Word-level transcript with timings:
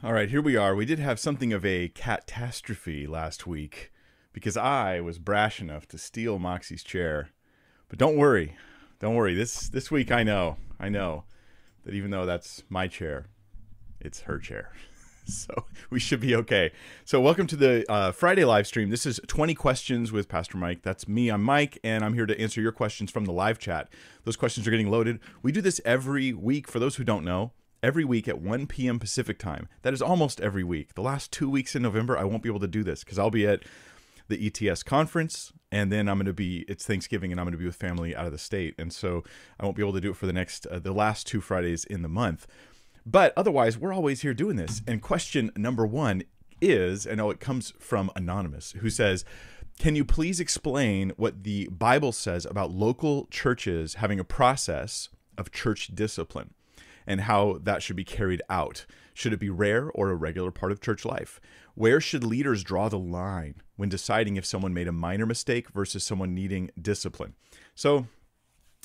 All 0.00 0.12
right, 0.12 0.30
here 0.30 0.40
we 0.40 0.54
are. 0.54 0.76
We 0.76 0.84
did 0.84 1.00
have 1.00 1.18
something 1.18 1.52
of 1.52 1.66
a 1.66 1.88
catastrophe 1.88 3.08
last 3.08 3.48
week 3.48 3.90
because 4.32 4.56
I 4.56 5.00
was 5.00 5.18
brash 5.18 5.60
enough 5.60 5.88
to 5.88 5.98
steal 5.98 6.38
Moxie's 6.38 6.84
chair. 6.84 7.30
But 7.88 7.98
don't 7.98 8.16
worry. 8.16 8.54
Don't 9.00 9.16
worry. 9.16 9.34
This 9.34 9.68
this 9.68 9.90
week 9.90 10.12
I 10.12 10.22
know. 10.22 10.56
I 10.78 10.88
know 10.88 11.24
that 11.84 11.94
even 11.94 12.12
though 12.12 12.26
that's 12.26 12.62
my 12.68 12.86
chair, 12.86 13.26
it's 13.98 14.20
her 14.20 14.38
chair. 14.38 14.70
so 15.26 15.64
we 15.90 15.98
should 15.98 16.20
be 16.20 16.36
okay. 16.36 16.70
So 17.04 17.20
welcome 17.20 17.48
to 17.48 17.56
the 17.56 17.84
uh, 17.90 18.12
Friday 18.12 18.44
live 18.44 18.68
stream. 18.68 18.90
This 18.90 19.04
is 19.04 19.18
20 19.26 19.52
questions 19.54 20.12
with 20.12 20.28
Pastor 20.28 20.58
Mike. 20.58 20.82
That's 20.82 21.08
me. 21.08 21.28
I'm 21.28 21.42
Mike, 21.42 21.76
and 21.82 22.04
I'm 22.04 22.14
here 22.14 22.26
to 22.26 22.40
answer 22.40 22.60
your 22.60 22.70
questions 22.70 23.10
from 23.10 23.24
the 23.24 23.32
live 23.32 23.58
chat. 23.58 23.88
Those 24.22 24.36
questions 24.36 24.68
are 24.68 24.70
getting 24.70 24.92
loaded. 24.92 25.18
We 25.42 25.50
do 25.50 25.60
this 25.60 25.80
every 25.84 26.32
week. 26.32 26.68
For 26.68 26.78
those 26.78 26.94
who 26.94 27.04
don't 27.04 27.24
know, 27.24 27.50
every 27.82 28.04
week 28.04 28.28
at 28.28 28.40
1 28.40 28.66
p.m. 28.66 28.98
Pacific 28.98 29.38
time. 29.38 29.68
That 29.82 29.94
is 29.94 30.02
almost 30.02 30.40
every 30.40 30.64
week. 30.64 30.94
The 30.94 31.02
last 31.02 31.32
two 31.32 31.48
weeks 31.48 31.74
in 31.74 31.82
November, 31.82 32.18
I 32.18 32.24
won't 32.24 32.42
be 32.42 32.48
able 32.48 32.60
to 32.60 32.68
do 32.68 32.82
this 32.82 33.04
because 33.04 33.18
I'll 33.18 33.30
be 33.30 33.46
at 33.46 33.62
the 34.28 34.46
ETS 34.46 34.82
conference, 34.82 35.52
and 35.72 35.90
then 35.90 36.08
I'm 36.08 36.18
going 36.18 36.26
to 36.26 36.32
be 36.32 36.64
it's 36.68 36.86
Thanksgiving, 36.86 37.32
and 37.32 37.40
I'm 37.40 37.46
going 37.46 37.52
to 37.52 37.58
be 37.58 37.66
with 37.66 37.76
family 37.76 38.14
out 38.14 38.26
of 38.26 38.32
the 38.32 38.38
state, 38.38 38.74
and 38.78 38.92
so 38.92 39.24
I 39.58 39.64
won't 39.64 39.76
be 39.76 39.82
able 39.82 39.94
to 39.94 40.00
do 40.00 40.10
it 40.10 40.16
for 40.16 40.26
the 40.26 40.32
next 40.32 40.66
uh, 40.66 40.78
the 40.78 40.92
last 40.92 41.26
two 41.26 41.40
Fridays 41.40 41.84
in 41.84 42.02
the 42.02 42.08
month. 42.08 42.46
But 43.06 43.32
otherwise, 43.36 43.78
we're 43.78 43.94
always 43.94 44.20
here 44.20 44.34
doing 44.34 44.56
this. 44.56 44.82
And 44.86 45.00
question 45.00 45.50
number 45.56 45.86
one 45.86 46.24
is, 46.60 47.06
and 47.06 47.20
oh, 47.20 47.30
it 47.30 47.40
comes 47.40 47.72
from 47.78 48.10
anonymous, 48.14 48.72
who 48.72 48.90
says. 48.90 49.24
Can 49.78 49.94
you 49.94 50.04
please 50.04 50.40
explain 50.40 51.12
what 51.16 51.44
the 51.44 51.68
Bible 51.68 52.10
says 52.10 52.44
about 52.44 52.72
local 52.72 53.26
churches 53.30 53.94
having 53.94 54.18
a 54.18 54.24
process 54.24 55.08
of 55.38 55.52
church 55.52 55.94
discipline? 55.94 56.52
And 57.08 57.22
how 57.22 57.58
that 57.62 57.82
should 57.82 57.96
be 57.96 58.04
carried 58.04 58.42
out. 58.48 58.86
Should 59.14 59.32
it 59.32 59.40
be 59.40 59.50
rare 59.50 59.90
or 59.90 60.10
a 60.10 60.14
regular 60.14 60.52
part 60.52 60.70
of 60.70 60.80
church 60.80 61.04
life? 61.04 61.40
Where 61.74 62.00
should 62.00 62.22
leaders 62.22 62.62
draw 62.62 62.88
the 62.88 62.98
line 62.98 63.62
when 63.76 63.88
deciding 63.88 64.36
if 64.36 64.44
someone 64.44 64.74
made 64.74 64.86
a 64.86 64.92
minor 64.92 65.26
mistake 65.26 65.70
versus 65.70 66.04
someone 66.04 66.34
needing 66.34 66.70
discipline? 66.80 67.34
So, 67.74 68.06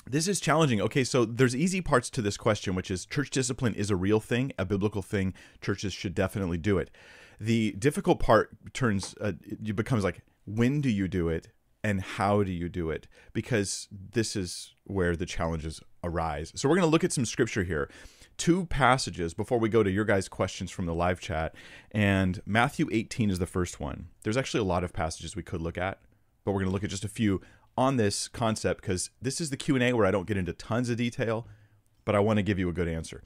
this 0.06 0.26
is 0.26 0.40
challenging. 0.40 0.80
Okay, 0.80 1.04
so 1.04 1.24
there's 1.24 1.56
easy 1.56 1.80
parts 1.80 2.10
to 2.10 2.22
this 2.22 2.36
question, 2.36 2.74
which 2.74 2.90
is 2.90 3.06
church 3.06 3.30
discipline 3.30 3.74
is 3.74 3.90
a 3.90 3.96
real 3.96 4.20
thing, 4.20 4.52
a 4.58 4.64
biblical 4.64 5.02
thing. 5.02 5.32
Churches 5.60 5.92
should 5.92 6.14
definitely 6.14 6.58
do 6.58 6.78
it. 6.78 6.90
The 7.40 7.72
difficult 7.72 8.20
part 8.20 8.50
turns, 8.74 9.14
uh, 9.20 9.32
it 9.42 9.76
becomes 9.76 10.04
like, 10.04 10.22
when 10.46 10.80
do 10.80 10.90
you 10.90 11.08
do 11.08 11.28
it 11.28 11.48
and 11.82 12.00
how 12.00 12.42
do 12.42 12.52
you 12.52 12.68
do 12.68 12.90
it? 12.90 13.06
Because 13.32 13.88
this 13.90 14.36
is 14.36 14.74
where 14.84 15.16
the 15.16 15.26
challenges 15.26 15.80
arise. 16.02 16.52
So 16.54 16.68
we're 16.68 16.76
going 16.76 16.86
to 16.86 16.92
look 16.92 17.04
at 17.04 17.12
some 17.12 17.24
scripture 17.24 17.64
here. 17.64 17.90
Two 18.36 18.66
passages 18.66 19.32
before 19.34 19.58
we 19.58 19.68
go 19.68 19.82
to 19.82 19.90
your 19.90 20.04
guys' 20.04 20.28
questions 20.28 20.70
from 20.70 20.86
the 20.86 20.94
live 20.94 21.20
chat. 21.20 21.54
And 21.92 22.42
Matthew 22.44 22.88
18 22.90 23.30
is 23.30 23.38
the 23.38 23.46
first 23.46 23.80
one. 23.80 24.08
There's 24.22 24.36
actually 24.36 24.60
a 24.60 24.64
lot 24.64 24.84
of 24.84 24.92
passages 24.92 25.36
we 25.36 25.42
could 25.42 25.62
look 25.62 25.78
at, 25.78 26.00
but 26.44 26.52
we're 26.52 26.60
going 26.60 26.70
to 26.70 26.72
look 26.72 26.84
at 26.84 26.90
just 26.90 27.04
a 27.04 27.08
few 27.08 27.40
on 27.76 27.96
this 27.96 28.28
concept 28.28 28.80
because 28.80 29.10
this 29.20 29.40
is 29.40 29.50
the 29.50 29.56
Q&A 29.56 29.92
where 29.92 30.06
I 30.06 30.10
don't 30.10 30.26
get 30.26 30.36
into 30.36 30.52
tons 30.52 30.90
of 30.90 30.96
detail, 30.96 31.46
but 32.04 32.14
I 32.14 32.20
want 32.20 32.38
to 32.38 32.42
give 32.42 32.58
you 32.58 32.68
a 32.68 32.72
good 32.72 32.88
answer. 32.88 33.22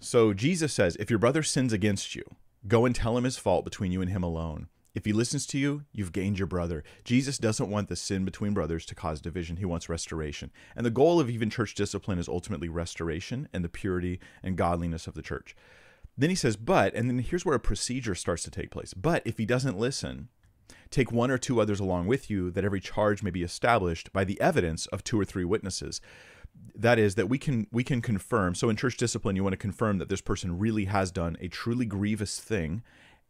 So 0.00 0.32
Jesus 0.34 0.72
says, 0.72 0.96
"If 0.96 1.10
your 1.10 1.18
brother 1.18 1.42
sins 1.42 1.72
against 1.72 2.14
you, 2.14 2.22
go 2.68 2.84
and 2.84 2.94
tell 2.94 3.16
him 3.16 3.24
his 3.24 3.38
fault 3.38 3.64
between 3.64 3.92
you 3.92 4.00
and 4.00 4.10
him 4.10 4.22
alone." 4.22 4.68
If 4.96 5.04
he 5.04 5.12
listens 5.12 5.44
to 5.48 5.58
you, 5.58 5.84
you've 5.92 6.14
gained 6.14 6.38
your 6.38 6.46
brother. 6.46 6.82
Jesus 7.04 7.36
doesn't 7.36 7.68
want 7.68 7.88
the 7.88 7.96
sin 7.96 8.24
between 8.24 8.54
brothers 8.54 8.86
to 8.86 8.94
cause 8.94 9.20
division. 9.20 9.58
He 9.58 9.66
wants 9.66 9.90
restoration. 9.90 10.50
And 10.74 10.86
the 10.86 10.90
goal 10.90 11.20
of 11.20 11.28
even 11.28 11.50
church 11.50 11.74
discipline 11.74 12.18
is 12.18 12.30
ultimately 12.30 12.70
restoration 12.70 13.46
and 13.52 13.62
the 13.62 13.68
purity 13.68 14.20
and 14.42 14.56
godliness 14.56 15.06
of 15.06 15.12
the 15.12 15.20
church. 15.20 15.54
Then 16.16 16.30
he 16.30 16.34
says, 16.34 16.56
but, 16.56 16.94
and 16.94 17.10
then 17.10 17.18
here's 17.18 17.44
where 17.44 17.56
a 17.56 17.60
procedure 17.60 18.14
starts 18.14 18.42
to 18.44 18.50
take 18.50 18.70
place. 18.70 18.94
But 18.94 19.20
if 19.26 19.36
he 19.36 19.44
doesn't 19.44 19.78
listen, 19.78 20.28
take 20.88 21.12
one 21.12 21.30
or 21.30 21.36
two 21.36 21.60
others 21.60 21.78
along 21.78 22.06
with 22.06 22.30
you, 22.30 22.50
that 22.52 22.64
every 22.64 22.80
charge 22.80 23.22
may 23.22 23.30
be 23.30 23.42
established 23.42 24.10
by 24.14 24.24
the 24.24 24.40
evidence 24.40 24.86
of 24.86 25.04
two 25.04 25.20
or 25.20 25.26
three 25.26 25.44
witnesses 25.44 26.00
that 26.74 26.98
is 26.98 27.16
that 27.16 27.28
we 27.28 27.36
can 27.36 27.66
we 27.70 27.84
can 27.84 28.00
confirm 28.00 28.54
so 28.54 28.70
in 28.70 28.76
church 28.76 28.96
discipline 28.96 29.36
you 29.36 29.42
want 29.42 29.52
to 29.52 29.58
confirm 29.58 29.98
that 29.98 30.08
this 30.08 30.22
person 30.22 30.58
really 30.58 30.86
has 30.86 31.10
done 31.10 31.36
a 31.38 31.48
truly 31.48 31.84
grievous 31.84 32.38
thing 32.40 32.82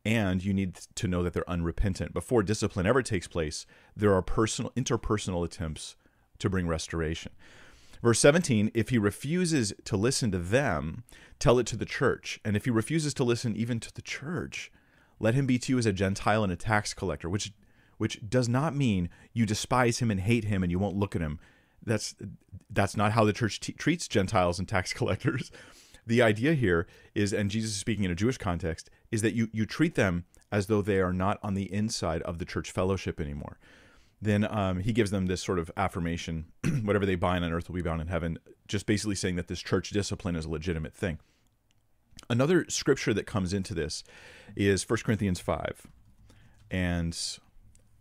and 0.06 0.44
you 0.44 0.54
need 0.54 0.76
to 0.94 1.08
know 1.08 1.24
that 1.24 1.32
they're 1.32 1.50
unrepentant. 1.50 2.14
Before 2.14 2.44
discipline 2.44 2.86
ever 2.86 3.02
takes 3.02 3.26
place, 3.26 3.66
there 3.96 4.14
are 4.14 4.22
personal 4.22 4.70
interpersonal 4.76 5.44
attempts 5.44 5.96
to 6.38 6.48
bring 6.48 6.68
restoration. 6.68 7.32
Verse 8.02 8.20
17, 8.20 8.70
if 8.72 8.90
he 8.90 8.98
refuses 8.98 9.74
to 9.84 9.96
listen 9.96 10.30
to 10.30 10.38
them, 10.38 11.02
tell 11.40 11.58
it 11.58 11.66
to 11.66 11.76
the 11.76 11.84
church. 11.84 12.38
And 12.44 12.56
if 12.56 12.66
he 12.66 12.70
refuses 12.70 13.14
to 13.14 13.24
listen 13.24 13.56
even 13.56 13.80
to 13.80 13.92
the 13.92 14.00
church, 14.00 14.70
let 15.18 15.34
him 15.34 15.44
be 15.44 15.58
to 15.58 15.72
you 15.72 15.78
as 15.78 15.86
a 15.86 15.92
Gentile 15.92 16.44
and 16.44 16.52
a 16.52 16.56
tax 16.56 16.94
collector, 16.94 17.28
which 17.28 17.52
which 17.98 18.20
does 18.28 18.48
not 18.48 18.76
mean 18.76 19.08
you 19.32 19.44
despise 19.44 19.98
him 19.98 20.10
and 20.10 20.20
hate 20.20 20.44
him 20.44 20.62
and 20.62 20.70
you 20.70 20.78
won't 20.78 20.98
look 20.98 21.16
at 21.16 21.22
him. 21.22 21.40
That's 21.84 22.14
that's 22.70 22.96
not 22.96 23.12
how 23.12 23.24
the 23.24 23.32
church 23.32 23.58
t- 23.58 23.72
treats 23.72 24.06
Gentiles 24.06 24.60
and 24.60 24.68
tax 24.68 24.92
collectors 24.92 25.50
the 26.06 26.22
idea 26.22 26.54
here 26.54 26.86
is, 27.14 27.32
and 27.32 27.50
Jesus 27.50 27.72
is 27.72 27.76
speaking 27.78 28.04
in 28.04 28.10
a 28.10 28.16
Jewish 28.16 28.38
context, 28.38 28.90
is 29.10 29.22
that 29.22 29.34
you 29.34 29.48
you 29.52 29.66
treat 29.66 29.94
them 29.94 30.24
as 30.52 30.66
though 30.66 30.82
they 30.82 31.00
are 31.00 31.12
not 31.12 31.38
on 31.42 31.54
the 31.54 31.72
inside 31.72 32.22
of 32.22 32.38
the 32.38 32.44
church 32.44 32.70
fellowship 32.70 33.20
anymore. 33.20 33.58
Then 34.22 34.46
um, 34.50 34.80
he 34.80 34.92
gives 34.92 35.10
them 35.10 35.26
this 35.26 35.42
sort 35.42 35.58
of 35.58 35.70
affirmation: 35.76 36.46
whatever 36.82 37.06
they 37.06 37.16
bind 37.16 37.44
on 37.44 37.52
earth 37.52 37.68
will 37.68 37.76
be 37.76 37.82
bound 37.82 38.00
in 38.00 38.06
heaven. 38.06 38.38
Just 38.68 38.86
basically 38.86 39.16
saying 39.16 39.36
that 39.36 39.48
this 39.48 39.60
church 39.60 39.90
discipline 39.90 40.36
is 40.36 40.44
a 40.44 40.50
legitimate 40.50 40.94
thing. 40.94 41.18
Another 42.30 42.64
scripture 42.68 43.12
that 43.12 43.26
comes 43.26 43.52
into 43.52 43.74
this 43.74 44.02
is 44.56 44.88
1 44.88 45.00
Corinthians 45.04 45.38
five, 45.40 45.86
and 46.70 47.16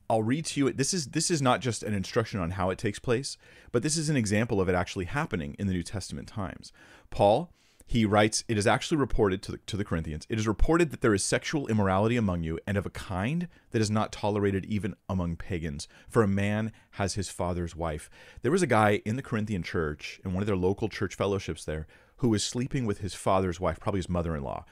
I'll 0.10 0.24
read 0.24 0.46
to 0.46 0.60
you. 0.60 0.72
This 0.72 0.94
is 0.94 1.08
this 1.08 1.32
is 1.32 1.42
not 1.42 1.60
just 1.60 1.84
an 1.84 1.94
instruction 1.94 2.40
on 2.40 2.52
how 2.52 2.70
it 2.70 2.78
takes 2.78 3.00
place, 3.00 3.38
but 3.72 3.84
this 3.84 3.98
is 3.98 4.10
an 4.10 4.16
example 4.16 4.62
of 4.62 4.70
it 4.70 4.76
actually 4.76 5.06
happening 5.06 5.56
in 5.58 5.68
the 5.68 5.74
New 5.74 5.84
Testament 5.84 6.28
times. 6.28 6.72
Paul 7.10 7.52
he 7.86 8.06
writes, 8.06 8.44
It 8.48 8.58
is 8.58 8.66
actually 8.66 8.98
reported 8.98 9.42
to 9.44 9.54
the, 9.54 9.58
to 9.60 9.78
the 9.78 9.86
Corinthians, 9.86 10.26
it 10.30 10.40
is 10.40 10.48
reported 10.48 10.92
that 10.92 11.02
there 11.02 11.14
is 11.14 11.24
sexual 11.24 11.68
immorality 11.68 12.18
among 12.18 12.44
you, 12.44 12.60
and 12.66 12.78
of 12.78 12.86
a 12.86 12.90
kind 12.92 13.48
that 13.72 13.82
is 13.82 13.92
not 13.92 14.12
tolerated 14.12 14.66
even 14.66 14.96
among 15.08 15.36
pagans. 15.36 15.88
For 16.10 16.24
a 16.24 16.28
man 16.28 16.72
has 16.92 17.14
his 17.14 17.30
father's 17.30 17.76
wife. 17.76 18.10
There 18.42 18.52
was 18.52 18.64
a 18.64 18.68
guy 18.68 19.02
in 19.06 19.16
the 19.16 19.22
Corinthian 19.22 19.62
church, 19.62 20.20
in 20.26 20.34
one 20.34 20.42
of 20.42 20.48
their 20.48 20.56
local 20.56 20.90
church 20.90 21.16
fellowships 21.16 21.64
there, 21.64 21.86
who 22.18 22.30
was 22.30 22.44
sleeping 22.44 22.86
with 22.86 23.00
his 23.00 23.14
father's 23.14 23.60
wife, 23.60 23.80
probably 23.80 24.00
his 24.00 24.10
mother 24.10 24.36
in 24.36 24.44
law. 24.44 24.66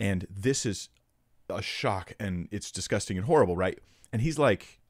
And 0.00 0.26
this 0.28 0.66
is 0.66 0.88
a 1.48 1.62
shock, 1.62 2.14
and 2.18 2.48
it's 2.50 2.72
disgusting 2.72 3.16
and 3.16 3.26
horrible, 3.26 3.56
right? 3.56 3.78
And 4.12 4.22
he's 4.22 4.38
like, 4.38 4.80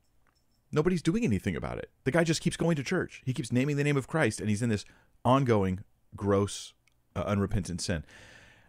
Nobody's 0.73 1.03
doing 1.03 1.25
anything 1.25 1.55
about 1.55 1.79
it. 1.79 1.91
The 2.05 2.11
guy 2.11 2.25
just 2.25 2.41
keeps 2.41 2.57
going 2.57 2.75
to 2.77 2.83
church. 2.83 3.23
He 3.25 3.33
keeps 3.33 3.53
naming 3.53 3.77
the 3.77 3.85
name 3.85 3.97
of 3.97 4.09
Christ, 4.09 4.41
and 4.41 4.51
he's 4.51 4.63
in 4.63 4.69
this 4.69 4.85
ongoing, 5.25 5.85
gross 6.17 6.75
uh, 7.17 7.23
unrepentant 7.23 7.81
sin. 7.81 8.05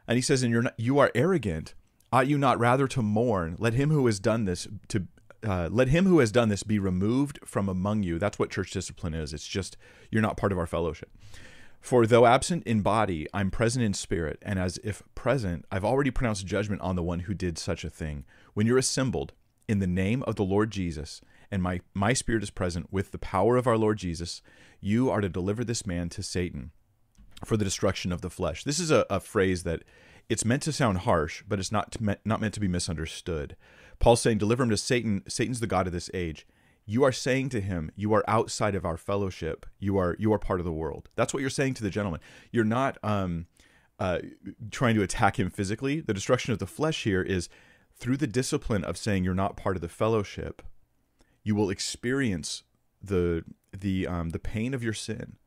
And 0.08 0.16
he 0.16 0.22
says, 0.22 0.42
"And 0.42 0.52
you're 0.52 0.64
not, 0.64 0.80
you 0.80 0.98
are 1.00 1.12
arrogant. 1.14 1.74
Ought 2.12 2.28
you 2.28 2.38
not 2.38 2.60
rather 2.60 2.88
to 2.88 3.02
mourn? 3.02 3.58
Let 3.60 3.74
him 3.74 3.90
who 3.90 4.06
has 4.06 4.20
done 4.20 4.46
this 4.46 4.68
to 4.88 5.08
uh, 5.46 5.70
let 5.72 5.90
him 5.90 6.06
who 6.06 6.20
has 6.20 6.32
done 6.32 6.50
this 6.50 6.64
be 6.64 6.80
removed 6.80 7.40
from 7.46 7.68
among 7.70 8.04
you." 8.04 8.18
That's 8.18 8.40
what 8.40 8.50
church 8.50 8.72
discipline 8.72 9.14
is. 9.14 9.34
It's 9.34 9.48
just 9.48 9.78
you're 10.10 10.22
not 10.22 10.38
part 10.38 10.52
of 10.52 10.58
our 10.58 10.68
fellowship. 10.68 11.12
For 11.82 12.08
though 12.08 12.26
absent 12.26 12.64
in 12.66 12.82
body, 12.82 13.28
I'm 13.34 13.52
present 13.52 13.86
in 13.86 13.94
spirit, 13.94 14.40
and 14.42 14.58
as 14.60 14.80
if 14.84 15.04
present, 15.16 15.66
I've 15.72 15.86
already 15.86 16.12
pronounced 16.12 16.46
judgment 16.46 16.82
on 16.82 16.96
the 16.96 17.04
one 17.04 17.22
who 17.22 17.34
did 17.34 17.58
such 17.58 17.84
a 17.84 17.90
thing. 17.90 18.26
When 18.54 18.66
you're 18.66 18.78
assembled 18.78 19.34
in 19.68 19.80
the 19.80 19.88
name 19.88 20.24
of 20.24 20.36
the 20.36 20.44
Lord 20.44 20.72
Jesus, 20.72 21.22
and 21.52 21.62
my, 21.62 21.82
my 21.94 22.14
spirit 22.14 22.44
is 22.44 22.50
present 22.50 22.92
with 22.92 23.12
the 23.12 23.18
power 23.18 23.58
of 23.58 23.68
our 23.68 23.78
Lord 23.78 23.98
Jesus, 24.00 24.42
you 24.82 25.10
are 25.10 25.22
to 25.22 25.30
deliver 25.30 25.64
this 25.64 25.86
man 25.86 26.10
to 26.10 26.24
Satan 26.24 26.72
for 27.46 27.58
the 27.58 27.64
destruction 27.64 28.12
of 28.12 28.22
the 28.22 28.30
flesh. 28.30 28.64
This 28.64 28.80
is 28.80 28.92
a, 28.92 29.06
a 29.10 29.20
phrase 29.20 29.64
that 29.64 29.84
it's 30.30 30.46
meant 30.46 30.64
to 30.64 30.72
sound 30.72 31.00
harsh, 31.00 31.44
but 31.48 31.60
it's 31.60 31.72
not 31.72 31.92
to, 31.94 32.18
not 32.26 32.42
meant 32.42 32.54
to 32.56 32.60
be 32.60 32.68
misunderstood. 32.68 33.56
Paul's 34.00 34.22
saying, 34.22 34.38
"Deliver 34.38 34.64
him 34.64 34.70
to 34.70 34.78
Satan. 34.78 35.24
Satan's 35.28 35.60
the 35.60 35.68
god 35.68 35.88
of 35.88 35.94
this 35.94 36.10
age." 36.14 36.46
You 36.86 37.04
are 37.04 37.12
saying 37.12 37.50
to 37.50 37.62
him, 37.62 37.92
"You 37.96 38.14
are 38.14 38.24
outside 38.28 38.76
of 38.76 38.86
our 38.86 38.98
fellowship. 38.98 39.66
You 39.80 39.98
are 39.98 40.16
you 40.20 40.34
are 40.34 40.40
part 40.40 40.60
of 40.60 40.66
the 40.66 40.72
world." 40.72 41.10
That's 41.16 41.34
what 41.34 41.42
you're 41.42 41.50
saying 41.50 41.76
to 41.76 41.84
the 41.84 41.90
gentleman. 41.90 42.22
You're 42.52 42.64
not 42.64 42.98
um, 43.04 43.48
uh, 44.00 44.20
trying 44.72 44.96
to 44.96 45.04
attack 45.04 45.40
him 45.40 45.50
physically. 45.50 46.02
The 46.02 46.14
destruction 46.14 46.54
of 46.54 46.60
the 46.60 46.68
flesh 46.68 47.04
here 47.04 47.22
is 47.22 47.50
through 47.96 48.18
the 48.18 48.28
discipline 48.28 48.84
of 48.84 48.98
saying 48.98 49.24
you're 49.24 49.34
not 49.34 49.58
part 49.58 49.76
of 49.76 49.82
the 49.82 49.90
fellowship. 49.90 50.62
You 51.44 51.56
will 51.56 51.70
experience 51.70 52.64
the 53.02 53.44
the 53.72 54.08
um, 54.08 54.30
the 54.30 54.40
pain 54.40 54.74
of 54.74 54.84
your 54.84 54.94
sin 54.94 55.38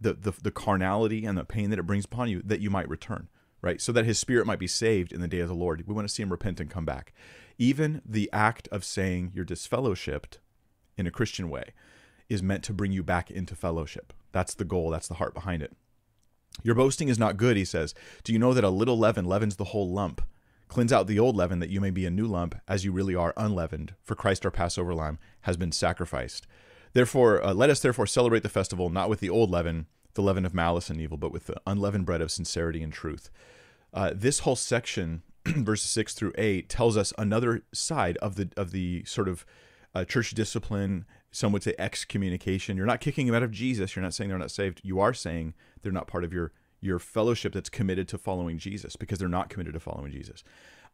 the, 0.00 0.14
the, 0.14 0.32
the 0.42 0.50
carnality 0.50 1.24
and 1.24 1.36
the 1.36 1.44
pain 1.44 1.70
that 1.70 1.78
it 1.78 1.86
brings 1.86 2.04
upon 2.04 2.28
you, 2.28 2.42
that 2.44 2.60
you 2.60 2.70
might 2.70 2.88
return, 2.88 3.28
right? 3.62 3.80
So 3.80 3.92
that 3.92 4.04
his 4.04 4.18
spirit 4.18 4.46
might 4.46 4.58
be 4.58 4.66
saved 4.66 5.12
in 5.12 5.20
the 5.20 5.28
day 5.28 5.40
of 5.40 5.48
the 5.48 5.54
Lord. 5.54 5.84
We 5.86 5.94
want 5.94 6.06
to 6.08 6.12
see 6.12 6.22
him 6.22 6.30
repent 6.30 6.60
and 6.60 6.70
come 6.70 6.84
back. 6.84 7.12
Even 7.58 8.02
the 8.04 8.30
act 8.32 8.68
of 8.68 8.84
saying 8.84 9.32
you're 9.34 9.44
disfellowshipped 9.44 10.38
in 10.96 11.06
a 11.06 11.10
Christian 11.10 11.48
way 11.48 11.72
is 12.28 12.42
meant 12.42 12.64
to 12.64 12.72
bring 12.72 12.92
you 12.92 13.02
back 13.02 13.30
into 13.30 13.54
fellowship. 13.54 14.12
That's 14.32 14.54
the 14.54 14.64
goal, 14.64 14.90
that's 14.90 15.08
the 15.08 15.14
heart 15.14 15.34
behind 15.34 15.62
it. 15.62 15.74
Your 16.62 16.74
boasting 16.74 17.08
is 17.08 17.18
not 17.18 17.36
good, 17.36 17.56
he 17.56 17.64
says. 17.64 17.94
Do 18.24 18.32
you 18.32 18.38
know 18.38 18.54
that 18.54 18.64
a 18.64 18.70
little 18.70 18.98
leaven 18.98 19.24
leavens 19.24 19.56
the 19.56 19.64
whole 19.64 19.90
lump? 19.90 20.22
Cleanse 20.68 20.92
out 20.92 21.06
the 21.06 21.18
old 21.18 21.36
leaven 21.36 21.60
that 21.60 21.70
you 21.70 21.80
may 21.80 21.90
be 21.90 22.06
a 22.06 22.10
new 22.10 22.26
lump, 22.26 22.56
as 22.66 22.84
you 22.84 22.92
really 22.92 23.14
are 23.14 23.34
unleavened. 23.36 23.94
For 24.02 24.14
Christ 24.14 24.44
our 24.44 24.50
Passover 24.50 24.94
lamb 24.94 25.18
has 25.42 25.56
been 25.56 25.72
sacrificed. 25.72 26.46
Therefore, 26.96 27.44
uh, 27.44 27.52
let 27.52 27.68
us 27.68 27.80
therefore 27.80 28.06
celebrate 28.06 28.42
the 28.42 28.48
festival 28.48 28.88
not 28.88 29.10
with 29.10 29.20
the 29.20 29.28
old 29.28 29.50
leaven, 29.50 29.84
the 30.14 30.22
leaven 30.22 30.46
of 30.46 30.54
malice 30.54 30.88
and 30.88 30.98
evil, 30.98 31.18
but 31.18 31.30
with 31.30 31.44
the 31.44 31.60
unleavened 31.66 32.06
bread 32.06 32.22
of 32.22 32.30
sincerity 32.30 32.82
and 32.82 32.90
truth. 32.90 33.28
Uh, 33.92 34.12
this 34.14 34.38
whole 34.38 34.56
section, 34.56 35.22
verses 35.44 35.90
six 35.90 36.14
through 36.14 36.32
eight, 36.38 36.70
tells 36.70 36.96
us 36.96 37.12
another 37.18 37.64
side 37.70 38.16
of 38.22 38.36
the 38.36 38.48
of 38.56 38.70
the 38.70 39.04
sort 39.04 39.28
of 39.28 39.44
uh, 39.94 40.06
church 40.06 40.30
discipline. 40.30 41.04
Some 41.30 41.52
would 41.52 41.62
say 41.62 41.74
excommunication. 41.78 42.78
You're 42.78 42.86
not 42.86 43.02
kicking 43.02 43.26
them 43.26 43.36
out 43.36 43.42
of 43.42 43.50
Jesus. 43.50 43.94
You're 43.94 44.02
not 44.02 44.14
saying 44.14 44.30
they're 44.30 44.38
not 44.38 44.50
saved. 44.50 44.80
You 44.82 44.98
are 44.98 45.12
saying 45.12 45.52
they're 45.82 45.92
not 45.92 46.06
part 46.06 46.24
of 46.24 46.32
your 46.32 46.52
your 46.80 46.98
fellowship 46.98 47.52
that's 47.52 47.68
committed 47.68 48.08
to 48.08 48.16
following 48.16 48.56
Jesus 48.56 48.96
because 48.96 49.18
they're 49.18 49.28
not 49.28 49.50
committed 49.50 49.74
to 49.74 49.80
following 49.80 50.12
Jesus. 50.12 50.42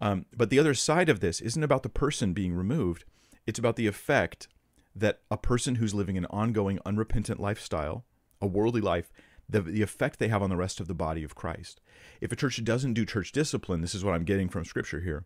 Um, 0.00 0.26
but 0.36 0.50
the 0.50 0.58
other 0.58 0.74
side 0.74 1.08
of 1.08 1.20
this 1.20 1.40
isn't 1.40 1.62
about 1.62 1.84
the 1.84 1.88
person 1.88 2.32
being 2.32 2.54
removed, 2.54 3.04
it's 3.46 3.60
about 3.60 3.76
the 3.76 3.86
effect 3.86 4.48
that 4.94 5.20
a 5.30 5.36
person 5.36 5.76
who's 5.76 5.94
living 5.94 6.18
an 6.18 6.26
ongoing, 6.26 6.78
unrepentant 6.84 7.40
lifestyle, 7.40 8.04
a 8.40 8.46
worldly 8.46 8.80
life, 8.80 9.12
the, 9.48 9.60
the 9.60 9.82
effect 9.82 10.18
they 10.18 10.28
have 10.28 10.42
on 10.42 10.50
the 10.50 10.56
rest 10.56 10.80
of 10.80 10.88
the 10.88 10.94
body 10.94 11.24
of 11.24 11.34
Christ. 11.34 11.80
If 12.20 12.32
a 12.32 12.36
church 12.36 12.62
doesn't 12.64 12.94
do 12.94 13.04
church 13.04 13.32
discipline, 13.32 13.80
this 13.80 13.94
is 13.94 14.04
what 14.04 14.14
I'm 14.14 14.24
getting 14.24 14.48
from 14.48 14.64
scripture 14.64 15.00
here, 15.00 15.24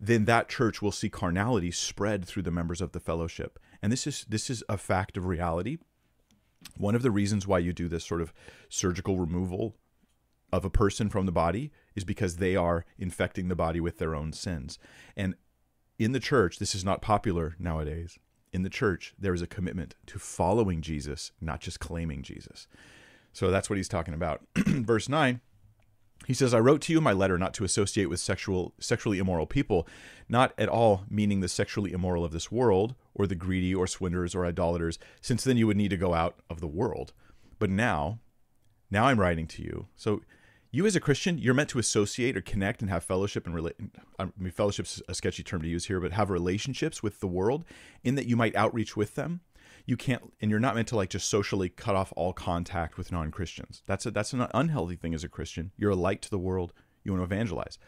then 0.00 0.24
that 0.24 0.48
church 0.48 0.82
will 0.82 0.92
see 0.92 1.08
carnality 1.08 1.70
spread 1.70 2.24
through 2.24 2.42
the 2.42 2.50
members 2.50 2.80
of 2.80 2.92
the 2.92 3.00
fellowship. 3.00 3.58
And 3.82 3.92
this 3.92 4.06
is 4.06 4.26
this 4.28 4.50
is 4.50 4.64
a 4.68 4.76
fact 4.76 5.16
of 5.16 5.26
reality. 5.26 5.78
One 6.76 6.94
of 6.94 7.02
the 7.02 7.10
reasons 7.10 7.46
why 7.46 7.58
you 7.58 7.72
do 7.72 7.88
this 7.88 8.04
sort 8.04 8.20
of 8.20 8.32
surgical 8.68 9.18
removal 9.18 9.76
of 10.52 10.64
a 10.64 10.70
person 10.70 11.08
from 11.08 11.26
the 11.26 11.32
body 11.32 11.72
is 11.94 12.04
because 12.04 12.36
they 12.36 12.54
are 12.56 12.84
infecting 12.98 13.48
the 13.48 13.56
body 13.56 13.80
with 13.80 13.98
their 13.98 14.14
own 14.14 14.32
sins. 14.32 14.78
And 15.16 15.34
in 15.98 16.12
the 16.12 16.20
church, 16.20 16.58
this 16.58 16.74
is 16.74 16.84
not 16.84 17.00
popular 17.00 17.56
nowadays. 17.58 18.18
In 18.52 18.62
the 18.62 18.70
church, 18.70 19.14
there 19.18 19.34
is 19.34 19.42
a 19.42 19.46
commitment 19.46 19.94
to 20.06 20.18
following 20.18 20.82
Jesus, 20.82 21.32
not 21.40 21.60
just 21.60 21.80
claiming 21.80 22.22
Jesus. 22.22 22.66
So 23.32 23.50
that's 23.50 23.70
what 23.70 23.78
he's 23.78 23.88
talking 23.88 24.14
about. 24.14 24.42
Verse 24.56 25.08
9 25.08 25.40
he 26.26 26.34
says, 26.34 26.54
I 26.54 26.60
wrote 26.60 26.80
to 26.82 26.92
you 26.92 27.00
my 27.00 27.12
letter 27.12 27.38
not 27.38 27.54
to 27.54 27.64
associate 27.64 28.06
with 28.06 28.20
sexual, 28.20 28.74
sexually 28.78 29.18
immoral 29.18 29.46
people, 29.46 29.88
not 30.28 30.52
at 30.56 30.68
all 30.68 31.04
meaning 31.10 31.40
the 31.40 31.48
sexually 31.48 31.92
immoral 31.92 32.24
of 32.24 32.32
this 32.32 32.52
world, 32.52 32.94
or 33.14 33.26
the 33.26 33.34
greedy, 33.34 33.74
or 33.74 33.86
swindlers, 33.86 34.34
or 34.34 34.46
idolaters, 34.46 34.98
since 35.20 35.44
then 35.44 35.56
you 35.56 35.66
would 35.66 35.76
need 35.76 35.90
to 35.90 35.96
go 35.96 36.14
out 36.14 36.36
of 36.48 36.60
the 36.60 36.66
world. 36.66 37.12
But 37.58 37.70
now, 37.70 38.20
now 38.90 39.06
I'm 39.06 39.20
writing 39.20 39.46
to 39.48 39.62
you. 39.62 39.86
So 39.96 40.22
you 40.72 40.86
as 40.86 40.96
a 40.96 41.00
Christian, 41.00 41.36
you're 41.36 41.54
meant 41.54 41.68
to 41.68 41.78
associate 41.78 42.36
or 42.36 42.40
connect 42.40 42.80
and 42.80 42.90
have 42.90 43.04
fellowship 43.04 43.44
and 43.46 43.54
relate. 43.54 43.76
I 44.18 44.28
mean, 44.38 44.50
fellowship's 44.50 45.02
a 45.06 45.14
sketchy 45.14 45.42
term 45.42 45.60
to 45.60 45.68
use 45.68 45.84
here, 45.84 46.00
but 46.00 46.12
have 46.12 46.30
relationships 46.30 47.02
with 47.02 47.20
the 47.20 47.26
world, 47.26 47.64
in 48.02 48.14
that 48.14 48.26
you 48.26 48.36
might 48.36 48.56
outreach 48.56 48.96
with 48.96 49.14
them. 49.14 49.42
You 49.84 49.96
can't, 49.96 50.32
and 50.40 50.50
you're 50.50 50.60
not 50.60 50.74
meant 50.74 50.88
to 50.88 50.96
like 50.96 51.10
just 51.10 51.28
socially 51.28 51.68
cut 51.68 51.94
off 51.94 52.12
all 52.16 52.32
contact 52.32 52.96
with 52.96 53.12
non-Christians. 53.12 53.82
That's 53.86 54.06
a 54.06 54.10
that's 54.10 54.32
an 54.32 54.46
unhealthy 54.54 54.96
thing 54.96 55.12
as 55.12 55.24
a 55.24 55.28
Christian. 55.28 55.72
You're 55.76 55.90
a 55.90 55.96
light 55.96 56.22
to 56.22 56.30
the 56.30 56.38
world. 56.38 56.72
You 57.04 57.12
want 57.12 57.20
to 57.20 57.34
evangelize. 57.34 57.78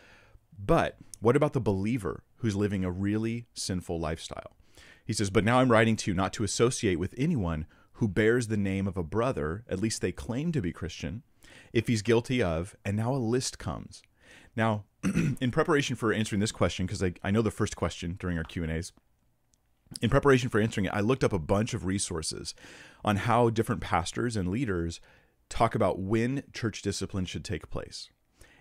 But 0.59 0.99
what 1.21 1.37
about 1.37 1.53
the 1.53 1.61
believer 1.61 2.23
who's 2.37 2.55
living 2.55 2.85
a 2.85 2.91
really 2.91 3.47
sinful 3.55 3.99
lifestyle? 3.99 4.57
He 5.05 5.13
says, 5.13 5.31
But 5.31 5.45
now 5.45 5.61
I'm 5.61 5.71
writing 5.71 5.97
to 5.97 6.11
you 6.11 6.15
not 6.15 6.33
to 6.35 6.45
associate 6.45 6.99
with 6.99 7.15
anyone 7.17 7.67
who 7.95 8.09
bears 8.09 8.49
the 8.49 8.57
name 8.57 8.87
of 8.89 8.97
a 8.97 9.03
brother, 9.03 9.65
at 9.69 9.81
least 9.81 10.01
they 10.01 10.13
claim 10.13 10.53
to 10.53 10.61
be 10.61 10.73
Christian, 10.73 11.23
if 11.73 11.87
he's 11.87 12.03
guilty 12.03 12.43
of, 12.43 12.77
and 12.85 12.97
now 12.97 13.15
a 13.15 13.17
list 13.17 13.59
comes. 13.59 14.03
Now, 14.57 14.85
in 15.41 15.51
preparation 15.51 15.97
for 15.97 16.13
answering 16.13 16.41
this 16.41 16.53
question, 16.53 16.87
because 16.87 17.03
I, 17.03 17.15
I 17.23 17.31
know 17.31 17.43
the 17.43 17.51
first 17.51 17.77
question 17.77 18.17
during 18.19 18.39
our 18.39 18.45
Q&As, 18.45 18.93
in 20.01 20.11
preparation 20.11 20.49
for 20.49 20.61
answering 20.61 20.87
it, 20.87 20.95
I 20.95 21.01
looked 21.01 21.25
up 21.25 21.33
a 21.33 21.39
bunch 21.39 21.75
of 21.75 21.85
resources 21.85 22.55
on 23.05 23.17
how 23.17 23.51
different 23.51 23.81
pastors 23.81 24.37
and 24.37 24.49
leaders 24.49 25.01
talk 25.49 25.75
about 25.75 25.99
when 25.99 26.43
church 26.53 26.83
discipline 26.83 27.27
should 27.27 27.45
take 27.45 27.71
place. 27.71 28.09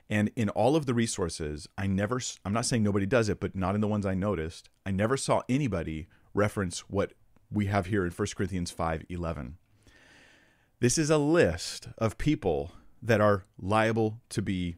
And 0.10 0.32
in 0.36 0.50
all 0.50 0.76
of 0.76 0.86
the 0.86 0.94
resources, 0.94 1.68
I 1.78 1.88
never, 1.88 2.20
I'm 2.44 2.54
not 2.54 2.66
saying 2.66 2.84
nobody 2.84 3.06
does 3.06 3.30
it, 3.30 3.40
but 3.40 3.56
not 3.56 3.74
in 3.74 3.82
the 3.82 3.88
ones 3.88 4.06
I 4.06 4.14
noticed, 4.14 4.70
I 4.86 4.92
never 4.92 5.18
saw 5.18 5.42
anybody 5.48 6.08
reference 6.34 6.82
what 6.82 7.14
we 7.50 7.68
have 7.68 7.86
here 7.88 8.06
in 8.06 8.12
1 8.12 8.28
Corinthians 8.36 8.72
5 8.72 9.06
11. 9.10 9.58
This 10.80 10.98
is 10.98 11.10
a 11.10 11.18
list 11.18 11.88
of 11.98 12.18
people 12.18 12.74
that 13.04 13.22
are 13.22 13.44
liable 13.60 14.22
to 14.30 14.42
be 14.42 14.78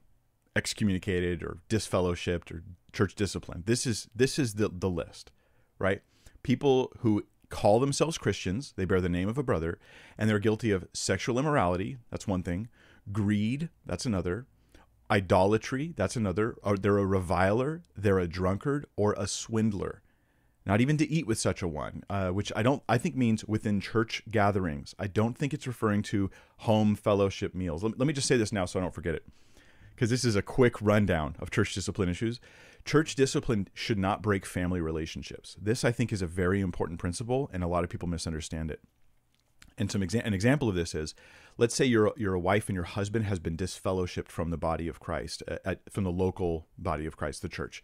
excommunicated 0.55 1.43
or 1.43 1.59
disfellowshipped 1.69 2.51
or 2.51 2.63
church 2.91 3.15
disciplined. 3.15 3.65
This 3.65 3.85
is 3.85 4.07
this 4.15 4.39
is 4.39 4.55
the 4.55 4.69
the 4.69 4.89
list, 4.89 5.31
right? 5.79 6.01
People 6.43 6.91
who 6.99 7.25
call 7.49 7.79
themselves 7.79 8.17
Christians, 8.17 8.73
they 8.75 8.85
bear 8.85 8.99
the 8.99 9.09
name 9.09 9.29
of 9.29 9.37
a 9.37 9.43
brother, 9.43 9.79
and 10.17 10.29
they're 10.29 10.39
guilty 10.39 10.71
of 10.71 10.87
sexual 10.93 11.37
immorality, 11.37 11.97
that's 12.09 12.27
one 12.27 12.43
thing, 12.43 12.69
greed, 13.11 13.69
that's 13.85 14.05
another, 14.05 14.47
idolatry, 15.11 15.93
that's 15.95 16.15
another, 16.15 16.55
or 16.63 16.75
they're 16.75 16.97
a 16.97 17.05
reviler, 17.05 17.83
they're 17.95 18.19
a 18.19 18.27
drunkard 18.27 18.85
or 18.95 19.13
a 19.13 19.27
swindler 19.27 20.01
not 20.65 20.81
even 20.81 20.97
to 20.97 21.09
eat 21.09 21.27
with 21.27 21.37
such 21.37 21.61
a 21.61 21.67
one, 21.67 22.03
uh, 22.09 22.29
which 22.29 22.51
I 22.55 22.63
don't, 22.63 22.81
I 22.89 22.97
think 22.97 23.15
means 23.15 23.45
within 23.45 23.79
church 23.79 24.23
gatherings. 24.29 24.95
I 24.97 25.07
don't 25.07 25.37
think 25.37 25.53
it's 25.53 25.67
referring 25.67 26.01
to 26.03 26.31
home 26.59 26.95
fellowship 26.95 27.53
meals. 27.53 27.83
Let, 27.83 27.99
let 27.99 28.07
me 28.07 28.13
just 28.13 28.27
say 28.27 28.37
this 28.37 28.51
now 28.51 28.65
so 28.65 28.79
I 28.79 28.81
don't 28.81 28.93
forget 28.93 29.15
it, 29.15 29.25
because 29.93 30.09
this 30.09 30.25
is 30.25 30.35
a 30.35 30.41
quick 30.41 30.81
rundown 30.81 31.35
of 31.39 31.51
church 31.51 31.73
discipline 31.73 32.09
issues. 32.09 32.39
Church 32.83 33.15
discipline 33.15 33.67
should 33.73 33.97
not 33.97 34.21
break 34.21 34.45
family 34.45 34.81
relationships. 34.81 35.55
This, 35.61 35.83
I 35.83 35.91
think, 35.91 36.11
is 36.11 36.21
a 36.21 36.27
very 36.27 36.61
important 36.61 36.99
principle, 36.99 37.49
and 37.51 37.63
a 37.63 37.67
lot 37.67 37.83
of 37.83 37.89
people 37.89 38.07
misunderstand 38.07 38.69
it. 38.71 38.79
And 39.77 39.91
some 39.91 40.01
exa- 40.01 40.25
an 40.25 40.33
example 40.33 40.69
of 40.69 40.75
this 40.75 40.95
is, 40.95 41.15
let's 41.57 41.75
say 41.75 41.83
you're 41.83 42.13
you're 42.15 42.33
a 42.33 42.39
wife 42.39 42.69
and 42.69 42.75
your 42.75 42.85
husband 42.85 43.25
has 43.25 43.39
been 43.39 43.57
disfellowshipped 43.57 44.29
from 44.29 44.49
the 44.49 44.57
body 44.57 44.87
of 44.87 44.99
Christ, 44.99 45.43
uh, 45.47 45.57
at, 45.65 45.81
from 45.91 46.05
the 46.05 46.11
local 46.11 46.67
body 46.77 47.05
of 47.05 47.17
Christ, 47.17 47.41
the 47.41 47.49
church. 47.49 47.83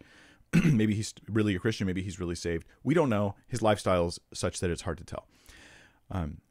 maybe 0.66 0.96
he's 0.96 1.14
really 1.30 1.56
a 1.56 1.60
Christian, 1.60 1.88
maybe 1.88 2.02
he's 2.02 2.20
really 2.20 2.36
saved. 2.36 2.66
We 2.84 2.94
don't 2.94 3.10
know. 3.10 3.36
His 3.48 3.62
lifestyle 3.62 4.08
is 4.08 4.20
such 4.34 4.60
that 4.60 4.70
it's 4.70 4.82
hard 4.82 4.98
to 4.98 5.04
tell. 5.04 5.28
Um, 6.10 6.42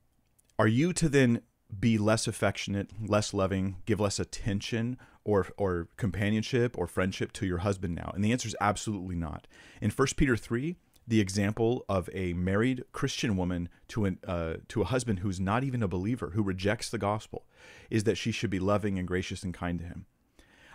are 0.58 0.68
you 0.68 0.92
to 0.94 1.08
then 1.08 1.42
be 1.78 1.98
less 1.98 2.26
affectionate, 2.26 2.90
less 3.06 3.32
loving, 3.34 3.76
give 3.86 4.00
less 4.00 4.18
attention 4.18 4.96
or 5.24 5.48
or 5.56 5.88
companionship 5.96 6.76
or 6.78 6.86
friendship 6.86 7.32
to 7.32 7.46
your 7.46 7.58
husband 7.58 7.94
now? 7.94 8.10
And 8.14 8.24
the 8.24 8.32
answer 8.32 8.48
is 8.48 8.56
absolutely 8.60 9.16
not. 9.16 9.46
In 9.80 9.90
1 9.90 10.08
Peter 10.16 10.36
3, 10.36 10.76
the 11.06 11.20
example 11.20 11.84
of 11.88 12.08
a 12.12 12.32
married 12.34 12.84
Christian 12.92 13.36
woman 13.36 13.68
to 13.88 14.04
an 14.06 14.18
uh, 14.26 14.54
to 14.68 14.82
a 14.82 14.86
husband 14.86 15.18
who's 15.18 15.40
not 15.40 15.64
even 15.64 15.82
a 15.82 15.88
believer, 15.88 16.30
who 16.34 16.42
rejects 16.42 16.88
the 16.88 16.98
gospel, 16.98 17.46
is 17.90 18.04
that 18.04 18.16
she 18.16 18.32
should 18.32 18.50
be 18.50 18.58
loving 18.58 18.98
and 18.98 19.06
gracious 19.06 19.42
and 19.42 19.52
kind 19.52 19.78
to 19.80 19.84
him. 19.84 20.06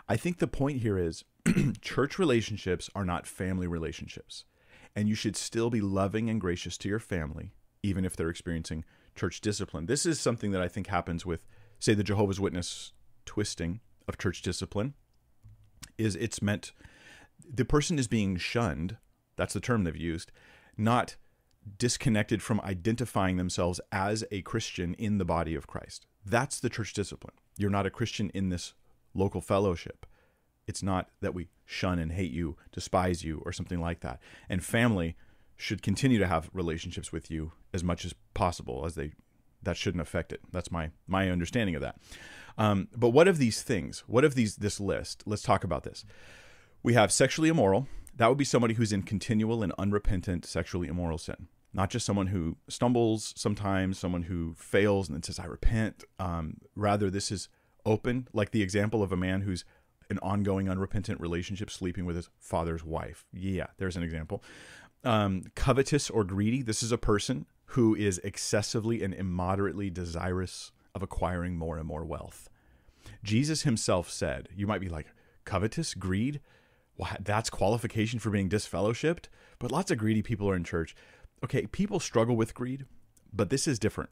I 0.08 0.18
think 0.18 0.38
the 0.38 0.48
point 0.48 0.82
here 0.82 0.98
is 0.98 1.24
church 1.82 2.18
relationships 2.18 2.90
are 2.96 3.06
not 3.06 3.28
family 3.28 3.68
relationships. 3.68 4.46
And 4.96 5.10
you 5.10 5.16
should 5.16 5.36
still 5.36 5.70
be 5.70 5.82
loving 5.82 6.30
and 6.30 6.40
gracious 6.40 6.78
to 6.80 6.90
your 6.90 7.00
family, 7.00 7.52
even 7.84 8.06
if 8.06 8.16
they're 8.16 8.30
experiencing 8.30 8.86
church 9.16 9.42
discipline. 9.42 9.86
This 9.86 10.06
is 10.06 10.20
something 10.20 10.52
that 10.52 10.62
I 10.62 10.68
think 10.68 10.88
happens 10.88 11.26
with, 11.26 11.46
say, 11.80 11.94
the 11.94 12.04
Jehovah's 12.04 12.40
Witness 12.40 12.94
twisting 13.26 13.82
of 14.08 14.18
church 14.18 14.42
discipline. 14.42 14.94
Is 15.98 16.16
it's 16.16 16.42
meant 16.42 16.72
the 17.48 17.66
person 17.66 18.00
is 18.00 18.08
being 18.08 18.38
shunned, 18.38 18.98
that's 19.36 19.54
the 19.54 19.60
term 19.60 19.84
they've 19.84 19.96
used, 19.96 20.32
not 20.78 21.16
disconnected 21.78 22.42
from 22.42 22.62
identifying 22.62 23.38
themselves 23.38 23.82
as 23.92 24.24
a 24.32 24.42
Christian 24.42 24.94
in 24.96 25.18
the 25.18 25.26
body 25.26 25.56
of 25.56 25.68
Christ. 25.68 26.06
That's 26.26 26.60
the 26.60 26.70
church 26.70 26.94
discipline. 26.94 27.36
You're 27.58 27.70
not 27.70 27.86
a 27.86 27.92
Christian 27.92 28.30
in 28.34 28.50
this 28.50 28.74
local 29.14 29.42
fellowship. 29.42 30.06
It's 30.68 30.84
not 30.84 31.10
that 31.22 31.34
we 31.34 31.48
shun 31.66 32.00
and 32.00 32.12
hate 32.12 32.32
you, 32.32 32.58
despise 32.72 33.24
you, 33.24 33.42
or 33.46 33.52
something 33.52 33.80
like 33.80 34.02
that. 34.02 34.20
And 34.50 34.64
family 34.64 35.16
should 35.56 35.82
continue 35.82 36.20
to 36.20 36.28
have 36.28 36.50
relationships 36.54 37.12
with 37.12 37.32
you 37.32 37.54
as 37.74 37.84
much 37.84 38.06
as 38.06 38.14
possible, 38.34 38.84
as 38.86 38.96
they 38.96 39.12
that 39.64 39.78
shouldn't 39.78 40.02
affect 40.02 40.32
it. 40.32 40.42
That's 40.52 40.72
my 40.72 40.92
my 41.08 41.30
understanding 41.30 41.76
of 41.76 41.82
that. 41.82 41.98
Um, 42.58 42.88
but 42.96 43.10
what 43.10 43.28
of 43.28 43.38
these 43.38 43.62
things? 43.62 44.04
What 44.08 44.24
of 44.24 44.36
these 44.36 44.58
this 44.58 44.80
list? 44.80 45.24
Let's 45.26 45.42
talk 45.42 45.64
about 45.64 45.84
this. 45.84 46.06
We 46.84 46.94
have 46.94 47.12
sexually 47.12 47.50
immoral. 47.50 47.88
That 48.16 48.30
would 48.30 48.38
be 48.38 48.46
somebody 48.46 48.76
who's 48.76 48.94
in 48.94 49.04
continual 49.04 49.62
and 49.62 49.74
unrepentant 49.78 50.46
sexually 50.46 50.88
immoral 50.88 51.18
sin. 51.18 51.48
Not 51.74 51.90
just 51.90 52.06
someone 52.06 52.28
who 52.28 52.56
stumbles 52.70 53.34
sometimes, 53.36 54.00
someone 54.00 54.24
who 54.24 54.54
fails 54.58 55.10
and 55.10 55.16
then 55.16 55.24
says, 55.24 55.40
I 55.40 55.46
repent. 55.46 56.06
Um, 56.18 56.58
rather, 56.74 57.10
this 57.10 57.32
is 57.32 57.50
open, 57.86 58.30
like 58.32 58.52
the 58.52 58.62
example 58.62 59.04
of 59.04 59.12
a 59.12 59.18
man 59.18 59.42
who's 59.42 59.66
an 60.10 60.20
ongoing 60.20 60.70
unrepentant 60.70 61.20
relationship 61.20 61.70
sleeping 61.70 62.06
with 62.06 62.16
his 62.16 62.30
father's 62.40 62.84
wife. 62.84 63.26
Yeah, 63.34 63.68
there's 63.78 63.98
an 63.98 64.04
example. 64.04 64.44
Um, 65.04 65.44
covetous 65.56 66.10
or 66.10 66.24
greedy. 66.24 66.62
This 66.62 66.82
is 66.82 66.92
a 66.92 66.98
person 66.98 67.46
who 67.70 67.96
is 67.96 68.20
excessively 68.20 69.04
and 69.04 69.14
immoderately 69.14 69.90
desirous 69.90 70.72
of 70.94 71.04
acquiring 71.04 71.58
more 71.58 71.78
and 71.78 71.88
more 71.88 72.06
wealth. 72.06 72.50
Jesus 73.24 73.64
himself 73.64 74.10
said, 74.10 74.50
You 74.56 74.68
might 74.68 74.82
be 74.82 74.90
like, 74.90 75.08
covetous, 75.44 75.94
greed? 75.94 76.42
well, 76.98 77.10
that's 77.20 77.50
qualification 77.50 78.20
for 78.20 78.30
being 78.30 78.50
disfellowshipped. 78.50 79.26
But 79.60 79.72
lots 79.72 79.92
of 79.92 79.98
greedy 79.98 80.22
people 80.22 80.50
are 80.50 80.56
in 80.56 80.64
church. 80.64 80.96
Okay, 81.44 81.68
people 81.68 82.00
struggle 82.00 82.36
with 82.36 82.54
greed, 82.54 82.86
but 83.34 83.50
this 83.50 83.68
is 83.68 83.80
different. 83.80 84.10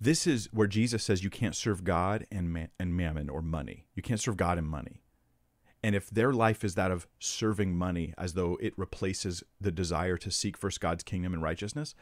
This 0.00 0.26
is 0.26 0.48
where 0.52 0.66
Jesus 0.66 1.02
says 1.02 1.24
you 1.24 1.30
can't 1.30 1.54
serve 1.54 1.84
God 1.84 2.26
and 2.30 2.68
and 2.78 2.96
mammon 2.96 3.30
or 3.30 3.40
money. 3.40 3.86
You 3.94 4.02
can't 4.02 4.20
serve 4.20 4.36
God 4.36 4.58
and 4.58 4.66
money. 4.66 5.00
And 5.82 5.94
if 5.94 6.10
their 6.10 6.32
life 6.32 6.64
is 6.64 6.74
that 6.74 6.90
of 6.90 7.06
serving 7.18 7.76
money 7.76 8.12
as 8.18 8.34
though 8.34 8.58
it 8.60 8.74
replaces 8.76 9.42
the 9.60 9.70
desire 9.70 10.16
to 10.16 10.30
seek 10.30 10.56
first 10.56 10.80
God's 10.80 11.04
kingdom 11.04 11.32
and 11.32 11.42
righteousness, 11.42 11.94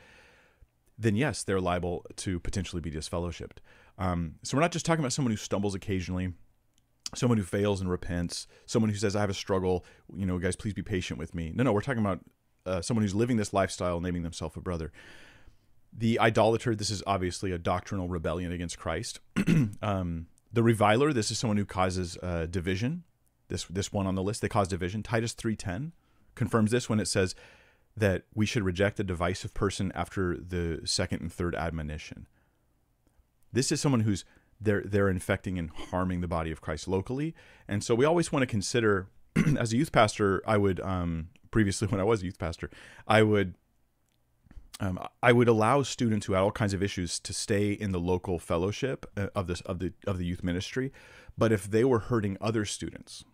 then 0.99 1.17
yes, 1.17 1.43
they're 1.43 1.61
liable 1.61 2.05
to 2.17 2.39
potentially 2.41 2.81
be 2.81 2.91
disfellowshipped. 2.91 3.59
Um, 3.99 4.37
so 4.43 4.57
we're 4.57 4.63
not 4.63 4.73
just 4.73 4.87
talking 4.87 5.01
about 5.01 5.13
someone 5.13 5.33
who 5.33 5.37
stumbles 5.37 5.75
occasionally, 5.75 6.33
someone 7.15 7.39
who 7.39 7.45
fails 7.45 7.81
and 7.81 7.91
repents, 7.91 8.47
someone 8.67 8.91
who 8.91 8.97
says, 8.97 9.15
I 9.17 9.21
have 9.21 9.31
a 9.31 9.35
struggle, 9.35 9.85
you 10.15 10.27
know, 10.27 10.39
guys, 10.39 10.57
please 10.57 10.75
be 10.75 10.83
patient 10.83 11.19
with 11.19 11.35
me. 11.35 11.53
No, 11.55 11.65
no, 11.65 11.73
we're 11.73 11.81
talking 11.81 12.01
about 12.01 12.21
uh, 12.67 12.81
someone 12.81 13.03
who's 13.03 13.15
living 13.15 13.37
this 13.37 13.53
lifestyle, 13.53 14.01
naming 14.01 14.23
themselves 14.23 14.57
a 14.57 14.61
brother. 14.61 14.93
The 15.93 16.19
idolater, 16.19 16.75
this 16.75 16.91
is 16.91 17.03
obviously 17.07 17.53
a 17.53 17.59
doctrinal 17.59 18.09
rebellion 18.09 18.51
against 18.53 18.79
Christ. 18.79 19.21
um, 19.83 20.27
the 20.53 20.63
reviler, 20.63 21.13
this 21.13 21.31
is 21.31 21.39
someone 21.39 21.57
who 21.57 21.65
causes 21.65 22.19
uh, 22.23 22.47
division. 22.47 23.05
This 23.49 23.65
this 23.65 23.93
one 23.93 24.07
on 24.07 24.15
the 24.15 24.23
list, 24.23 24.43
they 24.43 24.49
cause 24.49 24.69
division. 24.69 25.03
Titus 25.03 25.33
three 25.33 25.57
ten 25.57 25.93
confirms 26.35 26.71
this 26.71 26.89
when 26.89 27.01
it 27.01 27.09
says 27.09 27.35
that 27.97 28.25
we 28.35 28.47
should 28.47 28.65
reject 28.65 28.99
a 28.99 29.05
divisive 29.05 29.55
person 29.55 29.93
after 29.95 30.37
the 30.37 30.81
second 30.85 31.21
and 31.21 31.33
third 31.33 31.55
admonition. 31.55 32.27
This 33.53 33.71
is 33.71 33.81
someone 33.81 34.01
who's 34.01 34.25
they're 34.61 34.83
they're 34.83 35.09
infecting 35.09 35.59
and 35.59 35.71
harming 35.71 36.21
the 36.21 36.29
body 36.29 36.51
of 36.51 36.61
Christ 36.61 36.89
locally, 36.89 37.35
and 37.69 37.85
so 37.85 37.95
we 37.95 38.05
always 38.05 38.33
want 38.33 38.43
to 38.43 38.47
consider. 38.47 39.09
as 39.59 39.73
a 39.73 39.77
youth 39.77 39.91
pastor, 39.91 40.43
I 40.47 40.57
would 40.57 40.79
um, 40.81 41.29
previously 41.51 41.89
when 41.91 42.01
I 42.01 42.05
was 42.05 42.23
a 42.23 42.27
youth 42.27 42.39
pastor, 42.39 42.71
I 43.07 43.23
would 43.23 43.55
um, 44.81 44.99
I 45.23 45.33
would 45.33 45.49
allow 45.49 45.83
students 45.83 46.27
who 46.27 46.33
had 46.33 46.41
all 46.41 46.51
kinds 46.51 46.75
of 46.75 46.83
issues 46.83 47.21
to 47.21 47.33
stay 47.33 47.73
in 47.73 47.93
the 47.93 48.01
local 48.01 48.39
fellowship 48.39 49.07
uh, 49.17 49.29
of 49.35 49.47
this 49.47 49.61
of 49.63 49.79
the 49.79 49.93
of 50.07 50.19
the 50.19 50.27
youth 50.27 50.43
ministry, 50.43 50.93
but 51.39 51.53
if 51.53 51.71
they 51.71 51.85
were 51.85 52.01
hurting 52.01 52.37
other 52.41 52.65
students, 52.65 53.25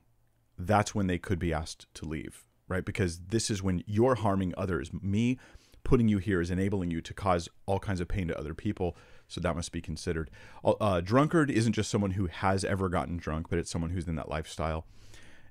that's 0.67 0.95
when 0.95 1.07
they 1.07 1.19
could 1.19 1.39
be 1.39 1.53
asked 1.53 1.87
to 1.95 2.05
leave, 2.05 2.45
right? 2.69 2.85
Because 2.85 3.21
this 3.29 3.51
is 3.51 3.63
when 3.63 3.83
you're 3.87 4.17
harming 4.17 4.55
others. 4.57 4.91
Me 5.03 5.39
putting 5.85 6.09
you 6.09 6.19
here 6.19 6.41
is 6.41 6.51
enabling 6.51 6.91
you 6.91 7.01
to 7.01 7.15
cause 7.15 7.49
all 7.67 7.79
kinds 7.79 8.01
of 8.01 8.09
pain 8.09 8.29
to 8.29 8.39
other 8.39 8.55
people, 8.55 8.97
so 9.29 9.41
that 9.41 9.57
must 9.57 9.73
be 9.73 9.81
considered. 9.81 10.31
Uh, 10.65 11.01
drunkard 11.01 11.51
isn't 11.51 11.73
just 11.73 11.91
someone 11.91 12.13
who 12.13 12.27
has 12.27 12.65
ever 12.65 12.89
gotten 12.89 13.17
drunk, 13.17 13.49
but 13.49 13.59
it's 13.59 13.71
someone 13.71 13.91
who's 13.91 14.09
in 14.09 14.17
that 14.17 14.29
lifestyle 14.29 14.87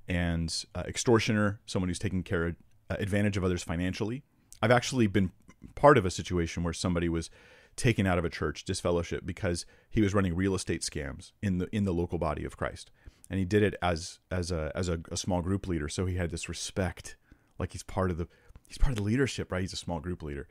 and 0.08 0.66
uh, 0.76 0.84
extortioner, 0.88 1.60
someone 1.66 1.88
who's 1.88 2.00
taking 2.00 2.24
care 2.24 2.48
of, 2.48 2.56
uh, 2.90 2.96
advantage 3.00 3.38
of 3.38 3.44
others 3.44 3.64
financially. 3.64 4.24
I've 4.62 4.72
actually 4.72 5.08
been 5.08 5.32
part 5.76 5.98
of 5.98 6.06
a 6.06 6.12
situation 6.12 6.64
where 6.64 6.74
somebody 6.74 7.08
was 7.08 7.30
taken 7.76 8.06
out 8.06 8.18
of 8.18 8.26
a 8.26 8.30
church 8.30 8.66
disfellowship 8.66 9.26
because 9.26 9.66
he 9.90 10.02
was 10.02 10.14
running 10.14 10.36
real 10.36 10.56
estate 10.56 10.82
scams 10.82 11.32
in 11.42 11.60
the 11.60 11.68
in 11.74 11.86
the 11.86 11.94
local 11.94 12.18
body 12.18 12.44
of 12.44 12.58
Christ, 12.58 12.92
and 13.30 13.40
he 13.40 13.46
did 13.46 13.64
it 13.64 13.76
as 13.82 14.20
as 14.32 14.52
a 14.52 14.72
as 14.76 14.90
a, 14.90 15.00
a 15.12 15.18
small 15.18 15.42
group 15.42 15.68
leader. 15.68 15.90
So 15.90 16.06
he 16.06 16.16
had 16.16 16.32
this 16.32 16.50
respect, 16.50 17.16
like 17.58 17.72
he's 17.72 17.84
part 17.84 18.12
of 18.12 18.18
the 18.18 18.28
he's 18.68 18.78
part 18.78 18.92
of 18.92 18.98
the 18.98 19.04
leadership, 19.04 19.52
right? 19.52 19.62
He's 19.62 19.74
a 19.74 19.78
small 19.78 20.00
group 20.00 20.24
leader, 20.24 20.48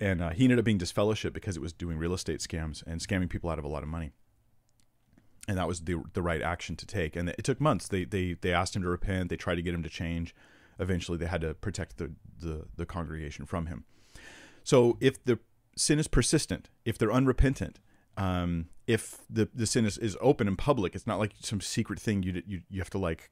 and 0.00 0.22
uh, 0.22 0.30
he 0.30 0.44
ended 0.44 0.58
up 0.58 0.64
being 0.64 0.78
disfellowship 0.78 1.32
because 1.32 1.56
it 1.56 1.62
was 1.62 1.72
doing 1.72 1.98
real 1.98 2.14
estate 2.14 2.40
scams 2.40 2.82
and 2.86 3.00
scamming 3.00 3.28
people 3.28 3.50
out 3.50 3.58
of 3.58 3.64
a 3.64 3.68
lot 3.68 3.82
of 3.82 3.88
money 3.88 4.12
and 5.48 5.58
that 5.58 5.68
was 5.68 5.80
the 5.80 6.02
the 6.12 6.22
right 6.22 6.42
action 6.42 6.76
to 6.76 6.86
take. 6.86 7.16
And 7.16 7.28
it 7.30 7.44
took 7.44 7.60
months. 7.60 7.88
They 7.88 8.04
they 8.04 8.36
they 8.40 8.52
asked 8.52 8.74
him 8.74 8.82
to 8.82 8.88
repent. 8.88 9.30
They 9.30 9.36
tried 9.36 9.56
to 9.56 9.62
get 9.62 9.74
him 9.74 9.82
to 9.82 9.88
change. 9.88 10.34
Eventually, 10.78 11.18
they 11.18 11.26
had 11.26 11.40
to 11.42 11.54
protect 11.54 11.98
the 11.98 12.12
the, 12.40 12.64
the 12.76 12.86
congregation 12.86 13.46
from 13.46 13.66
him. 13.66 13.84
So 14.64 14.98
if 15.00 15.22
the 15.24 15.38
sin 15.76 15.98
is 15.98 16.08
persistent, 16.08 16.68
if 16.84 16.98
they're 16.98 17.12
unrepentant, 17.12 17.78
um, 18.16 18.66
if 18.86 19.18
the 19.28 19.48
the 19.54 19.66
sin 19.66 19.84
is, 19.84 19.98
is 19.98 20.16
open 20.20 20.48
and 20.48 20.56
public, 20.56 20.94
it's 20.94 21.06
not 21.06 21.18
like 21.18 21.32
some 21.40 21.60
secret 21.60 22.00
thing 22.00 22.22
you 22.22 22.42
you 22.46 22.62
you 22.68 22.80
have 22.80 22.90
to 22.90 22.98
like 22.98 23.30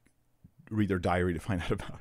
read 0.70 0.88
their 0.88 0.98
diary 0.98 1.34
to 1.34 1.40
find 1.40 1.60
out 1.64 1.72
about. 1.72 2.00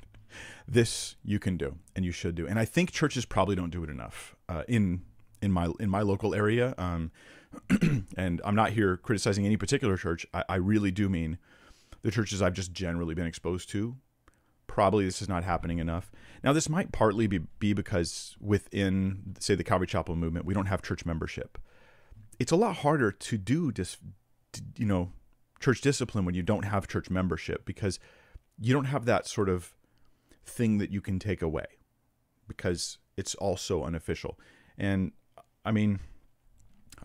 This 0.68 1.16
you 1.24 1.40
can 1.40 1.58
do 1.58 1.78
and 1.96 2.04
you 2.04 2.12
should 2.12 2.36
do. 2.36 2.48
And 2.48 2.58
I 2.58 2.66
think 2.66 2.92
churches 2.92 3.26
probably 3.26 3.56
don't 3.56 3.70
do 3.70 3.84
it 3.84 3.90
enough 3.90 4.36
uh, 4.50 4.64
in 4.68 5.04
in 5.42 5.52
my 5.52 5.70
in 5.80 5.90
my 5.90 6.02
local 6.02 6.34
area. 6.34 6.74
Um, 6.78 7.12
and 8.18 8.42
I'm 8.44 8.56
not 8.56 8.72
here 8.72 8.98
criticizing 8.98 9.46
any 9.46 9.58
particular 9.58 9.96
church. 9.96 10.26
I, 10.34 10.44
I 10.50 10.56
really 10.56 10.90
do 10.90 11.08
mean 11.08 11.38
the 12.02 12.12
churches 12.12 12.42
I've 12.42 12.54
just 12.54 12.74
generally 12.74 13.14
been 13.14 13.28
exposed 13.28 13.70
to. 13.70 13.96
Probably 14.68 15.06
this 15.06 15.22
is 15.22 15.30
not 15.30 15.44
happening 15.44 15.80
enough. 15.80 16.12
Now, 16.44 16.52
this 16.52 16.68
might 16.68 16.92
partly 16.92 17.28
be, 17.28 17.40
be 17.60 17.74
because 17.74 18.36
within, 18.40 19.36
say, 19.40 19.56
the 19.56 19.64
Calvary 19.64 19.88
Chapel 19.88 20.16
movement, 20.16 20.46
we 20.46 20.54
don't 20.54 20.66
have 20.66 20.82
church 20.82 21.06
membership. 21.06 21.58
It's 22.44 22.52
a 22.52 22.58
lot 22.58 22.76
harder 22.76 23.10
to 23.10 23.38
do, 23.38 23.72
this, 23.72 23.96
you 24.78 24.86
know, 24.86 25.14
church 25.62 25.80
discipline 25.80 26.26
when 26.26 26.36
you 26.36 26.44
don't 26.44 26.66
have 26.66 26.90
church 26.90 27.10
membership 27.10 27.64
because 27.64 28.00
you 28.60 28.74
don't 28.74 28.84
have 28.84 29.06
that 29.06 29.26
sort 29.26 29.48
of 29.48 29.74
thing 30.46 30.78
that 30.80 30.92
you 30.92 31.00
can 31.00 31.20
take 31.20 31.42
away 31.42 31.66
because 32.46 32.98
it's 33.16 33.34
also 33.36 33.86
unofficial. 33.86 34.38
And 34.78 35.14
I 35.64 35.72
mean, 35.72 36.02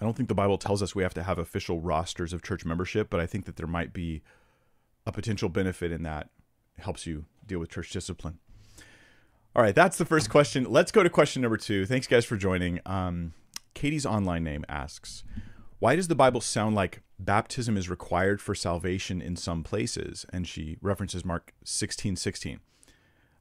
I 0.01 0.05
don't 0.05 0.17
think 0.17 0.29
the 0.29 0.35
Bible 0.35 0.59
tells 0.59 0.83
us 0.83 0.97
we 0.97 1.05
have 1.05 1.15
to 1.15 1.23
have 1.23 1.39
official 1.39 1.81
rosters 1.81 2.33
of 2.33 2.43
church 2.43 2.65
membership, 2.65 3.09
but 3.09 3.21
I 3.21 3.27
think 3.27 3.45
that 3.45 3.55
there 3.55 3.69
might 3.69 3.93
be 3.93 4.23
a 5.07 5.13
potential 5.13 5.49
benefit 5.49 5.93
in 5.93 6.03
that. 6.03 6.31
It 6.77 6.83
helps 6.83 7.07
you 7.07 7.27
deal 7.47 7.61
with 7.61 7.71
church 7.71 7.91
discipline. 7.91 8.41
All 9.55 9.63
right, 9.63 9.73
that's 9.73 9.99
the 9.99 10.05
first 10.05 10.31
question. 10.31 10.65
Let's 10.69 10.91
go 10.91 11.05
to 11.05 11.09
question 11.09 11.43
number 11.43 11.59
two. 11.59 11.87
Thanks, 11.87 12.09
guys, 12.09 12.25
for 12.25 12.37
joining. 12.37 12.81
Um, 12.85 13.35
Katie's 13.79 14.05
online 14.05 14.43
name 14.43 14.65
asks, 14.69 15.23
"Why 15.79 15.95
does 15.95 16.09
the 16.09 16.17
Bible 16.17 16.41
sound 16.41 16.75
like 16.75 17.03
baptism 17.17 17.77
is 17.77 17.89
required 17.89 18.41
for 18.41 18.53
salvation 18.53 19.23
in 19.23 19.37
some 19.37 19.63
places?" 19.63 20.27
And 20.33 20.49
she 20.49 20.79
references 20.83 21.25
Mark 21.25 21.55
sixteen 21.63 22.17
sixteen. 22.17 22.59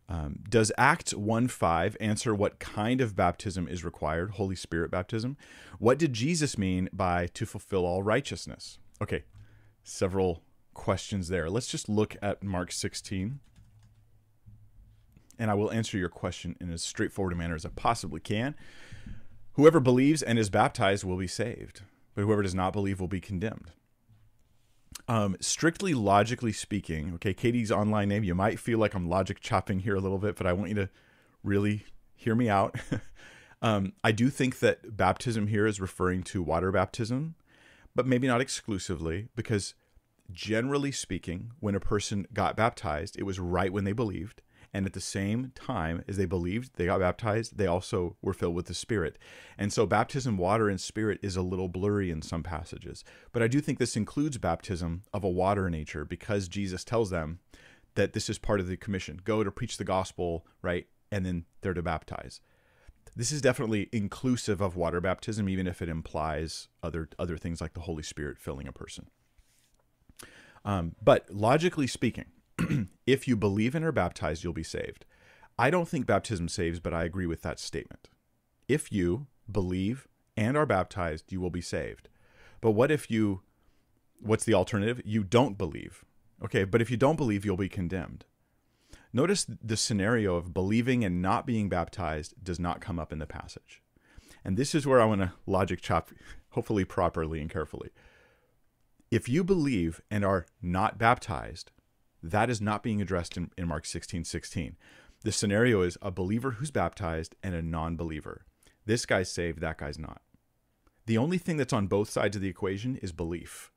Um, 0.08 0.44
does 0.48 0.72
Acts 0.78 1.14
1 1.14 1.48
5 1.48 1.98
answer 2.00 2.36
what 2.36 2.60
kind 2.60 3.02
of 3.02 3.16
baptism 3.16 3.68
is 3.68 3.84
required? 3.84 4.32
Holy 4.32 4.56
Spirit 4.56 4.92
baptism. 4.92 5.38
What 5.80 5.98
did 5.98 6.14
Jesus 6.14 6.56
mean 6.56 6.88
by 6.94 7.28
to 7.34 7.46
fulfill 7.48 7.84
all 7.84 8.04
righteousness? 8.04 8.78
Okay, 9.02 9.24
several 9.84 10.44
questions 10.76 11.30
there. 11.30 11.50
Let's 11.50 11.68
just 11.68 11.90
look 11.90 12.16
at 12.22 12.44
Mark 12.44 12.72
16. 12.72 13.40
And 15.40 15.52
I 15.52 15.56
will 15.56 15.72
answer 15.72 15.98
your 15.98 16.10
question 16.10 16.56
in 16.62 16.72
as 16.72 16.84
straightforward 16.84 17.34
a 17.34 17.36
manner 17.36 17.56
as 17.56 17.66
I 17.66 17.70
possibly 17.70 18.20
can. 18.20 18.56
Whoever 19.58 19.80
believes 19.80 20.22
and 20.22 20.38
is 20.38 20.52
baptized 20.52 21.04
will 21.04 21.18
be 21.18 21.26
saved, 21.26 21.82
but 22.14 22.22
whoever 22.22 22.44
does 22.44 22.54
not 22.54 22.74
believe 22.74 23.00
will 23.00 23.08
be 23.08 23.20
condemned. 23.20 23.72
Um, 25.08 25.36
strictly 25.40 25.96
logically 25.96 26.54
speaking, 26.54 27.16
okay, 27.16 27.34
Katie's 27.34 27.72
online 27.72 28.10
name, 28.10 28.24
you 28.24 28.36
might 28.36 28.60
feel 28.60 28.78
like 28.78 28.94
I'm 28.94 29.10
logic 29.10 29.40
chopping 29.40 29.80
here 29.80 29.96
a 29.96 30.00
little 30.00 30.20
bit, 30.20 30.36
but 30.36 30.46
I 30.46 30.54
want 30.54 30.70
you 30.70 30.76
to 30.76 30.90
really 31.44 31.86
hear 32.14 32.36
me 32.36 32.48
out. 32.48 32.76
um, 33.64 33.94
I 34.04 34.12
do 34.12 34.30
think 34.30 34.60
that 34.60 34.96
baptism 34.96 35.48
here 35.48 35.66
is 35.66 35.82
referring 35.82 36.22
to 36.26 36.44
water 36.44 36.72
baptism, 36.72 37.34
but 37.96 38.06
maybe 38.06 38.28
not 38.28 38.42
exclusively, 38.42 39.30
because 39.36 39.74
generally 40.32 40.92
speaking, 40.92 41.52
when 41.60 41.74
a 41.74 41.80
person 41.80 42.28
got 42.32 42.56
baptized, 42.56 43.18
it 43.18 43.24
was 43.24 43.40
right 43.40 43.74
when 43.74 43.86
they 43.86 43.94
believed. 43.94 44.44
And 44.74 44.86
at 44.86 44.94
the 44.94 45.02
same 45.02 45.52
time 45.56 46.04
as 46.08 46.18
they 46.18 46.26
believed, 46.26 46.72
they 46.76 46.86
got 46.86 47.00
baptized, 47.00 47.58
they 47.58 47.68
also 47.68 48.18
were 48.22 48.34
filled 48.34 48.56
with 48.56 48.68
the 48.68 48.74
Spirit. 48.74 49.18
And 49.58 49.72
so, 49.72 49.86
baptism, 49.86 50.38
water, 50.38 50.70
and 50.70 50.80
Spirit 50.80 51.20
is 51.24 51.36
a 51.36 51.42
little 51.42 51.70
blurry 51.70 52.12
in 52.12 52.22
some 52.22 52.44
passages. 52.44 53.04
But 53.32 53.42
I 53.42 53.48
do 53.48 53.62
think 53.62 53.80
this 53.80 53.96
includes 53.96 54.38
baptism 54.38 55.04
of 55.14 55.24
a 55.24 55.30
water 55.30 55.70
nature 55.70 56.06
because 56.06 56.48
Jesus 56.48 56.84
tells 56.84 57.10
them 57.10 57.40
that 57.96 58.14
this 58.14 58.30
is 58.30 58.38
part 58.38 58.60
of 58.60 58.68
the 58.68 58.78
commission 58.78 59.20
go 59.24 59.44
to 59.44 59.52
preach 59.52 59.78
the 59.78 59.84
gospel, 59.84 60.46
right? 60.62 60.88
And 61.12 61.26
then 61.26 61.46
they're 61.62 61.74
to 61.74 61.82
baptize. 61.82 62.42
This 63.16 63.32
is 63.32 63.42
definitely 63.42 63.90
inclusive 63.92 64.62
of 64.62 64.76
water 64.76 65.02
baptism, 65.02 65.50
even 65.50 65.66
if 65.66 65.82
it 65.82 65.90
implies 65.90 66.68
other 66.84 67.10
other 67.18 67.38
things 67.38 67.60
like 67.60 67.74
the 67.74 67.82
Holy 67.82 68.04
Spirit 68.04 68.38
filling 68.38 68.68
a 68.68 68.72
person. 68.72 69.08
Um, 70.64 70.96
but 71.02 71.26
logically 71.32 71.88
speaking, 71.88 72.26
if 73.08 73.28
you 73.28 73.36
believe 73.36 73.76
and 73.76 73.86
are 73.86 73.92
baptized, 73.92 74.44
you'll 74.44 74.54
be 74.54 74.64
saved. 74.64 75.06
I 75.60 75.70
don't 75.70 75.88
think 75.88 76.06
baptism 76.06 76.48
saves, 76.48 76.80
but 76.80 76.94
I 76.94 77.04
agree 77.04 77.26
with 77.26 77.42
that 77.42 77.60
statement. 77.60 78.10
If 78.68 78.92
you 78.92 79.28
believe 79.52 80.08
and 80.36 80.56
are 80.56 80.66
baptized, 80.66 81.32
you 81.32 81.42
will 81.42 81.50
be 81.50 81.62
saved. 81.62 82.10
But 82.62 82.72
what 82.72 82.92
if 82.92 83.10
you, 83.10 83.42
what's 84.20 84.46
the 84.46 84.54
alternative? 84.54 85.02
You 85.04 85.24
don't 85.24 85.58
believe. 85.58 86.06
Okay, 86.44 86.64
but 86.64 86.82
if 86.82 86.92
you 86.92 86.98
don't 86.98 87.16
believe, 87.16 87.44
you'll 87.44 87.58
be 87.58 87.70
condemned. 87.70 88.26
Notice 89.14 89.46
the 89.46 89.78
scenario 89.78 90.36
of 90.36 90.54
believing 90.54 91.04
and 91.04 91.22
not 91.22 91.48
being 91.48 91.70
baptized 91.70 92.36
does 92.44 92.60
not 92.60 92.82
come 92.82 93.00
up 93.00 93.12
in 93.12 93.20
the 93.20 93.26
passage. 93.26 93.82
And 94.44 94.58
this 94.58 94.76
is 94.76 94.86
where 94.86 95.02
I 95.02 95.06
want 95.06 95.22
to 95.22 95.34
logic 95.46 95.82
chop, 95.82 96.12
hopefully 96.52 96.86
properly 96.86 97.42
and 97.42 97.50
carefully. 97.50 97.90
If 99.10 99.28
you 99.28 99.44
believe 99.44 100.02
and 100.12 100.24
are 100.24 100.46
not 100.62 100.98
baptized, 100.98 101.72
That 102.22 102.50
is 102.50 102.62
not 102.62 102.84
being 102.84 103.02
addressed 103.02 103.38
in, 103.38 103.52
in 103.58 103.68
Mark 103.68 103.86
16 103.86 104.24
16. 104.24 104.76
The 105.24 105.32
scenario 105.32 105.82
is 105.82 105.98
a 106.02 106.12
believer 106.12 106.52
who's 106.52 106.72
baptized 106.72 107.36
and 107.42 107.56
a 107.56 107.62
non 107.62 107.96
believer. 107.96 108.46
This 108.86 109.06
guy's 109.06 109.32
saved, 109.32 109.60
that 109.62 109.78
guy's 109.78 110.00
not. 110.00 110.22
The 111.06 111.18
only 111.18 111.38
thing 111.38 111.58
that's 111.58 111.74
on 111.74 111.88
both 111.88 112.10
sides 112.10 112.36
of 112.36 112.42
the 112.42 112.50
equation 112.50 112.98
is 112.98 113.12
belief. 113.12 113.72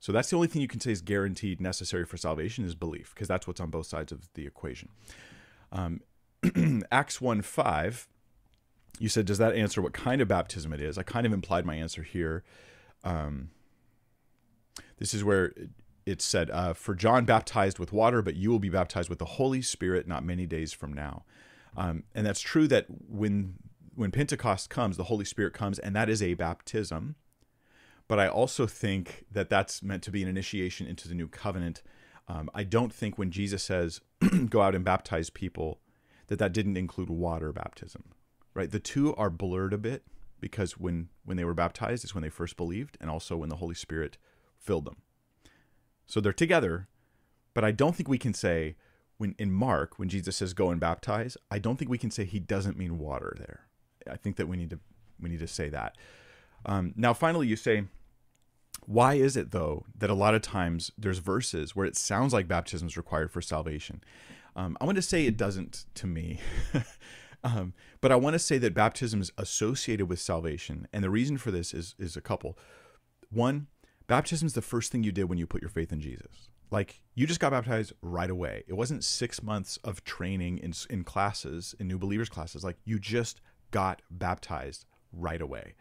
So 0.00 0.12
that's 0.12 0.30
the 0.30 0.36
only 0.36 0.48
thing 0.48 0.62
you 0.62 0.68
can 0.68 0.80
say 0.80 0.92
is 0.92 1.00
guaranteed 1.00 1.60
necessary 1.60 2.04
for 2.04 2.16
salvation 2.16 2.64
is 2.64 2.74
belief, 2.74 3.14
because 3.14 3.28
that's 3.28 3.46
what's 3.46 3.60
on 3.60 3.70
both 3.70 3.86
sides 3.86 4.12
of 4.12 4.28
the 4.34 4.46
equation. 4.46 4.90
Um, 5.72 6.00
Acts 6.92 7.20
1 7.20 7.42
5, 7.42 8.08
you 8.98 9.08
said, 9.08 9.26
does 9.26 9.38
that 9.38 9.54
answer 9.54 9.82
what 9.82 9.92
kind 9.92 10.20
of 10.20 10.28
baptism 10.28 10.72
it 10.72 10.80
is? 10.80 10.98
I 10.98 11.02
kind 11.02 11.26
of 11.26 11.32
implied 11.32 11.64
my 11.64 11.74
answer 11.74 12.02
here. 12.02 12.44
Um, 13.04 13.50
this 14.98 15.14
is 15.14 15.24
where 15.24 15.52
it 16.06 16.22
said, 16.22 16.50
uh, 16.50 16.72
For 16.72 16.94
John 16.94 17.24
baptized 17.24 17.78
with 17.78 17.92
water, 17.92 18.22
but 18.22 18.36
you 18.36 18.50
will 18.50 18.60
be 18.60 18.70
baptized 18.70 19.10
with 19.10 19.18
the 19.18 19.24
Holy 19.24 19.60
Spirit 19.60 20.06
not 20.06 20.24
many 20.24 20.46
days 20.46 20.72
from 20.72 20.92
now. 20.92 21.24
Um, 21.76 22.04
and 22.14 22.24
that's 22.24 22.40
true 22.40 22.68
that 22.68 22.86
when 22.88 23.54
when 23.94 24.10
Pentecost 24.10 24.70
comes, 24.70 24.96
the 24.96 25.04
Holy 25.04 25.24
Spirit 25.24 25.52
comes, 25.52 25.78
and 25.78 25.96
that 25.96 26.08
is 26.08 26.22
a 26.22 26.34
baptism. 26.34 27.16
But 28.08 28.20
I 28.20 28.28
also 28.28 28.66
think 28.66 29.24
that 29.32 29.48
that's 29.48 29.82
meant 29.82 30.02
to 30.04 30.10
be 30.10 30.22
an 30.22 30.28
initiation 30.28 30.86
into 30.86 31.08
the 31.08 31.14
new 31.14 31.28
covenant. 31.28 31.82
Um, 32.28 32.50
I 32.54 32.62
don't 32.62 32.92
think 32.92 33.18
when 33.18 33.30
Jesus 33.30 33.62
says, 33.62 34.00
"Go 34.48 34.62
out 34.62 34.74
and 34.74 34.84
baptize 34.84 35.28
people," 35.28 35.80
that 36.28 36.38
that 36.38 36.52
didn't 36.52 36.76
include 36.76 37.10
water 37.10 37.52
baptism, 37.52 38.04
right? 38.54 38.70
The 38.70 38.80
two 38.80 39.14
are 39.16 39.30
blurred 39.30 39.72
a 39.72 39.78
bit 39.78 40.04
because 40.40 40.78
when 40.78 41.08
when 41.24 41.36
they 41.36 41.44
were 41.44 41.54
baptized 41.54 42.04
is 42.04 42.14
when 42.14 42.22
they 42.22 42.30
first 42.30 42.56
believed, 42.56 42.96
and 43.00 43.10
also 43.10 43.36
when 43.36 43.48
the 43.48 43.56
Holy 43.56 43.74
Spirit 43.74 44.18
filled 44.56 44.84
them. 44.84 44.98
So 46.06 46.20
they're 46.20 46.32
together, 46.32 46.88
but 47.54 47.64
I 47.64 47.72
don't 47.72 47.96
think 47.96 48.08
we 48.08 48.18
can 48.18 48.34
say 48.34 48.76
when 49.18 49.34
in 49.38 49.50
Mark 49.50 49.98
when 49.98 50.08
Jesus 50.08 50.36
says 50.36 50.54
go 50.54 50.70
and 50.70 50.80
baptize, 50.80 51.36
I 51.50 51.58
don't 51.58 51.76
think 51.76 51.90
we 51.90 51.98
can 51.98 52.10
say 52.10 52.24
he 52.24 52.38
doesn't 52.38 52.78
mean 52.78 52.98
water 52.98 53.34
there. 53.38 53.66
I 54.10 54.16
think 54.16 54.36
that 54.36 54.48
we 54.48 54.56
need 54.56 54.70
to 54.70 54.78
we 55.20 55.28
need 55.28 55.40
to 55.40 55.48
say 55.48 55.68
that. 55.70 55.96
Um, 56.64 56.92
now, 56.96 57.14
finally, 57.14 57.46
you 57.46 57.56
say, 57.56 57.84
why 58.84 59.14
is 59.14 59.36
it 59.36 59.50
though 59.50 59.84
that 59.96 60.10
a 60.10 60.14
lot 60.14 60.34
of 60.34 60.42
times 60.42 60.92
there's 60.98 61.18
verses 61.18 61.74
where 61.74 61.86
it 61.86 61.96
sounds 61.96 62.32
like 62.32 62.48
baptism 62.48 62.88
is 62.88 62.96
required 62.96 63.30
for 63.30 63.40
salvation? 63.40 64.02
Um, 64.54 64.76
I 64.80 64.84
want 64.84 64.96
to 64.96 65.02
say 65.02 65.26
it 65.26 65.36
doesn't 65.36 65.84
to 65.94 66.06
me. 66.06 66.40
um, 67.44 67.74
but 68.00 68.12
I 68.12 68.16
want 68.16 68.34
to 68.34 68.38
say 68.38 68.58
that 68.58 68.74
baptism 68.74 69.20
is 69.20 69.32
associated 69.38 70.08
with 70.08 70.20
salvation, 70.20 70.88
and 70.92 71.02
the 71.02 71.10
reason 71.10 71.38
for 71.38 71.50
this 71.50 71.72
is 71.74 71.94
is 71.98 72.16
a 72.16 72.20
couple. 72.20 72.58
One, 73.30 73.66
baptism 74.06 74.46
is 74.46 74.54
the 74.54 74.62
first 74.62 74.92
thing 74.92 75.02
you 75.02 75.12
did 75.12 75.24
when 75.24 75.38
you 75.38 75.46
put 75.46 75.62
your 75.62 75.70
faith 75.70 75.92
in 75.92 76.00
Jesus. 76.00 76.48
Like 76.70 77.00
you 77.14 77.26
just 77.26 77.40
got 77.40 77.52
baptized 77.52 77.92
right 78.02 78.30
away. 78.30 78.64
It 78.66 78.74
wasn't 78.74 79.04
six 79.04 79.42
months 79.42 79.78
of 79.84 80.04
training 80.04 80.58
in 80.58 80.72
in 80.90 81.04
classes 81.04 81.74
in 81.78 81.88
new 81.88 81.98
believers 81.98 82.28
classes. 82.28 82.64
Like 82.64 82.76
you 82.84 82.98
just 82.98 83.40
got 83.70 84.02
baptized 84.10 84.84
right 85.12 85.40
away. 85.40 85.74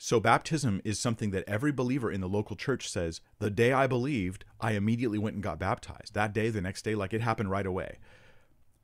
So, 0.00 0.20
baptism 0.20 0.80
is 0.84 1.00
something 1.00 1.32
that 1.32 1.42
every 1.48 1.72
believer 1.72 2.10
in 2.10 2.20
the 2.20 2.28
local 2.28 2.54
church 2.54 2.88
says, 2.88 3.20
the 3.40 3.50
day 3.50 3.72
I 3.72 3.88
believed, 3.88 4.44
I 4.60 4.72
immediately 4.72 5.18
went 5.18 5.34
and 5.34 5.42
got 5.42 5.58
baptized. 5.58 6.14
That 6.14 6.32
day, 6.32 6.50
the 6.50 6.60
next 6.60 6.82
day, 6.82 6.94
like 6.94 7.12
it 7.12 7.20
happened 7.20 7.50
right 7.50 7.66
away. 7.66 7.98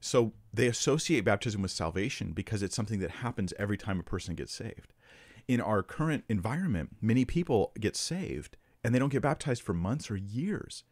So, 0.01 0.33
they 0.53 0.67
associate 0.67 1.25
baptism 1.25 1.63
with 1.63 1.71
salvation 1.71 2.33
because 2.33 2.65
it's 2.65 2.75
something 2.75 2.99
that 2.99 3.11
happens 3.13 3.55
every 3.61 3.79
time 3.79 4.01
a 4.01 4.03
person 4.03 4.35
gets 4.35 4.53
saved. 4.53 4.93
In 5.47 5.61
our 5.61 5.83
current 5.83 6.25
environment, 6.29 6.97
many 7.01 7.25
people 7.25 7.73
get 7.79 7.97
saved 7.97 8.57
and 8.83 8.95
they 8.95 8.99
don't 8.99 9.13
get 9.13 9.23
baptized 9.23 9.63
for 9.63 9.75
months 9.75 10.11
or 10.11 10.17
years. 10.17 10.85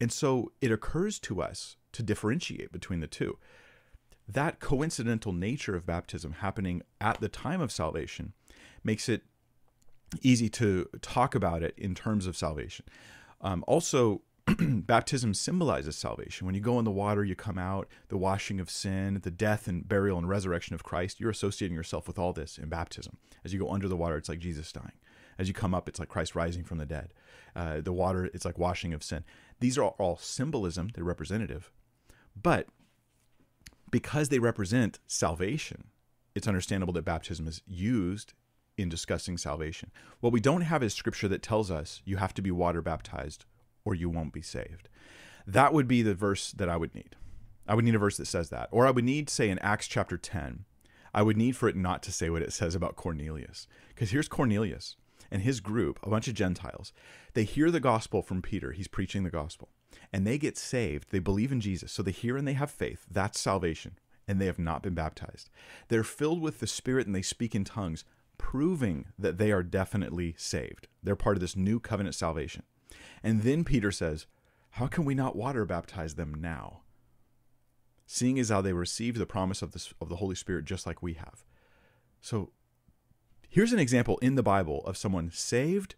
And 0.00 0.12
so, 0.12 0.52
it 0.60 0.72
occurs 0.72 1.18
to 1.20 1.40
us 1.40 1.76
to 1.92 2.02
differentiate 2.02 2.72
between 2.72 3.00
the 3.00 3.06
two 3.06 3.38
that 4.28 4.60
coincidental 4.60 5.32
nature 5.32 5.76
of 5.76 5.86
baptism 5.86 6.32
happening 6.32 6.82
at 7.00 7.20
the 7.20 7.28
time 7.28 7.60
of 7.60 7.70
salvation 7.70 8.32
makes 8.82 9.08
it 9.08 9.22
easy 10.22 10.48
to 10.48 10.88
talk 11.02 11.34
about 11.34 11.62
it 11.62 11.74
in 11.76 11.94
terms 11.94 12.26
of 12.26 12.36
salvation. 12.36 12.84
Um, 13.40 13.64
also, 13.66 14.22
baptism 14.58 15.34
symbolizes 15.34 15.96
salvation. 15.96 16.46
When 16.46 16.54
you 16.54 16.60
go 16.60 16.78
in 16.78 16.84
the 16.84 16.90
water, 16.90 17.24
you 17.24 17.34
come 17.34 17.58
out, 17.58 17.88
the 18.08 18.18
washing 18.18 18.60
of 18.60 18.70
sin, 18.70 19.20
the 19.22 19.30
death 19.30 19.66
and 19.66 19.88
burial 19.88 20.18
and 20.18 20.28
resurrection 20.28 20.74
of 20.74 20.84
Christ, 20.84 21.20
you're 21.20 21.30
associating 21.30 21.76
yourself 21.76 22.06
with 22.06 22.18
all 22.18 22.32
this 22.32 22.58
in 22.58 22.68
baptism. 22.68 23.16
As 23.44 23.52
you 23.52 23.58
go 23.58 23.70
under 23.70 23.88
the 23.88 23.96
water, 23.96 24.16
it's 24.16 24.28
like 24.28 24.38
Jesus 24.38 24.72
dying. 24.72 24.98
As 25.38 25.48
you 25.48 25.54
come 25.54 25.74
up, 25.74 25.88
it's 25.88 25.98
like 25.98 26.08
Christ 26.08 26.34
rising 26.34 26.64
from 26.64 26.78
the 26.78 26.86
dead. 26.86 27.12
Uh, 27.56 27.80
the 27.80 27.92
water, 27.92 28.26
it's 28.26 28.44
like 28.44 28.58
washing 28.58 28.92
of 28.92 29.02
sin. 29.02 29.24
These 29.60 29.78
are 29.78 29.84
all 29.84 30.16
symbolism, 30.16 30.90
they're 30.94 31.04
representative. 31.04 31.70
But 32.40 32.66
because 33.90 34.28
they 34.28 34.38
represent 34.38 34.98
salvation, 35.06 35.84
it's 36.34 36.48
understandable 36.48 36.92
that 36.94 37.04
baptism 37.04 37.46
is 37.46 37.62
used 37.66 38.34
in 38.76 38.88
discussing 38.88 39.38
salvation. 39.38 39.90
What 40.20 40.32
we 40.32 40.40
don't 40.40 40.62
have 40.62 40.82
is 40.82 40.92
scripture 40.92 41.28
that 41.28 41.42
tells 41.42 41.70
us 41.70 42.02
you 42.04 42.16
have 42.16 42.34
to 42.34 42.42
be 42.42 42.50
water 42.50 42.82
baptized 42.82 43.44
or 43.84 43.94
you 43.94 44.08
won't 44.08 44.32
be 44.32 44.42
saved. 44.42 44.88
That 45.46 45.72
would 45.72 45.86
be 45.86 46.02
the 46.02 46.14
verse 46.14 46.52
that 46.52 46.68
I 46.68 46.76
would 46.76 46.94
need. 46.94 47.16
I 47.66 47.74
would 47.74 47.84
need 47.84 47.94
a 47.94 47.98
verse 47.98 48.16
that 48.18 48.26
says 48.26 48.50
that. 48.50 48.68
Or 48.70 48.86
I 48.86 48.90
would 48.90 49.04
need, 49.04 49.30
say, 49.30 49.48
in 49.50 49.58
Acts 49.60 49.86
chapter 49.86 50.16
10, 50.16 50.64
I 51.12 51.22
would 51.22 51.36
need 51.36 51.56
for 51.56 51.68
it 51.68 51.76
not 51.76 52.02
to 52.04 52.12
say 52.12 52.28
what 52.30 52.42
it 52.42 52.52
says 52.52 52.74
about 52.74 52.96
Cornelius. 52.96 53.66
Because 53.88 54.10
here's 54.10 54.28
Cornelius 54.28 54.96
and 55.30 55.42
his 55.42 55.60
group, 55.60 55.98
a 56.02 56.10
bunch 56.10 56.28
of 56.28 56.34
Gentiles. 56.34 56.92
They 57.34 57.44
hear 57.44 57.70
the 57.70 57.80
gospel 57.80 58.22
from 58.22 58.42
Peter. 58.42 58.72
He's 58.72 58.88
preaching 58.88 59.24
the 59.24 59.30
gospel 59.30 59.68
and 60.12 60.26
they 60.26 60.38
get 60.38 60.56
saved. 60.56 61.10
They 61.10 61.18
believe 61.18 61.52
in 61.52 61.60
Jesus. 61.60 61.92
So 61.92 62.02
they 62.02 62.10
hear 62.10 62.36
and 62.36 62.46
they 62.46 62.52
have 62.54 62.70
faith. 62.70 63.06
That's 63.10 63.40
salvation. 63.40 63.98
And 64.26 64.40
they 64.40 64.46
have 64.46 64.58
not 64.58 64.82
been 64.82 64.94
baptized. 64.94 65.50
They're 65.88 66.04
filled 66.04 66.40
with 66.40 66.60
the 66.60 66.66
Spirit 66.66 67.06
and 67.06 67.14
they 67.14 67.22
speak 67.22 67.54
in 67.54 67.64
tongues, 67.64 68.04
proving 68.38 69.06
that 69.18 69.38
they 69.38 69.52
are 69.52 69.62
definitely 69.62 70.34
saved. 70.38 70.88
They're 71.02 71.16
part 71.16 71.36
of 71.36 71.40
this 71.40 71.56
new 71.56 71.78
covenant 71.78 72.14
salvation. 72.14 72.62
And 73.24 73.42
then 73.42 73.64
Peter 73.64 73.90
says, 73.90 74.26
How 74.72 74.86
can 74.86 75.06
we 75.06 75.14
not 75.14 75.34
water 75.34 75.64
baptize 75.64 76.14
them 76.14 76.34
now? 76.34 76.82
Seeing 78.06 78.38
as 78.38 78.50
how 78.50 78.60
they 78.60 78.74
received 78.74 79.16
the 79.16 79.26
promise 79.26 79.62
of, 79.62 79.72
the 79.72 79.88
of 79.98 80.10
the 80.10 80.16
Holy 80.16 80.34
Spirit 80.34 80.66
just 80.66 80.86
like 80.86 81.02
we 81.02 81.14
have. 81.14 81.42
So 82.20 82.50
here's 83.48 83.72
an 83.72 83.78
example 83.78 84.18
in 84.18 84.34
the 84.34 84.42
Bible 84.42 84.84
of 84.84 84.98
someone 84.98 85.30
saved 85.32 85.94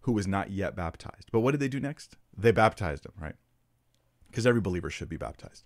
who 0.00 0.12
was 0.12 0.26
not 0.26 0.50
yet 0.50 0.74
baptized. 0.74 1.30
But 1.30 1.40
what 1.40 1.52
did 1.52 1.60
they 1.60 1.68
do 1.68 1.78
next? 1.80 2.16
They 2.36 2.50
baptized 2.50 3.06
him, 3.06 3.12
right? 3.18 3.36
Because 4.26 4.46
every 4.46 4.60
believer 4.60 4.90
should 4.90 5.08
be 5.08 5.16
baptized. 5.16 5.62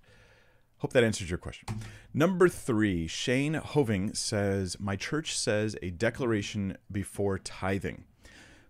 Hope 0.78 0.92
that 0.92 1.02
answers 1.02 1.30
your 1.30 1.38
question. 1.38 1.68
Number 2.12 2.48
three, 2.48 3.06
Shane 3.06 3.54
Hoving 3.54 4.14
says, 4.14 4.76
My 4.78 4.94
church 4.94 5.36
says 5.36 5.74
a 5.82 5.90
declaration 5.90 6.76
before 6.92 7.38
tithing. 7.38 8.04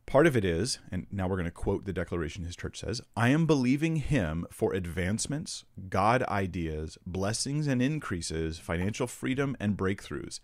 Part 0.09 0.27
of 0.27 0.39
it 0.39 0.45
is, 0.45 0.79
and 0.91 1.07
now 1.13 1.29
we're 1.29 1.37
going 1.37 1.45
to 1.45 1.51
quote 1.51 1.85
the 1.85 1.93
declaration 1.93 2.43
his 2.43 2.57
church 2.57 2.81
says 2.81 3.03
I 3.15 3.29
am 3.29 3.45
believing 3.45 3.97
him 3.97 4.47
for 4.51 4.73
advancements, 4.73 5.67
God 5.91 6.23
ideas, 6.23 6.97
blessings 7.05 7.67
and 7.67 7.83
increases, 7.83 8.59
financial 8.59 9.07
freedom 9.07 9.55
and 9.61 9.77
breakthroughs. 9.77 10.41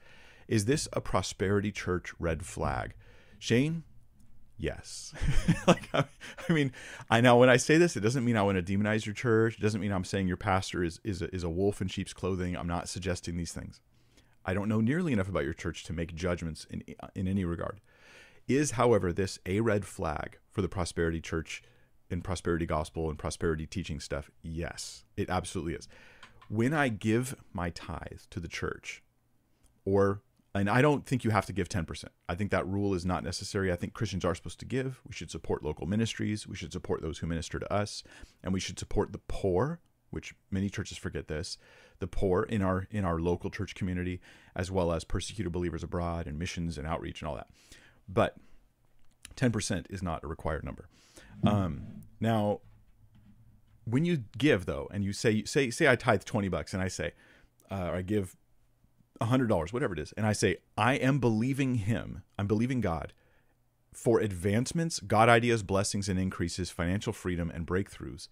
Is 0.49 0.67
this 0.67 0.87
a 0.93 1.01
prosperity 1.01 1.73
church 1.73 2.13
red 2.19 2.45
flag? 2.45 2.93
Shane, 3.39 3.85
yes. 4.59 5.15
Like 5.67 5.89
I, 5.95 6.05
mean 6.53 6.71
i 7.09 7.23
know 7.23 7.39
when 7.39 7.49
i 7.49 7.57
say 7.57 7.79
this 7.79 7.97
it 7.97 8.01
doesn't 8.01 8.27
mean 8.27 8.37
i 8.37 8.43
want 8.43 8.59
to 8.59 8.79
demonize 8.79 9.07
your 9.07 9.15
church. 9.15 9.57
It 9.57 9.63
doesn't 9.63 9.81
mean 9.81 9.93
i'm 9.93 10.05
saying 10.05 10.29
your 10.29 10.37
pastor 10.37 10.85
is 10.85 11.01
is 11.05 11.23
a, 11.23 11.35
is 11.35 11.43
a 11.43 11.49
wolf 11.49 11.81
in 11.81 11.89
sheep's 11.89 12.13
clothing. 12.13 12.55
I'm 12.55 12.69
not 12.69 12.87
suggesting 12.87 13.39
these 13.39 13.55
things. 13.55 13.81
I 14.45 14.53
don't 14.53 14.69
know 14.69 14.83
nearly 14.83 15.15
enough 15.15 15.31
about 15.31 15.45
your 15.45 15.55
church 15.55 15.85
to 15.85 15.95
make 15.95 16.15
judgments 16.15 16.67
in 16.69 16.83
in 17.15 17.27
any 17.27 17.47
regard 17.47 17.81
is 18.49 18.73
however 18.73 19.13
this 19.13 19.39
a 19.47 19.61
red 19.61 19.85
flag 19.85 20.39
for 20.51 20.63
the 20.63 20.69
prosperity 20.69 21.21
church 21.21 21.63
and 22.11 22.23
prosperity 22.23 22.67
gospel 22.67 23.09
and 23.09 23.19
prosperity 23.19 23.67
teaching 23.67 24.01
stuff 24.01 24.31
yes 24.43 25.05
it 25.17 25.31
absolutely 25.31 25.75
is 25.75 25.89
when 26.49 26.73
i 26.75 26.89
give 26.89 27.35
my 27.53 27.71
tithe 27.71 28.21
to 28.31 28.41
the 28.41 28.49
church 28.49 29.03
or 29.85 30.23
and 30.55 30.71
I 30.71 30.83
don't 30.83 31.05
think 31.05 31.25
you 31.25 31.31
have 31.31 31.47
to 31.47 31.53
give 31.53 31.69
10%. 31.69 32.05
I 32.29 32.37
think 32.37 32.53
that 32.53 32.67
rule 32.67 32.95
is 32.95 33.05
not 33.05 33.25
necessary. 33.25 33.73
I 33.73 33.77
think 33.77 33.93
Christians 33.93 34.25
are 34.25 34.37
supposed 34.37 34.61
to 34.61 34.65
give. 34.65 35.01
We 35.07 35.13
should 35.13 35.31
support 35.31 35.65
local 35.65 35.87
ministries. 35.87 36.47
We 36.47 36.55
should 36.55 36.73
support 36.73 37.03
those 37.03 37.19
who 37.19 37.27
minister 37.27 37.59
to 37.59 37.73
us. 37.73 38.05
And 38.43 38.55
we 38.55 38.61
should 38.61 38.79
support 38.79 39.13
the 39.13 39.21
poor, 39.27 39.81
which 40.11 40.33
many 40.53 40.71
churches 40.71 40.97
forget 40.97 41.27
this, 41.27 41.59
the 41.99 42.07
poor 42.07 42.45
in 42.45 42.63
our 42.63 42.87
in 42.93 43.05
our 43.05 43.19
local 43.19 43.51
church 43.51 43.75
community, 43.75 44.21
as 44.55 44.71
well 44.71 44.93
as 44.93 45.03
persecuted 45.03 45.53
believers 45.53 45.83
abroad 45.83 46.29
and 46.29 46.39
missions 46.39 46.79
and 46.79 46.87
outreach 46.87 47.21
and 47.21 47.29
all 47.29 47.35
that. 47.35 47.49
But 48.09 48.37
10% 49.37 49.87
is 49.91 50.03
not 50.03 50.23
a 50.25 50.27
required 50.27 50.65
number. 50.65 50.89
Um, 51.45 51.83
now, 52.21 52.61
when 53.85 54.05
you 54.05 54.25
give 54.39 54.67
though, 54.67 54.89
and 54.93 55.05
you 55.05 55.13
say 55.13 55.45
say 55.45 55.71
say 55.71 55.89
I 55.89 55.97
tithe 55.97 56.25
20 56.25 56.49
bucks 56.49 56.73
and 56.73 56.83
I 56.83 56.89
say, 56.89 57.13
uh, 57.71 57.91
I 57.95 58.03
give 58.03 58.37
$100, 59.21 59.73
whatever 59.73 59.95
it 59.95 59.99
is, 59.99 60.13
and 60.13 60.27
I 60.27 60.33
say, 60.33 60.59
I 60.77 60.95
am 60.95 61.19
believing 61.19 61.77
Him, 61.77 62.23
I'm 62.39 62.47
believing 62.47 62.81
God 62.81 63.13
for 63.95 64.21
advancements, 64.21 64.99
God 65.01 65.29
ideas, 65.29 65.63
blessings, 65.63 66.09
and 66.09 66.19
increases, 66.19 66.71
financial 66.71 67.13
freedom, 67.13 67.51
and 67.51 67.67
breakthroughs, 67.67 68.29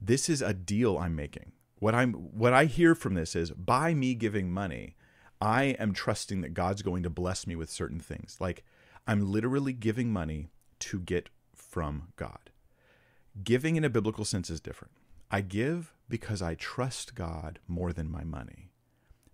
This 0.00 0.28
is 0.28 0.42
a 0.42 0.52
deal 0.52 0.98
I'm 0.98 1.16
making. 1.16 1.52
What 1.78 1.94
I'm 1.94 2.12
what 2.12 2.52
I 2.52 2.66
hear 2.66 2.94
from 2.94 3.14
this 3.14 3.34
is 3.34 3.50
by 3.50 3.94
me 3.94 4.14
giving 4.14 4.52
money, 4.52 4.96
I 5.40 5.76
am 5.78 5.92
trusting 5.92 6.42
that 6.42 6.54
God's 6.54 6.82
going 6.82 7.02
to 7.02 7.10
bless 7.10 7.46
me 7.46 7.56
with 7.56 7.70
certain 7.70 8.00
things. 8.00 8.36
Like 8.38 8.64
I'm 9.06 9.30
literally 9.30 9.72
giving 9.72 10.12
money 10.12 10.50
to 10.80 10.98
get 10.98 11.28
from 11.54 12.08
God. 12.16 12.50
Giving 13.44 13.76
in 13.76 13.84
a 13.84 13.90
biblical 13.90 14.24
sense 14.24 14.50
is 14.50 14.60
different. 14.60 14.94
I 15.30 15.40
give 15.40 15.94
because 16.08 16.42
I 16.42 16.54
trust 16.54 17.14
God 17.14 17.58
more 17.68 17.92
than 17.92 18.10
my 18.10 18.24
money. 18.24 18.70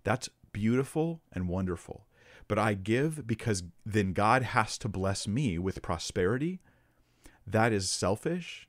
That's 0.03 0.29
beautiful 0.51 1.21
and 1.31 1.47
wonderful. 1.47 2.07
But 2.47 2.59
I 2.59 2.73
give 2.73 3.25
because 3.25 3.63
then 3.85 4.13
God 4.13 4.43
has 4.43 4.77
to 4.79 4.89
bless 4.89 5.27
me 5.27 5.57
with 5.57 5.81
prosperity. 5.81 6.61
That 7.47 7.71
is 7.71 7.89
selfish 7.89 8.67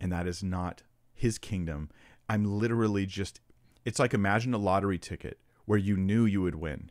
and 0.00 0.10
that 0.12 0.26
is 0.26 0.42
not 0.42 0.82
his 1.12 1.38
kingdom. 1.38 1.90
I'm 2.28 2.44
literally 2.44 3.06
just 3.06 3.40
it's 3.84 3.98
like 3.98 4.14
imagine 4.14 4.54
a 4.54 4.58
lottery 4.58 4.98
ticket 4.98 5.38
where 5.66 5.78
you 5.78 5.96
knew 5.96 6.24
you 6.24 6.42
would 6.42 6.54
win. 6.54 6.90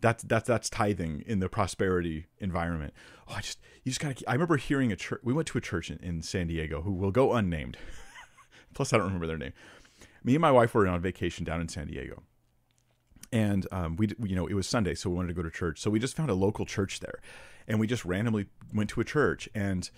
That's 0.00 0.22
that's 0.22 0.46
that's 0.46 0.70
tithing 0.70 1.24
in 1.26 1.40
the 1.40 1.48
prosperity 1.48 2.26
environment. 2.38 2.94
Oh, 3.28 3.34
I 3.36 3.40
just 3.40 3.58
you 3.82 3.90
just 3.90 4.00
gotta. 4.00 4.28
I 4.28 4.32
remember 4.32 4.56
hearing 4.56 4.92
a 4.92 4.96
church. 4.96 5.20
We 5.24 5.32
went 5.32 5.48
to 5.48 5.58
a 5.58 5.60
church 5.60 5.90
in, 5.90 5.98
in 5.98 6.22
San 6.22 6.46
Diego 6.46 6.82
who 6.82 6.92
will 6.92 7.10
go 7.10 7.32
unnamed. 7.32 7.76
Plus, 8.74 8.92
I 8.92 8.96
don't 8.96 9.06
remember 9.06 9.26
their 9.26 9.38
name. 9.38 9.52
Me 10.22 10.34
and 10.34 10.42
my 10.42 10.52
wife 10.52 10.74
were 10.74 10.86
on 10.86 11.00
vacation 11.00 11.44
down 11.44 11.60
in 11.60 11.68
San 11.68 11.88
Diego, 11.88 12.22
and 13.32 13.66
um, 13.72 13.96
we 13.96 14.08
you 14.22 14.36
know 14.36 14.46
it 14.46 14.54
was 14.54 14.68
Sunday, 14.68 14.94
so 14.94 15.10
we 15.10 15.16
wanted 15.16 15.28
to 15.28 15.34
go 15.34 15.42
to 15.42 15.50
church. 15.50 15.80
So 15.80 15.90
we 15.90 15.98
just 15.98 16.16
found 16.16 16.30
a 16.30 16.34
local 16.34 16.64
church 16.64 17.00
there, 17.00 17.20
and 17.66 17.80
we 17.80 17.88
just 17.88 18.04
randomly 18.04 18.46
went 18.72 18.90
to 18.90 19.00
a 19.00 19.04
church 19.04 19.48
and. 19.54 19.90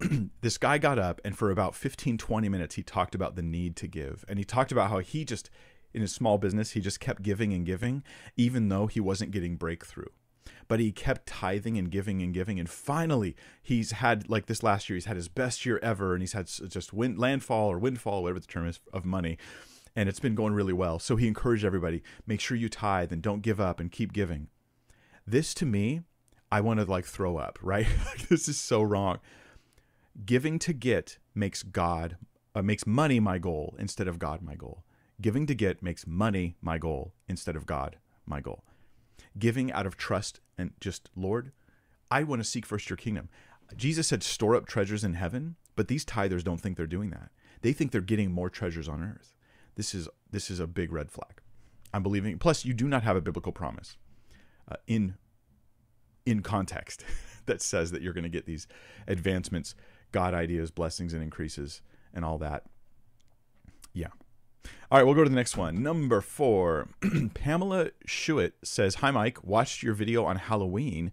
this 0.40 0.58
guy 0.58 0.76
got 0.76 0.98
up 0.98 1.20
and 1.24 1.38
for 1.38 1.52
about 1.52 1.72
15 1.72 2.18
20 2.18 2.48
minutes 2.48 2.74
he 2.74 2.82
talked 2.82 3.14
about 3.14 3.36
the 3.36 3.42
need 3.42 3.76
to 3.76 3.86
give 3.86 4.24
and 4.28 4.40
he 4.40 4.44
talked 4.44 4.72
about 4.72 4.90
how 4.90 4.98
he 4.98 5.24
just 5.24 5.50
in 5.94 6.02
his 6.02 6.12
small 6.12 6.38
business, 6.38 6.72
he 6.72 6.80
just 6.80 7.00
kept 7.00 7.22
giving 7.22 7.52
and 7.52 7.64
giving, 7.64 8.02
even 8.36 8.68
though 8.68 8.86
he 8.86 9.00
wasn't 9.00 9.30
getting 9.30 9.56
breakthrough. 9.56 10.08
But 10.66 10.80
he 10.80 10.92
kept 10.92 11.26
tithing 11.26 11.78
and 11.78 11.90
giving 11.90 12.22
and 12.22 12.34
giving. 12.34 12.58
And 12.58 12.68
finally, 12.68 13.36
he's 13.62 13.92
had, 13.92 14.28
like 14.28 14.46
this 14.46 14.62
last 14.62 14.88
year, 14.88 14.96
he's 14.96 15.04
had 15.04 15.16
his 15.16 15.28
best 15.28 15.64
year 15.64 15.78
ever. 15.82 16.14
And 16.14 16.22
he's 16.22 16.32
had 16.32 16.46
just 16.46 16.92
wind, 16.92 17.18
landfall 17.18 17.70
or 17.70 17.78
windfall, 17.78 18.22
whatever 18.22 18.40
the 18.40 18.46
term 18.46 18.66
is, 18.66 18.80
of 18.92 19.04
money. 19.04 19.38
And 19.94 20.08
it's 20.08 20.20
been 20.20 20.34
going 20.34 20.54
really 20.54 20.72
well. 20.72 20.98
So 20.98 21.16
he 21.16 21.28
encouraged 21.28 21.64
everybody 21.64 22.02
make 22.26 22.40
sure 22.40 22.56
you 22.56 22.68
tithe 22.68 23.12
and 23.12 23.22
don't 23.22 23.42
give 23.42 23.60
up 23.60 23.78
and 23.78 23.92
keep 23.92 24.12
giving. 24.12 24.48
This 25.26 25.54
to 25.54 25.66
me, 25.66 26.02
I 26.50 26.60
want 26.60 26.80
to 26.80 26.86
like 26.86 27.04
throw 27.04 27.36
up, 27.36 27.58
right? 27.62 27.86
this 28.28 28.48
is 28.48 28.58
so 28.58 28.82
wrong. 28.82 29.18
Giving 30.24 30.58
to 30.60 30.72
get 30.72 31.18
makes 31.34 31.62
God, 31.62 32.16
uh, 32.54 32.62
makes 32.62 32.86
money 32.86 33.20
my 33.20 33.38
goal 33.38 33.74
instead 33.78 34.08
of 34.08 34.18
God 34.18 34.42
my 34.42 34.54
goal. 34.54 34.84
Giving 35.20 35.46
to 35.46 35.54
get 35.54 35.82
makes 35.82 36.06
money 36.06 36.56
my 36.60 36.78
goal 36.78 37.14
instead 37.28 37.56
of 37.56 37.66
God 37.66 37.96
my 38.26 38.40
goal. 38.40 38.64
Giving 39.38 39.72
out 39.72 39.86
of 39.86 39.96
trust 39.96 40.40
and 40.56 40.72
just, 40.80 41.10
Lord, 41.16 41.52
I 42.10 42.22
want 42.22 42.40
to 42.40 42.48
seek 42.48 42.66
first 42.66 42.90
your 42.90 42.96
kingdom. 42.96 43.28
Jesus 43.76 44.08
said, 44.08 44.22
store 44.22 44.54
up 44.54 44.66
treasures 44.66 45.04
in 45.04 45.14
heaven, 45.14 45.56
but 45.76 45.88
these 45.88 46.04
tithers 46.04 46.44
don't 46.44 46.60
think 46.60 46.76
they're 46.76 46.86
doing 46.86 47.10
that. 47.10 47.30
They 47.62 47.72
think 47.72 47.92
they're 47.92 48.00
getting 48.00 48.30
more 48.30 48.50
treasures 48.50 48.88
on 48.88 49.02
earth. 49.02 49.34
This 49.76 49.94
is 49.94 50.08
this 50.30 50.50
is 50.50 50.60
a 50.60 50.66
big 50.66 50.92
red 50.92 51.10
flag. 51.10 51.40
I'm 51.92 52.02
believing. 52.02 52.38
Plus, 52.38 52.64
you 52.64 52.74
do 52.74 52.86
not 52.86 53.02
have 53.02 53.16
a 53.16 53.20
biblical 53.20 53.52
promise 53.52 53.96
uh, 54.70 54.76
in 54.86 55.14
in 56.26 56.42
context 56.42 57.04
that 57.46 57.62
says 57.62 57.90
that 57.90 58.02
you're 58.02 58.12
going 58.12 58.24
to 58.24 58.28
get 58.28 58.46
these 58.46 58.66
advancements, 59.08 59.74
God 60.12 60.34
ideas, 60.34 60.70
blessings, 60.70 61.12
and 61.12 61.22
increases, 61.22 61.80
and 62.12 62.24
all 62.24 62.38
that. 62.38 62.64
Yeah, 63.92 64.08
all 64.90 64.98
right, 64.98 65.04
we'll 65.04 65.14
go 65.14 65.24
to 65.24 65.30
the 65.30 65.36
next 65.36 65.56
one. 65.56 65.82
Number 65.82 66.20
four, 66.20 66.88
Pamela 67.34 67.90
Schuett 68.06 68.52
says, 68.62 68.96
Hi, 68.96 69.10
Mike. 69.10 69.42
Watched 69.42 69.82
your 69.82 69.94
video 69.94 70.24
on 70.24 70.36
Halloween 70.36 71.10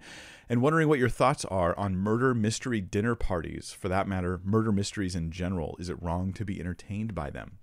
and 0.48 0.62
wondering 0.62 0.88
what 0.88 1.00
your 1.00 1.10
thoughts 1.10 1.46
are 1.46 1.76
on 1.78 1.96
murder 1.96 2.36
mystery 2.36 2.82
dinner 2.82 3.16
parties. 3.16 3.72
For 3.72 3.90
that 3.90 4.08
matter, 4.08 4.42
murder 4.44 4.72
mysteries 4.72 5.16
in 5.16 5.32
general. 5.32 5.76
Is 5.80 5.90
it 5.90 6.02
wrong 6.02 6.34
to 6.34 6.46
be 6.46 6.60
entertained 6.60 7.16
by 7.16 7.30
them? 7.30 7.58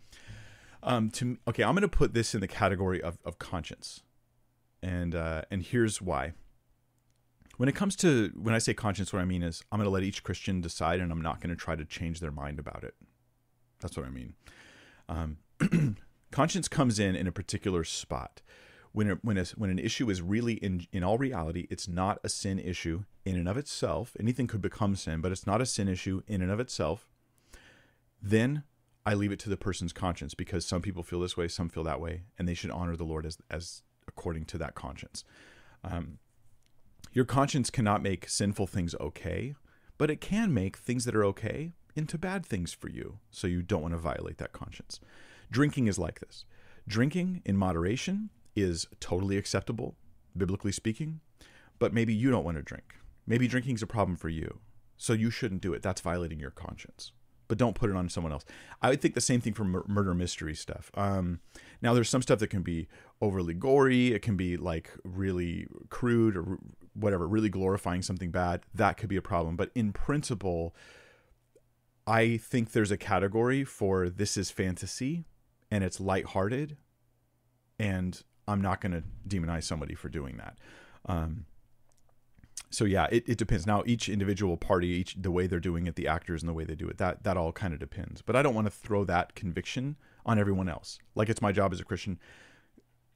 Um, 0.83 1.11
to 1.11 1.37
okay, 1.46 1.62
I'm 1.62 1.74
going 1.74 1.83
to 1.83 1.88
put 1.88 2.14
this 2.14 2.35
in 2.35 2.40
the 2.40 2.48
category 2.48 3.03
of, 3.03 3.18
of 3.24 3.38
conscience, 3.38 4.03
and 4.83 5.14
uh, 5.14 5.42
and 5.51 5.62
here's 5.62 6.01
why. 6.01 6.33
When 7.59 7.68
it 7.68 7.74
comes 7.74 7.94
to 7.96 8.33
when 8.35 8.55
I 8.55 8.59
say 8.59 8.74
conscience, 8.74 9.12
what 9.12 9.20
I 9.20 9.24
mean 9.24 9.42
is 9.42 9.62
I'm 9.70 9.79
going 9.79 9.87
to 9.87 9.90
let 9.90 10.03
each 10.03 10.22
Christian 10.22 10.61
decide, 10.61 11.01
and 11.01 11.12
I'm 11.12 11.20
not 11.20 11.40
going 11.40 11.51
to 11.51 11.61
try 11.61 11.77
to 11.77 11.85
change 11.85 12.20
their 12.20 12.31
mind 12.31 12.59
about 12.59 12.85
it. 12.85 12.94
That's 13.81 13.96
what 13.96 14.07
I 14.07 14.11
mean. 14.11 14.35
Um, 15.09 15.38
conscience 16.31 16.68
comes 16.68 16.99
in 16.99 17.16
in 17.16 17.27
a 17.27 17.33
particular 17.33 17.85
spot. 17.85 18.42
When, 18.92 19.18
when, 19.23 19.37
a, 19.37 19.44
when 19.57 19.71
an 19.71 19.79
issue 19.79 20.09
is 20.11 20.23
really, 20.23 20.55
in, 20.55 20.87
in 20.92 21.05
all 21.05 21.18
reality, 21.18 21.66
it's 21.71 21.87
not 21.87 22.18
a 22.25 22.29
sin 22.29 22.59
issue 22.59 23.05
in 23.25 23.37
and 23.37 23.49
of 23.49 23.57
itself. 23.57 24.16
Anything 24.18 24.47
could 24.47 24.62
become 24.62 24.97
sin, 24.97 25.21
but 25.21 25.31
it's 25.31 25.47
not 25.47 25.61
a 25.61 25.66
sin 25.66 25.88
issue 25.88 26.23
in 26.27 26.40
and 26.40 26.51
of 26.51 26.59
itself. 26.59 27.07
Then 28.21 28.64
I 29.05 29.14
leave 29.14 29.33
it 29.33 29.38
to 29.40 29.51
the 29.51 29.57
person's 29.57 29.92
conscience 29.92 30.35
because 30.35 30.66
some 30.66 30.83
people 30.83 31.03
feel 31.03 31.21
this 31.21 31.37
way, 31.37 31.49
some 31.49 31.68
feel 31.68 31.85
that 31.85 32.01
way, 32.01 32.23
and 32.38 32.49
they 32.49 32.55
should 32.55 32.71
honor 32.71 32.97
the 32.97 33.05
Lord 33.05 33.27
as, 33.27 33.38
as 33.51 33.83
according 34.07 34.47
to 34.47 34.59
that 34.59 34.75
conscience. 34.75 35.23
Um, 35.85 36.18
your 37.12 37.25
conscience 37.25 37.71
cannot 37.71 38.03
make 38.03 38.29
sinful 38.29 38.66
things 38.66 38.94
okay, 39.01 39.55
but 39.97 40.11
it 40.11 40.21
can 40.21 40.53
make 40.53 40.77
things 40.77 41.05
that 41.05 41.14
are 41.14 41.25
okay 41.25 41.73
into 41.94 42.18
bad 42.18 42.44
things 42.44 42.73
for 42.73 42.88
you, 42.88 43.18
so 43.31 43.47
you 43.47 43.62
don't 43.62 43.83
want 43.83 43.94
to 43.94 43.99
violate 43.99 44.38
that 44.38 44.53
conscience. 44.53 45.01
Drinking 45.50 45.87
is 45.87 45.98
like 45.98 46.20
this. 46.20 46.44
Drinking 46.87 47.42
in 47.44 47.56
moderation 47.56 48.30
is 48.56 48.87
totally 49.00 49.37
acceptable, 49.37 49.96
biblically 50.37 50.72
speaking, 50.72 51.20
but 51.78 51.92
maybe 51.92 52.14
you 52.14 52.30
don't 52.30 52.44
want 52.44 52.56
to 52.56 52.62
drink. 52.62 52.94
Maybe 53.26 53.46
drinking 53.46 53.74
is 53.76 53.82
a 53.82 53.87
problem 53.87 54.16
for 54.16 54.28
you, 54.28 54.61
so 54.96 55.12
you 55.12 55.30
shouldn't 55.30 55.61
do 55.61 55.74
it. 55.74 55.82
That's 55.82 56.00
violating 56.00 56.40
your 56.40 56.50
conscience. 56.50 57.12
But 57.46 57.56
don't 57.56 57.74
put 57.74 57.88
it 57.88 57.96
on 57.96 58.08
someone 58.11 58.32
else. 58.32 58.44
I 58.82 58.90
would 58.90 59.00
think 59.00 59.14
the 59.14 59.22
same 59.22 59.40
thing 59.40 59.54
for 59.54 59.64
mur- 59.64 59.84
murder 59.87 60.14
mystery 60.14 60.54
stuff. 60.54 60.90
Um, 60.94 61.40
now, 61.80 61.94
there's 61.94 62.11
some 62.11 62.20
stuff 62.20 62.40
that 62.40 62.48
can 62.48 62.62
be 62.62 62.88
overly 63.22 63.54
gory. 63.54 64.12
It 64.12 64.20
can 64.20 64.37
be 64.37 64.58
like 64.58 64.90
really 65.02 65.66
crude 65.88 66.37
or 66.37 66.58
whatever, 66.92 67.26
really 67.26 67.48
glorifying 67.48 68.02
something 68.02 68.30
bad. 68.30 68.62
That 68.74 68.98
could 68.98 69.08
be 69.08 69.16
a 69.16 69.22
problem. 69.22 69.56
But 69.56 69.70
in 69.74 69.92
principle, 69.92 70.74
I 72.06 72.37
think 72.37 72.72
there's 72.72 72.90
a 72.90 72.98
category 72.98 73.64
for 73.64 74.11
this 74.11 74.37
is 74.37 74.50
fantasy 74.50 75.24
and 75.70 75.85
it's 75.85 76.00
lighthearted, 76.00 76.76
and 77.78 78.22
I'm 78.46 78.61
not 78.61 78.81
going 78.81 78.92
to 78.92 79.02
demonize 79.28 79.64
somebody 79.64 79.94
for 79.94 80.09
doing 80.09 80.38
that. 80.38 80.59
Um, 81.07 81.44
so 82.70 82.85
yeah, 82.85 83.07
it, 83.11 83.28
it 83.28 83.38
depends. 83.38 83.66
Now 83.66 83.83
each 83.87 84.09
individual 84.09 84.57
party, 84.57 84.88
each 84.88 85.16
the 85.18 85.31
way 85.31 85.46
they're 85.46 85.61
doing 85.61 85.87
it, 85.87 85.96
the 85.96 86.09
actors 86.09 86.42
and 86.42 86.48
the 86.48 86.52
way 86.54 86.64
they 86.64 86.74
do 86.74 86.88
it, 86.88 86.98
that 86.98 87.22
that 87.24 87.37
all 87.37 87.52
kind 87.52 87.72
of 87.72 87.81
depends. 87.81 88.20
But 88.22 88.37
I 88.37 88.42
don't 88.42 88.54
want 88.54 88.66
to 88.66 88.70
throw 88.70 89.04
that 89.04 89.35
conviction 89.35 89.96
on 90.26 90.38
everyone 90.38 90.68
else. 90.68 90.98
Like 91.14 91.28
it's 91.28 91.40
my 91.40 91.52
job 91.52 91.72
as 91.72 91.81
a 91.81 91.85
Christian. 91.85 92.18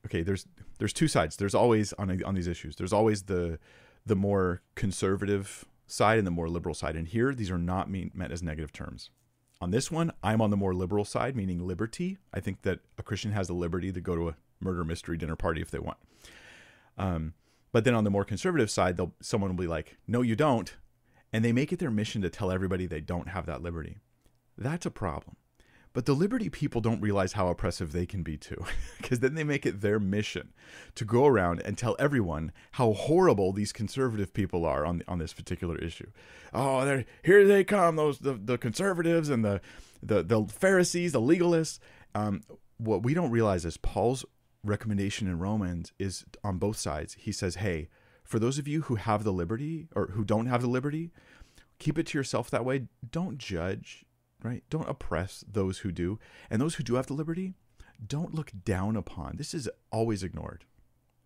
Okay, 0.06 0.22
there's 0.22 0.46
there's 0.78 0.92
two 0.92 1.08
sides. 1.08 1.36
There's 1.36 1.54
always 1.54 1.92
on 1.94 2.22
on 2.24 2.34
these 2.34 2.46
issues. 2.46 2.76
There's 2.76 2.92
always 2.92 3.24
the 3.24 3.58
the 4.06 4.16
more 4.16 4.62
conservative 4.74 5.66
side 5.86 6.18
and 6.18 6.26
the 6.26 6.32
more 6.32 6.48
liberal 6.48 6.74
side. 6.74 6.96
And 6.96 7.06
here, 7.06 7.34
these 7.34 7.50
are 7.50 7.58
not 7.58 7.90
mean, 7.90 8.10
meant 8.14 8.32
as 8.32 8.42
negative 8.42 8.72
terms. 8.72 9.10
On 9.62 9.70
this 9.70 9.92
one, 9.92 10.10
I'm 10.24 10.40
on 10.40 10.50
the 10.50 10.56
more 10.56 10.74
liberal 10.74 11.04
side, 11.04 11.36
meaning 11.36 11.64
liberty. 11.64 12.18
I 12.34 12.40
think 12.40 12.62
that 12.62 12.80
a 12.98 13.02
Christian 13.04 13.30
has 13.30 13.46
the 13.46 13.54
liberty 13.54 13.92
to 13.92 14.00
go 14.00 14.16
to 14.16 14.28
a 14.30 14.36
murder 14.58 14.82
mystery 14.82 15.16
dinner 15.16 15.36
party 15.36 15.62
if 15.62 15.70
they 15.70 15.78
want. 15.78 15.98
Um, 16.98 17.34
but 17.70 17.84
then 17.84 17.94
on 17.94 18.02
the 18.02 18.10
more 18.10 18.24
conservative 18.24 18.72
side, 18.72 18.96
they'll 18.96 19.14
someone 19.20 19.50
will 19.50 19.62
be 19.62 19.68
like, 19.68 19.98
"No, 20.08 20.20
you 20.20 20.34
don't," 20.34 20.76
and 21.32 21.44
they 21.44 21.52
make 21.52 21.72
it 21.72 21.78
their 21.78 21.92
mission 21.92 22.22
to 22.22 22.28
tell 22.28 22.50
everybody 22.50 22.86
they 22.86 23.00
don't 23.00 23.28
have 23.28 23.46
that 23.46 23.62
liberty. 23.62 23.98
That's 24.58 24.84
a 24.84 24.90
problem. 24.90 25.36
But 25.92 26.06
the 26.06 26.14
Liberty 26.14 26.48
people 26.48 26.80
don't 26.80 27.00
realize 27.00 27.34
how 27.34 27.48
oppressive 27.48 27.92
they 27.92 28.06
can 28.06 28.22
be 28.22 28.36
too, 28.36 28.64
because 28.98 29.20
then 29.20 29.34
they 29.34 29.44
make 29.44 29.66
it 29.66 29.80
their 29.80 30.00
mission 30.00 30.52
to 30.94 31.04
go 31.04 31.26
around 31.26 31.60
and 31.64 31.76
tell 31.76 31.96
everyone 31.98 32.52
how 32.72 32.92
horrible 32.92 33.52
these 33.52 33.72
conservative 33.72 34.32
people 34.32 34.64
are 34.64 34.86
on 34.86 35.02
on 35.06 35.18
this 35.18 35.32
particular 35.32 35.76
issue. 35.76 36.10
Oh, 36.54 36.84
they're, 36.84 37.04
here 37.22 37.46
they 37.46 37.64
come, 37.64 37.96
those 37.96 38.18
the, 38.18 38.34
the 38.34 38.58
conservatives 38.58 39.28
and 39.28 39.44
the 39.44 39.60
the 40.02 40.22
the 40.22 40.44
Pharisees, 40.44 41.12
the 41.12 41.20
legalists. 41.20 41.78
Um, 42.14 42.42
what 42.78 43.02
we 43.02 43.14
don't 43.14 43.30
realize 43.30 43.64
is 43.64 43.76
Paul's 43.76 44.24
recommendation 44.64 45.28
in 45.28 45.38
Romans 45.38 45.92
is 45.98 46.24
on 46.42 46.58
both 46.58 46.78
sides. 46.78 47.16
He 47.18 47.32
says, 47.32 47.56
"Hey, 47.56 47.88
for 48.24 48.38
those 48.38 48.58
of 48.58 48.66
you 48.66 48.82
who 48.82 48.94
have 48.94 49.24
the 49.24 49.32
liberty 49.32 49.88
or 49.94 50.06
who 50.08 50.24
don't 50.24 50.46
have 50.46 50.62
the 50.62 50.68
liberty, 50.68 51.10
keep 51.78 51.98
it 51.98 52.06
to 52.06 52.18
yourself 52.18 52.50
that 52.50 52.64
way. 52.64 52.86
Don't 53.10 53.38
judge 53.38 54.04
right? 54.42 54.64
Don't 54.70 54.88
oppress 54.88 55.44
those 55.50 55.78
who 55.78 55.92
do. 55.92 56.18
And 56.50 56.60
those 56.60 56.76
who 56.76 56.82
do 56.82 56.94
have 56.94 57.06
the 57.06 57.14
liberty, 57.14 57.54
don't 58.04 58.34
look 58.34 58.52
down 58.64 58.96
upon. 58.96 59.36
This 59.36 59.54
is 59.54 59.68
always 59.90 60.22
ignored 60.22 60.64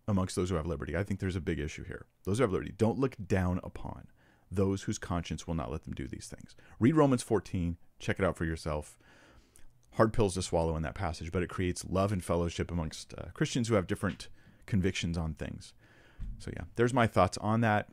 amongst 0.09 0.37
those 0.37 0.51
who 0.51 0.57
have 0.57 0.67
liberty. 0.67 0.97
I 0.97 1.03
think 1.03 1.21
there's 1.21 1.37
a 1.37 1.41
big 1.41 1.59
issue 1.59 1.85
here. 1.85 2.07
Those 2.25 2.39
who 2.39 2.43
have 2.43 2.53
liberty, 2.53 2.73
don't 2.77 2.99
look 2.99 3.17
down 3.27 3.61
upon 3.65 4.09
those 4.51 4.83
whose 4.83 4.99
conscience 4.99 5.47
will 5.47 5.55
not 5.55 5.71
let 5.71 5.85
them 5.85 5.95
do 5.95 6.07
these 6.07 6.27
things. 6.33 6.55
Read 6.79 6.95
Romans 6.95 7.23
14, 7.23 7.77
check 7.99 8.19
it 8.19 8.25
out 8.25 8.37
for 8.37 8.45
yourself. 8.45 8.97
hard 9.95 10.13
pills 10.13 10.35
to 10.35 10.43
swallow 10.43 10.77
in 10.77 10.83
that 10.83 10.95
passage, 10.95 11.33
but 11.33 11.43
it 11.43 11.49
creates 11.49 11.85
love 11.89 12.13
and 12.13 12.23
fellowship 12.23 12.71
amongst 12.71 13.15
uh, 13.15 13.31
Christians 13.33 13.69
who 13.69 13.75
have 13.75 13.87
different 13.87 14.29
convictions 14.67 15.17
on 15.17 15.35
things. 15.35 15.73
So, 16.39 16.51
yeah, 16.55 16.65
there's 16.77 16.95
my 16.95 17.07
thoughts 17.07 17.39
on 17.39 17.63
that. 17.63 17.89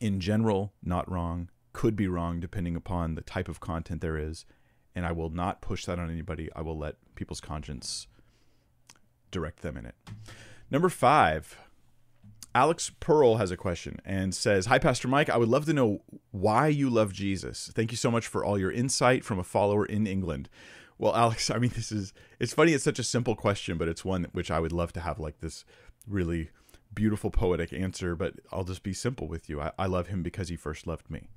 In 0.00 0.20
general, 0.20 0.72
not 0.82 1.10
wrong, 1.10 1.50
could 1.72 1.96
be 1.96 2.08
wrong 2.08 2.40
depending 2.40 2.76
upon 2.76 3.14
the 3.14 3.22
type 3.22 3.48
of 3.48 3.60
content 3.60 4.00
there 4.00 4.18
is. 4.18 4.44
And 4.94 5.06
I 5.06 5.12
will 5.12 5.30
not 5.30 5.60
push 5.60 5.84
that 5.86 5.98
on 5.98 6.10
anybody. 6.10 6.48
I 6.54 6.62
will 6.62 6.76
let 6.76 6.96
people's 7.14 7.40
conscience 7.40 8.08
direct 9.30 9.62
them 9.62 9.76
in 9.76 9.86
it. 9.86 9.94
Number 10.70 10.88
five, 10.88 11.56
Alex 12.54 12.90
Pearl 12.98 13.36
has 13.36 13.50
a 13.50 13.56
question 13.56 14.00
and 14.04 14.34
says, 14.34 14.66
Hi, 14.66 14.78
Pastor 14.78 15.06
Mike. 15.06 15.30
I 15.30 15.36
would 15.36 15.48
love 15.48 15.66
to 15.66 15.72
know 15.72 16.02
why 16.32 16.66
you 16.66 16.90
love 16.90 17.12
Jesus. 17.12 17.70
Thank 17.74 17.92
you 17.92 17.96
so 17.96 18.10
much 18.10 18.26
for 18.26 18.44
all 18.44 18.58
your 18.58 18.72
insight 18.72 19.24
from 19.24 19.38
a 19.38 19.44
follower 19.44 19.86
in 19.86 20.06
England. 20.06 20.48
Well, 20.98 21.14
Alex, 21.14 21.50
I 21.54 21.58
mean, 21.58 21.72
this 21.74 21.92
is, 21.92 22.12
it's 22.40 22.52
funny. 22.52 22.72
It's 22.72 22.84
such 22.84 22.98
a 22.98 23.04
simple 23.04 23.36
question, 23.36 23.78
but 23.78 23.88
it's 23.88 24.04
one 24.04 24.26
which 24.32 24.50
I 24.50 24.58
would 24.58 24.72
love 24.72 24.92
to 24.94 25.00
have 25.00 25.20
like 25.20 25.38
this 25.40 25.64
really 26.08 26.50
beautiful 26.92 27.30
poetic 27.30 27.72
answer, 27.72 28.16
but 28.16 28.34
I'll 28.50 28.64
just 28.64 28.82
be 28.82 28.92
simple 28.92 29.28
with 29.28 29.48
you. 29.48 29.60
I, 29.60 29.70
I 29.78 29.86
love 29.86 30.08
him 30.08 30.22
because 30.22 30.48
he 30.48 30.56
first 30.56 30.86
loved 30.88 31.08
me. 31.08 31.28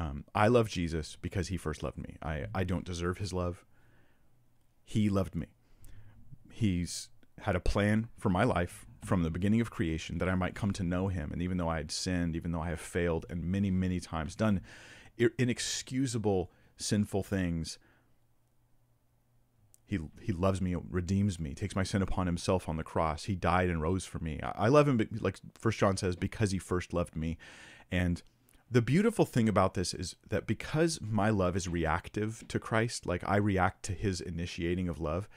Um, 0.00 0.24
I 0.34 0.48
love 0.48 0.70
Jesus 0.70 1.18
because 1.20 1.48
he 1.48 1.58
first 1.58 1.82
loved 1.82 1.98
me. 1.98 2.16
I, 2.22 2.46
I 2.54 2.64
don't 2.64 2.86
deserve 2.86 3.18
his 3.18 3.34
love. 3.34 3.66
He 4.82 5.10
loved 5.10 5.34
me. 5.34 5.48
He's 6.50 7.10
had 7.42 7.54
a 7.54 7.60
plan 7.60 8.08
for 8.18 8.30
my 8.30 8.44
life 8.44 8.86
from 9.04 9.22
the 9.22 9.30
beginning 9.30 9.60
of 9.60 9.70
creation 9.70 10.16
that 10.16 10.28
I 10.28 10.34
might 10.34 10.54
come 10.54 10.72
to 10.72 10.82
know 10.82 11.08
him. 11.08 11.30
And 11.32 11.42
even 11.42 11.58
though 11.58 11.68
I 11.68 11.76
had 11.76 11.90
sinned, 11.90 12.34
even 12.34 12.52
though 12.52 12.62
I 12.62 12.70
have 12.70 12.80
failed 12.80 13.26
and 13.28 13.44
many, 13.44 13.70
many 13.70 14.00
times 14.00 14.34
done 14.34 14.62
inexcusable 15.38 16.50
sinful 16.78 17.22
things, 17.22 17.78
he, 19.84 19.98
he 20.18 20.32
loves 20.32 20.62
me, 20.62 20.76
redeems 20.88 21.38
me, 21.38 21.52
takes 21.52 21.76
my 21.76 21.82
sin 21.82 22.00
upon 22.00 22.26
himself 22.26 22.70
on 22.70 22.78
the 22.78 22.84
cross. 22.84 23.24
He 23.24 23.34
died 23.34 23.68
and 23.68 23.82
rose 23.82 24.06
for 24.06 24.18
me. 24.18 24.40
I, 24.42 24.52
I 24.64 24.68
love 24.68 24.88
him, 24.88 25.06
like 25.20 25.38
First 25.58 25.78
John 25.78 25.98
says, 25.98 26.16
because 26.16 26.52
he 26.52 26.58
first 26.58 26.94
loved 26.94 27.16
me. 27.16 27.36
And 27.92 28.22
the 28.70 28.82
beautiful 28.82 29.24
thing 29.24 29.48
about 29.48 29.74
this 29.74 29.92
is 29.92 30.14
that 30.28 30.46
because 30.46 31.00
my 31.00 31.28
love 31.30 31.56
is 31.56 31.68
reactive 31.68 32.44
to 32.48 32.60
Christ, 32.60 33.04
like 33.04 33.28
I 33.28 33.36
react 33.36 33.82
to 33.84 33.92
his 33.92 34.20
initiating 34.20 34.88
of 34.88 35.00
love, 35.00 35.28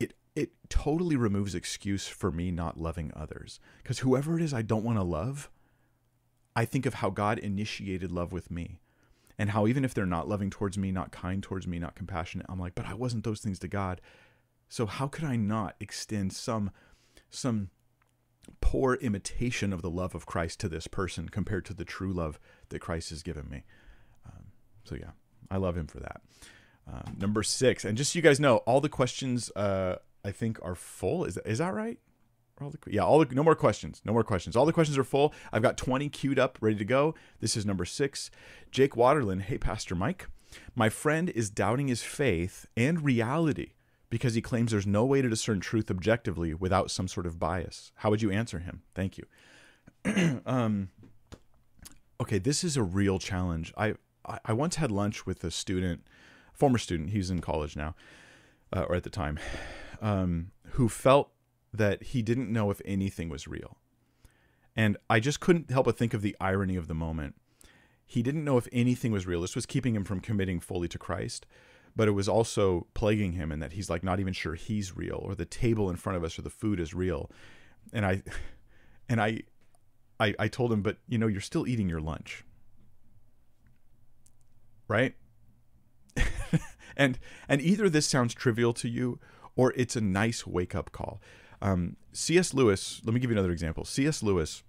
it 0.00 0.14
it 0.34 0.50
totally 0.68 1.16
removes 1.16 1.54
excuse 1.54 2.08
for 2.08 2.32
me 2.32 2.50
not 2.50 2.78
loving 2.78 3.12
others. 3.14 3.60
Because 3.82 4.00
whoever 4.00 4.36
it 4.36 4.42
is 4.42 4.52
I 4.52 4.62
don't 4.62 4.84
want 4.84 4.98
to 4.98 5.04
love, 5.04 5.50
I 6.56 6.64
think 6.64 6.84
of 6.84 6.94
how 6.94 7.10
God 7.10 7.38
initiated 7.38 8.10
love 8.10 8.32
with 8.32 8.50
me 8.50 8.80
and 9.38 9.50
how 9.50 9.68
even 9.68 9.84
if 9.84 9.94
they're 9.94 10.04
not 10.04 10.28
loving 10.28 10.50
towards 10.50 10.76
me, 10.76 10.90
not 10.90 11.12
kind 11.12 11.40
towards 11.40 11.68
me, 11.68 11.78
not 11.78 11.94
compassionate, 11.94 12.46
I'm 12.48 12.58
like, 12.58 12.74
but 12.74 12.86
I 12.86 12.94
wasn't 12.94 13.22
those 13.22 13.40
things 13.40 13.60
to 13.60 13.68
God. 13.68 14.00
So 14.68 14.84
how 14.84 15.06
could 15.06 15.24
I 15.24 15.36
not 15.36 15.76
extend 15.78 16.32
some 16.32 16.72
some 17.30 17.70
poor 18.60 18.94
imitation 18.94 19.72
of 19.72 19.82
the 19.82 19.90
love 19.90 20.14
of 20.14 20.26
Christ 20.26 20.60
to 20.60 20.68
this 20.68 20.86
person 20.86 21.28
compared 21.28 21.64
to 21.66 21.74
the 21.74 21.84
true 21.84 22.12
love 22.12 22.38
that 22.68 22.80
Christ 22.80 23.10
has 23.10 23.22
given 23.22 23.48
me? 23.48 23.64
Um, 24.26 24.46
so 24.84 24.94
yeah, 24.94 25.10
I 25.50 25.56
love 25.56 25.76
him 25.76 25.86
for 25.86 26.00
that. 26.00 26.20
Um, 26.86 27.16
number 27.18 27.42
six, 27.42 27.84
and 27.84 27.98
just 27.98 28.12
so 28.12 28.18
you 28.18 28.22
guys 28.22 28.40
know, 28.40 28.58
all 28.58 28.80
the 28.80 28.88
questions 28.88 29.50
uh, 29.56 29.96
I 30.24 30.30
think 30.30 30.58
are 30.62 30.74
full. 30.74 31.24
Is 31.24 31.34
that, 31.34 31.46
is 31.46 31.58
that 31.58 31.74
right? 31.74 31.98
All 32.60 32.70
the, 32.70 32.78
yeah, 32.88 33.02
all 33.02 33.22
the, 33.22 33.34
no 33.34 33.42
more 33.42 33.54
questions. 33.54 34.00
No 34.04 34.12
more 34.12 34.24
questions. 34.24 34.56
All 34.56 34.66
the 34.66 34.72
questions 34.72 34.98
are 34.98 35.04
full. 35.04 35.32
I've 35.52 35.62
got 35.62 35.76
20 35.76 36.08
queued 36.08 36.38
up, 36.38 36.58
ready 36.60 36.76
to 36.76 36.84
go. 36.84 37.14
This 37.40 37.56
is 37.56 37.64
number 37.64 37.84
six. 37.84 38.30
Jake 38.70 38.94
Waterland. 38.94 39.42
Hey, 39.42 39.58
Pastor 39.58 39.94
Mike. 39.94 40.28
My 40.74 40.88
friend 40.88 41.28
is 41.30 41.50
doubting 41.50 41.88
his 41.88 42.02
faith 42.02 42.66
and 42.76 43.04
reality 43.04 43.72
because 44.10 44.34
he 44.34 44.40
claims 44.40 44.70
there's 44.70 44.86
no 44.86 45.04
way 45.04 45.22
to 45.22 45.28
discern 45.28 45.60
truth 45.60 45.90
objectively 45.90 46.54
without 46.54 46.90
some 46.90 47.08
sort 47.08 47.26
of 47.26 47.38
bias. 47.38 47.92
How 47.96 48.10
would 48.10 48.22
you 48.22 48.30
answer 48.30 48.58
him? 48.58 48.82
Thank 48.94 49.18
you. 49.18 49.26
um, 50.46 50.88
okay, 52.20 52.38
this 52.38 52.64
is 52.64 52.76
a 52.76 52.82
real 52.82 53.18
challenge. 53.18 53.72
I, 53.76 53.94
I 54.44 54.52
once 54.52 54.76
had 54.76 54.90
lunch 54.90 55.26
with 55.26 55.44
a 55.44 55.50
student, 55.50 56.06
former 56.52 56.78
student. 56.78 57.10
He's 57.10 57.30
in 57.30 57.40
college 57.40 57.76
now, 57.76 57.94
uh, 58.72 58.82
or 58.82 58.94
at 58.94 59.02
the 59.02 59.10
time, 59.10 59.38
um, 60.00 60.52
who 60.72 60.88
felt 60.88 61.30
that 61.72 62.02
he 62.02 62.22
didn't 62.22 62.50
know 62.52 62.70
if 62.70 62.80
anything 62.84 63.28
was 63.28 63.46
real. 63.46 63.76
And 64.74 64.96
I 65.10 65.20
just 65.20 65.40
couldn't 65.40 65.70
help 65.70 65.86
but 65.86 65.98
think 65.98 66.14
of 66.14 66.22
the 66.22 66.36
irony 66.40 66.76
of 66.76 66.88
the 66.88 66.94
moment. 66.94 67.34
He 68.06 68.22
didn't 68.22 68.44
know 68.44 68.56
if 68.56 68.68
anything 68.72 69.12
was 69.12 69.26
real. 69.26 69.42
This 69.42 69.54
was 69.54 69.66
keeping 69.66 69.94
him 69.94 70.04
from 70.04 70.20
committing 70.20 70.60
fully 70.60 70.88
to 70.88 70.98
Christ, 70.98 71.46
but 71.98 72.06
it 72.06 72.12
was 72.12 72.28
also 72.28 72.86
plaguing 72.94 73.32
him 73.32 73.50
in 73.50 73.58
that 73.58 73.72
he's 73.72 73.90
like 73.90 74.04
not 74.04 74.20
even 74.20 74.32
sure 74.32 74.54
he's 74.54 74.96
real 74.96 75.20
or 75.20 75.34
the 75.34 75.44
table 75.44 75.90
in 75.90 75.96
front 75.96 76.16
of 76.16 76.22
us 76.22 76.38
or 76.38 76.42
the 76.42 76.48
food 76.48 76.78
is 76.78 76.94
real. 76.94 77.28
And 77.92 78.06
I 78.06 78.22
and 79.08 79.20
I 79.20 79.40
I, 80.20 80.32
I 80.38 80.46
told 80.46 80.72
him, 80.72 80.80
but 80.80 80.98
you 81.08 81.18
know, 81.18 81.26
you're 81.26 81.40
still 81.40 81.66
eating 81.66 81.88
your 81.88 82.00
lunch. 82.00 82.44
Right? 84.86 85.16
and 86.96 87.18
and 87.48 87.60
either 87.60 87.90
this 87.90 88.06
sounds 88.06 88.32
trivial 88.32 88.72
to 88.74 88.88
you 88.88 89.18
or 89.56 89.72
it's 89.74 89.96
a 89.96 90.00
nice 90.00 90.46
wake 90.46 90.76
up 90.76 90.92
call. 90.92 91.20
Um, 91.60 91.96
C.S. 92.12 92.54
Lewis, 92.54 93.00
let 93.04 93.12
me 93.12 93.18
give 93.18 93.30
you 93.30 93.36
another 93.36 93.50
example. 93.50 93.84
C.S. 93.84 94.22
Lewis 94.22 94.62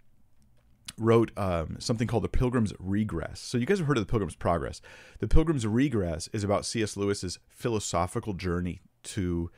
wrote 1.00 1.32
um, 1.38 1.78
something 1.80 2.08
called 2.08 2.24
The 2.24 2.30
Pilgrim's 2.30 2.74
Regress. 2.80 3.40
So, 3.40 3.58
you 3.58 3.66
guys 3.66 3.80
have 3.80 3.88
heard 3.88 3.98
of 3.98 4.06
The 4.06 4.12
Pilgrim's 4.12 4.36
Progress. 4.36 4.82
The 5.20 5.28
Pilgrim's 5.28 5.66
Regress 5.66 6.30
is 6.34 6.44
about 6.44 6.66
C.S. 6.66 6.98
Lewis's 6.98 7.40
philosophical 7.48 8.34
journey 8.34 8.82
to 9.04 9.50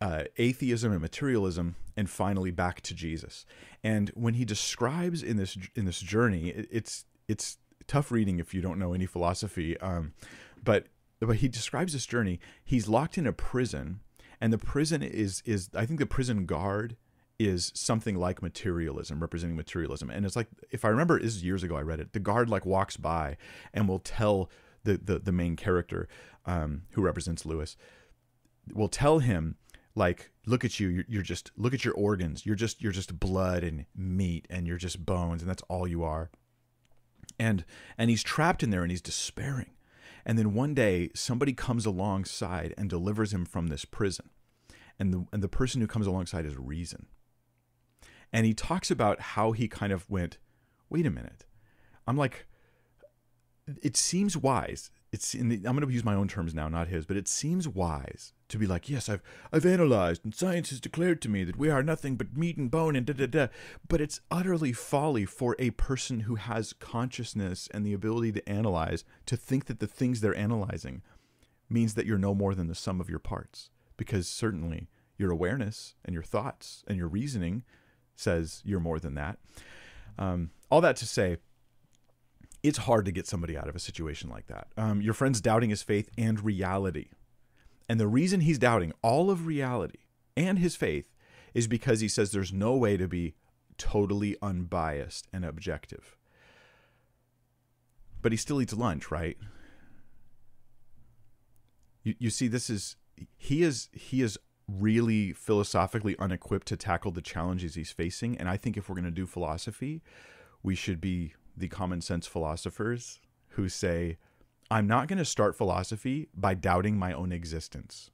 uh, 0.00 0.24
atheism 0.36 0.92
and 0.92 1.00
materialism, 1.00 1.76
and 1.96 2.08
finally 2.08 2.50
back 2.50 2.80
to 2.82 2.94
Jesus. 2.94 3.44
And 3.82 4.10
when 4.14 4.34
he 4.34 4.44
describes 4.44 5.22
in 5.22 5.36
this 5.36 5.58
in 5.74 5.84
this 5.84 6.00
journey, 6.00 6.50
it, 6.50 6.68
it's 6.70 7.04
it's 7.26 7.58
tough 7.86 8.10
reading 8.10 8.38
if 8.38 8.54
you 8.54 8.60
don't 8.60 8.78
know 8.78 8.92
any 8.92 9.06
philosophy. 9.06 9.78
Um, 9.80 10.12
but 10.62 10.86
but 11.20 11.36
he 11.36 11.48
describes 11.48 11.92
this 11.92 12.06
journey. 12.06 12.38
He's 12.64 12.88
locked 12.88 13.18
in 13.18 13.26
a 13.26 13.32
prison 13.32 14.00
and 14.40 14.52
the 14.52 14.58
prison 14.58 15.02
is 15.02 15.42
is 15.44 15.70
I 15.74 15.86
think 15.86 15.98
the 16.00 16.06
prison 16.06 16.46
guard 16.46 16.96
is 17.38 17.72
something 17.74 18.16
like 18.16 18.42
materialism, 18.42 19.20
representing 19.20 19.56
materialism. 19.56 20.10
And 20.10 20.26
it's 20.26 20.36
like 20.36 20.48
if 20.70 20.84
I 20.84 20.88
remember, 20.88 21.18
is 21.18 21.44
years 21.44 21.62
ago 21.62 21.76
I 21.76 21.82
read 21.82 22.00
it. 22.00 22.12
The 22.12 22.20
guard 22.20 22.48
like 22.48 22.66
walks 22.66 22.96
by 22.96 23.36
and 23.72 23.88
will 23.88 24.00
tell 24.00 24.50
the 24.84 24.96
the, 24.96 25.18
the 25.18 25.32
main 25.32 25.56
character, 25.56 26.08
um, 26.46 26.82
who 26.90 27.02
represents 27.02 27.46
Lewis, 27.46 27.76
will 28.72 28.88
tell 28.88 29.20
him 29.20 29.56
like 29.94 30.30
look 30.46 30.64
at 30.64 30.78
you 30.78 31.04
you're, 31.08 31.22
just 31.22 31.50
look 31.56 31.74
at 31.74 31.84
your 31.84 31.94
organs 31.94 32.46
you're 32.46 32.54
just 32.54 32.80
you're 32.80 32.92
just 32.92 33.18
blood 33.18 33.64
and 33.64 33.84
meat 33.96 34.46
and 34.48 34.64
you're 34.64 34.76
just 34.76 35.04
bones 35.04 35.42
and 35.42 35.50
that's 35.50 35.62
all 35.62 35.88
you 35.88 36.04
are 36.04 36.30
and 37.36 37.64
and 37.96 38.08
he's 38.08 38.22
trapped 38.22 38.62
in 38.62 38.70
there 38.70 38.82
and 38.82 38.92
he's 38.92 39.00
despairing 39.00 39.70
and 40.28 40.38
then 40.38 40.52
one 40.52 40.74
day, 40.74 41.08
somebody 41.14 41.54
comes 41.54 41.86
alongside 41.86 42.74
and 42.76 42.90
delivers 42.90 43.32
him 43.32 43.46
from 43.46 43.68
this 43.68 43.86
prison. 43.86 44.28
And 44.98 45.14
the, 45.14 45.26
and 45.32 45.42
the 45.42 45.48
person 45.48 45.80
who 45.80 45.86
comes 45.86 46.06
alongside 46.06 46.44
is 46.44 46.54
reason. 46.58 47.06
And 48.32 48.46
he 48.46 48.54
talks 48.54 48.90
about 48.90 49.20
how 49.20 49.52
he 49.52 49.68
kind 49.68 49.92
of 49.92 50.08
went, 50.10 50.38
wait 50.90 51.06
a 51.06 51.10
minute. 51.10 51.44
I'm 52.06 52.16
like, 52.16 52.46
it 53.82 53.96
seems 53.96 54.36
wise 54.36 54.90
it's 55.10 55.34
in 55.34 55.48
the, 55.48 55.56
I'm 55.56 55.74
going 55.74 55.80
to 55.80 55.92
use 55.92 56.04
my 56.04 56.14
own 56.14 56.28
terms 56.28 56.54
now, 56.54 56.68
not 56.68 56.88
his, 56.88 57.06
but 57.06 57.16
it 57.16 57.28
seems 57.28 57.66
wise 57.66 58.34
to 58.48 58.58
be 58.58 58.66
like, 58.66 58.90
yes, 58.90 59.08
I've 59.08 59.22
I've 59.52 59.64
analyzed 59.64 60.24
and 60.24 60.34
science 60.34 60.70
has 60.70 60.80
declared 60.80 61.22
to 61.22 61.30
me 61.30 61.44
that 61.44 61.56
we 61.56 61.70
are 61.70 61.82
nothing 61.82 62.16
but 62.16 62.36
meat 62.36 62.58
and 62.58 62.70
bone 62.70 62.94
and 62.94 63.06
da 63.06 63.14
da 63.14 63.26
da. 63.26 63.46
But 63.88 64.00
it's 64.00 64.20
utterly 64.30 64.72
folly 64.72 65.24
for 65.24 65.56
a 65.58 65.70
person 65.70 66.20
who 66.20 66.34
has 66.34 66.74
consciousness 66.74 67.68
and 67.72 67.86
the 67.86 67.94
ability 67.94 68.32
to 68.32 68.48
analyze 68.48 69.04
to 69.26 69.36
think 69.36 69.66
that 69.66 69.80
the 69.80 69.86
things 69.86 70.20
they're 70.20 70.36
analyzing 70.36 71.02
means 71.70 71.94
that 71.94 72.06
you're 72.06 72.18
no 72.18 72.34
more 72.34 72.54
than 72.54 72.68
the 72.68 72.74
sum 72.74 73.00
of 73.00 73.10
your 73.10 73.18
parts. 73.18 73.70
Because 73.96 74.28
certainly 74.28 74.88
your 75.16 75.30
awareness 75.30 75.94
and 76.04 76.12
your 76.12 76.22
thoughts 76.22 76.84
and 76.86 76.98
your 76.98 77.08
reasoning 77.08 77.64
says 78.18 78.62
you're 78.64 78.80
more 78.80 78.98
than 78.98 79.14
that. 79.14 79.38
Um, 80.18 80.50
all 80.70 80.80
that 80.80 80.96
to 80.96 81.06
say, 81.06 81.38
it's 82.62 82.78
hard 82.78 83.04
to 83.04 83.12
get 83.12 83.26
somebody 83.26 83.56
out 83.56 83.68
of 83.68 83.76
a 83.76 83.80
situation 83.80 84.28
like 84.28 84.48
that. 84.48 84.68
Um, 84.76 85.00
your 85.00 85.14
friend's 85.14 85.40
doubting 85.40 85.70
his 85.70 85.82
faith 85.82 86.10
and 86.18 86.44
reality. 86.44 87.08
And 87.88 88.00
the 88.00 88.08
reason 88.08 88.40
he's 88.40 88.58
doubting 88.58 88.92
all 89.02 89.30
of 89.30 89.46
reality 89.46 90.00
and 90.36 90.58
his 90.58 90.76
faith 90.76 91.10
is 91.54 91.66
because 91.66 92.00
he 92.00 92.08
says 92.08 92.32
there's 92.32 92.52
no 92.52 92.76
way 92.76 92.96
to 92.96 93.08
be 93.08 93.34
totally 93.78 94.36
unbiased 94.42 95.26
and 95.32 95.44
objective. 95.44 96.16
But 98.20 98.32
he 98.32 98.36
still 98.36 98.60
eats 98.60 98.74
lunch, 98.74 99.10
right? 99.10 99.38
You, 102.02 102.14
you 102.18 102.30
see, 102.30 102.48
this 102.48 102.68
is 102.68 102.96
he 103.36 103.62
is 103.62 103.88
he 103.92 104.22
is 104.22 104.38
really 104.68 105.32
philosophically 105.32 106.16
unequipped 106.18 106.68
to 106.68 106.76
tackle 106.76 107.10
the 107.10 107.22
challenges 107.22 107.74
he's 107.74 107.90
facing. 107.90 108.36
And 108.36 108.48
I 108.48 108.56
think 108.56 108.76
if 108.76 108.88
we're 108.88 108.94
going 108.94 109.04
to 109.04 109.10
do 109.10 109.26
philosophy, 109.26 110.02
we 110.62 110.74
should 110.74 111.00
be 111.00 111.34
the 111.56 111.68
common 111.68 112.00
sense 112.00 112.26
philosophers 112.26 113.20
who 113.50 113.68
say, 113.68 114.18
I'm 114.70 114.86
not 114.86 115.08
going 115.08 115.18
to 115.18 115.24
start 115.24 115.56
philosophy 115.56 116.28
by 116.34 116.54
doubting 116.54 116.98
my 116.98 117.12
own 117.12 117.32
existence. 117.32 118.10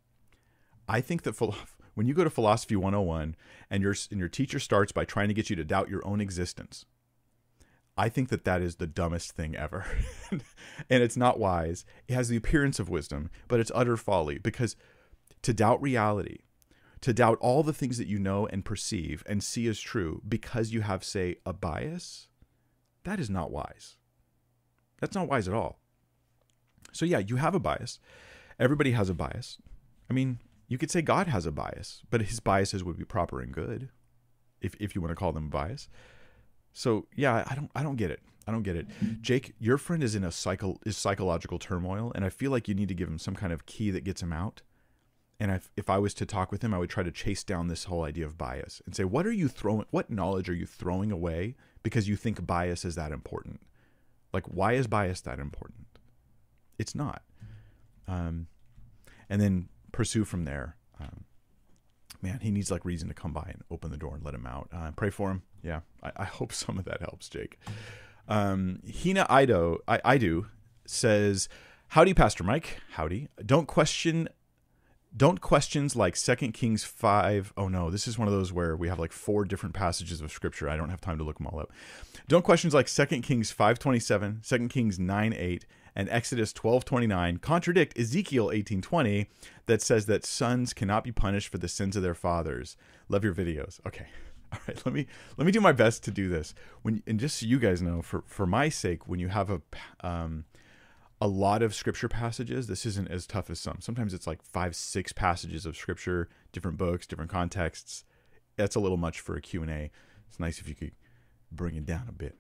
I 0.89 1.01
think 1.01 1.23
that 1.23 1.35
philo- 1.35 1.57
when 1.95 2.07
you 2.07 2.15
go 2.15 2.25
to 2.25 2.31
philosophy 2.31 2.77
101 2.77 3.35
and 3.71 3.83
your 3.83 3.95
and 4.11 4.21
your 4.21 4.29
teacher 4.29 4.59
starts 4.59 4.93
by 4.93 5.05
trying 5.05 5.29
to 5.29 5.35
get 5.35 5.51
you 5.51 5.57
to 5.57 5.65
doubt 5.65 5.89
your 5.89 6.07
own 6.07 6.21
existence, 6.21 6.85
I 7.97 8.09
think 8.09 8.29
that 8.29 8.45
that 8.45 8.63
is 8.63 8.77
the 8.77 8.87
dumbest 8.87 9.33
thing 9.33 9.57
ever. 9.57 9.85
and 10.31 10.43
it's 11.03 11.17
not 11.17 11.39
wise. 11.39 11.85
It 12.09 12.15
has 12.15 12.29
the 12.29 12.37
appearance 12.37 12.79
of 12.79 12.89
wisdom, 12.89 13.31
but 13.49 13.61
it's 13.61 13.73
utter 13.75 13.97
folly 13.97 14.39
because 14.39 14.77
to 15.45 15.55
doubt 15.55 15.81
reality, 15.81 16.39
to 17.01 17.13
doubt 17.13 17.39
all 17.41 17.63
the 17.63 17.73
things 17.73 17.99
that 17.99 18.09
you 18.09 18.19
know 18.19 18.47
and 18.47 18.65
perceive 18.65 19.23
and 19.27 19.43
see 19.43 19.69
as 19.69 19.79
true 19.79 20.21
because 20.29 20.73
you 20.73 20.81
have, 20.81 21.05
say, 21.05 21.37
a 21.47 21.53
bias, 21.53 22.29
that 23.05 23.21
is 23.21 23.31
not 23.31 23.51
wise. 23.51 23.97
That's 25.01 25.15
not 25.15 25.29
wise 25.29 25.47
at 25.47 25.55
all. 25.55 25.79
So, 26.93 27.05
yeah, 27.05 27.19
you 27.19 27.37
have 27.37 27.55
a 27.55 27.61
bias. 27.61 28.01
Everybody 28.59 28.93
has 28.93 29.09
a 29.09 29.15
bias. 29.15 29.59
I 30.11 30.15
mean, 30.15 30.39
you 30.69 30.79
could 30.79 30.91
say 30.91 31.03
God 31.03 31.27
has 31.27 31.47
a 31.47 31.53
bias, 31.53 32.03
but 32.11 32.23
his 32.23 32.41
biases 32.41 32.83
would 32.83 32.97
be 32.97 33.05
proper 33.05 33.41
and 33.41 33.53
good, 33.53 33.91
if, 34.61 34.75
if 34.81 34.95
you 34.95 35.01
want 35.01 35.11
to 35.11 35.17
call 35.17 35.33
them 35.33 35.49
bias. 35.49 35.89
So 36.73 37.07
yeah, 37.15 37.45
I 37.47 37.55
don't 37.55 37.71
I 37.75 37.83
don't 37.83 37.97
get 37.97 38.11
it. 38.11 38.21
I 38.47 38.53
don't 38.53 38.63
get 38.63 38.77
it. 38.77 38.87
Jake, 39.23 39.55
your 39.59 39.79
friend 39.79 40.03
is 40.03 40.15
in 40.15 40.25
a 40.25 40.31
cycle 40.31 40.81
is 40.85 40.97
psychological 40.97 41.59
turmoil, 41.59 42.13
and 42.15 42.25
I 42.25 42.29
feel 42.29 42.51
like 42.51 42.69
you 42.69 42.75
need 42.75 42.89
to 42.89 42.95
give 42.95 43.09
him 43.09 43.19
some 43.19 43.35
kind 43.35 43.53
of 43.53 43.65
key 43.65 43.91
that 43.93 44.05
gets 44.05 44.23
him 44.23 44.33
out. 44.33 44.61
And 45.41 45.51
if, 45.51 45.71
if 45.77 45.91
I 45.91 45.99
was 45.99 46.15
to 46.15 46.27
talk 46.27 46.53
with 46.53 46.63
him, 46.63 46.73
I 46.73 46.79
would 46.79 46.91
try 46.91 47.03
to 47.03 47.11
chase 47.11 47.43
down 47.43 47.69
this 47.69 47.85
whole 47.85 48.05
idea 48.05 48.25
of 48.25 48.39
bias 48.39 48.81
and 48.87 48.95
say, 48.95 49.05
what 49.05 49.27
are 49.27 49.33
you 49.33 49.49
throwing? 49.49 49.87
What 49.91 50.11
knowledge 50.11 50.49
are 50.49 50.55
you 50.55 50.67
throwing 50.67 51.11
away 51.11 51.57
because 51.83 52.09
you 52.09 52.17
think 52.17 52.47
bias 52.47 52.85
is 52.85 52.95
that 52.95 53.13
important? 53.13 53.61
Like, 54.33 54.47
why 54.47 54.75
is 54.75 54.87
bias 54.87 55.21
that 55.23 55.39
important? 55.39 55.87
It's 56.79 56.95
not. 56.95 57.23
Um, 58.07 58.47
and 59.29 59.41
then 59.41 59.69
pursue 59.93 60.25
from 60.25 60.45
there. 60.45 60.77
Um, 61.01 61.25
man, 62.23 62.41
he 62.41 62.51
needs 62.51 62.71
like 62.71 62.85
reason 62.85 63.09
to 63.09 63.15
come 63.15 63.33
by 63.33 63.49
and 63.53 63.63
open 63.71 63.91
the 63.91 63.97
door 63.97 64.15
and 64.15 64.25
let 64.25 64.35
him 64.35 64.47
out. 64.47 64.69
Uh, 64.73 64.91
pray 64.93 65.11
for 65.11 65.31
him. 65.31 65.43
Yeah, 65.63 65.81
I, 66.03 66.13
I, 66.17 66.25
hope 66.25 66.53
some 66.65 66.79
of 66.79 66.85
that 66.85 67.01
helps, 67.01 67.29
Jake. 67.29 67.59
Um, 68.29 68.81
Hina 68.87 69.27
Ido, 69.31 69.79
I, 69.87 70.01
I 70.05 70.19
do 70.19 70.47
says, 70.87 71.49
"Howdy, 71.89 72.15
Pastor 72.15 72.45
Mike. 72.45 72.81
Howdy. 72.93 73.29
Don't 73.45 73.67
question." 73.67 74.29
Don't 75.17 75.41
questions 75.41 75.95
like 75.95 76.17
Second 76.17 76.55
Kings 76.55 76.83
5. 76.83 77.53
Oh 77.57 77.69
no, 77.69 77.89
this 77.89 78.09
is 78.09 78.19
one 78.19 78.27
of 78.27 78.35
those 78.35 78.53
where 78.53 78.77
we 78.77 78.89
have 78.89 78.99
like 78.99 79.13
four 79.13 79.45
different 79.45 79.73
passages 79.73 80.21
of 80.21 80.33
scripture. 80.33 80.69
I 80.69 80.77
don't 80.77 80.89
have 80.89 81.01
time 81.01 81.19
to 81.19 81.25
look 81.25 81.39
them 81.39 81.47
all 81.47 81.61
up. 81.61 81.71
Don't 82.27 82.45
questions 82.45 82.75
like 82.75 82.89
Second 82.89 83.23
Kings 83.23 83.53
527, 83.53 84.41
2 84.45 84.69
Kings 84.69 84.99
9 84.99 85.33
8, 85.33 85.67
and 85.95 86.09
Exodus 86.09 86.53
12:29 86.53 87.41
contradict 87.41 87.97
Ezekiel 87.97 88.51
18:20 88.51 89.29
that 89.67 89.81
says 89.81 90.07
that 90.07 90.25
sons 90.25 90.73
cannot 90.73 91.05
be 91.05 91.13
punished 91.13 91.49
for 91.49 91.59
the 91.59 91.69
sins 91.69 91.95
of 91.95 92.03
their 92.03 92.15
fathers. 92.15 92.77
Love 93.09 93.23
your 93.23 93.35
videos. 93.35 93.79
Okay. 93.87 94.07
All 94.53 94.59
right, 94.67 94.85
let 94.85 94.93
me 94.93 95.07
let 95.37 95.47
me 95.47 95.53
do 95.53 95.61
my 95.61 95.73
best 95.73 96.03
to 96.05 96.11
do 96.11 96.29
this. 96.29 96.55
When 96.83 97.05
and 97.07 97.21
just 97.21 97.39
so 97.39 97.47
you 97.47 97.61
guys 97.61 97.81
know, 97.81 98.03
for 98.03 98.25
for 98.27 98.47
my 98.47 98.69
sake, 98.69 99.07
when 99.09 99.21
you 99.21 99.29
have 99.29 99.49
a 99.49 99.63
um, 100.01 100.45
a 101.21 101.29
lot 101.29 101.63
of 101.63 101.75
scripture 101.75 102.09
passages, 102.09 102.67
this 102.67 102.85
isn't 102.85 103.11
as 103.11 103.27
tough 103.27 103.51
as 103.51 103.61
some. 103.61 103.79
Sometimes 103.81 104.13
it's 104.13 104.27
like 104.27 104.43
five, 104.43 104.75
six 104.75 105.13
passages 105.13 105.65
of 105.65 105.77
scripture, 105.77 106.29
different 106.53 106.77
books, 106.77 107.07
different 107.07 107.31
contexts. 107.31 108.05
That's 108.57 108.77
a 108.77 108.81
little 108.81 108.97
much 108.97 109.21
for 109.21 109.37
a 109.37 109.41
Q 109.41 109.63
and 109.63 109.71
A. 109.71 109.91
It's 110.29 110.41
nice 110.41 110.59
if 110.59 110.69
you 110.69 110.75
could 110.75 110.93
bring 111.51 111.77
it 111.77 111.87
down 111.87 112.07
a 112.09 112.13
bit. 112.13 112.37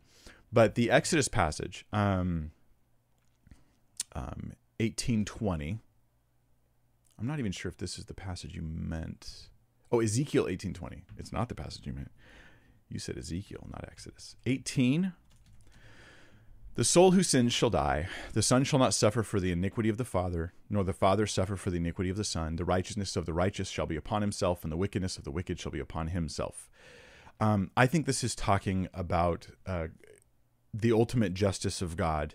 But 0.53 0.75
the 0.75 0.91
Exodus 0.91 1.29
passage, 1.29 1.87
um, 1.93 2.51
um, 4.15 4.53
1820. 4.79 5.79
I'm 7.19 7.27
not 7.27 7.39
even 7.39 7.53
sure 7.53 7.69
if 7.69 7.79
this 7.79 7.99
is 7.99 8.07
the 8.07 8.15
passage 8.15 8.55
you 8.55 8.63
meant. 8.63 9.49
Oh, 9.93 10.01
Ezekiel 10.01 10.45
1820. 10.45 11.05
It's 11.17 11.33
not 11.33 11.49
the 11.49 11.55
passage 11.55 11.87
you 11.87 11.93
meant. 11.93 12.11
You 12.89 12.99
said 12.99 13.17
Ezekiel, 13.17 13.67
not 13.71 13.85
Exodus. 13.89 14.37
18. 14.47 15.13
The 16.77 16.85
soul 16.85 17.13
who 17.13 17.23
sins 17.23 17.53
shall 17.53 17.71
die. 17.71 18.09
The 18.33 18.43
son 18.43 18.65
shall 18.65 18.81
not 18.81 18.95
suffer 18.95 19.23
for 19.23 19.39
the 19.39 19.53
iniquity 19.53 19.89
of 19.89 19.97
the 19.97 20.05
father, 20.05 20.53
nor 20.69 20.83
the 20.83 20.93
father 20.93 21.27
suffer 21.27 21.55
for 21.55 21.71
the 21.71 21.77
iniquity 21.77 22.11
of 22.11 22.17
the 22.17 22.25
son. 22.25 22.57
The 22.57 22.65
righteousness 22.65 23.15
of 23.15 23.27
the 23.27 23.33
righteous 23.33 23.69
shall 23.69 23.87
be 23.87 23.97
upon 23.97 24.23
himself, 24.23 24.65
and 24.65 24.73
the 24.73 24.77
wickedness 24.77 25.17
of 25.17 25.23
the 25.23 25.31
wicked 25.31 25.61
shall 25.61 25.71
be 25.71 25.79
upon 25.79 26.09
himself. 26.09 26.69
Um, 27.41 27.71
I 27.77 27.87
think 27.87 28.07
this 28.07 28.25
is 28.25 28.35
talking 28.35 28.89
about 28.93 29.49
uh, 29.67 29.89
the 30.73 30.93
ultimate 30.93 31.35
justice 31.35 31.81
of 31.81 31.97
God 31.97 32.35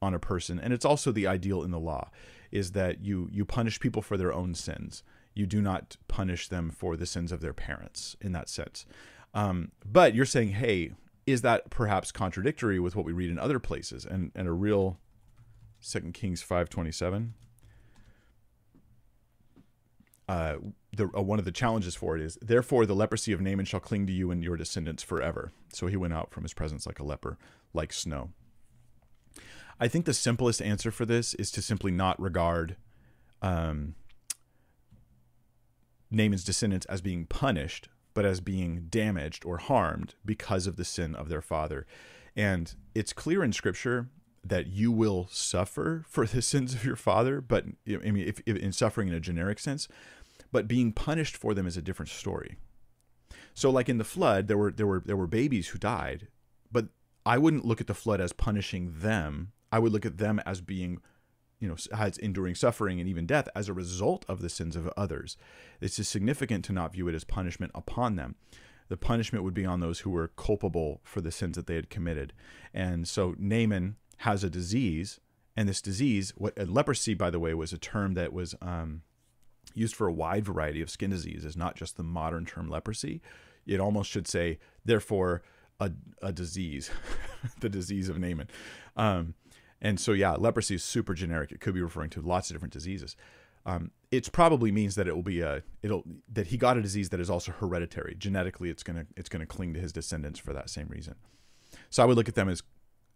on 0.00 0.14
a 0.14 0.18
person 0.18 0.58
and 0.58 0.72
it's 0.72 0.84
also 0.84 1.10
the 1.10 1.26
ideal 1.26 1.62
in 1.62 1.70
the 1.70 1.78
law 1.78 2.10
is 2.52 2.72
that 2.72 3.04
you 3.04 3.28
you 3.32 3.44
punish 3.44 3.80
people 3.80 4.00
for 4.00 4.16
their 4.16 4.32
own 4.32 4.54
sins 4.54 5.02
you 5.34 5.46
do 5.46 5.60
not 5.60 5.96
punish 6.06 6.48
them 6.48 6.70
for 6.70 6.96
the 6.96 7.06
sins 7.06 7.32
of 7.32 7.40
their 7.40 7.52
parents 7.52 8.16
in 8.20 8.32
that 8.32 8.48
sense 8.48 8.86
um, 9.34 9.72
but 9.84 10.14
you're 10.14 10.24
saying 10.24 10.50
hey 10.50 10.92
is 11.32 11.42
that 11.42 11.70
perhaps 11.70 12.12
contradictory 12.12 12.78
with 12.78 12.96
what 12.96 13.04
we 13.04 13.12
read 13.12 13.30
in 13.30 13.38
other 13.38 13.58
places 13.58 14.04
and 14.04 14.32
and 14.34 14.48
a 14.48 14.52
real 14.52 14.98
second 15.80 16.14
kings 16.14 16.42
527 16.42 17.34
uh, 20.28 20.56
the, 20.94 21.08
uh, 21.16 21.22
one 21.22 21.38
of 21.38 21.44
the 21.44 21.52
challenges 21.52 21.94
for 21.94 22.16
it 22.16 22.22
is 22.22 22.38
therefore 22.42 22.84
the 22.84 22.94
leprosy 22.94 23.32
of 23.32 23.40
Naaman 23.40 23.64
shall 23.64 23.80
cling 23.80 24.06
to 24.06 24.12
you 24.12 24.30
and 24.30 24.44
your 24.44 24.56
descendants 24.56 25.02
forever. 25.02 25.52
So 25.72 25.86
he 25.86 25.96
went 25.96 26.12
out 26.12 26.30
from 26.30 26.42
his 26.42 26.52
presence 26.52 26.86
like 26.86 26.98
a 26.98 27.04
leper, 27.04 27.38
like 27.72 27.92
snow. 27.92 28.30
I 29.80 29.88
think 29.88 30.04
the 30.04 30.14
simplest 30.14 30.60
answer 30.60 30.90
for 30.90 31.06
this 31.06 31.34
is 31.34 31.50
to 31.52 31.62
simply 31.62 31.92
not 31.92 32.20
regard 32.20 32.76
um, 33.40 33.94
Naaman's 36.10 36.44
descendants 36.44 36.84
as 36.86 37.00
being 37.00 37.24
punished, 37.24 37.88
but 38.18 38.24
as 38.24 38.40
being 38.40 38.86
damaged 38.90 39.44
or 39.44 39.58
harmed 39.58 40.16
because 40.24 40.66
of 40.66 40.74
the 40.74 40.84
sin 40.84 41.14
of 41.14 41.28
their 41.28 41.40
father. 41.40 41.86
And 42.34 42.74
it's 42.92 43.12
clear 43.12 43.44
in 43.44 43.52
Scripture 43.52 44.08
that 44.42 44.66
you 44.66 44.90
will 44.90 45.28
suffer 45.30 46.04
for 46.08 46.26
the 46.26 46.42
sins 46.52 46.74
of 46.74 46.84
your 46.84 46.96
father, 46.96 47.40
but 47.40 47.66
I 47.86 48.10
mean, 48.10 48.26
if, 48.26 48.40
if 48.44 48.56
in 48.56 48.72
suffering 48.72 49.06
in 49.06 49.14
a 49.14 49.20
generic 49.20 49.60
sense, 49.60 49.86
but 50.50 50.66
being 50.66 50.90
punished 50.90 51.36
for 51.36 51.54
them 51.54 51.64
is 51.64 51.76
a 51.76 51.80
different 51.80 52.10
story. 52.10 52.56
So, 53.54 53.70
like 53.70 53.88
in 53.88 53.98
the 53.98 54.04
flood, 54.04 54.48
there 54.48 54.58
were 54.58 54.72
there 54.72 54.88
were 54.88 55.00
there 55.06 55.16
were 55.16 55.28
babies 55.28 55.68
who 55.68 55.78
died, 55.78 56.26
but 56.72 56.88
I 57.24 57.38
wouldn't 57.38 57.66
look 57.66 57.80
at 57.80 57.86
the 57.86 57.94
flood 57.94 58.20
as 58.20 58.32
punishing 58.32 58.94
them 58.98 59.52
I 59.70 59.78
would 59.78 59.92
look 59.92 60.06
at 60.06 60.18
them 60.18 60.40
as 60.46 60.60
being, 60.60 61.00
you 61.60 61.68
know, 61.68 61.76
has 61.96 62.18
enduring 62.18 62.54
suffering 62.54 63.00
and 63.00 63.08
even 63.08 63.26
death 63.26 63.48
as 63.54 63.68
a 63.68 63.72
result 63.72 64.24
of 64.28 64.40
the 64.40 64.48
sins 64.48 64.76
of 64.76 64.88
others. 64.96 65.36
This 65.80 65.98
is 65.98 66.08
significant 66.08 66.64
to 66.66 66.72
not 66.72 66.92
view 66.92 67.08
it 67.08 67.14
as 67.14 67.24
punishment 67.24 67.72
upon 67.74 68.16
them. 68.16 68.36
The 68.88 68.96
punishment 68.96 69.44
would 69.44 69.54
be 69.54 69.66
on 69.66 69.80
those 69.80 70.00
who 70.00 70.10
were 70.10 70.28
culpable 70.28 71.00
for 71.04 71.20
the 71.20 71.32
sins 71.32 71.56
that 71.56 71.66
they 71.66 71.74
had 71.74 71.90
committed. 71.90 72.32
And 72.72 73.06
so 73.06 73.34
Naaman 73.38 73.96
has 74.18 74.42
a 74.42 74.50
disease, 74.50 75.20
and 75.56 75.68
this 75.68 75.82
disease, 75.82 76.32
what 76.36 76.56
leprosy, 76.68 77.14
by 77.14 77.30
the 77.30 77.40
way, 77.40 77.52
was 77.54 77.72
a 77.72 77.78
term 77.78 78.14
that 78.14 78.32
was 78.32 78.54
um, 78.62 79.02
used 79.74 79.94
for 79.94 80.06
a 80.06 80.12
wide 80.12 80.44
variety 80.44 80.80
of 80.80 80.90
skin 80.90 81.10
diseases, 81.10 81.56
not 81.56 81.76
just 81.76 81.96
the 81.96 82.02
modern 82.02 82.46
term 82.46 82.68
leprosy. 82.68 83.20
It 83.66 83.80
almost 83.80 84.10
should 84.10 84.26
say, 84.26 84.58
therefore, 84.84 85.42
a, 85.80 85.92
a 86.22 86.32
disease, 86.32 86.90
the 87.60 87.68
disease 87.68 88.08
of 88.08 88.18
Naaman. 88.18 88.48
Um, 88.96 89.34
and 89.80 90.00
so, 90.00 90.12
yeah, 90.12 90.32
leprosy 90.32 90.74
is 90.74 90.84
super 90.84 91.14
generic. 91.14 91.52
It 91.52 91.60
could 91.60 91.74
be 91.74 91.82
referring 91.82 92.10
to 92.10 92.20
lots 92.20 92.50
of 92.50 92.54
different 92.54 92.72
diseases. 92.72 93.16
Um, 93.66 93.90
it 94.10 94.30
probably 94.32 94.72
means 94.72 94.94
that 94.94 95.06
it 95.06 95.14
will 95.14 95.22
be 95.22 95.40
a 95.40 95.62
it'll 95.82 96.04
that 96.32 96.46
he 96.48 96.56
got 96.56 96.78
a 96.78 96.82
disease 96.82 97.10
that 97.10 97.20
is 97.20 97.28
also 97.28 97.52
hereditary. 97.52 98.14
Genetically, 98.18 98.70
it's 98.70 98.82
gonna 98.82 99.06
it's 99.16 99.28
gonna 99.28 99.46
cling 99.46 99.74
to 99.74 99.80
his 99.80 99.92
descendants 99.92 100.38
for 100.38 100.52
that 100.52 100.70
same 100.70 100.88
reason. 100.88 101.16
So 101.90 102.02
I 102.02 102.06
would 102.06 102.16
look 102.16 102.28
at 102.28 102.34
them 102.34 102.48
as 102.48 102.62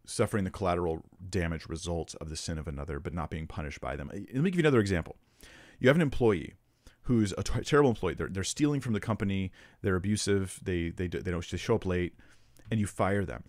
suffering 0.04 0.44
the 0.44 0.50
collateral 0.50 1.04
damage 1.30 1.66
results 1.68 2.14
of 2.14 2.28
the 2.28 2.36
sin 2.36 2.58
of 2.58 2.68
another, 2.68 3.00
but 3.00 3.14
not 3.14 3.30
being 3.30 3.46
punished 3.46 3.80
by 3.80 3.96
them. 3.96 4.10
Let 4.12 4.34
me 4.34 4.50
give 4.50 4.56
you 4.56 4.62
another 4.62 4.80
example. 4.80 5.16
You 5.78 5.88
have 5.88 5.96
an 5.96 6.02
employee 6.02 6.54
who's 7.02 7.32
a 7.36 7.42
terrible 7.42 7.90
employee. 7.90 8.14
They're, 8.14 8.28
they're 8.28 8.44
stealing 8.44 8.80
from 8.80 8.92
the 8.92 9.00
company. 9.00 9.52
They're 9.80 9.96
abusive. 9.96 10.60
They 10.62 10.90
they 10.90 11.08
they 11.08 11.30
don't 11.30 11.48
they 11.48 11.56
show 11.56 11.76
up 11.76 11.86
late, 11.86 12.14
and 12.70 12.78
you 12.78 12.86
fire 12.86 13.24
them. 13.24 13.44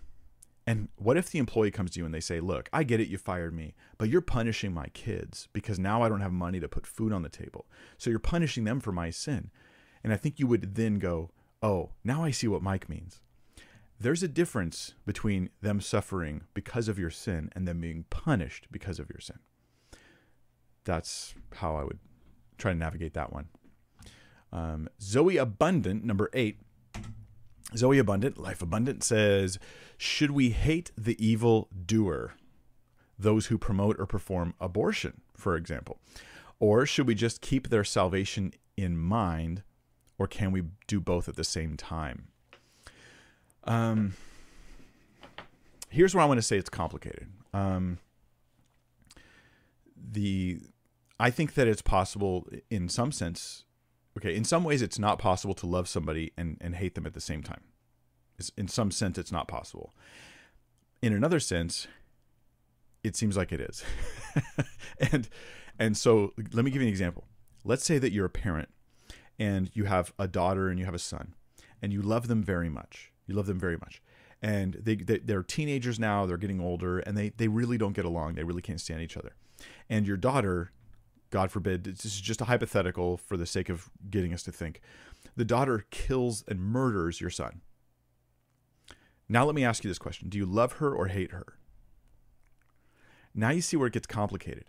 And 0.65 0.87
what 0.95 1.17
if 1.17 1.29
the 1.29 1.39
employee 1.39 1.71
comes 1.71 1.91
to 1.91 1.99
you 1.99 2.05
and 2.05 2.13
they 2.13 2.21
say, 2.21 2.39
Look, 2.39 2.69
I 2.71 2.83
get 2.83 2.99
it, 2.99 3.09
you 3.09 3.17
fired 3.17 3.53
me, 3.53 3.75
but 3.97 4.09
you're 4.09 4.21
punishing 4.21 4.73
my 4.73 4.87
kids 4.87 5.47
because 5.51 5.77
now 5.77 6.01
I 6.01 6.09
don't 6.09 6.21
have 6.21 6.31
money 6.31 6.59
to 6.59 6.69
put 6.69 6.87
food 6.87 7.11
on 7.11 7.21
the 7.21 7.29
table. 7.29 7.65
So 7.97 8.09
you're 8.09 8.19
punishing 8.19 8.63
them 8.63 8.79
for 8.79 8.91
my 8.91 9.09
sin. 9.09 9.51
And 10.03 10.13
I 10.13 10.17
think 10.17 10.39
you 10.39 10.47
would 10.47 10.75
then 10.75 10.99
go, 10.99 11.31
Oh, 11.61 11.91
now 12.03 12.23
I 12.23 12.31
see 12.31 12.47
what 12.47 12.61
Mike 12.61 12.89
means. 12.89 13.19
There's 13.99 14.23
a 14.23 14.27
difference 14.27 14.95
between 15.05 15.49
them 15.61 15.79
suffering 15.79 16.41
because 16.53 16.87
of 16.87 16.99
your 16.99 17.09
sin 17.09 17.49
and 17.55 17.67
them 17.67 17.79
being 17.79 18.05
punished 18.09 18.67
because 18.71 18.99
of 18.99 19.09
your 19.09 19.19
sin. 19.19 19.39
That's 20.83 21.35
how 21.55 21.75
I 21.75 21.83
would 21.83 21.99
try 22.57 22.73
to 22.73 22.77
navigate 22.77 23.13
that 23.13 23.31
one. 23.31 23.47
Um, 24.51 24.89
Zoe 25.01 25.37
Abundant, 25.37 26.03
number 26.03 26.29
eight, 26.33 26.59
Zoe 27.75 27.97
Abundant, 27.97 28.37
Life 28.37 28.61
Abundant 28.61 29.03
says, 29.03 29.59
Should 29.97 30.31
we 30.31 30.49
hate 30.49 30.91
the 30.97 31.23
evil 31.25 31.69
doer, 31.85 32.33
those 33.17 33.47
who 33.47 33.57
promote 33.57 33.99
or 33.99 34.05
perform 34.05 34.53
abortion, 34.59 35.21
for 35.35 35.55
example? 35.55 35.99
Or 36.59 36.85
should 36.85 37.07
we 37.07 37.15
just 37.15 37.41
keep 37.41 37.69
their 37.69 37.83
salvation 37.83 38.53
in 38.77 38.97
mind, 38.97 39.63
or 40.17 40.27
can 40.27 40.51
we 40.51 40.63
do 40.87 40.99
both 40.99 41.27
at 41.27 41.35
the 41.35 41.43
same 41.43 41.75
time? 41.75 42.27
Um, 43.65 44.13
here's 45.89 46.13
where 46.13 46.23
I 46.23 46.27
want 46.27 46.37
to 46.37 46.41
say 46.41 46.57
it's 46.57 46.69
complicated. 46.69 47.27
Um, 47.53 47.99
the 49.95 50.59
I 51.19 51.29
think 51.29 51.53
that 51.53 51.67
it's 51.67 51.81
possible 51.81 52.47
in 52.69 52.89
some 52.89 53.11
sense. 53.11 53.63
Okay, 54.17 54.35
in 54.35 54.43
some 54.43 54.63
ways, 54.63 54.81
it's 54.81 54.99
not 54.99 55.17
possible 55.19 55.53
to 55.55 55.65
love 55.65 55.87
somebody 55.87 56.31
and, 56.37 56.57
and 56.61 56.75
hate 56.75 56.95
them 56.95 57.05
at 57.05 57.13
the 57.13 57.21
same 57.21 57.41
time. 57.41 57.61
It's, 58.37 58.51
in 58.57 58.67
some 58.67 58.91
sense, 58.91 59.17
it's 59.17 59.31
not 59.31 59.47
possible. 59.47 59.93
In 61.01 61.13
another 61.13 61.39
sense, 61.39 61.87
it 63.03 63.15
seems 63.15 63.35
like 63.35 63.51
it 63.51 63.59
is. 63.59 63.83
and 65.11 65.29
and 65.79 65.97
so 65.97 66.33
let 66.53 66.63
me 66.63 66.71
give 66.71 66.81
you 66.81 66.87
an 66.87 66.91
example. 66.91 67.25
Let's 67.65 67.83
say 67.83 67.97
that 67.97 68.11
you're 68.11 68.25
a 68.25 68.29
parent 68.29 68.69
and 69.39 69.69
you 69.73 69.85
have 69.85 70.13
a 70.19 70.27
daughter 70.27 70.69
and 70.69 70.79
you 70.79 70.85
have 70.85 70.93
a 70.93 70.99
son 70.99 71.33
and 71.81 71.91
you 71.91 72.01
love 72.01 72.27
them 72.27 72.43
very 72.43 72.69
much. 72.69 73.11
You 73.27 73.35
love 73.35 73.47
them 73.47 73.59
very 73.59 73.77
much. 73.77 74.01
And 74.41 74.73
they, 74.73 74.95
they 74.95 75.33
are 75.33 75.43
teenagers 75.43 75.99
now, 75.99 76.25
they're 76.25 76.37
getting 76.37 76.59
older 76.59 76.99
and 76.99 77.17
they 77.17 77.29
they 77.29 77.47
really 77.47 77.77
don't 77.77 77.93
get 77.93 78.05
along. 78.05 78.35
They 78.35 78.43
really 78.43 78.61
can't 78.61 78.81
stand 78.81 79.01
each 79.01 79.17
other. 79.17 79.35
And 79.89 80.05
your 80.05 80.17
daughter, 80.17 80.71
God 81.33 81.49
forbid, 81.49 81.83
this 81.83 82.05
is 82.05 82.21
just 82.21 82.41
a 82.41 82.45
hypothetical 82.45 83.17
for 83.17 83.37
the 83.37 83.47
sake 83.47 83.67
of 83.67 83.89
getting 84.07 84.35
us 84.35 84.43
to 84.43 84.51
think. 84.51 84.81
The 85.35 85.43
daughter 85.43 85.87
kills 85.89 86.43
and 86.47 86.59
murders 86.59 87.19
your 87.19 87.31
son. 87.31 87.61
Now 89.27 89.43
let 89.43 89.55
me 89.55 89.65
ask 89.65 89.83
you 89.83 89.89
this 89.89 89.97
question. 89.97 90.29
Do 90.29 90.37
you 90.37 90.45
love 90.45 90.73
her 90.73 90.93
or 90.93 91.07
hate 91.07 91.31
her? 91.31 91.57
Now 93.33 93.49
you 93.49 93.61
see 93.61 93.75
where 93.75 93.87
it 93.87 93.93
gets 93.93 94.05
complicated. 94.05 94.65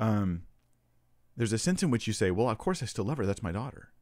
Um, 0.00 0.44
there's 1.36 1.52
a 1.52 1.58
sense 1.58 1.82
in 1.82 1.90
which 1.90 2.06
you 2.06 2.14
say, 2.14 2.30
"Well, 2.30 2.48
of 2.48 2.56
course 2.56 2.82
I 2.82 2.86
still 2.86 3.04
love 3.04 3.18
her. 3.18 3.26
That's 3.26 3.42
my 3.42 3.52
daughter," 3.52 3.92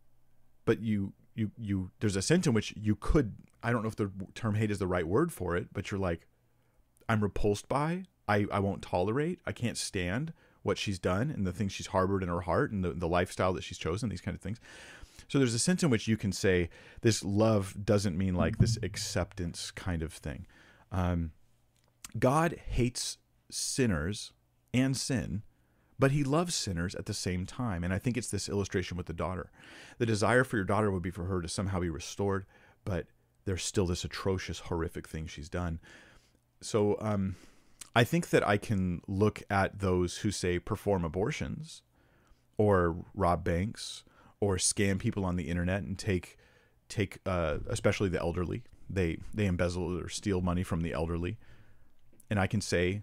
but 0.64 0.80
you 0.80 1.14
you 1.34 1.50
you 1.58 1.90
there's 1.98 2.14
a 2.14 2.22
sense 2.22 2.46
in 2.46 2.54
which 2.54 2.72
you 2.76 2.94
could 2.94 3.34
I 3.60 3.72
don't 3.72 3.82
know 3.82 3.88
if 3.88 3.96
the 3.96 4.12
term 4.36 4.54
hate 4.54 4.70
is 4.70 4.78
the 4.78 4.86
right 4.86 5.06
word 5.06 5.32
for 5.32 5.56
it, 5.56 5.72
but 5.72 5.90
you're 5.90 5.98
like, 5.98 6.28
I'm 7.08 7.24
repulsed 7.24 7.68
by, 7.68 8.04
I 8.28 8.46
I 8.52 8.60
won't 8.60 8.82
tolerate, 8.82 9.40
I 9.44 9.50
can't 9.50 9.76
stand 9.76 10.32
what 10.62 10.78
she's 10.78 10.98
done 10.98 11.30
and 11.30 11.46
the 11.46 11.52
things 11.52 11.72
she's 11.72 11.88
harbored 11.88 12.22
in 12.22 12.28
her 12.28 12.42
heart 12.42 12.70
and 12.72 12.84
the, 12.84 12.92
the 12.92 13.08
lifestyle 13.08 13.52
that 13.52 13.64
she's 13.64 13.78
chosen, 13.78 14.08
these 14.08 14.20
kind 14.20 14.34
of 14.34 14.40
things. 14.40 14.58
So 15.28 15.38
there's 15.38 15.54
a 15.54 15.58
sense 15.58 15.82
in 15.82 15.90
which 15.90 16.08
you 16.08 16.16
can 16.16 16.32
say 16.32 16.68
this 17.00 17.24
love 17.24 17.84
doesn't 17.84 18.18
mean 18.18 18.34
like 18.34 18.58
this 18.58 18.78
acceptance 18.82 19.70
kind 19.70 20.02
of 20.02 20.12
thing. 20.12 20.46
Um, 20.90 21.32
God 22.18 22.56
hates 22.68 23.18
sinners 23.50 24.32
and 24.74 24.96
sin, 24.96 25.42
but 25.98 26.10
he 26.10 26.24
loves 26.24 26.54
sinners 26.54 26.94
at 26.94 27.06
the 27.06 27.14
same 27.14 27.46
time. 27.46 27.82
And 27.84 27.94
I 27.94 27.98
think 27.98 28.16
it's 28.16 28.30
this 28.30 28.48
illustration 28.48 28.96
with 28.96 29.06
the 29.06 29.12
daughter. 29.12 29.50
The 29.98 30.06
desire 30.06 30.44
for 30.44 30.56
your 30.56 30.64
daughter 30.64 30.90
would 30.90 31.02
be 31.02 31.10
for 31.10 31.24
her 31.24 31.40
to 31.40 31.48
somehow 31.48 31.80
be 31.80 31.90
restored, 31.90 32.44
but 32.84 33.06
there's 33.44 33.64
still 33.64 33.86
this 33.86 34.04
atrocious, 34.04 34.58
horrific 34.58 35.08
thing 35.08 35.26
she's 35.26 35.48
done. 35.48 35.80
So 36.60 36.96
um, 37.00 37.36
I 37.94 38.04
think 38.04 38.30
that 38.30 38.46
I 38.46 38.56
can 38.56 39.02
look 39.06 39.42
at 39.50 39.80
those 39.80 40.18
who 40.18 40.30
say 40.30 40.58
perform 40.58 41.04
abortions 41.04 41.82
or 42.56 42.96
rob 43.14 43.44
banks 43.44 44.04
or 44.40 44.56
scam 44.56 44.98
people 44.98 45.24
on 45.24 45.36
the 45.36 45.48
internet 45.48 45.82
and 45.82 45.98
take 45.98 46.38
take 46.88 47.18
uh, 47.26 47.58
especially 47.68 48.08
the 48.08 48.18
elderly. 48.18 48.62
They 48.88 49.18
they 49.34 49.46
embezzle 49.46 49.98
or 49.98 50.08
steal 50.08 50.40
money 50.40 50.62
from 50.62 50.80
the 50.80 50.92
elderly. 50.92 51.38
And 52.30 52.40
I 52.40 52.46
can 52.46 52.60
say 52.60 53.02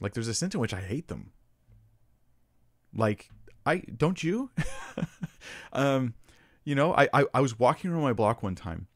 like 0.00 0.14
there's 0.14 0.28
a 0.28 0.34
sense 0.34 0.54
in 0.54 0.60
which 0.60 0.74
I 0.74 0.80
hate 0.80 1.08
them. 1.08 1.32
Like 2.94 3.30
I 3.66 3.78
don't 3.96 4.22
you? 4.22 4.50
um, 5.72 6.14
you 6.64 6.74
know, 6.74 6.94
I, 6.94 7.08
I 7.12 7.24
I 7.34 7.40
was 7.40 7.58
walking 7.58 7.90
around 7.90 8.02
my 8.02 8.12
block 8.14 8.42
one 8.42 8.54
time 8.54 8.86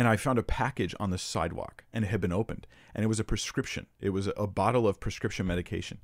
and 0.00 0.08
I 0.08 0.16
found 0.16 0.38
a 0.38 0.42
package 0.42 0.94
on 0.98 1.10
the 1.10 1.18
sidewalk 1.18 1.84
and 1.92 2.06
it 2.06 2.08
had 2.08 2.22
been 2.22 2.32
opened 2.32 2.66
and 2.94 3.04
it 3.04 3.06
was 3.08 3.20
a 3.20 3.24
prescription. 3.24 3.86
It 4.00 4.10
was 4.10 4.30
a 4.34 4.46
bottle 4.46 4.88
of 4.88 4.98
prescription 4.98 5.46
medication. 5.46 5.98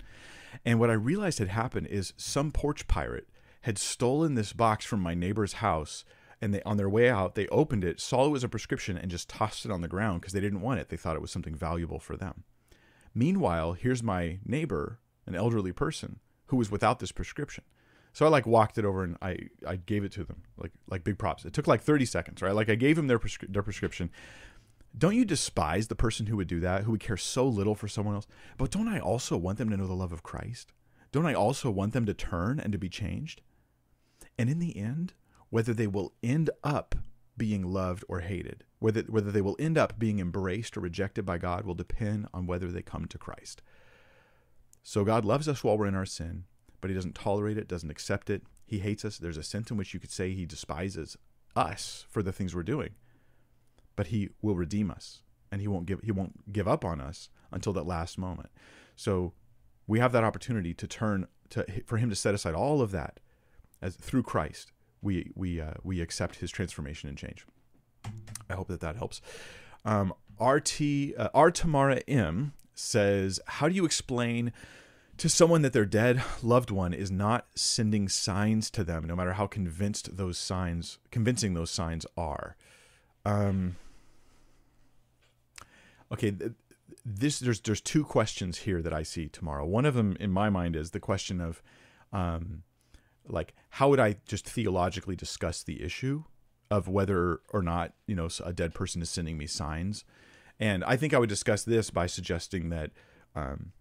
And 0.66 0.78
what 0.78 0.90
I 0.90 0.92
realized 0.92 1.38
had 1.38 1.48
happened 1.48 1.86
is 1.86 2.12
some 2.18 2.52
porch 2.52 2.86
pirate 2.88 3.26
had 3.62 3.78
stolen 3.78 4.34
this 4.34 4.52
box 4.52 4.84
from 4.84 5.00
my 5.00 5.14
neighbor's 5.14 5.54
house 5.54 6.04
and 6.42 6.52
they 6.52 6.60
on 6.64 6.76
their 6.76 6.90
way 6.90 7.08
out 7.08 7.36
they 7.36 7.48
opened 7.48 7.84
it, 7.84 7.98
saw 7.98 8.26
it 8.26 8.30
was 8.32 8.44
a 8.44 8.50
prescription 8.50 8.98
and 8.98 9.10
just 9.10 9.30
tossed 9.30 9.64
it 9.64 9.70
on 9.70 9.80
the 9.80 9.88
ground 9.88 10.20
because 10.20 10.34
they 10.34 10.40
didn't 10.40 10.60
want 10.60 10.78
it. 10.78 10.90
They 10.90 10.98
thought 10.98 11.16
it 11.16 11.22
was 11.22 11.30
something 11.30 11.54
valuable 11.54 11.98
for 11.98 12.18
them. 12.18 12.44
Meanwhile, 13.14 13.72
here's 13.72 14.02
my 14.02 14.40
neighbor, 14.44 14.98
an 15.24 15.34
elderly 15.34 15.72
person, 15.72 16.20
who 16.48 16.58
was 16.58 16.70
without 16.70 16.98
this 16.98 17.12
prescription. 17.12 17.64
So 18.16 18.24
I 18.24 18.30
like 18.30 18.46
walked 18.46 18.78
it 18.78 18.86
over 18.86 19.04
and 19.04 19.18
I, 19.20 19.36
I 19.68 19.76
gave 19.76 20.02
it 20.02 20.12
to 20.12 20.24
them 20.24 20.40
like 20.56 20.72
like 20.88 21.04
big 21.04 21.18
props. 21.18 21.44
It 21.44 21.52
took 21.52 21.66
like 21.66 21.82
30 21.82 22.06
seconds, 22.06 22.40
right? 22.40 22.54
Like 22.54 22.70
I 22.70 22.74
gave 22.74 22.96
them 22.96 23.08
their 23.08 23.18
prescri- 23.18 23.52
their 23.52 23.62
prescription. 23.62 24.10
Don't 24.96 25.14
you 25.14 25.26
despise 25.26 25.88
the 25.88 25.94
person 25.96 26.24
who 26.24 26.38
would 26.38 26.48
do 26.48 26.58
that, 26.60 26.84
who 26.84 26.92
would 26.92 27.00
care 27.00 27.18
so 27.18 27.46
little 27.46 27.74
for 27.74 27.88
someone 27.88 28.14
else? 28.14 28.26
But 28.56 28.70
don't 28.70 28.88
I 28.88 29.00
also 29.00 29.36
want 29.36 29.58
them 29.58 29.68
to 29.68 29.76
know 29.76 29.86
the 29.86 29.92
love 29.92 30.14
of 30.14 30.22
Christ? 30.22 30.72
Don't 31.12 31.26
I 31.26 31.34
also 31.34 31.70
want 31.70 31.92
them 31.92 32.06
to 32.06 32.14
turn 32.14 32.58
and 32.58 32.72
to 32.72 32.78
be 32.78 32.88
changed? 32.88 33.42
And 34.38 34.48
in 34.48 34.60
the 34.60 34.78
end, 34.78 35.12
whether 35.50 35.74
they 35.74 35.86
will 35.86 36.14
end 36.22 36.48
up 36.64 36.94
being 37.36 37.66
loved 37.66 38.02
or 38.08 38.20
hated. 38.20 38.64
Whether, 38.78 39.02
whether 39.02 39.30
they 39.30 39.42
will 39.42 39.56
end 39.58 39.76
up 39.76 39.98
being 39.98 40.20
embraced 40.20 40.74
or 40.78 40.80
rejected 40.80 41.26
by 41.26 41.36
God 41.36 41.66
will 41.66 41.74
depend 41.74 42.28
on 42.32 42.46
whether 42.46 42.72
they 42.72 42.80
come 42.80 43.04
to 43.08 43.18
Christ. 43.18 43.60
So 44.82 45.04
God 45.04 45.26
loves 45.26 45.48
us 45.48 45.62
while 45.62 45.76
we're 45.76 45.84
in 45.84 45.94
our 45.94 46.06
sin, 46.06 46.44
but 46.86 46.90
He 46.90 46.94
doesn't 46.94 47.16
tolerate 47.16 47.58
it, 47.58 47.66
doesn't 47.66 47.90
accept 47.90 48.30
it. 48.30 48.44
He 48.64 48.78
hates 48.78 49.04
us. 49.04 49.18
There's 49.18 49.36
a 49.36 49.42
sense 49.42 49.72
in 49.72 49.76
which 49.76 49.92
you 49.92 49.98
could 49.98 50.12
say 50.12 50.30
He 50.32 50.46
despises 50.46 51.16
us 51.56 52.06
for 52.08 52.22
the 52.22 52.30
things 52.30 52.54
we're 52.54 52.62
doing, 52.62 52.90
but 53.96 54.06
He 54.08 54.28
will 54.40 54.54
redeem 54.54 54.88
us, 54.88 55.22
and 55.50 55.60
He 55.60 55.66
won't 55.66 55.86
give 55.86 56.00
He 56.04 56.12
won't 56.12 56.52
give 56.52 56.68
up 56.68 56.84
on 56.84 57.00
us 57.00 57.28
until 57.50 57.72
that 57.72 57.88
last 57.88 58.18
moment. 58.18 58.50
So 58.94 59.32
we 59.88 59.98
have 59.98 60.12
that 60.12 60.22
opportunity 60.22 60.72
to 60.74 60.86
turn 60.86 61.26
to 61.50 61.66
for 61.86 61.96
Him 61.96 62.08
to 62.08 62.14
set 62.14 62.34
aside 62.34 62.54
all 62.54 62.80
of 62.80 62.92
that 62.92 63.18
as 63.82 63.96
through 63.96 64.22
Christ 64.22 64.70
we 65.02 65.32
we 65.34 65.60
uh, 65.60 65.74
we 65.82 66.00
accept 66.00 66.36
his 66.36 66.52
transformation 66.52 67.08
and 67.08 67.18
change. 67.18 67.44
I 68.48 68.54
hope 68.54 68.68
that 68.68 68.80
that 68.80 68.94
helps. 68.94 69.20
Um, 69.84 70.14
RT 70.40 70.80
uh, 71.18 71.30
R 71.34 71.50
Tamara 71.50 72.00
M 72.06 72.52
says, 72.74 73.40
"How 73.46 73.68
do 73.68 73.74
you 73.74 73.84
explain 73.84 74.52
to 75.18 75.28
someone 75.28 75.62
that 75.62 75.72
their 75.72 75.86
dead 75.86 76.22
loved 76.42 76.70
one 76.70 76.92
is 76.92 77.10
not 77.10 77.46
sending 77.54 78.08
signs 78.08 78.70
to 78.70 78.84
them, 78.84 79.06
no 79.06 79.16
matter 79.16 79.34
how 79.34 79.46
convinced 79.46 80.16
those 80.16 80.38
signs, 80.38 80.98
convincing 81.10 81.54
those 81.54 81.70
signs 81.70 82.06
are?" 82.16 82.56
Um, 83.24 83.76
okay, 86.12 86.34
this 87.04 87.38
there's 87.38 87.60
there's 87.60 87.80
two 87.80 88.04
questions 88.04 88.58
here 88.58 88.82
that 88.82 88.92
I 88.92 89.02
see 89.02 89.28
Tamara. 89.28 89.66
One 89.66 89.84
of 89.84 89.94
them 89.94 90.16
in 90.18 90.30
my 90.30 90.50
mind 90.50 90.76
is 90.76 90.90
the 90.90 91.00
question 91.00 91.40
of 91.40 91.62
um, 92.12 92.62
like 93.26 93.54
how 93.70 93.88
would 93.88 94.00
I 94.00 94.16
just 94.26 94.48
theologically 94.48 95.16
discuss 95.16 95.62
the 95.62 95.82
issue 95.82 96.24
of 96.70 96.88
whether 96.88 97.40
or 97.52 97.62
not 97.62 97.92
you 98.06 98.16
know 98.16 98.28
a 98.44 98.52
dead 98.52 98.74
person 98.74 99.02
is 99.02 99.10
sending 99.10 99.38
me 99.38 99.46
signs, 99.46 100.04
and 100.58 100.84
I 100.84 100.96
think 100.96 101.14
I 101.14 101.18
would 101.18 101.28
discuss 101.28 101.64
this 101.64 101.90
by 101.90 102.06
suggesting 102.06 102.70
that 102.70 102.90
um, 103.34 103.72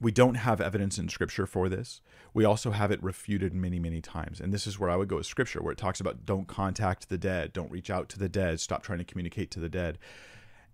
we 0.00 0.10
don't 0.10 0.36
have 0.36 0.60
evidence 0.60 0.98
in 0.98 1.08
Scripture 1.08 1.46
for 1.46 1.68
this. 1.68 2.00
We 2.32 2.44
also 2.44 2.70
have 2.70 2.90
it 2.90 3.02
refuted 3.02 3.52
many 3.52 3.78
many 3.78 4.00
times, 4.00 4.40
and 4.40 4.52
this 4.52 4.66
is 4.66 4.78
where 4.78 4.90
I 4.90 4.96
would 4.96 5.08
go 5.08 5.16
with 5.16 5.26
Scripture, 5.26 5.62
where 5.62 5.72
it 5.72 5.78
talks 5.78 6.00
about 6.00 6.24
don't 6.24 6.48
contact 6.48 7.08
the 7.08 7.18
dead, 7.18 7.52
don't 7.52 7.70
reach 7.70 7.90
out 7.90 8.08
to 8.10 8.18
the 8.18 8.28
dead, 8.28 8.60
stop 8.60 8.82
trying 8.82 8.98
to 8.98 9.04
communicate 9.04 9.50
to 9.52 9.60
the 9.60 9.68
dead, 9.68 9.98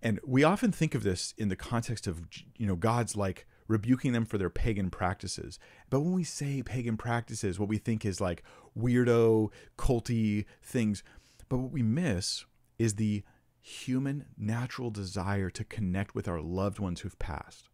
and 0.01 0.19
we 0.25 0.43
often 0.43 0.71
think 0.71 0.95
of 0.95 1.03
this 1.03 1.33
in 1.37 1.49
the 1.49 1.55
context 1.55 2.07
of 2.07 2.21
you 2.57 2.67
know 2.67 2.75
God's 2.75 3.15
like 3.15 3.45
rebuking 3.67 4.13
them 4.13 4.25
for 4.25 4.37
their 4.37 4.49
pagan 4.49 4.89
practices. 4.89 5.59
But 5.89 5.99
when 5.99 6.13
we 6.13 6.23
say 6.23 6.63
pagan 6.63 6.97
practices, 6.97 7.59
what 7.59 7.69
we 7.69 7.77
think 7.77 8.05
is 8.05 8.21
like 8.21 8.43
weirdo, 8.77 9.51
culty 9.77 10.45
things. 10.63 11.03
But 11.49 11.57
what 11.57 11.71
we 11.71 11.83
miss 11.83 12.45
is 12.79 12.95
the 12.95 13.23
human 13.59 14.25
natural 14.37 14.89
desire 14.89 15.49
to 15.49 15.63
connect 15.63 16.15
with 16.15 16.27
our 16.27 16.39
loved 16.39 16.79
ones 16.79 17.01
who've 17.01 17.19
passed. 17.19 17.66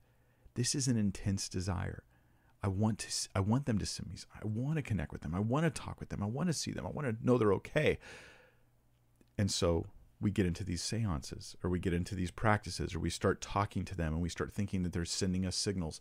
This 0.56 0.76
is 0.76 0.88
an 0.88 0.98
intense 0.98 1.50
desire. 1.50 2.04
I 2.62 2.68
want 2.70 3.00
to 3.00 3.30
I 3.36 3.42
want 3.42 3.66
them 3.66 3.78
to 3.80 3.86
send 3.86 4.10
me 4.10 4.16
I 4.34 4.46
want 4.46 4.78
to 4.78 4.82
connect 4.82 5.12
with 5.12 5.22
them. 5.22 5.36
I 5.36 5.40
want 5.40 5.66
to 5.66 5.70
talk 5.70 6.00
with 6.00 6.10
them. 6.10 6.24
I 6.24 6.28
want 6.28 6.48
to 6.48 6.54
see 6.54 6.72
them. 6.72 6.86
I 6.86 6.90
want 6.90 7.08
to 7.08 7.26
know 7.26 7.38
they're 7.38 7.54
okay. 7.54 8.00
And 9.38 9.52
so 9.52 9.88
we 10.22 10.32
get 10.32 10.46
into 10.46 10.64
these 10.64 10.82
seances 10.82 11.58
or 11.64 11.70
we 11.70 11.80
get 11.80 11.94
into 11.94 12.16
these 12.16 12.32
practices 12.32 12.96
or 12.96 13.00
we 13.00 13.10
start 13.10 13.42
talking 13.42 13.84
to 13.86 13.96
them 13.96 14.14
and 14.14 14.22
we 14.22 14.30
start 14.30 14.54
thinking 14.54 14.84
that 14.84 14.94
they're 14.94 15.06
sending 15.06 15.46
us 15.46 15.56
signals. 15.56 16.00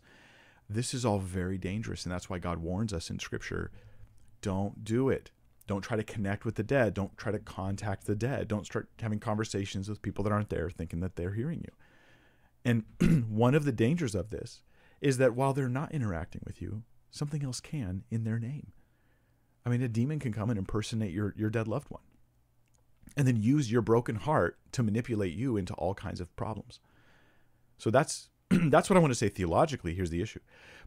This 0.69 0.93
is 0.93 1.03
all 1.03 1.19
very 1.19 1.57
dangerous. 1.57 2.05
And 2.05 2.13
that's 2.13 2.29
why 2.29 2.39
God 2.39 2.59
warns 2.59 2.93
us 2.93 3.09
in 3.09 3.19
Scripture 3.19 3.71
don't 4.41 4.83
do 4.83 5.09
it. 5.09 5.31
Don't 5.67 5.81
try 5.81 5.95
to 5.95 6.03
connect 6.03 6.43
with 6.43 6.55
the 6.55 6.63
dead. 6.63 6.93
Don't 6.93 7.17
try 7.17 7.31
to 7.31 7.39
contact 7.39 8.05
the 8.05 8.15
dead. 8.15 8.49
Don't 8.49 8.65
start 8.65 8.89
having 8.99 9.19
conversations 9.19 9.87
with 9.87 10.01
people 10.01 10.23
that 10.23 10.33
aren't 10.33 10.49
there 10.49 10.69
thinking 10.69 10.99
that 10.99 11.15
they're 11.15 11.33
hearing 11.33 11.61
you. 11.61 11.71
And 12.65 12.83
one 13.29 13.55
of 13.55 13.65
the 13.65 13.71
dangers 13.71 14.15
of 14.15 14.29
this 14.29 14.61
is 15.01 15.17
that 15.17 15.35
while 15.35 15.53
they're 15.53 15.69
not 15.69 15.93
interacting 15.93 16.41
with 16.45 16.61
you, 16.61 16.83
something 17.11 17.43
else 17.43 17.59
can 17.59 18.03
in 18.09 18.23
their 18.23 18.39
name. 18.39 18.71
I 19.65 19.69
mean, 19.69 19.81
a 19.81 19.87
demon 19.87 20.19
can 20.19 20.33
come 20.33 20.49
and 20.49 20.59
impersonate 20.59 21.11
your, 21.11 21.33
your 21.37 21.49
dead 21.49 21.67
loved 21.67 21.89
one 21.89 22.01
and 23.15 23.27
then 23.27 23.41
use 23.41 23.71
your 23.71 23.81
broken 23.81 24.15
heart 24.15 24.57
to 24.71 24.83
manipulate 24.83 25.33
you 25.33 25.57
into 25.57 25.73
all 25.75 25.93
kinds 25.93 26.19
of 26.19 26.35
problems. 26.35 26.79
So 27.77 27.89
that's 27.89 28.29
that's 28.49 28.89
what 28.89 28.97
I 28.97 28.99
want 28.99 29.11
to 29.11 29.17
say 29.17 29.29
theologically. 29.29 29.93
Here's 29.93 30.09
the 30.09 30.21
issue. 30.21 30.39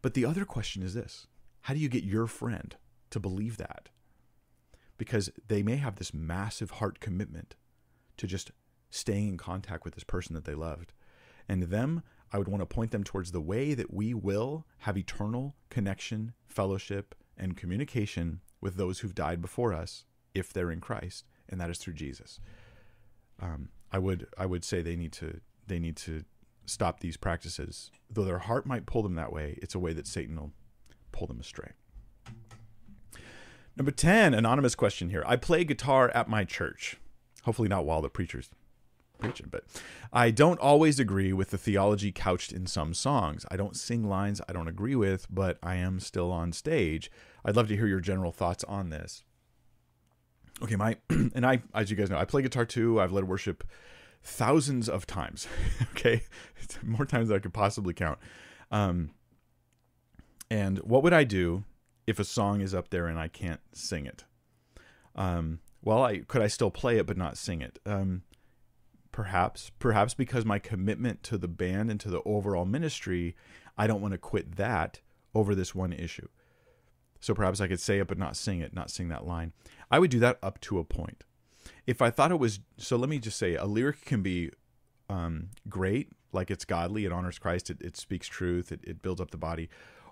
But 0.03 0.15
the 0.15 0.25
other 0.25 0.45
question 0.45 0.83
is 0.83 0.95
this 0.95 1.27
how 1.63 1.75
do 1.75 1.81
you 1.81 1.89
get 1.89 2.05
your 2.05 2.27
friend 2.27 2.77
to 3.11 3.21
believe 3.21 3.57
that? 3.59 3.89
Because 4.99 5.31
they 5.47 5.63
may 5.63 5.77
have 5.77 5.97
this 5.97 6.15
massive 6.15 6.73
heart 6.73 7.01
commitment 7.01 7.55
to 8.17 8.27
just 8.27 8.51
staying 8.91 9.29
in 9.29 9.37
contact 9.37 9.85
with 9.85 9.95
this 9.95 10.05
person 10.05 10.35
that 10.35 10.45
they 10.45 10.55
loved. 10.55 10.93
And 11.49 11.65
them, 11.65 12.03
I 12.33 12.39
would 12.39 12.49
want 12.49 12.61
to 12.61 12.67
point 12.67 12.91
them 12.91 13.05
towards 13.05 13.33
the 13.33 13.41
way 13.41 13.75
that 13.75 13.93
we 13.93 14.13
will 14.15 14.67
have 14.79 14.99
eternal 14.99 15.55
connection, 15.71 16.33
fellowship, 16.47 17.15
and 17.37 17.57
communication 17.57 18.41
with 18.61 18.77
those 18.77 19.01
who've 19.01 19.15
died 19.15 19.41
before 19.41 19.73
us 19.73 20.05
if 20.35 20.53
they're 20.53 20.71
in 20.71 20.81
Christ, 20.81 21.25
and 21.49 21.61
that 21.61 21.71
is 21.71 21.79
through 21.79 21.95
Jesus. 21.95 22.41
Um, 23.41 23.69
I 23.93 23.99
would 23.99 24.27
I 24.37 24.47
would 24.47 24.65
say 24.65 24.83
they 24.83 24.97
need 24.97 25.13
to 25.15 25.41
they 25.67 25.79
need 25.79 25.97
to 25.99 26.25
stop 26.65 27.01
these 27.01 27.17
practices. 27.17 27.91
Though 28.11 28.25
their 28.25 28.41
heart 28.41 28.67
might 28.67 28.87
pull 28.87 29.03
them 29.03 29.15
that 29.15 29.33
way, 29.33 29.59
it's 29.63 29.75
a 29.75 29.79
way 29.79 29.93
that 29.93 30.07
Satan 30.07 30.37
will 30.37 30.53
pull 31.13 31.27
them 31.27 31.41
astray. 31.41 31.73
Number 33.77 33.93
10, 33.93 34.33
anonymous 34.33 34.75
question 34.75 35.11
here. 35.11 35.23
I 35.27 35.37
play 35.37 35.63
guitar 35.63 36.11
at 36.15 36.29
my 36.29 36.45
church. 36.45 36.97
Hopefully 37.45 37.69
not 37.69 37.85
while 37.85 38.01
the 38.01 38.09
preacher's 38.09 38.51
preaching, 39.19 39.49
but 39.51 39.65
I 40.13 40.31
don't 40.31 40.61
always 40.61 40.99
agree 40.99 41.33
with 41.33 41.51
the 41.51 41.59
theology 41.59 42.13
couched 42.13 42.53
in 42.53 42.67
some 42.67 42.95
songs. 42.95 43.45
I 43.51 43.57
don't 43.57 43.77
sing 43.77 44.09
lines 44.09 44.41
I 44.49 44.53
don't 44.53 44.69
agree 44.69 44.95
with, 44.95 45.27
but 45.31 45.59
I 45.63 45.77
am 45.77 46.01
still 46.01 46.33
on 46.33 46.53
stage. 46.53 47.11
I'd 47.45 47.57
love 47.57 47.69
to 47.69 47.77
hear 47.77 47.87
your 47.87 48.01
general 48.01 48.33
thoughts 48.33 48.65
on 48.65 48.91
this. 48.91 49.25
Okay, 50.63 50.77
my 50.77 50.97
and 51.11 51.47
I 51.47 51.63
as 51.75 51.91
you 51.91 51.97
guys 51.97 52.11
know, 52.11 52.19
I 52.19 52.25
play 52.25 52.43
guitar 52.43 52.65
too. 52.65 53.01
I've 53.01 53.13
led 53.13 53.25
worship 53.25 53.65
thousands 54.23 54.89
of 54.89 55.07
times. 55.07 55.47
okay, 55.91 56.23
it's 56.63 56.79
more 56.83 57.07
times 57.07 57.29
than 57.29 57.37
I 57.37 57.41
could 57.41 57.55
possibly 57.55 57.95
count. 57.95 58.19
Um, 58.71 59.11
and 60.51 60.79
what 60.79 61.03
would 61.03 61.13
I 61.13 61.25
do 61.25 61.65
if 62.07 62.19
a 62.19 62.25
song 62.25 62.61
is 62.61 62.75
up 62.75 62.91
there 62.91 63.07
and 63.07 63.19
I 63.19 63.29
can't 63.29 63.61
sing 63.73 64.07
it? 64.07 64.25
Um, 65.15 65.61
well, 65.83 66.03
I 66.03 66.19
could 66.19 66.43
I 66.43 66.49
still 66.49 66.71
play 66.71 66.99
it 66.99 67.07
but 67.07 67.17
not 67.17 67.37
sing 67.37 67.61
it? 67.63 67.79
Um, 67.87 68.23
perhaps, 69.17 69.71
perhaps 69.79 70.13
because 70.13 70.45
my 70.45 70.59
commitment 70.59 71.23
to 71.23 71.39
the 71.39 71.49
band 71.49 71.91
and 71.91 71.99
to 71.99 72.11
the 72.11 72.21
overall 72.27 72.67
ministry, 72.67 73.35
I 73.79 73.87
don't 73.87 74.03
want 74.03 74.13
to 74.13 74.19
quit 74.19 74.57
that 74.57 75.01
over 75.35 75.55
this 75.55 75.75
one 75.75 75.95
issue. 75.95 76.29
So 77.19 77.33
perhaps 77.33 77.59
I 77.59 77.67
could 77.67 77.81
say 77.81 77.99
it 77.99 78.09
but 78.09 78.19
not 78.19 78.37
sing 78.37 78.61
it, 78.61 78.75
not 78.75 78.91
sing 78.91 79.09
that 79.09 79.27
line. 79.27 79.55
I 79.91 80.01
would 80.01 80.11
do 80.11 80.21
that 80.21 80.39
up 80.43 80.61
to 80.61 80.79
a 80.79 80.85
point. 80.85 81.25
If 81.87 82.03
I 82.03 82.11
thought 82.11 82.31
it 82.31 82.39
was 82.39 82.61
so, 82.77 82.99
let 82.99 83.09
me 83.09 83.19
just 83.19 83.39
say 83.39 83.55
a 83.55 83.65
lyric 83.65 84.05
can 84.05 84.21
be 84.21 84.51
um, 85.09 85.49
great, 85.67 86.11
like 86.31 86.51
it's 86.51 86.67
godly, 86.67 87.07
it 87.07 87.13
honors 87.13 87.39
Christ, 87.39 87.71
it, 87.71 87.81
it 87.81 87.97
speaks 87.97 88.29
truth, 88.29 88.71
it, 88.71 88.81
it 88.85 89.01
builds 89.01 89.23
up 89.23 89.31
the 89.31 89.39
body 89.39 89.71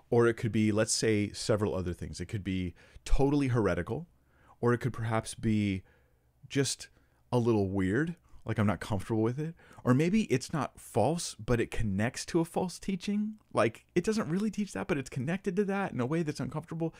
or 0.09 0.27
it 0.27 0.33
could 0.33 0.51
be, 0.51 0.71
let's 0.71 0.93
say, 0.93 1.31
several 1.31 1.75
other 1.75 1.93
things. 1.93 2.19
It 2.19 2.25
could 2.25 2.43
be 2.43 2.73
totally 3.05 3.49
heretical, 3.49 4.07
or 4.61 4.73
it 4.73 4.79
could 4.79 4.93
perhaps 4.93 5.35
be 5.35 5.83
just 6.49 6.89
a 7.31 7.37
little 7.37 7.69
weird, 7.69 8.15
like 8.45 8.59
I'm 8.59 8.67
not 8.67 8.79
comfortable 8.79 9.23
with 9.23 9.39
it. 9.39 9.55
Or 9.83 9.93
maybe 9.93 10.23
it's 10.23 10.53
not 10.53 10.79
false, 10.79 11.35
but 11.35 11.59
it 11.59 11.71
connects 11.71 12.25
to 12.27 12.39
a 12.39 12.45
false 12.45 12.79
teaching. 12.79 13.35
Like 13.53 13.85
it 13.95 14.03
doesn't 14.03 14.29
really 14.29 14.51
teach 14.51 14.73
that, 14.73 14.87
but 14.87 14.97
it's 14.97 15.09
connected 15.09 15.55
to 15.55 15.65
that 15.65 15.91
in 15.91 15.99
a 15.99 16.05
way 16.05 16.23
that's 16.23 16.39
uncomfortable. 16.39 16.93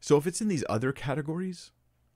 So 0.00 0.16
if 0.16 0.26
it's 0.26 0.40
in 0.40 0.48
these 0.48 0.64
other 0.68 0.92
categories, 0.92 1.72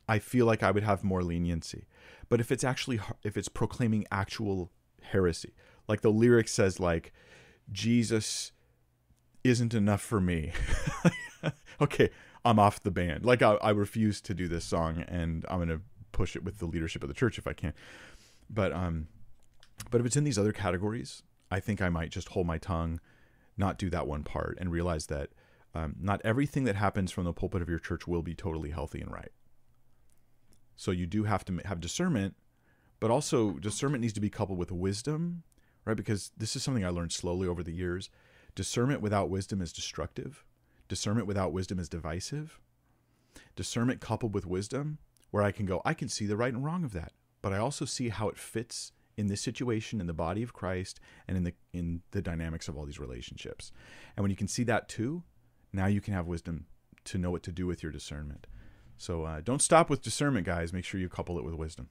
I 0.09 0.19
feel 0.19 0.47
like 0.47 0.63
I 0.63 0.71
would 0.71 0.83
have 0.83 1.05
more 1.05 1.23
leniency. 1.23 1.87
But 2.29 2.41
if 2.41 2.51
it's 2.51 2.65
actually 2.65 3.01
if 3.23 3.37
it's 3.37 3.49
proclaiming 3.49 4.07
actual 4.11 4.71
heresy, 5.03 5.55
like 5.89 6.01
the 6.01 6.11
lyric 6.11 6.49
says 6.49 6.81
like 6.81 7.13
Jesus 7.71 8.53
isn't 9.45 9.75
enough 9.75 10.01
for 10.01 10.21
me. 10.21 10.53
okay, 11.81 12.11
I'm 12.45 12.59
off 12.59 12.83
the 12.83 12.91
band. 12.91 13.25
Like 13.25 13.43
I, 13.43 13.55
I 13.55 13.71
refuse 13.71 14.21
to 14.23 14.35
do 14.35 14.49
this 14.49 14.65
song, 14.65 15.05
and 15.07 15.45
I'm 15.49 15.59
gonna 15.59 15.81
push 16.13 16.37
it 16.37 16.45
with 16.45 16.59
the 16.59 16.67
leadership 16.67 17.03
of 17.03 17.09
the 17.09 17.15
church 17.15 17.39
if 17.39 17.47
I 17.47 17.53
can. 17.53 17.75
But 18.55 18.73
um, 18.73 19.09
but 19.91 20.01
if 20.01 20.07
it's 20.07 20.17
in 20.17 20.25
these 20.25 20.39
other 20.39 20.53
categories, 20.53 21.23
I 21.51 21.61
think 21.61 21.83
I 21.83 21.89
might 21.89 22.11
just 22.11 22.29
hold 22.29 22.47
my 22.47 22.59
tongue, 22.59 23.01
not 23.57 23.79
do 23.79 23.91
that 23.91 24.07
one 24.07 24.23
part, 24.23 24.57
and 24.61 24.71
realize 24.71 25.07
that 25.07 25.31
um, 25.75 25.97
not 26.01 26.21
everything 26.25 26.65
that 26.65 26.77
happens 26.77 27.11
from 27.11 27.25
the 27.25 27.33
pulpit 27.33 27.63
of 27.63 27.69
your 27.69 27.81
church 27.81 28.07
will 28.07 28.23
be 28.23 28.35
totally 28.35 28.71
healthy 28.71 29.01
and 29.01 29.11
right. 29.11 29.33
So 30.77 30.91
you 30.91 31.07
do 31.07 31.25
have 31.25 31.45
to 31.47 31.61
have 31.65 31.81
discernment, 31.81 32.37
but 33.01 33.11
also 33.11 33.53
discernment 33.55 34.03
needs 34.03 34.13
to 34.15 34.21
be 34.21 34.31
coupled 34.31 34.59
with 34.59 34.71
wisdom, 34.71 35.43
right? 35.85 35.97
Because 35.97 36.31
this 36.37 36.55
is 36.55 36.63
something 36.63 36.85
I 36.85 36.91
learned 36.91 37.13
slowly 37.13 37.49
over 37.49 37.63
the 37.63 37.73
years 37.73 38.11
Discernment 38.55 39.01
without 39.01 39.31
wisdom 39.31 39.61
is 39.61 39.73
destructive. 39.73 40.45
Discernment 40.89 41.27
without 41.27 41.53
wisdom 41.53 41.79
is 41.79 41.89
divisive. 41.89 42.61
Discernment 43.57 44.01
coupled 44.01 44.33
with 44.33 44.47
wisdom, 44.47 44.99
where 45.31 45.43
I 45.43 45.51
can 45.51 45.67
go, 45.67 45.83
I 45.85 45.95
can 45.95 46.09
see 46.09 46.27
the 46.27 46.37
right 46.37 46.55
and 46.55 46.65
wrong 46.65 46.85
of 46.85 46.93
that, 46.93 47.13
but 47.45 47.53
I 47.53 47.59
also 47.59 47.85
see 47.85 48.09
how 48.09 48.31
it 48.31 48.39
fits 48.39 48.93
in 49.19 49.27
this 49.27 49.43
situation 49.43 50.01
in 50.01 50.07
the 50.07 50.15
body 50.15 50.43
of 50.43 50.55
Christ 50.55 50.99
and 51.29 51.37
in 51.37 51.45
the 51.45 51.53
in 51.75 52.01
the 52.13 52.23
dynamics 52.23 52.69
of 52.69 52.77
all 52.79 52.87
these 52.87 52.99
relationships. 52.99 53.71
And 54.17 54.25
when 54.25 54.31
you 54.31 54.37
can 54.37 54.49
see 54.49 54.65
that 54.65 54.89
too, 54.89 55.25
now 55.71 55.85
you 55.85 56.01
can 56.01 56.15
have 56.15 56.27
wisdom 56.27 56.65
to 57.05 57.19
know 57.19 57.31
what 57.31 57.43
to 57.43 57.53
do 57.53 57.67
with 57.67 57.83
your 57.83 57.93
discernment. 57.93 58.47
So 58.97 59.25
uh, 59.25 59.43
don't 59.43 59.61
stop 59.61 59.91
with 59.91 60.01
discernment, 60.01 60.47
guys. 60.47 60.73
Make 60.73 60.87
sure 60.87 60.99
you 60.99 61.11
couple 61.11 61.39
it 61.39 61.45
with 61.45 61.55
wisdom. 61.55 61.91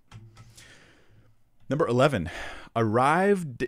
Number 1.70 1.88
11, 1.88 2.32
arrived 2.76 3.68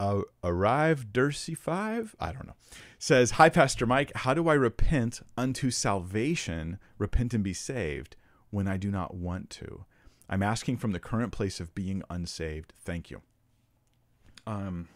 uh, 0.00 0.22
arrive 0.42 1.08
Dursey 1.12 1.54
five, 1.54 2.16
I 2.18 2.32
don't 2.32 2.46
know, 2.46 2.56
says, 2.98 3.32
"Hi, 3.32 3.50
Pastor 3.50 3.84
Mike. 3.84 4.10
How 4.16 4.32
do 4.32 4.48
I 4.48 4.54
repent 4.54 5.20
unto 5.36 5.70
salvation, 5.70 6.78
repent 6.96 7.34
and 7.34 7.44
be 7.44 7.52
saved, 7.52 8.16
when 8.48 8.66
I 8.66 8.78
do 8.78 8.90
not 8.90 9.14
want 9.14 9.50
to? 9.50 9.84
I'm 10.28 10.42
asking 10.42 10.76
from 10.78 10.92
the 10.92 11.00
current 11.00 11.32
place 11.32 11.60
of 11.60 11.74
being 11.74 12.02
unsaved. 12.10 12.72
Thank 12.84 13.10
you." 13.10 13.22
Um, 14.46 14.88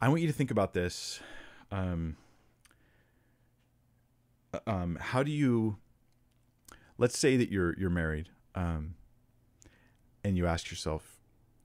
I 0.00 0.08
want 0.08 0.20
you 0.20 0.26
to 0.28 0.32
think 0.32 0.50
about 0.50 0.72
this. 0.72 1.20
Um, 1.70 2.16
uh, 4.52 4.60
um, 4.66 4.98
how 5.00 5.22
do 5.22 5.30
you? 5.30 5.76
Let's 6.96 7.18
say 7.18 7.36
that 7.36 7.50
you're 7.50 7.78
you're 7.78 7.90
married, 7.90 8.28
um, 8.54 8.94
and 10.24 10.36
you 10.36 10.46
ask 10.46 10.70
yourself, 10.70 11.18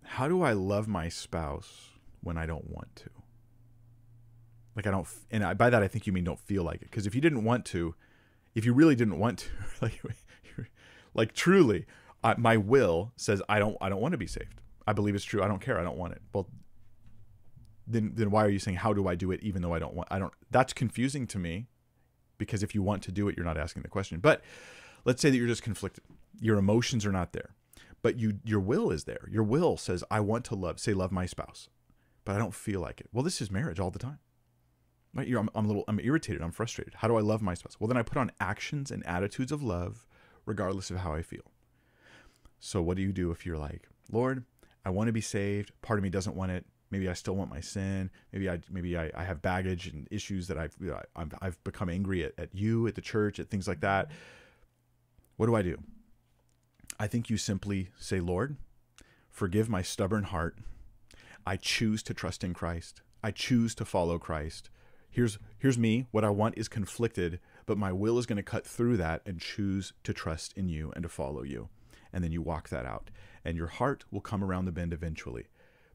"How 0.04 0.28
do 0.28 0.42
I 0.42 0.54
love 0.54 0.88
my 0.88 1.10
spouse?" 1.10 1.90
when 2.24 2.38
I 2.38 2.46
don't 2.46 2.70
want 2.70 2.96
to. 2.98 3.10
Like 4.76 4.88
I 4.88 4.92
don't, 4.92 5.08
and 5.30 5.44
I, 5.44 5.54
by 5.54 5.70
that 5.70 5.84
I 5.84 5.88
think 5.88 6.08
you 6.08 6.14
mean 6.14 6.24
don't 6.24 6.40
feel 6.40 6.64
like 6.64 6.82
it. 6.82 6.90
Because 6.90 7.06
if 7.06 7.14
you 7.14 7.22
didn't 7.22 7.44
want 7.44 7.66
to, 7.66 7.94
if 8.56 8.66
you 8.66 8.74
really 8.74 8.96
didn't 8.96 9.20
want 9.20 9.40
to, 9.40 9.50
like, 9.82 10.02
like 11.14 11.34
truly, 11.34 11.86
I, 12.24 12.36
my 12.38 12.58
will 12.58 13.12
says 13.16 13.42
I 13.50 13.60
don't, 13.60 13.78
I 13.82 13.90
don't 13.90 14.02
want 14.02 14.14
to 14.14 14.18
be 14.18 14.28
saved. 14.28 14.62
I 14.88 14.94
believe 14.94 15.16
it's 15.16 15.26
true. 15.26 15.44
I 15.44 15.48
don't 15.48 15.62
care. 15.62 15.80
I 15.80 15.84
don't 15.84 15.98
want 15.98 16.14
it. 16.14 16.22
Well, 16.34 16.50
then, 17.86 18.14
then 18.16 18.32
why 18.32 18.46
are 18.46 18.50
you 18.50 18.60
saying 18.60 18.78
how 18.78 18.94
do 18.94 19.08
I 19.08 19.16
do 19.16 19.32
it 19.32 19.42
even 19.44 19.62
though 19.62 19.74
I 19.74 19.80
don't 19.80 19.94
want? 19.94 20.08
I 20.12 20.20
don't. 20.20 20.34
That's 20.52 20.74
confusing 20.74 21.28
to 21.28 21.40
me, 21.40 21.68
because 22.38 22.64
if 22.64 22.74
you 22.74 22.82
want 22.82 23.04
to 23.04 23.12
do 23.12 23.28
it, 23.28 23.36
you're 23.36 23.46
not 23.46 23.58
asking 23.58 23.84
the 23.84 23.90
question. 23.90 24.20
But 24.20 24.42
let's 25.06 25.22
say 25.22 25.30
that 25.30 25.38
you're 25.38 25.48
just 25.48 25.64
conflicted. 25.64 26.04
Your 26.40 26.58
emotions 26.58 27.06
are 27.06 27.12
not 27.12 27.34
there, 27.34 27.56
but 28.02 28.18
you, 28.18 28.40
your 28.44 28.60
will 28.60 28.92
is 28.92 29.04
there. 29.04 29.28
Your 29.30 29.44
will 29.44 29.78
says 29.78 30.04
I 30.10 30.20
want 30.20 30.46
to 30.46 30.56
love, 30.56 30.80
say 30.80 30.94
love 30.94 31.12
my 31.12 31.26
spouse 31.26 31.70
but 32.26 32.36
I 32.36 32.40
don't 32.40 32.54
feel 32.54 32.80
like 32.80 33.02
it. 33.02 33.08
Well, 33.12 33.24
this 33.24 33.42
is 33.42 33.52
marriage 33.52 33.80
all 33.80 33.92
the 33.92 34.00
time. 34.00 34.20
Right? 35.14 35.28
I'm, 35.28 35.50
I'm 35.54 35.66
a 35.66 35.68
little, 35.68 35.84
I'm 35.88 36.00
irritated. 36.00 36.42
I'm 36.42 36.52
frustrated. 36.52 36.96
How 36.96 37.08
do 37.08 37.18
I 37.18 37.22
love 37.22 37.42
my 37.42 37.54
spouse? 37.54 37.80
Well, 37.80 37.88
then 37.88 37.98
I 37.98 38.04
put 38.04 38.18
on 38.18 38.32
actions 38.40 38.92
and 38.92 39.06
attitudes 39.06 39.52
of 39.52 39.62
love, 39.62 40.08
regardless 40.46 40.90
of 40.90 40.98
how 40.98 41.14
I 41.14 41.22
feel. 41.22 41.52
So, 42.66 42.82
what 42.82 42.96
do 42.96 43.04
you 43.04 43.12
do 43.12 43.30
if 43.32 43.46
you're 43.46 43.58
like, 43.58 43.90
Lord, 44.10 44.46
I 44.86 44.90
want 44.90 45.08
to 45.08 45.14
be 45.14 45.20
saved. 45.20 45.74
Part 45.82 46.00
of 46.00 46.04
me 46.04 46.10
doesn't 46.10 46.36
want 46.36 46.52
it. 46.52 46.66
Maybe 46.92 47.10
I 47.10 47.14
still 47.14 47.36
want 47.36 47.50
my 47.50 47.60
sin. 47.60 48.10
Maybe 48.32 48.50
I, 48.50 48.60
maybe 48.72 48.98
I, 48.98 49.12
I 49.14 49.26
have 49.26 49.42
baggage 49.42 49.88
and 49.88 50.08
issues 50.12 50.48
that 50.48 50.58
I've, 50.58 50.74
you 50.80 50.88
know, 50.88 51.02
I've, 51.14 51.34
I've 51.42 51.64
become 51.66 51.90
angry 51.90 52.24
at, 52.24 52.34
at 52.38 52.56
you, 52.56 52.88
at 52.88 52.96
the 52.96 53.02
church, 53.02 53.38
at 53.38 53.50
things 53.50 53.68
like 53.68 53.82
that. 53.82 54.12
What 55.36 55.48
do 55.48 55.56
I 55.56 55.62
do? 55.62 55.78
I 56.98 57.08
think 57.08 57.30
you 57.30 57.36
simply 57.36 57.90
say, 58.00 58.22
Lord, 58.22 58.56
forgive 59.30 59.68
my 59.68 59.82
stubborn 59.82 60.24
heart 60.24 60.58
I 61.46 61.58
choose 61.58 62.02
to 62.04 62.14
trust 62.14 62.46
in 62.46 62.54
Christ. 62.54 63.02
I 63.22 63.32
choose 63.32 63.76
to 63.76 63.84
follow 63.84 64.18
Christ. 64.18 64.70
Here's 65.10 65.38
here's 65.58 65.78
me. 65.78 66.06
What 66.12 66.24
I 66.24 66.30
want 66.30 66.58
is 66.58 66.70
conflicted, 66.70 67.42
but 67.66 67.78
my 67.78 67.92
will 67.92 68.18
is 68.18 68.26
going 68.26 68.38
to 68.38 68.44
cut 68.44 68.66
through 68.66 68.96
that 68.98 69.22
and 69.26 69.42
choose 69.42 69.92
to 70.06 70.14
trust 70.14 70.54
in 70.56 70.70
you 70.70 70.94
and 70.96 71.04
to 71.04 71.10
follow 71.10 71.44
you. 71.44 71.68
And 72.14 72.24
then 72.24 72.32
you 72.32 72.42
walk 72.42 72.70
that 72.70 72.86
out. 72.86 73.10
And 73.44 73.58
your 73.58 73.68
heart 73.68 74.06
will 74.12 74.22
come 74.22 74.44
around 74.44 74.66
the 74.66 74.72
bend 74.72 74.94
eventually. 74.94 75.48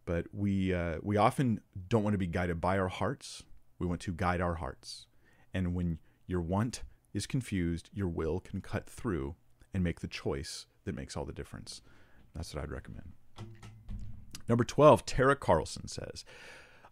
but 0.05 0.27
we 0.33 0.73
uh, 0.73 0.97
we 1.03 1.17
often 1.19 1.61
don't 1.89 2.03
want 2.03 2.15
to 2.15 2.19
be 2.19 2.27
guided 2.27 2.61
by 2.61 2.79
our 2.79 2.89
hearts. 2.89 3.43
We 3.79 3.87
want 3.87 4.01
to 4.03 4.13
guide 4.13 4.41
our 4.41 4.55
hearts. 4.55 5.07
And 5.53 5.75
when 5.75 5.99
your 6.27 6.41
want 6.41 6.83
is 7.13 7.27
confused, 7.27 7.91
your 7.93 8.09
will 8.09 8.41
can 8.41 8.61
cut 8.61 8.89
through 8.89 9.35
and 9.75 9.85
make 9.85 10.01
the 10.01 10.09
choice 10.09 10.67
that 10.85 10.95
makes 10.95 11.17
all 11.17 11.27
the 11.27 11.33
difference. 11.33 11.83
That's 12.35 12.55
what 12.55 12.63
I'd 12.63 12.71
recommend. 12.71 13.13
Number 14.49 14.65
12, 14.65 15.05
Tara 15.05 15.37
Carlson 15.37 15.89
says, 15.89 16.25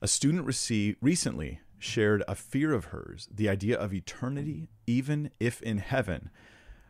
a 0.02 0.08
student 0.08 0.44
received 0.44 0.98
recently 1.00 1.60
shared 1.78 2.22
a 2.28 2.34
fear 2.34 2.72
of 2.72 2.86
hers, 2.86 3.28
the 3.34 3.48
idea 3.48 3.78
of 3.78 3.94
eternity, 3.94 4.68
even 4.86 5.30
if 5.40 5.62
in 5.62 5.78
heaven. 5.78 6.30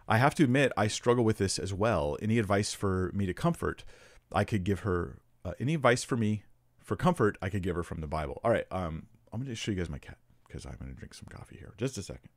I 0.08 0.18
have 0.18 0.34
to 0.36 0.44
admit, 0.44 0.72
I 0.76 0.86
struggle 0.86 1.24
with 1.24 1.38
this 1.38 1.58
as 1.58 1.74
well. 1.74 2.16
Any 2.22 2.38
advice 2.38 2.72
for 2.72 3.10
me 3.12 3.26
to 3.26 3.34
comfort, 3.34 3.84
I 4.32 4.44
could 4.44 4.64
give 4.64 4.80
her. 4.80 5.18
Uh, 5.44 5.52
any 5.60 5.74
advice 5.74 6.02
for 6.04 6.16
me 6.16 6.42
for 6.82 6.96
comfort, 6.96 7.38
I 7.40 7.48
could 7.48 7.62
give 7.62 7.76
her 7.76 7.82
from 7.82 8.00
the 8.00 8.06
Bible. 8.06 8.40
All 8.44 8.50
right, 8.50 8.66
um, 8.70 9.06
I'm 9.32 9.40
going 9.40 9.48
to 9.48 9.56
show 9.56 9.70
you 9.72 9.78
guys 9.78 9.90
my 9.90 9.98
cat 9.98 10.18
because 10.46 10.64
I'm 10.66 10.76
going 10.80 10.92
to 10.92 10.96
drink 10.96 11.14
some 11.14 11.28
coffee 11.28 11.56
here. 11.56 11.72
Just 11.76 11.98
a 11.98 12.02
second. 12.02 12.30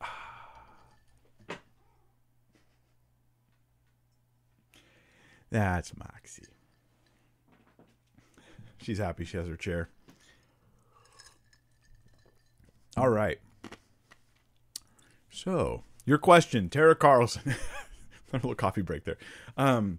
That's 5.50 5.96
Moxie. 5.96 6.46
She's 8.82 8.98
happy 8.98 9.24
she 9.24 9.36
has 9.38 9.48
her 9.48 9.56
chair. 9.56 9.88
All 12.96 13.08
right. 13.08 13.38
So, 15.34 15.82
your 16.06 16.18
question, 16.18 16.68
Tara 16.68 16.94
Carlson. 16.94 17.42
a 18.32 18.36
little 18.36 18.54
coffee 18.54 18.82
break 18.82 19.04
there. 19.04 19.18
Um, 19.56 19.98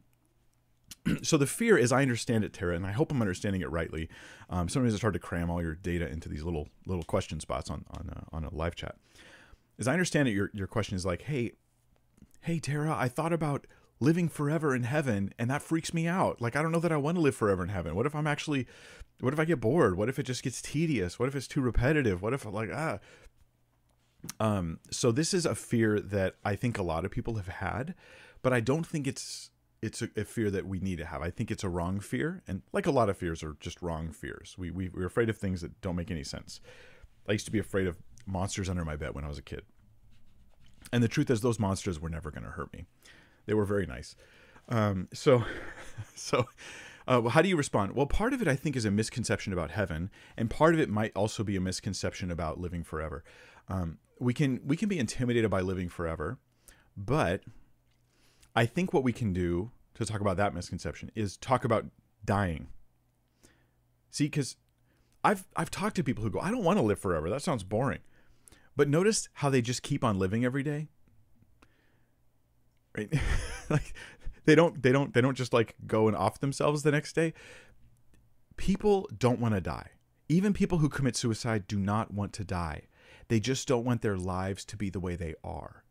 so 1.23 1.35
the 1.37 1.45
fear, 1.45 1.77
as 1.77 1.91
I 1.91 2.01
understand 2.01 2.45
it, 2.45 2.53
Tara, 2.53 2.73
and 2.73 2.85
I 2.85 2.93
hope 2.93 3.11
I'm 3.11 3.21
understanding 3.21 3.61
it 3.61 3.69
rightly. 3.69 4.07
Um, 4.49 4.69
sometimes 4.69 4.93
it's 4.93 5.01
hard 5.01 5.13
to 5.13 5.19
cram 5.19 5.49
all 5.49 5.61
your 5.61 5.75
data 5.75 6.07
into 6.07 6.29
these 6.29 6.43
little 6.43 6.69
little 6.85 7.03
question 7.03 7.41
spots 7.41 7.69
on 7.69 7.83
on 7.91 8.09
a, 8.09 8.19
uh, 8.19 8.37
on 8.37 8.45
a 8.45 8.55
live 8.55 8.75
chat. 8.75 8.95
As 9.77 9.89
I 9.89 9.93
understand 9.93 10.29
it, 10.29 10.31
your 10.31 10.51
your 10.53 10.67
question 10.67 10.95
is 10.95 11.05
like, 11.05 11.23
hey, 11.23 11.51
hey, 12.41 12.59
Tara, 12.59 12.95
I 12.97 13.09
thought 13.09 13.33
about 13.33 13.67
living 13.99 14.29
forever 14.29 14.73
in 14.73 14.83
heaven 14.83 15.33
and 15.39 15.49
that 15.49 15.61
freaks 15.61 15.93
me 15.93 16.05
out 16.05 16.41
like 16.41 16.53
i 16.53 16.61
don't 16.61 16.73
know 16.73 16.81
that 16.81 16.91
i 16.91 16.97
want 16.97 17.15
to 17.15 17.21
live 17.21 17.33
forever 17.33 17.63
in 17.63 17.69
heaven 17.69 17.95
what 17.95 18.05
if 18.05 18.13
i'm 18.13 18.27
actually 18.27 18.67
what 19.21 19.31
if 19.31 19.39
i 19.39 19.45
get 19.45 19.61
bored 19.61 19.95
what 19.97 20.09
if 20.09 20.19
it 20.19 20.23
just 20.23 20.43
gets 20.43 20.61
tedious 20.61 21.17
what 21.17 21.29
if 21.29 21.35
it's 21.35 21.47
too 21.47 21.61
repetitive 21.61 22.21
what 22.21 22.33
if 22.33 22.43
like 22.43 22.69
ah 22.73 22.99
um 24.39 24.79
so 24.91 25.11
this 25.11 25.33
is 25.33 25.45
a 25.45 25.55
fear 25.55 25.99
that 25.99 26.35
i 26.43 26.55
think 26.55 26.77
a 26.77 26.83
lot 26.83 27.05
of 27.05 27.11
people 27.11 27.35
have 27.35 27.47
had 27.47 27.95
but 28.41 28.53
i 28.53 28.59
don't 28.59 28.85
think 28.85 29.07
it's 29.07 29.49
it's 29.81 30.01
a, 30.01 30.09
a, 30.17 30.23
fear 30.23 30.49
that 30.49 30.65
we 30.65 30.79
need 30.79 30.97
to 30.97 31.05
have 31.05 31.21
i 31.21 31.29
think 31.29 31.51
it's 31.51 31.63
a 31.63 31.69
wrong 31.69 31.99
fear 31.99 32.41
and 32.47 32.61
like 32.73 32.85
a 32.85 32.91
lot 32.91 33.09
of 33.09 33.17
fears 33.17 33.43
are 33.43 33.55
just 33.59 33.81
wrong 33.81 34.11
fears 34.11 34.55
we, 34.57 34.71
we 34.71 34.89
we're 34.89 35.05
afraid 35.05 35.29
of 35.29 35.37
things 35.37 35.61
that 35.61 35.79
don't 35.81 35.95
make 35.95 36.11
any 36.11 36.23
sense 36.23 36.59
i 37.27 37.31
used 37.31 37.45
to 37.45 37.51
be 37.51 37.59
afraid 37.59 37.87
of 37.87 37.97
monsters 38.25 38.69
under 38.69 38.85
my 38.85 38.95
bed 38.95 39.13
when 39.13 39.23
i 39.23 39.27
was 39.27 39.37
a 39.37 39.43
kid 39.43 39.63
and 40.91 41.03
the 41.03 41.07
truth 41.07 41.29
is 41.29 41.41
those 41.41 41.59
monsters 41.59 41.99
were 41.99 42.09
never 42.09 42.31
going 42.31 42.43
to 42.43 42.51
hurt 42.51 42.71
me 42.73 42.85
they 43.45 43.53
were 43.53 43.65
very 43.65 43.85
nice. 43.85 44.15
Um, 44.69 45.07
so, 45.13 45.43
so 46.15 46.47
uh, 47.07 47.21
how 47.29 47.41
do 47.41 47.49
you 47.49 47.57
respond? 47.57 47.93
Well, 47.93 48.05
part 48.05 48.33
of 48.33 48.41
it 48.41 48.47
I 48.47 48.55
think 48.55 48.75
is 48.75 48.85
a 48.85 48.91
misconception 48.91 49.53
about 49.53 49.71
heaven, 49.71 50.09
and 50.37 50.49
part 50.49 50.73
of 50.73 50.79
it 50.79 50.89
might 50.89 51.11
also 51.15 51.43
be 51.43 51.55
a 51.55 51.61
misconception 51.61 52.31
about 52.31 52.59
living 52.59 52.83
forever. 52.83 53.23
Um, 53.67 53.97
we 54.19 54.33
can 54.33 54.61
we 54.65 54.77
can 54.77 54.89
be 54.89 54.99
intimidated 54.99 55.49
by 55.49 55.61
living 55.61 55.89
forever, 55.89 56.37
but 56.95 57.41
I 58.55 58.65
think 58.65 58.93
what 58.93 59.03
we 59.03 59.13
can 59.13 59.33
do 59.33 59.71
to 59.95 60.05
talk 60.05 60.21
about 60.21 60.37
that 60.37 60.53
misconception 60.53 61.11
is 61.15 61.37
talk 61.37 61.65
about 61.65 61.85
dying. 62.23 62.67
See, 64.09 64.25
because 64.25 64.55
I've 65.23 65.45
I've 65.55 65.71
talked 65.71 65.95
to 65.97 66.03
people 66.03 66.23
who 66.23 66.29
go, 66.29 66.39
I 66.39 66.51
don't 66.51 66.63
want 66.63 66.79
to 66.79 66.83
live 66.83 66.99
forever. 66.99 67.29
That 67.29 67.41
sounds 67.41 67.63
boring. 67.63 67.99
But 68.75 68.89
notice 68.89 69.29
how 69.33 69.49
they 69.49 69.61
just 69.61 69.83
keep 69.83 70.03
on 70.03 70.19
living 70.19 70.43
every 70.43 70.63
day 70.63 70.89
right? 72.97 73.13
like 73.69 73.93
they 74.45 74.55
don't 74.55 74.81
they 74.81 74.91
don't 74.91 75.13
they 75.13 75.21
don't 75.21 75.35
just 75.35 75.53
like 75.53 75.75
go 75.85 76.07
and 76.07 76.15
off 76.15 76.39
themselves 76.39 76.83
the 76.83 76.91
next 76.91 77.13
day. 77.13 77.33
People 78.57 79.09
don't 79.17 79.39
want 79.39 79.53
to 79.53 79.61
die. 79.61 79.91
Even 80.29 80.53
people 80.53 80.79
who 80.79 80.89
commit 80.89 81.15
suicide 81.15 81.67
do 81.67 81.77
not 81.77 82.13
want 82.13 82.33
to 82.33 82.43
die. 82.43 82.83
They 83.27 83.39
just 83.39 83.67
don't 83.67 83.85
want 83.85 84.01
their 84.01 84.17
lives 84.17 84.65
to 84.65 84.77
be 84.77 84.89
the 84.89 84.99
way 84.99 85.15
they 85.15 85.35
are. 85.43 85.83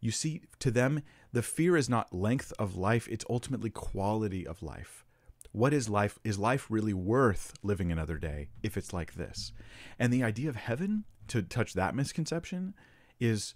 You 0.00 0.10
see, 0.10 0.42
to 0.58 0.70
them, 0.70 1.02
the 1.32 1.42
fear 1.42 1.76
is 1.76 1.88
not 1.88 2.14
length 2.14 2.52
of 2.58 2.76
life, 2.76 3.08
it's 3.08 3.24
ultimately 3.30 3.70
quality 3.70 4.46
of 4.46 4.62
life. 4.62 5.04
What 5.52 5.72
is 5.72 5.88
life? 5.88 6.18
Is 6.24 6.38
life 6.38 6.66
really 6.68 6.92
worth 6.92 7.54
living 7.62 7.92
another 7.92 8.18
day 8.18 8.48
if 8.62 8.76
it's 8.76 8.92
like 8.92 9.14
this? 9.14 9.52
And 9.98 10.12
the 10.12 10.24
idea 10.24 10.48
of 10.48 10.56
heaven, 10.56 11.04
to 11.28 11.42
touch 11.42 11.74
that 11.74 11.94
misconception, 11.94 12.74
is 13.20 13.54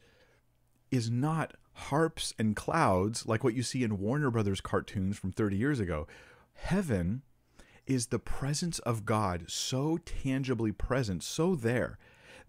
is 0.91 1.11
not 1.11 1.55
harps 1.73 2.33
and 2.39 2.57
clouds 2.57 3.27
like 3.27 3.45
what 3.45 3.55
you 3.55 3.63
see 3.63 3.83
in 3.83 3.99
Warner 3.99 4.31
Brothers 4.31 4.61
cartoons 4.61 5.19
from 5.19 5.33
30 5.33 5.57
years 5.57 5.81
ago. 5.81 6.07
Heaven 6.55 7.23
is 7.87 8.07
the 8.07 8.19
presence 8.19 8.79
of 8.81 9.05
God 9.05 9.45
so 9.49 9.99
tangibly 9.99 10.73
present, 10.73 11.23
so 11.23 11.55
there 11.55 11.99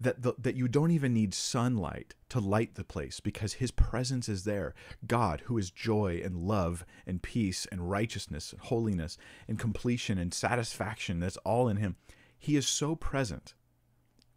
that 0.00 0.22
the, 0.22 0.34
that 0.38 0.56
you 0.56 0.66
don't 0.66 0.90
even 0.90 1.12
need 1.12 1.34
sunlight 1.34 2.14
to 2.30 2.40
light 2.40 2.74
the 2.74 2.84
place 2.84 3.20
because 3.20 3.54
his 3.54 3.70
presence 3.70 4.28
is 4.28 4.44
there. 4.44 4.74
God, 5.06 5.42
who 5.44 5.58
is 5.58 5.70
joy 5.70 6.22
and 6.24 6.36
love 6.36 6.84
and 7.06 7.22
peace 7.22 7.66
and 7.70 7.90
righteousness 7.90 8.52
and 8.52 8.60
holiness 8.62 9.18
and 9.46 9.58
completion 9.58 10.18
and 10.18 10.32
satisfaction, 10.32 11.20
that's 11.20 11.36
all 11.38 11.68
in 11.68 11.76
him. 11.76 11.96
He 12.38 12.56
is 12.56 12.66
so 12.66 12.96
present 12.96 13.54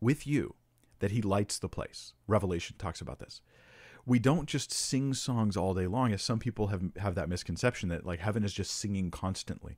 with 0.01 0.27
you 0.27 0.55
that 0.99 1.11
he 1.11 1.21
lights 1.21 1.57
the 1.57 1.69
place. 1.69 2.13
Revelation 2.27 2.75
talks 2.77 2.99
about 2.99 3.19
this 3.19 3.41
we 4.05 4.19
don't 4.19 4.47
just 4.47 4.71
sing 4.71 5.13
songs 5.13 5.55
all 5.55 5.73
day 5.73 5.87
long 5.87 6.11
as 6.11 6.21
some 6.21 6.39
people 6.39 6.67
have 6.67 6.83
have 6.97 7.15
that 7.15 7.29
misconception 7.29 7.89
that 7.89 8.05
like 8.05 8.19
heaven 8.19 8.43
is 8.43 8.53
just 8.53 8.71
singing 8.71 9.09
constantly 9.09 9.77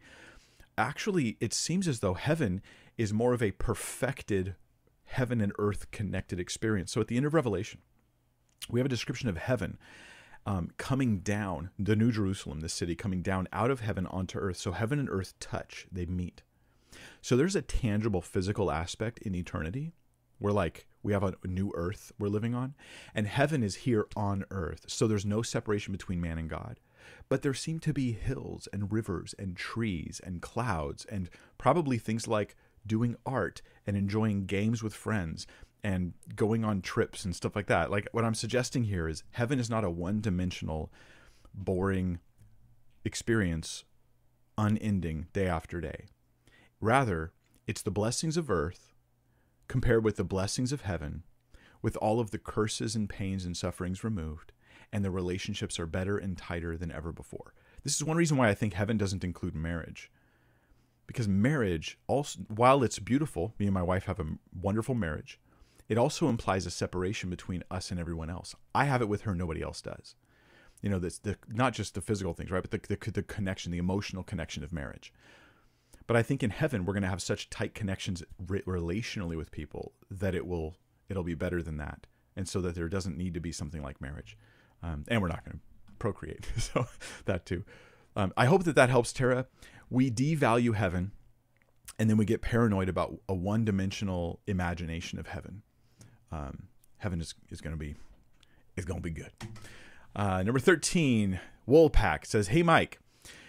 actually 0.77 1.37
it 1.39 1.53
seems 1.53 1.87
as 1.87 1.99
though 1.99 2.15
heaven 2.15 2.61
is 2.97 3.13
more 3.13 3.33
of 3.33 3.43
a 3.43 3.51
perfected 3.51 4.55
heaven 5.05 5.41
and 5.41 5.53
earth 5.57 5.91
connected 5.91 6.39
experience 6.39 6.91
so 6.91 7.01
at 7.01 7.07
the 7.07 7.17
end 7.17 7.25
of 7.25 7.33
revelation 7.33 7.79
we 8.69 8.79
have 8.79 8.85
a 8.85 8.89
description 8.89 9.29
of 9.29 9.37
heaven 9.37 9.77
um, 10.45 10.69
coming 10.77 11.19
down 11.19 11.69
the 11.79 11.95
new 11.95 12.11
jerusalem 12.11 12.61
the 12.61 12.69
city 12.69 12.95
coming 12.95 13.21
down 13.21 13.47
out 13.51 13.71
of 13.71 13.79
heaven 13.79 14.05
onto 14.07 14.37
earth 14.37 14.57
so 14.57 14.71
heaven 14.71 14.99
and 14.99 15.09
earth 15.09 15.33
touch 15.39 15.87
they 15.91 16.05
meet 16.05 16.41
so 17.21 17.35
there's 17.35 17.55
a 17.55 17.61
tangible 17.61 18.21
physical 18.21 18.71
aspect 18.71 19.19
in 19.19 19.35
eternity 19.35 19.91
we're 20.39 20.51
like, 20.51 20.87
we 21.01 21.13
have 21.13 21.23
a 21.23 21.35
new 21.45 21.71
earth 21.75 22.11
we're 22.19 22.27
living 22.27 22.53
on, 22.53 22.73
and 23.13 23.27
heaven 23.27 23.63
is 23.63 23.75
here 23.75 24.07
on 24.15 24.43
earth. 24.51 24.85
So 24.87 25.07
there's 25.07 25.25
no 25.25 25.41
separation 25.41 25.91
between 25.91 26.19
man 26.19 26.37
and 26.37 26.49
God. 26.49 26.79
But 27.29 27.41
there 27.41 27.53
seem 27.53 27.79
to 27.81 27.93
be 27.93 28.11
hills 28.11 28.67
and 28.73 28.91
rivers 28.91 29.35
and 29.37 29.55
trees 29.55 30.19
and 30.23 30.41
clouds 30.41 31.05
and 31.05 31.29
probably 31.57 31.97
things 31.97 32.27
like 32.27 32.55
doing 32.85 33.15
art 33.25 33.61
and 33.87 33.95
enjoying 33.95 34.45
games 34.45 34.81
with 34.81 34.93
friends 34.93 35.47
and 35.83 36.13
going 36.35 36.65
on 36.65 36.81
trips 36.81 37.25
and 37.25 37.35
stuff 37.35 37.55
like 37.55 37.67
that. 37.67 37.91
Like 37.91 38.07
what 38.11 38.25
I'm 38.25 38.33
suggesting 38.33 38.85
here 38.85 39.07
is 39.07 39.23
heaven 39.31 39.59
is 39.59 39.69
not 39.69 39.83
a 39.83 39.89
one 39.89 40.19
dimensional, 40.21 40.91
boring 41.53 42.19
experience, 43.03 43.83
unending 44.57 45.27
day 45.31 45.47
after 45.47 45.79
day. 45.79 46.05
Rather, 46.81 47.33
it's 47.67 47.81
the 47.81 47.91
blessings 47.91 48.37
of 48.37 48.49
earth 48.49 48.93
compared 49.67 50.03
with 50.03 50.17
the 50.17 50.23
blessings 50.23 50.71
of 50.71 50.81
heaven, 50.81 51.23
with 51.81 51.95
all 51.97 52.19
of 52.19 52.31
the 52.31 52.39
curses 52.39 52.95
and 52.95 53.09
pains 53.09 53.45
and 53.45 53.55
sufferings 53.55 54.03
removed, 54.03 54.51
and 54.91 55.03
the 55.03 55.11
relationships 55.11 55.79
are 55.79 55.87
better 55.87 56.17
and 56.17 56.37
tighter 56.37 56.77
than 56.77 56.91
ever 56.91 57.11
before. 57.11 57.53
This 57.83 57.95
is 57.95 58.03
one 58.03 58.17
reason 58.17 58.37
why 58.37 58.49
I 58.49 58.55
think 58.55 58.73
heaven 58.73 58.97
doesn't 58.97 59.23
include 59.23 59.55
marriage. 59.55 60.11
Because 61.07 61.27
marriage, 61.27 61.97
also, 62.07 62.39
while 62.47 62.83
it's 62.83 62.99
beautiful, 62.99 63.53
me 63.59 63.65
and 63.65 63.73
my 63.73 63.83
wife 63.83 64.05
have 64.05 64.19
a 64.19 64.25
wonderful 64.59 64.95
marriage, 64.95 65.39
it 65.87 65.97
also 65.97 66.29
implies 66.29 66.65
a 66.65 66.71
separation 66.71 67.29
between 67.29 67.63
us 67.69 67.91
and 67.91 67.99
everyone 67.99 68.29
else. 68.29 68.55
I 68.73 68.85
have 68.85 69.01
it 69.01 69.09
with 69.09 69.21
her, 69.21 69.35
nobody 69.35 69.61
else 69.61 69.81
does. 69.81 70.15
You 70.81 70.89
know, 70.89 70.99
that's 70.99 71.19
the, 71.19 71.37
not 71.47 71.73
just 71.73 71.93
the 71.93 72.01
physical 72.01 72.33
things, 72.33 72.49
right? 72.49 72.63
But 72.63 72.71
the, 72.71 72.95
the, 72.95 73.11
the 73.11 73.23
connection, 73.23 73.71
the 73.71 73.77
emotional 73.77 74.23
connection 74.23 74.63
of 74.63 74.73
marriage. 74.73 75.13
But 76.07 76.17
I 76.17 76.23
think 76.23 76.43
in 76.43 76.49
heaven 76.49 76.85
we're 76.85 76.93
going 76.93 77.03
to 77.03 77.09
have 77.09 77.21
such 77.21 77.49
tight 77.49 77.73
connections 77.73 78.23
re- 78.47 78.61
relationally 78.61 79.37
with 79.37 79.51
people 79.51 79.93
that 80.11 80.35
it 80.35 80.45
will 80.45 80.75
it'll 81.09 81.23
be 81.23 81.35
better 81.35 81.61
than 81.61 81.77
that, 81.77 82.07
and 82.35 82.47
so 82.47 82.61
that 82.61 82.75
there 82.75 82.89
doesn't 82.89 83.17
need 83.17 83.33
to 83.33 83.39
be 83.39 83.51
something 83.51 83.81
like 83.81 84.01
marriage, 84.01 84.37
um, 84.83 85.03
and 85.07 85.21
we're 85.21 85.27
not 85.27 85.43
going 85.43 85.57
to 85.57 85.93
procreate, 85.97 86.47
so 86.57 86.87
that 87.25 87.45
too. 87.45 87.63
Um, 88.15 88.33
I 88.37 88.45
hope 88.45 88.63
that 88.63 88.75
that 88.75 88.89
helps, 88.89 89.11
Tara. 89.11 89.47
We 89.89 90.11
devalue 90.11 90.75
heaven, 90.75 91.11
and 91.99 92.09
then 92.09 92.17
we 92.17 92.25
get 92.25 92.41
paranoid 92.41 92.89
about 92.89 93.19
a 93.29 93.33
one-dimensional 93.33 94.39
imagination 94.47 95.19
of 95.19 95.27
heaven. 95.27 95.61
Um, 96.31 96.67
heaven 96.97 97.21
is, 97.21 97.35
is 97.49 97.61
going 97.61 97.73
to 97.73 97.79
be 97.79 97.95
is 98.75 98.85
going 98.85 98.99
to 98.99 99.03
be 99.03 99.11
good. 99.11 99.31
Uh, 100.15 100.43
number 100.43 100.59
thirteen, 100.59 101.39
Woolpack 101.67 102.25
says, 102.25 102.47
"Hey 102.47 102.63
Mike." 102.63 102.99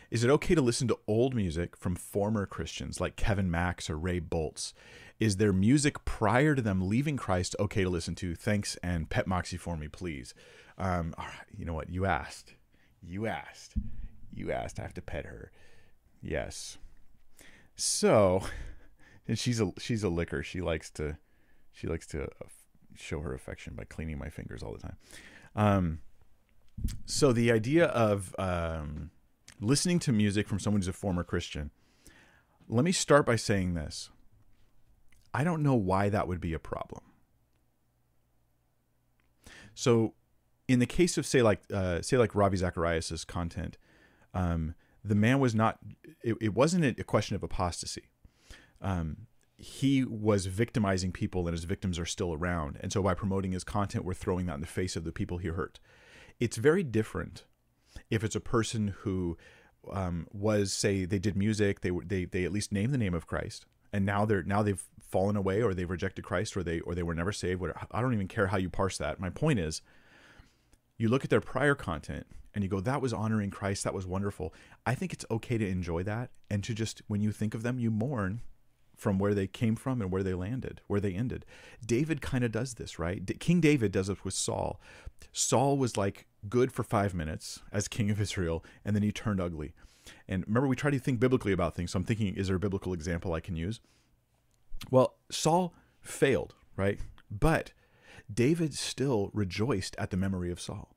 Is 0.08 0.22
it 0.22 0.30
okay 0.30 0.54
to 0.54 0.62
listen 0.62 0.86
to 0.86 0.98
old 1.08 1.34
music 1.34 1.76
from 1.76 1.96
former 1.96 2.46
Christians 2.46 3.00
like 3.00 3.16
Kevin 3.16 3.50
Max 3.50 3.90
or 3.90 3.98
Ray 3.98 4.20
Boltz? 4.20 4.72
Is 5.18 5.36
their 5.36 5.52
music 5.52 6.04
prior 6.04 6.54
to 6.54 6.62
them 6.62 6.88
leaving 6.88 7.16
Christ 7.16 7.56
okay 7.58 7.82
to 7.82 7.90
listen 7.90 8.14
to? 8.16 8.36
Thanks 8.36 8.76
and 8.84 9.10
pet 9.10 9.26
Moxie 9.26 9.56
for 9.56 9.76
me, 9.76 9.88
please. 9.88 10.32
Um, 10.78 11.12
all 11.18 11.24
right, 11.24 11.46
you 11.58 11.64
know 11.64 11.74
what? 11.74 11.90
You 11.90 12.06
asked. 12.06 12.54
You 13.02 13.26
asked. 13.26 13.74
You 14.32 14.52
asked. 14.52 14.78
I 14.78 14.82
have 14.82 14.94
to 14.94 15.02
pet 15.02 15.26
her. 15.26 15.50
Yes. 16.26 16.78
So, 17.76 18.42
and 19.28 19.38
she's 19.38 19.60
a 19.60 19.72
she's 19.78 20.02
a 20.02 20.08
licker. 20.08 20.42
She 20.42 20.60
likes 20.60 20.90
to 20.92 21.18
she 21.72 21.86
likes 21.86 22.06
to 22.08 22.24
uh, 22.24 22.48
show 22.96 23.20
her 23.20 23.32
affection 23.32 23.74
by 23.74 23.84
cleaning 23.84 24.18
my 24.18 24.28
fingers 24.28 24.62
all 24.62 24.72
the 24.72 24.80
time. 24.80 24.96
Um, 25.54 26.00
so 27.04 27.32
the 27.32 27.52
idea 27.52 27.86
of 27.86 28.34
um, 28.38 29.10
listening 29.60 29.98
to 30.00 30.12
music 30.12 30.48
from 30.48 30.58
someone 30.58 30.80
who's 30.80 30.88
a 30.88 30.92
former 30.92 31.24
Christian. 31.24 31.70
Let 32.68 32.84
me 32.84 32.92
start 32.92 33.24
by 33.24 33.36
saying 33.36 33.74
this. 33.74 34.10
I 35.32 35.44
don't 35.44 35.62
know 35.62 35.74
why 35.74 36.08
that 36.08 36.26
would 36.26 36.40
be 36.40 36.52
a 36.52 36.58
problem. 36.58 37.02
So, 39.74 40.14
in 40.66 40.80
the 40.80 40.86
case 40.86 41.16
of 41.16 41.26
say 41.26 41.42
like 41.42 41.60
uh, 41.72 42.02
say 42.02 42.16
like 42.16 42.34
Ravi 42.34 42.56
Zacharias's 42.56 43.24
content, 43.24 43.76
um, 44.34 44.74
the 45.06 45.14
man 45.14 45.40
was 45.40 45.54
not. 45.54 45.78
It, 46.22 46.36
it 46.40 46.54
wasn't 46.54 46.98
a 46.98 47.04
question 47.04 47.36
of 47.36 47.42
apostasy. 47.42 48.10
Um, 48.80 49.26
he 49.58 50.04
was 50.04 50.46
victimizing 50.46 51.12
people, 51.12 51.46
and 51.46 51.54
his 51.54 51.64
victims 51.64 51.98
are 51.98 52.06
still 52.06 52.34
around. 52.34 52.78
And 52.80 52.92
so, 52.92 53.02
by 53.02 53.14
promoting 53.14 53.52
his 53.52 53.64
content, 53.64 54.04
we're 54.04 54.14
throwing 54.14 54.46
that 54.46 54.54
in 54.54 54.60
the 54.60 54.66
face 54.66 54.96
of 54.96 55.04
the 55.04 55.12
people 55.12 55.38
he 55.38 55.48
hurt. 55.48 55.78
It's 56.38 56.56
very 56.56 56.82
different 56.82 57.44
if 58.10 58.22
it's 58.22 58.36
a 58.36 58.40
person 58.40 58.94
who 58.98 59.36
um, 59.90 60.26
was 60.32 60.72
say 60.72 61.04
they 61.04 61.18
did 61.18 61.36
music, 61.36 61.80
they 61.80 61.90
they 62.04 62.24
they 62.24 62.44
at 62.44 62.52
least 62.52 62.72
named 62.72 62.92
the 62.92 62.98
name 62.98 63.14
of 63.14 63.26
Christ, 63.26 63.66
and 63.92 64.04
now 64.04 64.24
they're 64.24 64.42
now 64.42 64.62
they've 64.62 64.84
fallen 65.00 65.36
away 65.36 65.62
or 65.62 65.72
they've 65.72 65.88
rejected 65.88 66.24
Christ 66.24 66.56
or 66.56 66.62
they 66.62 66.80
or 66.80 66.94
they 66.94 67.02
were 67.02 67.14
never 67.14 67.32
saved. 67.32 67.62
I 67.90 68.00
don't 68.00 68.14
even 68.14 68.28
care 68.28 68.48
how 68.48 68.58
you 68.58 68.68
parse 68.68 68.98
that. 68.98 69.20
My 69.20 69.30
point 69.30 69.58
is, 69.58 69.82
you 70.98 71.08
look 71.08 71.24
at 71.24 71.30
their 71.30 71.40
prior 71.40 71.74
content 71.74 72.26
and 72.56 72.64
you 72.64 72.70
go, 72.70 72.80
that 72.80 73.02
was 73.02 73.12
honoring 73.12 73.50
Christ, 73.50 73.84
that 73.84 73.92
was 73.92 74.06
wonderful. 74.06 74.54
I 74.86 74.94
think 74.94 75.12
it's 75.12 75.26
okay 75.30 75.58
to 75.58 75.68
enjoy 75.68 76.02
that 76.04 76.30
and 76.48 76.64
to 76.64 76.72
just 76.72 77.02
when 77.06 77.20
you 77.20 77.30
think 77.30 77.52
of 77.52 77.62
them, 77.62 77.78
you 77.78 77.90
mourn 77.90 78.40
from 78.96 79.18
where 79.18 79.34
they 79.34 79.46
came 79.46 79.76
from 79.76 80.00
and 80.00 80.10
where 80.10 80.22
they 80.22 80.32
landed, 80.32 80.80
where 80.86 80.98
they 80.98 81.12
ended. 81.12 81.44
David 81.84 82.22
kind 82.22 82.42
of 82.42 82.50
does 82.50 82.74
this, 82.74 82.98
right? 82.98 83.38
King 83.40 83.60
David 83.60 83.92
does 83.92 84.08
it 84.08 84.24
with 84.24 84.32
Saul. 84.32 84.80
Saul 85.32 85.76
was 85.76 85.98
like 85.98 86.26
good 86.48 86.72
for 86.72 86.82
five 86.82 87.12
minutes 87.12 87.60
as 87.72 87.88
king 87.88 88.10
of 88.10 88.22
Israel, 88.22 88.64
and 88.86 88.96
then 88.96 89.02
he 89.02 89.12
turned 89.12 89.38
ugly. 89.38 89.74
And 90.26 90.42
remember, 90.46 90.66
we 90.66 90.76
try 90.76 90.90
to 90.90 90.98
think 90.98 91.20
biblically 91.20 91.52
about 91.52 91.74
things. 91.74 91.90
So 91.90 91.98
I'm 91.98 92.04
thinking, 92.04 92.34
is 92.36 92.46
there 92.46 92.56
a 92.56 92.60
biblical 92.60 92.94
example 92.94 93.34
I 93.34 93.40
can 93.40 93.56
use? 93.56 93.80
Well, 94.90 95.18
Saul 95.30 95.74
failed, 96.00 96.54
right? 96.74 97.00
But 97.30 97.72
David 98.32 98.72
still 98.72 99.30
rejoiced 99.34 99.94
at 99.98 100.10
the 100.10 100.16
memory 100.16 100.50
of 100.50 100.58
Saul. 100.58 100.95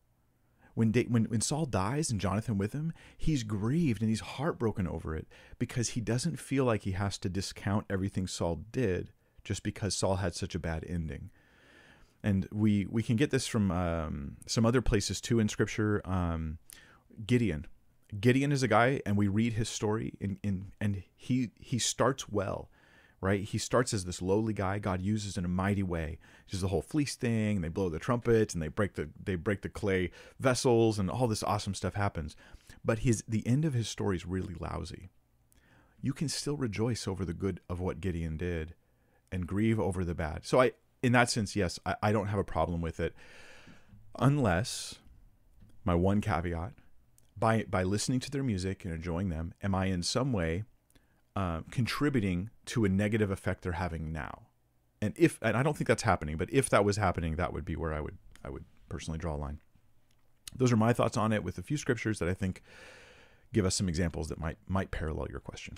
When, 0.80 0.92
da- 0.94 1.08
when, 1.08 1.26
when 1.26 1.42
Saul 1.42 1.66
dies 1.66 2.10
and 2.10 2.22
Jonathan 2.22 2.58
with 2.58 2.72
him, 2.72 2.94
he's 3.18 3.44
grieved 3.44 4.02
and 4.02 4.08
he's 4.08 4.22
heartbroken 4.22 4.88
over 4.88 5.14
it 5.14 5.28
because 5.58 5.90
he 5.90 6.00
doesn't 6.00 6.40
feel 6.40 6.64
like 6.64 6.84
he 6.84 6.92
has 6.92 7.18
to 7.18 7.28
discount 7.28 7.86
everything 7.90 8.28
Saul 8.28 8.62
did 8.72 9.12
just 9.44 9.62
because 9.62 9.94
Saul 9.94 10.16
had 10.16 10.36
such 10.36 10.56
a 10.56 10.60
bad 10.60 10.86
ending. 10.88 11.32
And 12.24 12.48
we, 12.54 12.86
we 12.90 13.04
can 13.04 13.18
get 13.18 13.30
this 13.30 13.46
from 13.46 13.72
um, 13.72 14.38
some 14.48 14.66
other 14.66 14.82
places 14.82 15.20
too 15.20 15.42
in 15.42 15.50
Scripture. 15.50 16.02
Um, 16.06 16.60
Gideon. 17.28 17.68
Gideon 18.18 18.54
is 18.54 18.64
a 18.64 18.70
guy, 18.70 19.02
and 19.06 19.18
we 19.18 19.28
read 19.28 19.52
his 19.52 19.68
story, 19.68 20.14
in, 20.22 20.40
in, 20.44 20.72
and 20.80 21.04
he, 21.14 21.50
he 21.60 21.78
starts 21.78 22.30
well 22.30 22.70
right? 23.22 23.44
He 23.44 23.58
starts 23.58 23.94
as 23.94 24.06
this 24.06 24.22
lowly 24.22 24.54
guy. 24.54 24.80
God 24.80 25.02
uses 25.02 25.38
in 25.38 25.46
a 25.46 25.50
mighty 25.50 25.84
way. 25.84 26.20
Just 26.48 26.62
the 26.62 26.70
whole 26.70 26.82
fleece 26.82 27.16
thing. 27.16 27.58
And 27.58 27.64
they 27.64 27.70
blow 27.70 27.90
the 27.90 28.00
trumpets 28.00 28.54
and 28.54 28.64
they 28.64 28.68
break 28.68 28.94
the 28.94 29.10
they 29.22 29.36
break 29.36 29.62
the 29.62 29.70
clay 29.70 30.12
vessels 30.40 31.00
and 31.00 31.10
all 31.10 31.28
this 31.28 31.44
awesome 31.44 31.74
stuff 31.74 31.96
happens. 31.96 32.36
But 32.84 33.00
his 33.00 33.24
the 33.28 33.46
end 33.46 33.66
of 33.66 33.74
his 33.74 33.90
story 33.90 34.16
is 34.16 34.26
really 34.26 34.56
lousy. 34.60 35.10
You 36.02 36.14
can 36.14 36.30
still 36.30 36.56
rejoice 36.56 37.08
over 37.08 37.26
the 37.26 37.34
good 37.34 37.60
of 37.70 37.82
what 37.82 38.00
Gideon 38.00 38.38
did, 38.38 38.74
and 39.32 39.48
grieve 39.48 39.80
over 39.80 40.06
the 40.06 40.16
bad. 40.16 40.46
So 40.46 40.62
I, 40.62 40.72
in 41.04 41.12
that 41.12 41.30
sense, 41.30 41.56
yes, 41.56 41.80
I, 41.86 41.96
I 42.02 42.12
don't 42.12 42.28
have 42.28 42.40
a 42.40 42.44
problem 42.44 42.82
with 42.82 43.00
it, 43.00 43.14
unless 44.18 44.96
my 45.84 45.96
one 45.96 46.22
caveat 46.22 46.74
by 47.38 47.64
by 47.64 47.84
listening 47.84 48.20
to 48.22 48.32
their 48.32 48.44
music 48.44 48.86
and 48.86 48.94
enjoying 48.94 49.30
them, 49.30 49.54
am 49.64 49.76
I 49.76 49.86
in 49.88 50.04
some 50.04 50.32
way 50.32 50.64
uh, 51.40 51.62
contributing 51.72 52.50
to 52.66 52.84
a 52.84 52.90
negative 52.90 53.32
effect 53.32 53.62
they're 53.62 53.72
having 53.72 54.12
now. 54.12 54.48
And 55.02 55.14
if 55.16 55.40
and 55.42 55.56
I 55.56 55.64
don't 55.64 55.78
think 55.78 55.88
that's 55.88 56.04
happening, 56.04 56.36
but 56.36 56.52
if 56.52 56.70
that 56.70 56.84
was 56.84 56.98
happening, 56.98 57.38
that 57.38 57.54
would 57.54 57.64
be 57.64 57.78
where 57.78 57.94
I 57.94 58.02
would 58.02 58.18
I 58.44 58.50
would 58.50 58.66
personally 58.90 59.20
draw 59.20 59.36
a 59.36 59.38
line. 59.38 59.60
Those 60.54 60.74
are 60.74 60.76
my 60.76 60.92
thoughts 60.92 61.16
on 61.16 61.32
it 61.32 61.42
with 61.42 61.58
a 61.58 61.62
few 61.62 61.78
scriptures 61.78 62.20
that 62.20 62.28
I 62.28 62.34
think 62.34 62.62
give 63.54 63.66
us 63.66 63.76
some 63.76 63.88
examples 63.88 64.28
that 64.28 64.38
might 64.38 64.58
might 64.68 64.92
parallel 64.92 65.28
your 65.30 65.40
question. 65.40 65.78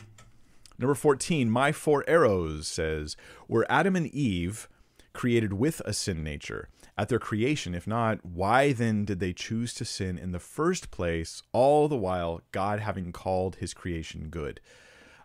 Number 0.79 0.95
14, 0.95 1.51
my 1.51 1.71
four 1.71 2.03
arrows 2.07 2.67
says, 2.67 3.15
were 3.47 3.67
Adam 3.69 3.95
and 3.95 4.07
Eve 4.07 4.67
created 5.13 5.53
with 5.53 5.79
a 5.81 5.93
sin 5.93 6.23
nature 6.23 6.69
at 6.97 7.07
their 7.07 7.19
creation? 7.19 7.75
If 7.75 7.85
not, 7.85 8.25
why 8.25 8.73
then 8.73 9.05
did 9.05 9.19
they 9.19 9.31
choose 9.31 9.75
to 9.75 9.85
sin 9.85 10.17
in 10.17 10.31
the 10.31 10.39
first 10.39 10.89
place, 10.89 11.43
all 11.51 11.87
the 11.87 11.97
while 11.97 12.41
God 12.51 12.79
having 12.79 13.11
called 13.11 13.57
his 13.57 13.75
creation 13.75 14.29
good? 14.29 14.59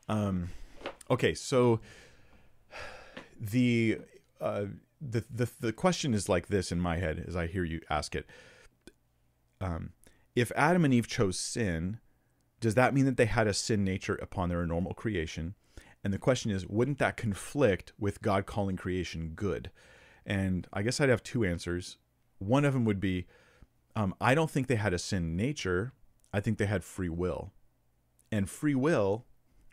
Um, 0.09 0.51
okay, 1.11 1.35
so 1.35 1.81
the 3.41 3.99
uh, 4.41 4.67
the 5.01 5.25
the 5.31 5.49
the 5.61 5.73
question 5.73 6.15
is 6.15 6.29
like 6.29 6.49
this 6.49 6.73
in 6.73 6.81
my 6.81 6.97
head 6.99 7.25
as 7.27 7.37
I 7.37 7.47
hear 7.47 7.65
you 7.65 7.81
ask 7.91 8.15
it. 8.15 8.27
Um, 9.61 9.93
if 10.35 10.53
Adam 10.55 10.85
and 10.85 10.93
Eve 10.93 11.09
chose 11.09 11.39
sin, 11.39 11.99
does 12.61 12.75
that 12.75 12.95
mean 12.95 13.07
that 13.07 13.17
they 13.17 13.27
had 13.27 13.47
a 13.47 13.55
sin 13.55 13.85
nature 13.85 14.17
upon 14.17 14.49
their 14.49 14.67
normal 14.67 14.95
creation? 14.95 15.55
And 16.05 16.13
the 16.13 16.19
question 16.19 16.51
is, 16.51 16.67
wouldn't 16.67 16.99
that 16.99 17.17
conflict 17.17 17.93
with 17.99 18.23
God 18.23 18.47
calling 18.47 18.77
creation 18.77 19.33
good? 19.35 19.71
And 20.25 20.67
I 20.73 20.83
guess 20.83 21.01
I'd 21.01 21.09
have 21.09 21.23
two 21.23 21.45
answers. 21.45 21.97
One 22.39 22.65
of 22.65 22.75
them 22.75 22.85
would 22.85 23.01
be, 23.01 23.27
um, 23.97 24.15
I 24.21 24.35
don't 24.35 24.51
think 24.51 24.67
they 24.67 24.77
had 24.77 24.95
a 24.95 24.99
sin 24.99 25.37
nature. 25.37 25.93
I 26.33 26.41
think 26.41 26.59
they 26.59 26.67
had 26.67 26.85
free 26.85 27.09
will. 27.09 27.53
And 28.31 28.49
free 28.49 28.75
will 28.75 29.25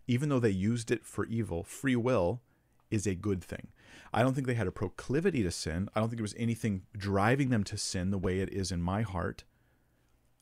even 0.08 0.30
though 0.30 0.40
they 0.40 0.50
used 0.50 0.92
it 0.92 1.06
for 1.06 1.26
evil, 1.26 1.64
free 1.64 1.96
will 1.96 2.42
is 2.92 3.08
a 3.08 3.16
good 3.16 3.44
thing. 3.44 3.70
I 4.14 4.22
don't 4.22 4.34
think 4.34 4.46
they 4.46 4.54
had 4.54 4.68
a 4.68 4.72
proclivity 4.72 5.42
to 5.44 5.52
sin. 5.52 5.90
I 5.96 6.00
don't 6.00 6.10
think 6.10 6.20
there 6.20 6.24
was 6.24 6.36
anything 6.38 6.84
driving 6.96 7.50
them 7.50 7.64
to 7.66 7.78
sin 7.78 8.12
the 8.12 8.18
way 8.18 8.40
it 8.40 8.54
is 8.54 8.72
in 8.72 8.82
my 8.82 9.02
heart. 9.02 9.44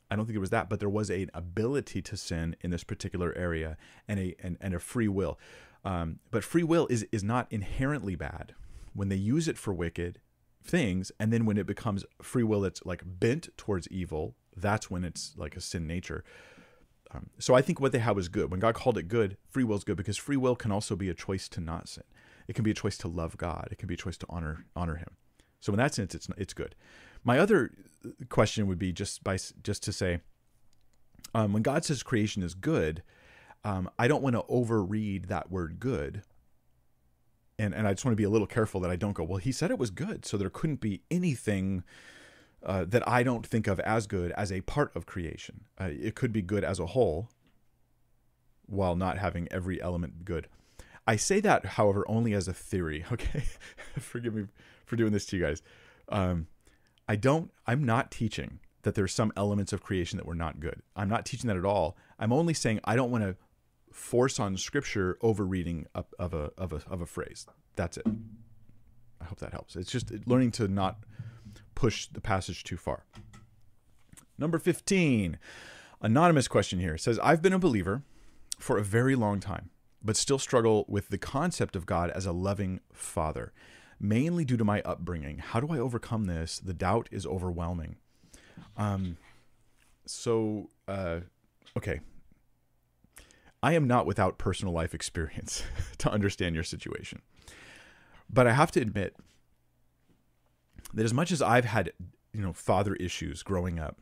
I 0.10 0.18
don't 0.18 0.26
think 0.26 0.36
it 0.36 0.40
was 0.40 0.50
that, 0.50 0.70
but 0.70 0.82
there 0.82 0.90
was 0.90 1.10
an 1.10 1.32
ability 1.34 2.02
to 2.02 2.18
sin 2.18 2.58
in 2.60 2.70
this 2.70 2.84
particular 2.84 3.34
area 3.38 3.78
and 4.10 4.20
a 4.20 4.36
and, 4.44 4.58
and 4.60 4.74
a 4.74 4.80
free 4.80 5.08
will. 5.08 5.40
Um, 5.86 6.20
but 6.30 6.44
free 6.44 6.64
will 6.64 6.86
is 6.88 7.08
is 7.14 7.24
not 7.24 7.48
inherently 7.50 8.16
bad. 8.16 8.54
When 8.94 9.08
they 9.08 9.16
use 9.16 9.48
it 9.48 9.58
for 9.58 9.74
wicked 9.74 10.20
things, 10.62 11.14
and 11.18 11.32
then 11.32 11.46
when 11.46 11.58
it 11.58 11.66
becomes 11.66 12.04
free 12.22 12.44
will 12.44 12.62
that's 12.62 12.86
like 12.86 13.04
bent 13.06 13.48
towards 13.56 13.88
evil, 13.88 14.36
that's 14.56 14.92
when 14.92 15.06
it's 15.06 15.34
like 15.38 15.56
a 15.56 15.62
sin 15.62 15.88
nature. 15.88 16.26
Um, 17.14 17.30
so 17.40 17.54
I 17.54 17.62
think 17.62 17.80
what 17.80 17.92
they 17.92 18.00
had 18.00 18.16
was 18.16 18.30
good. 18.30 18.52
When 18.52 18.60
God 18.60 18.76
called 18.76 18.98
it 18.98 19.08
good, 19.08 19.38
free 19.50 19.64
will 19.64 19.78
is 19.78 19.84
good 19.84 19.98
because 19.98 20.18
free 20.18 20.38
will 20.38 20.56
can 20.56 20.72
also 20.72 20.96
be 20.96 21.10
a 21.10 21.14
choice 21.14 21.50
to 21.50 21.62
not 21.62 21.90
sin. 21.90 22.04
It 22.48 22.54
can 22.54 22.64
be 22.64 22.72
a 22.72 22.76
choice 22.76 22.98
to 23.00 23.08
love 23.08 23.38
God. 23.38 23.70
It 23.72 23.78
can 23.78 23.88
be 23.88 23.94
a 23.94 23.98
choice 23.98 24.18
to 24.18 24.26
honor 24.30 24.66
honor 24.76 24.96
Him. 24.96 25.18
So 25.60 25.74
in 25.74 25.78
that 25.78 25.94
sense, 25.94 26.16
it's 26.16 26.28
it's 26.38 26.54
good. 26.54 26.76
My 27.24 27.38
other 27.38 27.72
question 28.30 28.68
would 28.68 28.80
be 28.80 28.92
just 28.92 29.24
by 29.24 29.38
just 29.64 29.84
to 29.84 29.94
say, 29.94 30.22
um, 31.36 31.54
when 31.54 31.64
God 31.64 31.86
says 31.86 32.04
creation 32.04 32.44
is 32.44 32.54
good, 32.54 33.04
um, 33.64 33.90
I 34.00 34.08
don't 34.08 34.24
want 34.24 34.36
to 34.36 34.44
overread 34.44 35.28
that 35.28 35.52
word 35.52 35.80
good. 35.80 36.24
And 37.60 37.76
and 37.76 37.88
I 37.88 37.94
just 37.94 38.06
want 38.06 38.14
to 38.14 38.22
be 38.22 38.24
a 38.24 38.30
little 38.30 38.48
careful 38.48 38.82
that 38.82 38.92
I 38.92 38.96
don't 38.96 39.14
go. 39.14 39.24
Well, 39.24 39.38
He 39.38 39.52
said 39.52 39.70
it 39.70 39.78
was 39.78 39.92
good, 39.92 40.26
so 40.26 40.38
there 40.38 40.50
couldn't 40.50 40.82
be 40.82 41.02
anything 41.12 41.84
uh, 42.64 42.86
that 42.86 43.08
I 43.08 43.24
don't 43.24 43.46
think 43.46 43.68
of 43.68 43.80
as 43.82 44.08
good 44.08 44.32
as 44.34 44.52
a 44.52 44.62
part 44.62 44.96
of 44.96 45.06
creation. 45.06 45.62
Uh, 45.80 45.90
it 45.92 46.16
could 46.16 46.32
be 46.32 46.42
good 46.42 46.64
as 46.64 46.80
a 46.80 46.88
whole 46.88 47.30
while 48.68 48.96
not 48.96 49.18
having 49.18 49.48
every 49.52 49.82
element 49.82 50.26
good. 50.26 50.48
I 51.08 51.16
say 51.16 51.40
that, 51.42 51.66
however, 51.66 52.06
only 52.08 52.34
as 52.34 52.48
a 52.48 52.54
theory. 52.54 53.04
Okay, 53.12 53.44
forgive 54.00 54.34
me 54.36 54.48
for 54.86 54.96
doing 54.96 55.12
this 55.12 55.26
to 55.28 55.38
you 55.38 55.44
guys. 55.44 55.62
Um, 56.10 56.48
I 57.08 57.16
don't. 57.16 57.52
I'm 57.66 57.84
not 57.84 58.12
teaching 58.12 58.60
that 58.84 58.96
there's 58.96 59.14
some 59.14 59.32
elements 59.36 59.74
of 59.74 59.82
creation 59.82 60.18
that 60.18 60.26
were 60.26 60.36
not 60.36 60.60
good. 60.60 60.82
I'm 60.96 61.10
not 61.10 61.26
teaching 61.26 61.48
that 61.48 61.58
at 61.58 61.66
all. 61.66 61.98
I'm 62.20 62.32
only 62.32 62.54
saying 62.54 62.80
I 62.84 62.96
don't 62.96 63.12
want 63.12 63.24
to 63.24 63.36
force 63.92 64.40
on 64.40 64.58
Scripture 64.58 65.18
over 65.22 65.46
reading 65.46 65.88
of 65.94 66.34
a 66.34 66.52
of 66.58 66.74
a 66.74 66.82
of 66.90 67.02
a 67.02 67.06
phrase. 67.06 67.46
That's 67.76 67.98
it. 67.98 68.06
I 69.20 69.26
hope 69.26 69.40
that 69.40 69.52
helps. 69.52 69.76
It's 69.76 69.92
just 69.92 70.12
learning 70.26 70.52
to 70.52 70.68
not 70.68 71.04
push 71.82 72.06
the 72.06 72.22
passage 72.22 72.64
too 72.64 72.78
far. 72.78 73.06
Number 74.38 74.60
15. 74.60 75.40
Anonymous 76.00 76.48
question 76.48 76.80
here 76.80 76.96
says 76.96 77.18
I've 77.24 77.42
been 77.42 77.54
a 77.54 77.60
believer 77.60 78.04
for 78.60 78.78
a 78.78 78.84
very 78.84 79.16
long 79.16 79.40
time, 79.40 79.72
but 80.04 80.16
still 80.16 80.38
struggle 80.38 80.86
with 80.88 81.10
the 81.10 81.18
concept 81.18 81.76
of 81.76 81.88
God 81.88 82.12
as 82.12 82.28
a 82.28 82.32
loving 82.32 82.82
father, 82.94 83.52
mainly 84.00 84.46
due 84.46 84.58
to 84.58 84.64
my 84.64 84.84
upbringing. 84.84 85.40
How 85.40 85.60
do 85.60 85.74
I 85.74 85.80
overcome 85.80 86.26
this? 86.26 86.60
The 86.60 86.76
doubt 86.76 87.10
is 87.12 87.26
overwhelming. 87.26 87.96
Um, 88.78 89.18
so, 90.06 90.70
uh, 90.88 91.22
okay. 91.76 92.02
I 93.64 93.74
am 93.74 93.88
not 93.88 94.06
without 94.06 94.38
personal 94.38 94.72
life 94.72 94.94
experience 94.94 95.64
to 95.98 96.12
understand 96.12 96.54
your 96.54 96.64
situation. 96.64 97.24
But 98.30 98.46
I 98.46 98.54
have 98.54 98.70
to 98.74 98.80
admit 98.80 99.16
that 100.94 101.06
as 101.06 101.14
much 101.14 101.32
as 101.32 101.42
I've 101.42 101.66
had, 101.66 101.92
you 102.34 102.42
know, 102.42 102.54
father 102.54 102.96
issues 102.96 103.44
growing 103.44 103.80
up, 103.80 104.00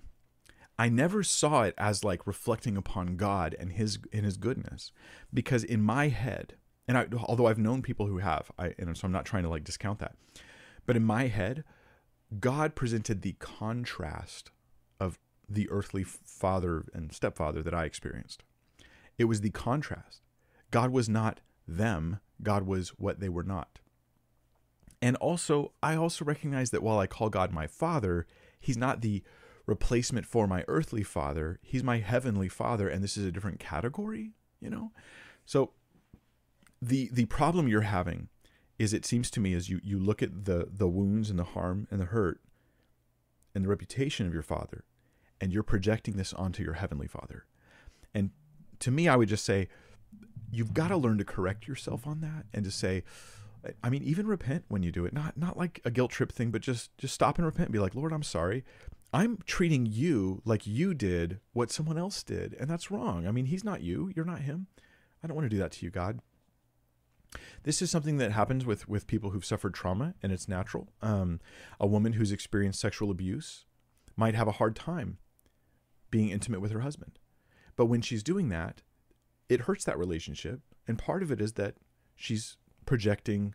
I 0.78 0.88
never 0.88 1.24
saw 1.24 1.64
it 1.64 1.76
as 1.78 2.04
like 2.04 2.26
reflecting 2.26 2.78
upon 2.78 3.18
God 3.18 3.56
and 3.60 3.74
his 3.74 4.00
and 4.14 4.24
his 4.24 4.38
goodness. 4.38 4.92
Because 5.34 5.64
in 5.64 5.82
my 5.82 6.08
head 6.08 6.56
and 6.88 6.98
I, 6.98 7.08
although 7.24 7.48
I've 7.48 7.58
known 7.58 7.82
people 7.82 8.08
who 8.08 8.18
have 8.18 8.52
I 8.58 8.74
and 8.80 8.98
so 8.98 9.06
I'm 9.06 9.12
not 9.12 9.26
trying 9.26 9.44
to 9.44 9.50
like 9.50 9.64
discount 9.64 10.00
that 10.00 10.16
but 10.86 10.96
in 10.96 11.04
my 11.04 11.28
head 11.28 11.64
God 12.40 12.76
presented 12.76 13.22
the 13.22 13.34
contrast 13.40 14.52
of 15.00 15.20
the 15.48 15.70
earthly 15.70 16.04
father 16.04 16.86
and 16.94 17.12
stepfather 17.12 17.64
that 17.64 17.74
I 17.74 17.86
experienced. 17.86 18.44
It 19.18 19.26
was 19.26 19.42
the 19.42 19.50
contrast. 19.50 20.22
God 20.70 20.92
was 20.92 21.10
not 21.10 21.42
them. 21.68 22.20
God 22.44 22.68
was 22.68 22.90
what 22.90 23.20
they 23.20 23.30
were 23.30 23.44
not 23.44 23.80
and 25.02 25.16
also 25.18 25.72
I 25.82 25.96
also 25.96 26.26
recognize 26.26 26.72
that 26.72 26.84
while 26.84 27.00
I 27.00 27.08
call 27.08 27.30
God 27.30 27.52
my 27.52 27.68
father 27.68 28.28
he's 28.60 28.78
not 28.78 29.02
the 29.02 29.24
replacement 29.70 30.26
for 30.26 30.48
my 30.48 30.66
earthly 30.68 31.04
father. 31.04 31.60
He's 31.62 31.84
my 31.84 32.00
heavenly 32.00 32.50
father, 32.50 32.90
and 32.90 33.04
this 33.04 33.16
is 33.16 33.26
a 33.26 33.32
different 33.32 33.60
category, 33.60 34.32
you 34.60 34.70
know? 34.70 34.92
So 35.46 35.72
the 36.82 37.10
the 37.14 37.26
problem 37.26 37.68
you're 37.68 37.82
having 37.82 38.30
is 38.78 38.94
it 38.94 39.06
seems 39.06 39.30
to 39.32 39.40
me 39.40 39.54
as 39.54 39.70
you, 39.70 39.80
you 39.84 40.00
look 40.00 40.22
at 40.22 40.46
the 40.46 40.68
the 40.72 40.88
wounds 40.88 41.30
and 41.30 41.38
the 41.38 41.44
harm 41.44 41.88
and 41.92 42.00
the 42.00 42.06
hurt 42.06 42.42
and 43.54 43.64
the 43.64 43.70
reputation 43.70 44.28
of 44.28 44.34
your 44.34 44.44
father, 44.44 44.84
and 45.40 45.54
you're 45.54 45.64
projecting 45.64 46.18
this 46.18 46.34
onto 46.34 46.64
your 46.64 46.74
heavenly 46.74 47.08
father. 47.08 47.46
And 48.14 48.32
to 48.80 48.92
me, 48.92 49.08
I 49.08 49.16
would 49.16 49.30
just 49.30 49.46
say, 49.46 49.68
you've 50.52 50.74
got 50.74 50.88
to 50.88 50.98
learn 50.98 51.18
to 51.18 51.26
correct 51.26 51.68
yourself 51.68 52.08
on 52.08 52.22
that 52.22 52.46
and 52.54 52.64
to 52.66 52.72
say, 52.72 53.04
I 53.84 53.90
mean, 53.90 54.04
even 54.04 54.28
repent 54.28 54.66
when 54.68 54.84
you 54.84 54.92
do 54.92 55.06
it. 55.06 55.14
Not 55.14 55.38
not 55.38 55.58
like 55.58 55.82
a 55.84 55.92
guilt 55.92 56.12
trip 56.12 56.32
thing, 56.32 56.52
but 56.52 56.62
just 56.62 56.98
just 56.98 57.14
stop 57.14 57.38
and 57.38 57.46
repent 57.46 57.68
and 57.68 57.74
be 57.74 57.80
like, 57.80 57.96
Lord, 57.96 58.14
I'm 58.14 58.24
sorry. 58.24 58.64
I'm 59.12 59.40
treating 59.46 59.86
you 59.88 60.42
like 60.46 60.68
you 60.68 60.94
did 60.94 61.40
what 61.54 61.72
someone 61.72 61.98
else 61.98 62.22
did, 62.22 62.56
and 62.60 62.70
that's 62.70 62.92
wrong. 62.92 63.28
I 63.28 63.32
mean, 63.32 63.46
he's 63.46 63.64
not 63.64 63.82
you, 63.82 64.12
you're 64.16 64.26
not 64.26 64.42
him. 64.42 64.68
I 65.24 65.28
don't 65.28 65.36
want 65.36 65.46
to 65.46 65.56
do 65.56 65.58
that 65.58 65.72
to 65.74 65.86
you, 65.86 65.90
God. 65.92 66.20
This 67.64 67.82
is 67.82 67.92
something 67.92 68.18
that 68.18 68.32
happens 68.32 68.66
with 68.66 68.88
with 68.88 69.08
people 69.08 69.32
who've 69.32 69.46
suffered 69.46 69.74
trauma, 69.74 70.14
and 70.22 70.32
it's 70.32 70.48
natural. 70.48 70.90
Um, 71.02 71.40
a 71.80 71.88
woman 71.88 72.14
who's 72.14 72.32
experienced 72.32 72.80
sexual 72.80 73.12
abuse 73.12 73.66
might 74.16 74.36
have 74.36 74.48
a 74.48 74.54
hard 74.54 74.76
time 74.76 75.18
being 76.12 76.30
intimate 76.30 76.62
with 76.62 76.72
her 76.72 76.82
husband, 76.82 77.20
but 77.76 77.88
when 77.88 78.02
she's 78.02 78.24
doing 78.24 78.50
that, 78.50 78.84
it 79.48 79.62
hurts 79.62 79.84
that 79.86 79.98
relationship, 79.98 80.62
and 80.88 80.98
part 80.98 81.24
of 81.24 81.32
it 81.32 81.42
is 81.42 81.54
that 81.54 81.76
she's 82.16 82.58
projecting 82.90 83.54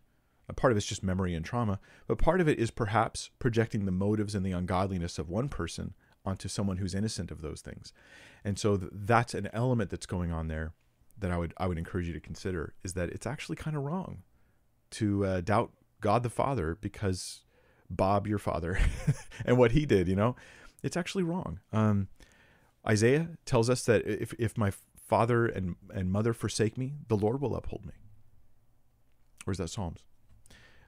a 0.49 0.53
part 0.53 0.71
of 0.71 0.77
it's 0.77 0.87
just 0.87 1.03
memory 1.03 1.35
and 1.35 1.45
trauma, 1.45 1.81
but 2.07 2.19
part 2.19 2.41
of 2.41 2.47
it 2.47 2.57
is 2.57 2.71
perhaps 2.71 3.31
projecting 3.41 3.85
the 3.85 3.91
motives 3.91 4.37
and 4.37 4.47
the 4.47 4.53
ungodliness 4.53 5.19
of 5.19 5.29
one 5.29 5.49
person 5.49 5.93
onto 6.25 6.49
someone 6.49 6.77
who's 6.77 6.95
innocent 6.95 7.33
of 7.33 7.43
those 7.43 7.61
things. 7.61 7.93
And 8.45 8.61
so 8.61 8.77
th- 8.77 8.93
that's 8.95 9.35
an 9.35 9.49
element 9.53 9.91
that's 9.91 10.07
going 10.07 10.31
on 10.31 10.47
there 10.47 10.73
that 11.19 11.33
I 11.33 11.37
would 11.37 11.53
I 11.57 11.67
would 11.67 11.79
encourage 11.79 12.07
you 12.07 12.13
to 12.13 12.21
consider 12.21 12.75
is 12.85 12.93
that 12.93 13.09
it's 13.09 13.27
actually 13.27 13.57
kind 13.57 13.77
of 13.77 13.83
wrong 13.83 14.23
to 14.93 15.27
uh, 15.27 15.41
doubt 15.41 15.73
God 16.01 16.23
the 16.23 16.31
Father 16.31 16.79
because 16.81 17.43
Bob 17.91 18.29
your 18.29 18.39
father 18.39 18.79
and 19.45 19.59
what 19.59 19.73
he 19.73 19.85
did, 19.85 20.07
you 20.07 20.15
know. 20.15 20.37
It's 20.85 20.97
actually 20.97 21.25
wrong. 21.25 21.59
Um, 21.73 22.07
Isaiah 22.87 23.31
tells 23.47 23.69
us 23.69 23.85
that 23.87 24.07
if 24.07 24.33
if 24.39 24.57
my 24.57 24.71
father 24.97 25.45
and 25.47 25.75
and 25.93 26.13
mother 26.13 26.33
forsake 26.33 26.79
me, 26.79 26.95
the 27.09 27.17
Lord 27.17 27.41
will 27.41 27.57
uphold 27.57 27.85
me. 27.85 27.95
Where's 29.45 29.59
that 29.59 29.69
Psalms? 29.69 30.05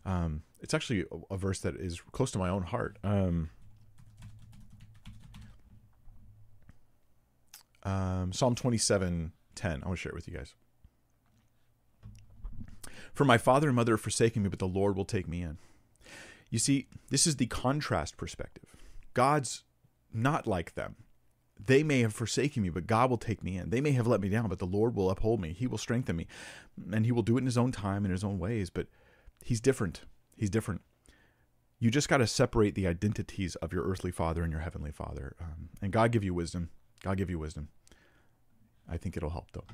Um, 0.04 0.42
it's 0.60 0.74
actually 0.74 1.02
a, 1.02 1.34
a, 1.34 1.36
verse 1.36 1.60
that 1.60 1.74
is 1.76 2.00
close 2.12 2.30
to 2.30 2.38
my 2.38 2.48
own 2.48 2.62
heart. 2.62 2.96
Um, 3.02 3.50
um, 7.82 8.32
Psalm 8.32 8.54
27 8.54 9.32
10. 9.54 9.70
I 9.82 9.86
want 9.86 9.98
to 9.98 10.00
share 10.00 10.10
it 10.10 10.14
with 10.14 10.28
you 10.28 10.34
guys. 10.34 10.54
For 13.12 13.24
my 13.24 13.38
father 13.38 13.68
and 13.68 13.76
mother 13.76 13.94
have 13.94 14.00
forsaken 14.00 14.42
me, 14.42 14.48
but 14.48 14.58
the 14.58 14.68
Lord 14.68 14.96
will 14.96 15.06
take 15.06 15.26
me 15.26 15.42
in. 15.42 15.58
You 16.50 16.58
see, 16.58 16.86
this 17.10 17.26
is 17.26 17.36
the 17.36 17.46
contrast 17.46 18.16
perspective. 18.16 18.76
God's 19.14 19.64
not 20.12 20.46
like 20.46 20.74
them. 20.74 20.96
They 21.58 21.82
may 21.82 22.00
have 22.00 22.14
forsaken 22.14 22.62
me, 22.62 22.68
but 22.68 22.86
God 22.86 23.10
will 23.10 23.18
take 23.18 23.42
me 23.42 23.56
in. 23.56 23.70
They 23.70 23.80
may 23.80 23.92
have 23.92 24.06
let 24.06 24.20
me 24.20 24.28
down, 24.28 24.48
but 24.48 24.58
the 24.58 24.66
Lord 24.66 24.94
will 24.94 25.10
uphold 25.10 25.40
me. 25.40 25.52
He 25.52 25.66
will 25.66 25.78
strengthen 25.78 26.16
me. 26.16 26.26
And 26.92 27.06
He 27.06 27.12
will 27.12 27.22
do 27.22 27.36
it 27.36 27.40
in 27.40 27.46
His 27.46 27.58
own 27.58 27.72
time, 27.72 28.04
in 28.04 28.10
His 28.10 28.24
own 28.24 28.38
ways. 28.38 28.70
But 28.70 28.88
He's 29.42 29.60
different. 29.60 30.02
He's 30.36 30.50
different. 30.50 30.82
You 31.78 31.90
just 31.90 32.08
got 32.08 32.18
to 32.18 32.26
separate 32.26 32.74
the 32.74 32.86
identities 32.86 33.54
of 33.56 33.72
your 33.72 33.84
earthly 33.84 34.10
father 34.10 34.42
and 34.42 34.52
your 34.52 34.62
heavenly 34.62 34.92
father. 34.92 35.36
Um, 35.40 35.70
and 35.82 35.92
God 35.92 36.12
give 36.12 36.24
you 36.24 36.34
wisdom. 36.34 36.70
God 37.02 37.18
give 37.18 37.30
you 37.30 37.38
wisdom. 37.38 37.68
I 38.88 38.96
think 38.96 39.16
it'll 39.16 39.30
help 39.30 39.50
though. 39.52 39.64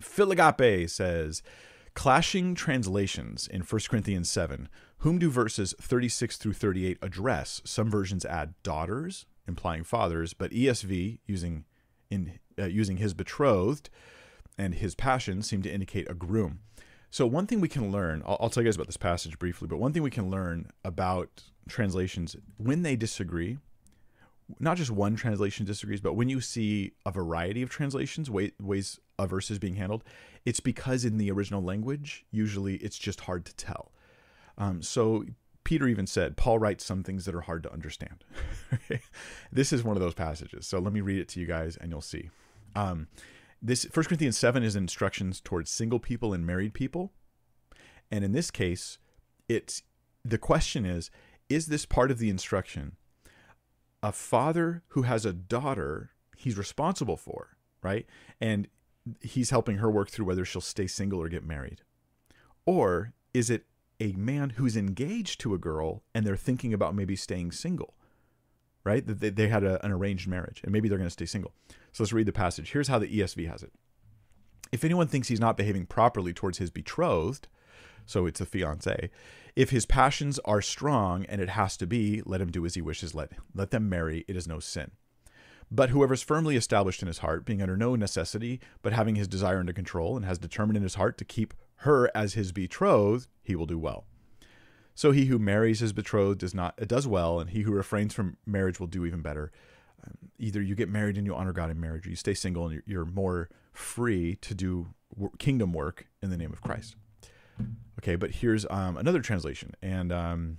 Philagape 0.00 0.90
says, 0.90 1.42
clashing 1.94 2.54
translations 2.54 3.48
in 3.48 3.62
1 3.62 3.80
Corinthians 3.88 4.30
7. 4.30 4.68
Whom 4.98 5.18
do 5.18 5.30
verses 5.30 5.74
36 5.80 6.36
through 6.36 6.52
38 6.52 6.98
address? 7.02 7.60
Some 7.64 7.90
versions 7.90 8.24
add 8.24 8.54
daughters, 8.62 9.26
implying 9.46 9.84
fathers, 9.84 10.32
but 10.34 10.50
ESV, 10.50 11.18
using 11.26 11.64
in 12.10 12.38
uh, 12.58 12.66
using 12.66 12.98
his 12.98 13.14
betrothed 13.14 13.90
and 14.58 14.74
his 14.74 14.94
passion, 14.94 15.42
seem 15.42 15.62
to 15.62 15.72
indicate 15.72 16.10
a 16.10 16.14
groom. 16.14 16.60
So, 17.10 17.26
one 17.26 17.46
thing 17.46 17.60
we 17.60 17.68
can 17.68 17.90
learn, 17.92 18.22
I'll, 18.26 18.36
I'll, 18.40 18.50
tell 18.50 18.62
you 18.62 18.68
guys 18.68 18.76
about 18.76 18.88
this 18.88 18.96
passage 18.96 19.38
briefly, 19.38 19.68
but 19.68 19.78
one 19.78 19.92
thing 19.92 20.02
we 20.02 20.10
can 20.10 20.30
learn 20.30 20.70
about 20.84 21.44
translations 21.68 22.36
when 22.56 22.82
they 22.82 22.96
disagree, 22.96 23.58
not 24.60 24.76
just 24.76 24.90
one 24.90 25.16
translation 25.16 25.66
disagrees, 25.66 26.00
but 26.00 26.14
when 26.14 26.28
you 26.28 26.40
see 26.40 26.92
a 27.04 27.10
variety 27.10 27.62
of 27.62 27.70
translations, 27.70 28.30
way, 28.30 28.52
ways 28.60 29.00
a 29.18 29.26
verse 29.26 29.50
is 29.50 29.58
being 29.58 29.76
handled, 29.76 30.04
it's 30.44 30.60
because 30.60 31.04
in 31.04 31.16
the 31.16 31.30
original 31.30 31.62
language, 31.62 32.24
usually 32.30 32.76
it's 32.76 32.98
just 32.98 33.22
hard 33.22 33.44
to 33.46 33.54
tell. 33.54 33.92
Um, 34.58 34.82
so, 34.82 35.24
Peter 35.66 35.88
even 35.88 36.06
said, 36.06 36.36
Paul 36.36 36.60
writes 36.60 36.84
some 36.84 37.02
things 37.02 37.24
that 37.24 37.34
are 37.34 37.40
hard 37.40 37.64
to 37.64 37.72
understand. 37.72 38.22
this 39.52 39.72
is 39.72 39.82
one 39.82 39.96
of 39.96 40.00
those 40.00 40.14
passages. 40.14 40.64
So, 40.64 40.78
let 40.78 40.92
me 40.92 41.00
read 41.00 41.18
it 41.18 41.26
to 41.30 41.40
you 41.40 41.46
guys 41.46 41.76
and 41.76 41.90
you'll 41.90 42.00
see. 42.00 42.30
Um, 42.76 43.08
this 43.60 43.82
1 43.92 44.04
Corinthians 44.04 44.38
7 44.38 44.62
is 44.62 44.76
instructions 44.76 45.40
towards 45.40 45.68
single 45.68 45.98
people 45.98 46.32
and 46.32 46.46
married 46.46 46.72
people. 46.72 47.10
And 48.12 48.24
in 48.24 48.30
this 48.30 48.52
case, 48.52 48.98
it's 49.48 49.82
the 50.24 50.38
question 50.38 50.86
is 50.86 51.10
is 51.48 51.66
this 51.66 51.84
part 51.84 52.12
of 52.12 52.18
the 52.18 52.30
instruction 52.30 52.96
a 54.04 54.12
father 54.12 54.84
who 54.88 55.02
has 55.02 55.24
a 55.24 55.32
daughter 55.32 56.10
he's 56.36 56.56
responsible 56.56 57.16
for, 57.16 57.56
right? 57.82 58.06
And 58.40 58.68
he's 59.20 59.50
helping 59.50 59.78
her 59.78 59.90
work 59.90 60.10
through 60.10 60.26
whether 60.26 60.44
she'll 60.44 60.60
stay 60.60 60.86
single 60.86 61.20
or 61.20 61.28
get 61.28 61.44
married. 61.44 61.80
Or 62.66 63.14
is 63.34 63.50
it 63.50 63.64
a 64.00 64.12
man 64.12 64.50
who's 64.50 64.76
engaged 64.76 65.40
to 65.40 65.54
a 65.54 65.58
girl 65.58 66.02
and 66.14 66.26
they're 66.26 66.36
thinking 66.36 66.72
about 66.74 66.94
maybe 66.94 67.16
staying 67.16 67.52
single? 67.52 67.94
right? 68.86 69.04
That 69.04 69.20
they, 69.20 69.30
they 69.30 69.48
had 69.48 69.64
a, 69.64 69.84
an 69.84 69.90
arranged 69.90 70.28
marriage 70.28 70.60
and 70.62 70.72
maybe 70.72 70.88
they're 70.88 70.96
going 70.96 71.08
to 71.08 71.12
stay 71.12 71.26
single. 71.26 71.52
So 71.92 72.04
let's 72.04 72.12
read 72.12 72.26
the 72.26 72.32
passage. 72.32 72.70
Here's 72.70 72.88
how 72.88 73.00
the 73.00 73.08
ESV 73.08 73.50
has 73.50 73.62
it. 73.64 73.72
If 74.70 74.84
anyone 74.84 75.08
thinks 75.08 75.28
he's 75.28 75.40
not 75.40 75.56
behaving 75.56 75.86
properly 75.86 76.32
towards 76.32 76.58
his 76.58 76.70
betrothed, 76.70 77.48
so 78.06 78.26
it's 78.26 78.40
a 78.40 78.46
fiance, 78.46 79.10
if 79.56 79.70
his 79.70 79.86
passions 79.86 80.38
are 80.44 80.62
strong 80.62 81.24
and 81.24 81.40
it 81.40 81.48
has 81.48 81.76
to 81.78 81.86
be, 81.86 82.22
let 82.24 82.40
him 82.40 82.52
do 82.52 82.64
as 82.64 82.74
he 82.74 82.80
wishes, 82.80 83.12
let, 83.12 83.32
let 83.54 83.72
them 83.72 83.88
marry, 83.88 84.24
it 84.28 84.36
is 84.36 84.46
no 84.46 84.60
sin. 84.60 84.92
But 85.68 85.90
whoever's 85.90 86.22
firmly 86.22 86.54
established 86.54 87.02
in 87.02 87.08
his 87.08 87.18
heart, 87.18 87.44
being 87.44 87.60
under 87.60 87.76
no 87.76 87.96
necessity, 87.96 88.60
but 88.82 88.92
having 88.92 89.16
his 89.16 89.26
desire 89.26 89.58
under 89.58 89.72
control, 89.72 90.16
and 90.16 90.24
has 90.24 90.38
determined 90.38 90.76
in 90.76 90.84
his 90.84 90.94
heart 90.94 91.18
to 91.18 91.24
keep 91.24 91.54
her 91.80 92.10
as 92.14 92.34
his 92.34 92.52
betrothed, 92.52 93.28
he 93.42 93.54
will 93.54 93.66
do 93.66 93.78
well. 93.78 94.04
So 94.94 95.10
he 95.10 95.26
who 95.26 95.38
marries 95.38 95.80
his 95.80 95.92
betrothed 95.92 96.40
does 96.40 96.54
not 96.54 96.76
does 96.88 97.06
well, 97.06 97.38
and 97.38 97.50
he 97.50 97.62
who 97.62 97.72
refrains 97.72 98.14
from 98.14 98.36
marriage 98.46 98.80
will 98.80 98.86
do 98.86 99.04
even 99.04 99.20
better. 99.20 99.52
Um, 100.04 100.16
either 100.38 100.62
you 100.62 100.74
get 100.74 100.88
married 100.88 101.16
and 101.18 101.26
you 101.26 101.34
honor 101.34 101.52
God 101.52 101.70
in 101.70 101.78
marriage, 101.80 102.06
or 102.06 102.10
you 102.10 102.16
stay 102.16 102.34
single 102.34 102.64
and 102.64 102.74
you're, 102.74 102.82
you're 102.86 103.04
more 103.04 103.50
free 103.72 104.36
to 104.36 104.54
do 104.54 104.88
kingdom 105.38 105.72
work 105.72 106.06
in 106.22 106.30
the 106.30 106.36
name 106.36 106.52
of 106.52 106.62
Christ. 106.62 106.96
Okay, 107.98 108.16
but 108.16 108.30
here's 108.30 108.66
um, 108.70 108.96
another 108.96 109.20
translation, 109.20 109.74
and 109.82 110.12
um, 110.12 110.58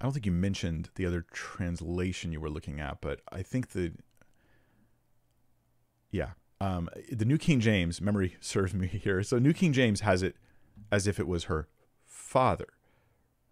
I 0.00 0.04
don't 0.04 0.12
think 0.12 0.26
you 0.26 0.32
mentioned 0.32 0.90
the 0.94 1.06
other 1.06 1.24
translation 1.32 2.32
you 2.32 2.40
were 2.40 2.50
looking 2.50 2.80
at, 2.80 3.00
but 3.00 3.20
I 3.32 3.42
think 3.42 3.70
the 3.70 3.92
Yeah. 6.12 6.30
Um, 6.60 6.88
the 7.10 7.24
New 7.24 7.38
King 7.38 7.60
James 7.60 8.00
memory 8.00 8.36
serves 8.40 8.74
me 8.74 8.86
here. 8.86 9.22
So 9.22 9.38
New 9.38 9.52
King 9.52 9.72
James 9.72 10.00
has 10.00 10.22
it 10.22 10.36
as 10.92 11.06
if 11.06 11.18
it 11.18 11.26
was 11.26 11.44
her 11.44 11.68
father, 12.06 12.68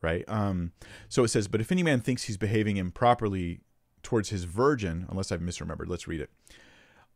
right? 0.02 0.24
Um, 0.28 0.72
so 1.08 1.24
it 1.24 1.28
says, 1.28 1.48
"But 1.48 1.60
if 1.60 1.72
any 1.72 1.82
man 1.82 2.00
thinks 2.00 2.24
he's 2.24 2.36
behaving 2.36 2.76
improperly 2.76 3.60
towards 4.02 4.30
his 4.30 4.44
virgin, 4.44 5.06
unless 5.10 5.32
I've 5.32 5.40
misremembered, 5.40 5.88
let's 5.88 6.08
read 6.08 6.20
it. 6.20 6.30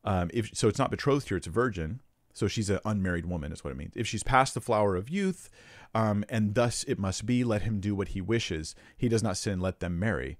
Um, 0.04 0.30
if 0.34 0.50
so, 0.54 0.68
it's 0.68 0.78
not 0.78 0.90
betrothed 0.90 1.28
here; 1.28 1.36
it's 1.36 1.46
a 1.46 1.50
virgin. 1.50 2.00
So 2.34 2.48
she's 2.48 2.70
an 2.70 2.80
unmarried 2.84 3.26
woman, 3.26 3.52
is 3.52 3.62
what 3.62 3.72
it 3.72 3.76
means. 3.76 3.92
If 3.94 4.06
she's 4.06 4.22
past 4.22 4.54
the 4.54 4.60
flower 4.60 4.96
of 4.96 5.10
youth, 5.10 5.50
um, 5.94 6.24
and 6.30 6.54
thus 6.54 6.82
it 6.84 6.98
must 6.98 7.26
be, 7.26 7.44
let 7.44 7.62
him 7.62 7.78
do 7.78 7.94
what 7.94 8.08
he 8.08 8.22
wishes. 8.22 8.74
He 8.96 9.08
does 9.08 9.22
not 9.22 9.36
sin, 9.36 9.60
let 9.60 9.80
them 9.80 9.98
marry. 9.98 10.38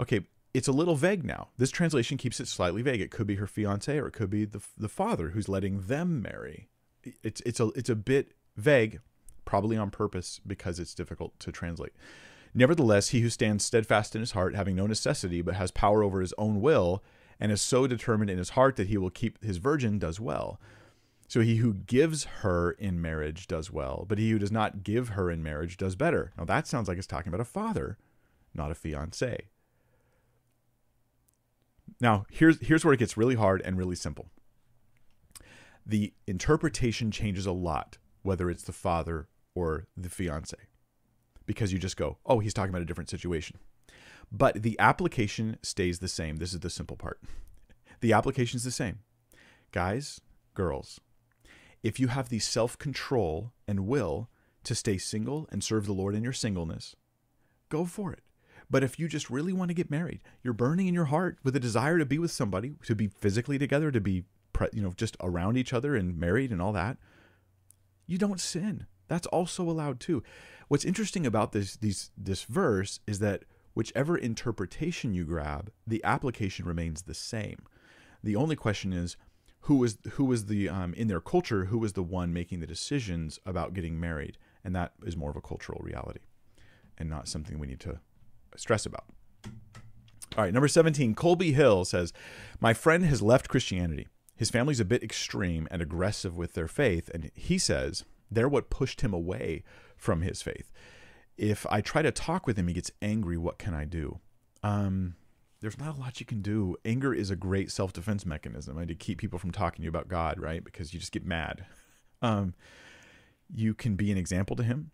Okay, 0.00 0.26
it's 0.52 0.68
a 0.68 0.72
little 0.72 0.96
vague 0.96 1.24
now. 1.24 1.48
This 1.58 1.70
translation 1.70 2.16
keeps 2.16 2.40
it 2.40 2.48
slightly 2.48 2.82
vague. 2.82 3.00
It 3.00 3.10
could 3.10 3.26
be 3.26 3.36
her 3.36 3.46
fiance, 3.46 3.96
or 3.96 4.08
it 4.08 4.12
could 4.12 4.30
be 4.30 4.44
the 4.44 4.60
the 4.76 4.88
father 4.88 5.30
who's 5.30 5.48
letting 5.48 5.82
them 5.82 6.22
marry. 6.22 6.68
It's 7.22 7.40
it's 7.42 7.60
a 7.60 7.68
it's 7.68 7.90
a 7.90 7.94
bit 7.94 8.32
vague, 8.56 9.00
probably 9.44 9.76
on 9.76 9.90
purpose 9.90 10.40
because 10.46 10.78
it's 10.78 10.94
difficult 10.94 11.38
to 11.40 11.52
translate. 11.52 11.92
Nevertheless, 12.52 13.10
he 13.10 13.20
who 13.20 13.30
stands 13.30 13.64
steadfast 13.64 14.14
in 14.14 14.20
his 14.20 14.32
heart, 14.32 14.56
having 14.56 14.74
no 14.74 14.86
necessity, 14.86 15.40
but 15.40 15.54
has 15.54 15.70
power 15.70 16.02
over 16.02 16.20
his 16.20 16.34
own 16.36 16.60
will, 16.60 17.02
and 17.38 17.52
is 17.52 17.62
so 17.62 17.86
determined 17.86 18.30
in 18.30 18.38
his 18.38 18.50
heart 18.50 18.74
that 18.76 18.88
he 18.88 18.98
will 18.98 19.10
keep 19.10 19.42
his 19.44 19.58
virgin, 19.58 19.98
does 19.98 20.18
well. 20.18 20.60
So 21.28 21.42
he 21.42 21.56
who 21.56 21.74
gives 21.74 22.24
her 22.24 22.72
in 22.72 23.00
marriage 23.00 23.46
does 23.46 23.70
well, 23.70 24.04
but 24.08 24.18
he 24.18 24.32
who 24.32 24.38
does 24.40 24.50
not 24.50 24.82
give 24.82 25.10
her 25.10 25.30
in 25.30 25.44
marriage 25.44 25.76
does 25.76 25.94
better. 25.94 26.32
Now 26.36 26.44
that 26.44 26.66
sounds 26.66 26.88
like 26.88 26.98
it's 26.98 27.06
talking 27.06 27.28
about 27.28 27.40
a 27.40 27.44
father, 27.44 27.98
not 28.52 28.72
a 28.72 28.74
fiance. 28.74 29.46
Now, 32.00 32.26
here's 32.30 32.60
here's 32.60 32.84
where 32.84 32.94
it 32.94 32.98
gets 32.98 33.16
really 33.16 33.34
hard 33.34 33.60
and 33.62 33.76
really 33.76 33.96
simple. 33.96 34.30
The 35.84 36.12
interpretation 36.26 37.10
changes 37.10 37.46
a 37.46 37.52
lot 37.52 37.98
whether 38.22 38.50
it's 38.50 38.64
the 38.64 38.72
father 38.72 39.28
or 39.54 39.86
the 39.96 40.10
fiance. 40.10 40.56
Because 41.46 41.72
you 41.72 41.78
just 41.78 41.96
go, 41.96 42.18
"Oh, 42.24 42.38
he's 42.38 42.54
talking 42.54 42.70
about 42.70 42.82
a 42.82 42.86
different 42.86 43.10
situation." 43.10 43.58
But 44.30 44.62
the 44.62 44.78
application 44.78 45.58
stays 45.62 45.98
the 45.98 46.08
same. 46.08 46.36
This 46.36 46.54
is 46.54 46.60
the 46.60 46.70
simple 46.70 46.96
part. 46.96 47.20
The 48.00 48.12
application 48.12 48.56
is 48.56 48.64
the 48.64 48.70
same. 48.70 49.00
Guys, 49.72 50.20
girls, 50.54 51.00
if 51.82 51.98
you 51.98 52.08
have 52.08 52.28
the 52.28 52.38
self 52.38 52.78
control 52.78 53.52
and 53.66 53.86
will 53.86 54.30
to 54.64 54.74
stay 54.74 54.98
single 54.98 55.48
and 55.50 55.64
serve 55.64 55.86
the 55.86 55.92
Lord 55.92 56.14
in 56.14 56.22
your 56.22 56.32
singleness, 56.32 56.94
go 57.68 57.84
for 57.84 58.12
it. 58.12 58.22
But 58.70 58.84
if 58.84 58.98
you 58.98 59.08
just 59.08 59.28
really 59.28 59.52
want 59.52 59.68
to 59.68 59.74
get 59.74 59.90
married, 59.90 60.20
you're 60.42 60.54
burning 60.54 60.86
in 60.86 60.94
your 60.94 61.06
heart 61.06 61.38
with 61.42 61.56
a 61.56 61.60
desire 61.60 61.98
to 61.98 62.06
be 62.06 62.18
with 62.18 62.30
somebody, 62.30 62.76
to 62.84 62.94
be 62.94 63.08
physically 63.08 63.58
together, 63.58 63.90
to 63.90 64.00
be, 64.00 64.24
you 64.72 64.80
know, 64.80 64.92
just 64.96 65.16
around 65.20 65.56
each 65.56 65.72
other 65.72 65.96
and 65.96 66.16
married 66.16 66.52
and 66.52 66.62
all 66.62 66.72
that, 66.72 66.96
you 68.06 68.16
don't 68.16 68.40
sin. 68.40 68.86
That's 69.08 69.26
also 69.26 69.68
allowed 69.68 69.98
too. 69.98 70.22
What's 70.68 70.84
interesting 70.84 71.26
about 71.26 71.50
this 71.50 71.76
these 71.76 72.12
this 72.16 72.44
verse 72.44 73.00
is 73.08 73.18
that 73.18 73.42
whichever 73.74 74.16
interpretation 74.16 75.14
you 75.14 75.24
grab, 75.24 75.72
the 75.84 76.02
application 76.04 76.64
remains 76.64 77.02
the 77.02 77.14
same. 77.14 77.66
The 78.22 78.36
only 78.36 78.54
question 78.54 78.92
is 78.92 79.16
who 79.62 79.76
was 79.76 79.98
who 80.12 80.24
was 80.24 80.46
the 80.46 80.68
um, 80.68 80.94
in 80.94 81.08
their 81.08 81.20
culture 81.20 81.64
who 81.64 81.78
was 81.78 81.94
the 81.94 82.04
one 82.04 82.32
making 82.32 82.60
the 82.60 82.68
decisions 82.68 83.40
about 83.44 83.74
getting 83.74 83.98
married, 83.98 84.38
and 84.62 84.76
that 84.76 84.92
is 85.04 85.16
more 85.16 85.30
of 85.30 85.36
a 85.36 85.40
cultural 85.40 85.80
reality, 85.82 86.20
and 86.96 87.10
not 87.10 87.26
something 87.26 87.58
we 87.58 87.66
need 87.66 87.80
to 87.80 87.98
stress 88.56 88.86
about. 88.86 89.04
All 90.36 90.44
right, 90.44 90.54
number 90.54 90.68
17, 90.68 91.14
Colby 91.14 91.52
Hill 91.52 91.84
says, 91.84 92.12
My 92.60 92.72
friend 92.72 93.04
has 93.04 93.20
left 93.20 93.48
Christianity. 93.48 94.06
His 94.36 94.50
family's 94.50 94.80
a 94.80 94.84
bit 94.84 95.02
extreme 95.02 95.68
and 95.70 95.82
aggressive 95.82 96.36
with 96.36 96.54
their 96.54 96.68
faith, 96.68 97.10
and 97.12 97.30
he 97.34 97.58
says 97.58 98.04
they're 98.30 98.48
what 98.48 98.70
pushed 98.70 99.00
him 99.02 99.12
away 99.12 99.64
from 99.96 100.22
his 100.22 100.40
faith. 100.40 100.70
If 101.36 101.66
I 101.70 101.80
try 101.80 102.02
to 102.02 102.12
talk 102.12 102.46
with 102.46 102.56
him, 102.56 102.68
he 102.68 102.74
gets 102.74 102.90
angry. 103.02 103.36
What 103.36 103.58
can 103.58 103.74
I 103.74 103.84
do? 103.84 104.20
Um, 104.62 105.16
there's 105.60 105.78
not 105.78 105.96
a 105.96 106.00
lot 106.00 106.20
you 106.20 106.26
can 106.26 106.42
do. 106.42 106.76
Anger 106.84 107.12
is 107.12 107.30
a 107.30 107.36
great 107.36 107.70
self 107.70 107.92
defense 107.92 108.24
mechanism 108.24 108.76
right, 108.76 108.88
to 108.88 108.94
keep 108.94 109.18
people 109.18 109.38
from 109.38 109.50
talking 109.50 109.78
to 109.78 109.82
you 109.82 109.88
about 109.88 110.08
God, 110.08 110.38
right? 110.38 110.64
Because 110.64 110.94
you 110.94 111.00
just 111.00 111.12
get 111.12 111.24
mad. 111.24 111.64
Um, 112.22 112.54
you 113.52 113.74
can 113.74 113.96
be 113.96 114.10
an 114.12 114.18
example 114.18 114.56
to 114.56 114.62
him. 114.62 114.90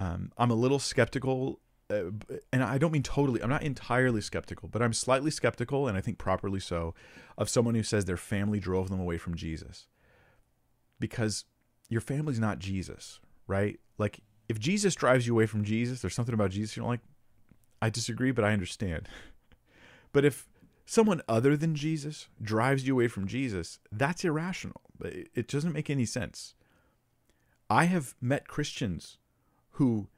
Um, 0.00 0.32
I'm 0.38 0.50
a 0.50 0.54
little 0.54 0.78
skeptical, 0.78 1.60
uh, 1.90 2.10
and 2.52 2.62
I 2.62 2.78
don't 2.78 2.92
mean 2.92 3.02
totally, 3.02 3.42
I'm 3.42 3.48
not 3.48 3.62
entirely 3.62 4.20
skeptical, 4.20 4.68
but 4.68 4.82
I'm 4.82 4.92
slightly 4.92 5.30
skeptical, 5.30 5.88
and 5.88 5.96
I 5.96 6.00
think 6.00 6.18
properly 6.18 6.60
so, 6.60 6.94
of 7.36 7.48
someone 7.48 7.74
who 7.74 7.82
says 7.82 8.04
their 8.04 8.16
family 8.16 8.60
drove 8.60 8.90
them 8.90 9.00
away 9.00 9.18
from 9.18 9.34
Jesus. 9.34 9.86
Because 11.00 11.44
your 11.88 12.00
family's 12.00 12.38
not 12.38 12.58
Jesus, 12.58 13.20
right? 13.46 13.78
Like, 13.96 14.20
if 14.48 14.58
Jesus 14.58 14.94
drives 14.94 15.26
you 15.26 15.34
away 15.34 15.46
from 15.46 15.64
Jesus, 15.64 16.00
there's 16.00 16.14
something 16.14 16.34
about 16.34 16.50
Jesus 16.50 16.76
you 16.76 16.82
don't 16.82 16.90
like, 16.90 17.00
I 17.80 17.90
disagree, 17.90 18.32
but 18.32 18.44
I 18.44 18.52
understand. 18.52 19.08
But 20.10 20.24
if 20.24 20.48
someone 20.86 21.20
other 21.28 21.54
than 21.54 21.74
Jesus 21.74 22.28
drives 22.40 22.86
you 22.86 22.94
away 22.94 23.08
from 23.08 23.26
Jesus, 23.26 23.78
that's 23.92 24.24
irrational. 24.24 24.80
It 25.04 25.46
doesn't 25.46 25.74
make 25.74 25.90
any 25.90 26.06
sense. 26.06 26.54
I 27.68 27.84
have 27.84 28.14
met 28.18 28.48
Christians 28.48 29.18
who 29.72 30.08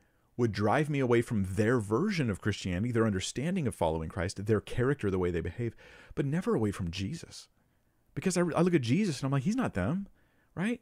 would 0.40 0.52
drive 0.52 0.90
me 0.90 0.98
away 0.98 1.22
from 1.22 1.44
their 1.44 1.78
version 1.78 2.30
of 2.30 2.40
Christianity, 2.40 2.90
their 2.90 3.06
understanding 3.06 3.66
of 3.66 3.74
following 3.74 4.08
Christ, 4.08 4.44
their 4.46 4.60
character, 4.60 5.10
the 5.10 5.18
way 5.18 5.30
they 5.30 5.40
behave, 5.40 5.76
but 6.14 6.26
never 6.26 6.54
away 6.54 6.70
from 6.70 6.90
Jesus. 6.90 7.46
Because 8.14 8.36
I, 8.36 8.40
I 8.40 8.62
look 8.62 8.74
at 8.74 8.80
Jesus 8.80 9.20
and 9.20 9.26
I'm 9.26 9.32
like, 9.32 9.44
he's 9.44 9.54
not 9.54 9.74
them, 9.74 10.08
right? 10.54 10.80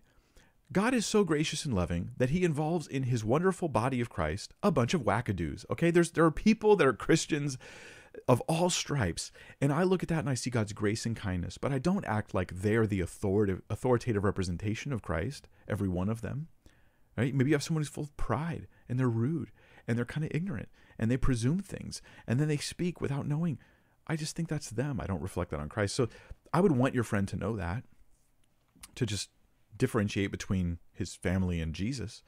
God 0.71 0.95
is 0.95 1.07
so 1.07 1.25
gracious 1.25 1.65
and 1.65 1.75
loving 1.75 2.13
that 2.17 2.31
he 2.31 2.45
involves 2.45 2.87
in 2.87 3.05
his 3.05 3.25
wonderful 3.25 3.69
body 3.69 4.01
of 4.01 4.11
Christ 4.11 4.55
a 4.63 4.71
bunch 4.71 4.95
of 4.95 5.03
wackadoos. 5.03 5.65
Okay, 5.71 5.91
there's 5.91 6.13
there 6.13 6.25
are 6.25 6.31
people 6.31 6.77
that 6.77 6.87
are 6.87 6.93
Christians 6.93 7.59
of 8.27 8.41
all 8.43 8.71
stripes. 8.71 9.31
And 9.61 9.73
I 9.73 9.83
look 9.83 10.03
at 10.03 10.09
that 10.09 10.21
and 10.21 10.31
I 10.31 10.35
see 10.35 10.51
God's 10.51 10.73
grace 10.73 11.07
and 11.07 11.17
kindness, 11.17 11.59
but 11.59 11.73
I 11.73 11.79
don't 11.79 12.05
act 12.05 12.35
like 12.35 12.53
they're 12.55 12.87
the 12.87 13.01
authoritative, 13.01 13.63
authoritative 13.71 14.25
representation 14.25 14.93
of 14.93 15.03
Christ, 15.03 15.49
every 15.69 15.89
one 15.89 16.09
of 16.09 16.21
them. 16.21 16.49
Right? 17.19 17.35
Maybe 17.35 17.51
you 17.51 17.57
have 17.57 17.65
someone 17.65 17.83
who's 17.83 17.89
full 17.89 18.05
of 18.05 18.17
pride 18.17 18.69
and 18.89 18.99
they're 18.99 19.09
rude 19.09 19.51
and 19.89 19.99
they're 19.99 20.05
kind 20.05 20.25
of 20.25 20.31
ignorant 20.33 20.69
and 21.01 21.11
they 21.11 21.17
presume 21.17 21.59
things 21.59 22.01
and 22.29 22.39
then 22.39 22.47
they 22.47 22.57
speak 22.59 23.01
without 23.01 23.27
knowing. 23.27 23.59
I 24.07 24.15
just 24.15 24.37
think 24.37 24.49
that's 24.49 24.71
them. 24.71 25.01
I 25.01 25.07
don't 25.07 25.21
reflect 25.21 25.51
that 25.51 25.59
on 25.59 25.69
Christ. 25.69 25.97
So 25.97 26.09
I 26.53 26.61
would 26.61 26.73
want 26.73 26.95
your 26.95 27.03
friend 27.03 27.27
to 27.29 27.37
know 27.37 27.57
that, 27.57 27.83
to 28.95 29.05
just 29.05 29.31
differentiate 29.77 30.31
between 30.31 30.79
his 30.93 31.17
family 31.17 31.61
and 31.61 31.75
Jesus. 31.75 32.23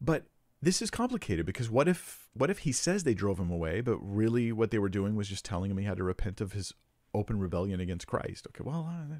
But 0.00 0.24
this 0.62 0.80
is 0.80 0.90
complicated 0.90 1.44
because 1.44 1.68
what 1.68 1.86
if 1.86 2.30
what 2.32 2.48
if 2.48 2.60
he 2.60 2.72
says 2.72 3.04
they 3.04 3.14
drove 3.14 3.38
him 3.38 3.50
away, 3.50 3.82
but 3.82 3.98
really 3.98 4.50
what 4.50 4.70
they 4.70 4.78
were 4.78 4.88
doing 4.88 5.14
was 5.14 5.28
just 5.28 5.44
telling 5.44 5.70
him 5.70 5.76
he 5.76 5.84
had 5.84 5.98
to 5.98 6.04
repent 6.04 6.40
of 6.40 6.52
his 6.52 6.72
open 7.12 7.38
rebellion 7.38 7.80
against 7.80 8.06
Christ? 8.06 8.46
Okay, 8.48 8.64
well, 8.64 8.88
uh, 8.90 9.16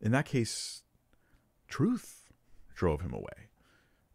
in 0.00 0.12
that 0.12 0.26
case, 0.26 0.82
truth 1.66 2.30
drove 2.74 3.00
him 3.00 3.12
away. 3.12 3.47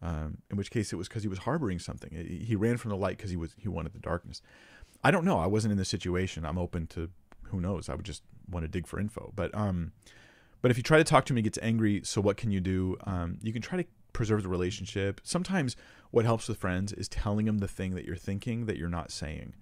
Um, 0.04 0.40
in 0.52 0.58
which 0.58 0.70
case, 0.70 0.92
it 0.92 0.98
was 0.98 1.08
because 1.08 1.24
he 1.24 1.30
was 1.30 1.40
harboring 1.40 1.80
something. 1.80 2.12
He 2.12 2.58
ran 2.58 2.76
from 2.76 2.90
the 2.90 2.98
light 2.98 3.18
because 3.18 3.32
he 3.32 3.38
was 3.38 3.56
he 3.58 3.70
wanted 3.70 3.94
the 3.94 4.00
darkness. 4.00 4.42
I 5.02 5.12
don't 5.12 5.24
know. 5.24 5.40
I 5.40 5.48
wasn't 5.48 5.72
in 5.72 5.78
the 5.78 5.86
situation. 5.86 6.46
I'm 6.46 6.58
open 6.58 6.88
to 6.88 7.10
who 7.44 7.62
knows. 7.62 7.88
I 7.88 7.96
would 7.96 8.06
just 8.06 8.22
want 8.50 8.66
to 8.66 8.68
dig 8.68 8.86
for 8.86 9.00
info. 9.00 9.32
But 9.34 9.56
um, 9.56 9.94
but 10.62 10.72
if 10.72 10.78
you 10.78 10.84
try 10.84 10.98
to 10.98 11.06
talk 11.06 11.26
to 11.26 11.34
him, 11.34 11.38
he 11.38 11.44
gets 11.44 11.58
angry. 11.62 12.02
So 12.04 12.20
what 12.20 12.36
can 12.36 12.52
you 12.52 12.60
do? 12.60 12.98
Um, 13.06 13.38
you 13.42 13.54
can 13.54 13.62
try 13.62 13.82
to 13.82 13.88
preserve 14.12 14.44
the 14.44 14.50
relationship. 14.50 15.22
Sometimes 15.24 15.78
what 16.12 16.26
helps 16.26 16.48
with 16.48 16.58
friends 16.58 16.92
is 16.92 17.08
telling 17.08 17.46
them 17.46 17.60
the 17.60 17.68
thing 17.68 17.96
that 17.96 18.06
you're 18.06 18.16
thinking 18.16 18.66
that 18.66 18.78
you're 18.78 18.90
not 18.90 19.10
saying. 19.10 19.56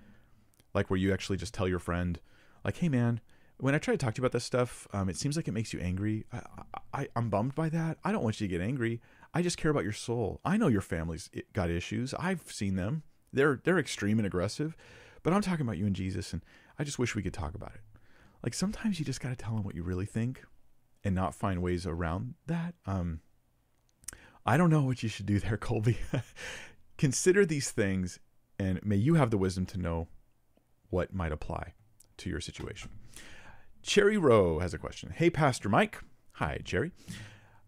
Like 0.73 0.89
where 0.89 0.97
you 0.97 1.13
actually 1.13 1.37
just 1.37 1.53
tell 1.53 1.67
your 1.67 1.79
friend, 1.79 2.19
like, 2.65 2.77
hey 2.77 2.89
man, 2.89 3.21
when 3.57 3.75
I 3.75 3.77
try 3.77 3.93
to 3.93 3.97
talk 3.97 4.15
to 4.15 4.19
you 4.19 4.23
about 4.23 4.31
this 4.31 4.43
stuff, 4.43 4.87
um, 4.91 5.07
it 5.07 5.17
seems 5.17 5.35
like 5.35 5.47
it 5.47 5.53
makes 5.53 5.71
you 5.71 5.79
angry. 5.79 6.25
I, 6.33 6.41
I, 6.93 7.07
I'm 7.15 7.29
bummed 7.29 7.55
by 7.55 7.69
that. 7.69 7.99
I 8.03 8.11
don't 8.11 8.23
want 8.23 8.41
you 8.41 8.47
to 8.47 8.51
get 8.51 8.61
angry. 8.61 9.01
I 9.33 9.41
just 9.41 9.57
care 9.57 9.71
about 9.71 9.83
your 9.83 9.93
soul. 9.93 10.41
I 10.43 10.57
know 10.57 10.67
your 10.67 10.81
family's 10.81 11.29
got 11.53 11.69
issues. 11.69 12.13
I've 12.15 12.51
seen 12.51 12.75
them. 12.75 13.03
They're 13.31 13.61
they're 13.63 13.79
extreme 13.79 14.19
and 14.19 14.25
aggressive, 14.25 14.75
but 15.23 15.33
I'm 15.33 15.41
talking 15.41 15.65
about 15.65 15.77
you 15.77 15.85
and 15.85 15.95
Jesus, 15.95 16.33
and 16.33 16.43
I 16.77 16.83
just 16.83 16.99
wish 16.99 17.15
we 17.15 17.21
could 17.23 17.33
talk 17.33 17.55
about 17.55 17.73
it. 17.73 17.81
Like 18.43 18.53
sometimes 18.53 18.99
you 18.99 19.05
just 19.05 19.21
got 19.21 19.29
to 19.29 19.35
tell 19.35 19.55
them 19.55 19.63
what 19.63 19.75
you 19.75 19.83
really 19.83 20.05
think, 20.05 20.43
and 21.03 21.15
not 21.15 21.33
find 21.35 21.61
ways 21.61 21.85
around 21.85 22.33
that. 22.47 22.75
Um, 22.85 23.21
I 24.45 24.57
don't 24.57 24.69
know 24.69 24.81
what 24.81 25.03
you 25.03 25.09
should 25.09 25.25
do 25.25 25.39
there, 25.39 25.57
Colby. 25.69 25.97
Consider 26.97 27.45
these 27.45 27.71
things, 27.71 28.19
and 28.59 28.83
may 28.83 28.97
you 28.97 29.15
have 29.15 29.31
the 29.31 29.37
wisdom 29.37 29.65
to 29.67 29.77
know 29.77 30.07
what 30.89 31.13
might 31.13 31.31
apply 31.31 31.73
to 32.17 32.29
your 32.29 32.41
situation. 32.41 32.89
Cherry 33.81 34.17
Rowe 34.17 34.59
has 34.59 34.73
a 34.73 34.77
question. 34.77 35.11
Hey, 35.15 35.29
Pastor 35.29 35.69
Mike. 35.69 35.99
Hi, 36.33 36.59
Cherry. 36.63 36.91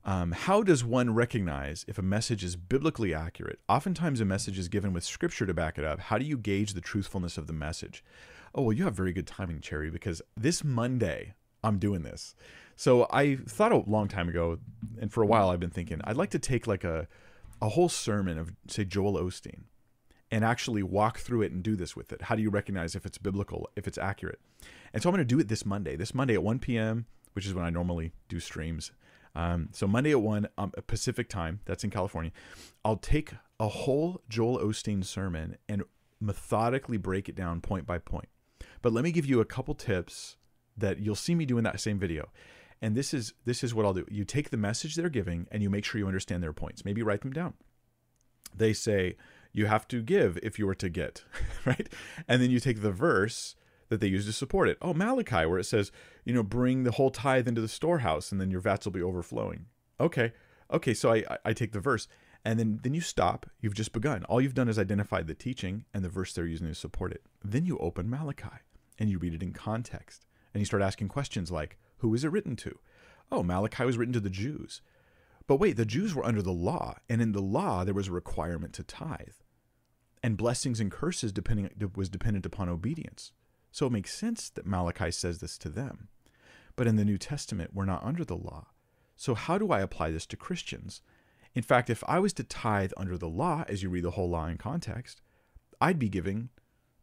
Um, 0.05 0.33
how 0.33 0.63
does 0.63 0.83
one 0.83 1.13
recognize 1.13 1.85
if 1.87 1.97
a 1.97 2.01
message 2.01 2.43
is 2.43 2.55
biblically 2.55 3.13
accurate? 3.13 3.59
Oftentimes, 3.69 4.19
a 4.19 4.25
message 4.25 4.59
is 4.59 4.67
given 4.67 4.91
with 4.91 5.03
scripture 5.03 5.45
to 5.45 5.53
back 5.53 5.77
it 5.77 5.85
up. 5.85 5.99
How 5.99 6.17
do 6.17 6.25
you 6.25 6.37
gauge 6.37 6.73
the 6.73 6.81
truthfulness 6.81 7.37
of 7.37 7.47
the 7.47 7.53
message? 7.53 8.03
Oh, 8.53 8.63
well, 8.63 8.73
you 8.73 8.83
have 8.83 8.95
very 8.95 9.13
good 9.13 9.27
timing, 9.27 9.61
Cherry, 9.61 9.89
because 9.89 10.21
this 10.35 10.63
Monday 10.63 11.33
I'm 11.63 11.79
doing 11.79 12.03
this. 12.03 12.35
So 12.75 13.07
I 13.11 13.35
thought 13.35 13.71
a 13.71 13.77
long 13.89 14.07
time 14.07 14.27
ago, 14.27 14.59
and 14.99 15.11
for 15.11 15.23
a 15.23 15.27
while 15.27 15.49
I've 15.49 15.59
been 15.59 15.69
thinking, 15.69 16.01
I'd 16.03 16.17
like 16.17 16.31
to 16.31 16.39
take 16.39 16.67
like 16.67 16.83
a 16.83 17.07
a 17.61 17.69
whole 17.69 17.87
sermon 17.87 18.37
of 18.37 18.53
say 18.67 18.83
Joel 18.83 19.13
Osteen 19.13 19.63
and 20.29 20.43
actually 20.43 20.83
walk 20.83 21.19
through 21.19 21.43
it 21.43 21.51
and 21.53 21.63
do 21.63 21.77
this 21.77 21.95
with 21.95 22.11
it. 22.11 22.23
How 22.23 22.35
do 22.35 22.41
you 22.41 22.49
recognize 22.49 22.93
if 22.93 23.05
it's 23.05 23.17
biblical, 23.17 23.69
if 23.77 23.87
it's 23.87 23.97
accurate? 23.97 24.41
And 24.93 25.01
so 25.01 25.07
I'm 25.07 25.15
going 25.15 25.25
to 25.25 25.35
do 25.35 25.39
it 25.39 25.47
this 25.47 25.65
Monday. 25.65 25.95
This 25.95 26.13
Monday 26.13 26.33
at 26.33 26.43
1 26.43 26.59
p.m., 26.59 27.05
which 27.33 27.45
is 27.45 27.53
when 27.53 27.63
I 27.63 27.69
normally 27.69 28.11
do 28.27 28.39
streams. 28.39 28.91
Um, 29.35 29.69
so 29.71 29.87
Monday 29.87 30.11
at 30.11 30.21
1 30.21 30.47
um, 30.57 30.71
Pacific 30.87 31.27
time, 31.27 31.59
that's 31.65 31.83
in 31.83 31.89
California, 31.89 32.31
I'll 32.85 32.97
take 32.97 33.31
a 33.59 33.67
whole 33.67 34.21
Joel 34.29 34.59
Osteen 34.59 35.03
sermon 35.03 35.57
and 35.67 35.83
methodically 36.19 36.97
break 36.97 37.27
it 37.29 37.35
down 37.35 37.61
point 37.61 37.85
by 37.85 37.97
point. 37.97 38.29
But 38.81 38.93
let 38.93 39.03
me 39.03 39.11
give 39.11 39.25
you 39.25 39.39
a 39.39 39.45
couple 39.45 39.73
tips 39.73 40.37
that 40.77 40.99
you'll 40.99 41.15
see 41.15 41.35
me 41.35 41.45
do 41.45 41.57
in 41.57 41.63
that 41.63 41.79
same 41.79 41.99
video. 41.99 42.29
And 42.81 42.95
this 42.95 43.13
is 43.13 43.33
this 43.45 43.63
is 43.63 43.73
what 43.73 43.85
I'll 43.85 43.93
do. 43.93 44.05
You 44.09 44.25
take 44.25 44.49
the 44.49 44.57
message 44.57 44.95
they're 44.95 45.09
giving 45.09 45.47
and 45.51 45.63
you 45.63 45.69
make 45.69 45.85
sure 45.85 45.99
you 45.99 46.07
understand 46.07 46.43
their 46.43 46.53
points. 46.53 46.83
Maybe 46.83 47.01
write 47.01 47.21
them 47.21 47.31
down. 47.31 47.53
They 48.53 48.73
say 48.73 49.15
you 49.53 49.67
have 49.67 49.87
to 49.89 50.01
give 50.01 50.37
if 50.43 50.59
you 50.59 50.67
were 50.67 50.75
to 50.75 50.89
get, 50.89 51.23
right? 51.65 51.87
And 52.27 52.41
then 52.41 52.51
you 52.51 52.59
take 52.59 52.81
the 52.81 52.91
verse 52.91 53.55
that 53.93 54.01
they 54.01 54.07
use 54.07 54.25
to 54.25 54.33
support 54.33 54.67
it. 54.67 54.77
Oh, 54.81 54.93
Malachi, 54.93 55.45
where 55.45 55.59
it 55.59 55.65
says, 55.65 55.91
you 56.25 56.33
know, 56.33 56.43
bring 56.43 56.83
the 56.83 56.91
whole 56.91 57.11
tithe 57.11 57.47
into 57.47 57.61
the 57.61 57.67
storehouse 57.67 58.31
and 58.31 58.41
then 58.41 58.51
your 58.51 58.59
vats 58.59 58.85
will 58.85 58.91
be 58.91 59.01
overflowing. 59.01 59.67
Okay. 59.99 60.33
Okay, 60.71 60.93
so 60.93 61.13
I, 61.13 61.23
I 61.45 61.53
take 61.53 61.71
the 61.71 61.79
verse 61.79 62.07
and 62.43 62.59
then 62.59 62.79
then 62.83 62.93
you 62.93 63.01
stop. 63.01 63.49
You've 63.61 63.75
just 63.75 63.93
begun. 63.93 64.23
All 64.25 64.41
you've 64.41 64.55
done 64.55 64.67
is 64.67 64.79
identified 64.79 65.27
the 65.27 65.33
teaching 65.33 65.85
and 65.93 66.03
the 66.03 66.09
verse 66.09 66.33
they're 66.33 66.45
using 66.45 66.67
to 66.67 66.75
support 66.75 67.11
it. 67.11 67.23
Then 67.43 67.65
you 67.65 67.77
open 67.77 68.09
Malachi 68.09 68.59
and 68.97 69.09
you 69.09 69.19
read 69.19 69.33
it 69.33 69.43
in 69.43 69.53
context. 69.53 70.25
And 70.53 70.61
you 70.61 70.65
start 70.65 70.83
asking 70.83 71.07
questions 71.07 71.51
like, 71.51 71.77
who 71.97 72.13
is 72.13 72.23
it 72.23 72.31
written 72.31 72.55
to? 72.57 72.77
Oh, 73.31 73.43
Malachi 73.43 73.85
was 73.85 73.97
written 73.97 74.13
to 74.13 74.19
the 74.19 74.29
Jews. 74.29 74.81
But 75.47 75.57
wait, 75.57 75.77
the 75.77 75.85
Jews 75.85 76.13
were 76.13 76.25
under 76.25 76.41
the 76.41 76.51
law, 76.51 76.97
and 77.09 77.21
in 77.21 77.33
the 77.33 77.41
law 77.41 77.83
there 77.83 77.93
was 77.93 78.07
a 78.07 78.13
requirement 78.13 78.73
to 78.73 78.83
tithe. 78.83 79.35
And 80.21 80.37
blessings 80.37 80.79
and 80.79 80.91
curses 80.91 81.33
depending 81.33 81.69
was 81.95 82.09
dependent 82.09 82.45
upon 82.45 82.69
obedience. 82.69 83.31
So 83.73 83.87
it 83.87 83.91
makes 83.91 84.13
sense 84.13 84.49
that 84.51 84.65
Malachi 84.65 85.11
says 85.11 85.39
this 85.39 85.57
to 85.57 85.67
them. 85.67 86.07
But 86.77 86.87
in 86.87 86.95
the 86.95 87.03
New 87.03 87.17
Testament, 87.17 87.71
we're 87.73 87.83
not 87.83 88.05
under 88.05 88.23
the 88.23 88.37
law. 88.37 88.67
So 89.17 89.35
how 89.35 89.57
do 89.57 89.69
I 89.73 89.81
apply 89.81 90.11
this 90.11 90.25
to 90.27 90.37
Christians? 90.37 91.01
In 91.53 91.63
fact, 91.63 91.89
if 91.89 92.01
I 92.07 92.19
was 92.19 92.31
to 92.33 92.45
tithe 92.45 92.93
under 92.95 93.17
the 93.17 93.27
law, 93.27 93.65
as 93.67 93.83
you 93.83 93.89
read 93.89 94.05
the 94.05 94.11
whole 94.11 94.29
law 94.29 94.47
in 94.47 94.57
context, 94.57 95.21
I'd 95.81 95.99
be 95.99 96.07
giving 96.07 96.49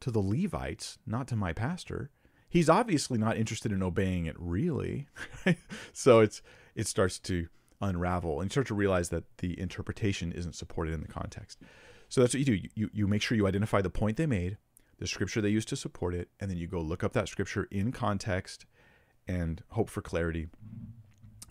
to 0.01 0.11
the 0.11 0.21
Levites, 0.23 0.97
not 1.07 1.29
to 1.29 1.37
my 1.37 1.53
pastor 1.53 2.11
he's 2.51 2.69
obviously 2.69 3.17
not 3.17 3.39
interested 3.39 3.73
in 3.73 3.83
obeying 3.83 4.27
it 4.27 4.37
really. 4.39 5.07
so 5.95 6.21
it's 6.21 6.43
it 6.75 6.87
starts 6.87 7.19
to 7.21 7.49
unravel 7.81 8.41
and 8.41 8.51
you 8.51 8.51
start 8.51 8.67
to 8.67 8.75
realize 8.75 9.09
that 9.09 9.25
the 9.39 9.59
interpretation 9.59 10.33
isn't 10.33 10.55
supported 10.55 10.93
in 10.93 11.01
the 11.01 11.09
context. 11.09 11.59
So 12.11 12.21
that's 12.21 12.35
what 12.35 12.41
you 12.41 12.45
do. 12.45 12.69
You 12.75 12.91
you 12.93 13.07
make 13.07 13.23
sure 13.23 13.37
you 13.37 13.47
identify 13.47 13.81
the 13.81 13.89
point 13.89 14.19
they 14.19 14.27
made, 14.27 14.59
the 15.01 15.07
scripture 15.07 15.41
they 15.41 15.49
used 15.49 15.69
to 15.69 15.77
support 15.77 16.15
it, 16.15 16.29
and 16.39 16.51
then 16.51 16.59
you 16.59 16.69
go 16.69 16.81
look 16.81 17.03
up 17.03 17.15
that 17.15 17.29
scripture 17.29 17.67
in 17.71 17.91
context 17.91 18.67
and 19.27 19.63
hope 19.71 19.89
for 19.89 20.03
clarity 20.03 20.49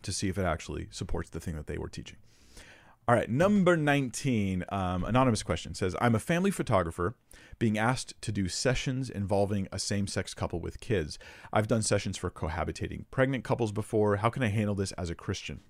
to 0.03 0.13
see 0.13 0.29
if 0.29 0.37
it 0.37 0.45
actually 0.45 0.87
supports 0.91 1.29
the 1.29 1.39
thing 1.39 1.55
that 1.55 1.67
they 1.67 1.77
were 1.77 1.89
teaching. 1.89 2.17
All 3.07 3.15
right, 3.15 3.27
number 3.27 3.75
19, 3.75 4.65
um, 4.69 5.03
anonymous 5.03 5.41
question 5.41 5.73
says 5.73 5.95
I'm 5.99 6.13
a 6.13 6.19
family 6.19 6.51
photographer 6.51 7.15
being 7.57 7.75
asked 7.75 8.13
to 8.21 8.31
do 8.31 8.47
sessions 8.47 9.09
involving 9.09 9.67
a 9.71 9.79
same 9.79 10.05
sex 10.05 10.35
couple 10.35 10.59
with 10.59 10.79
kids. 10.79 11.17
I've 11.51 11.67
done 11.67 11.81
sessions 11.81 12.17
for 12.17 12.29
cohabitating 12.29 13.05
pregnant 13.09 13.43
couples 13.43 13.71
before. 13.71 14.17
How 14.17 14.29
can 14.29 14.43
I 14.43 14.49
handle 14.49 14.75
this 14.75 14.91
as 14.91 15.09
a 15.09 15.15
Christian? 15.15 15.61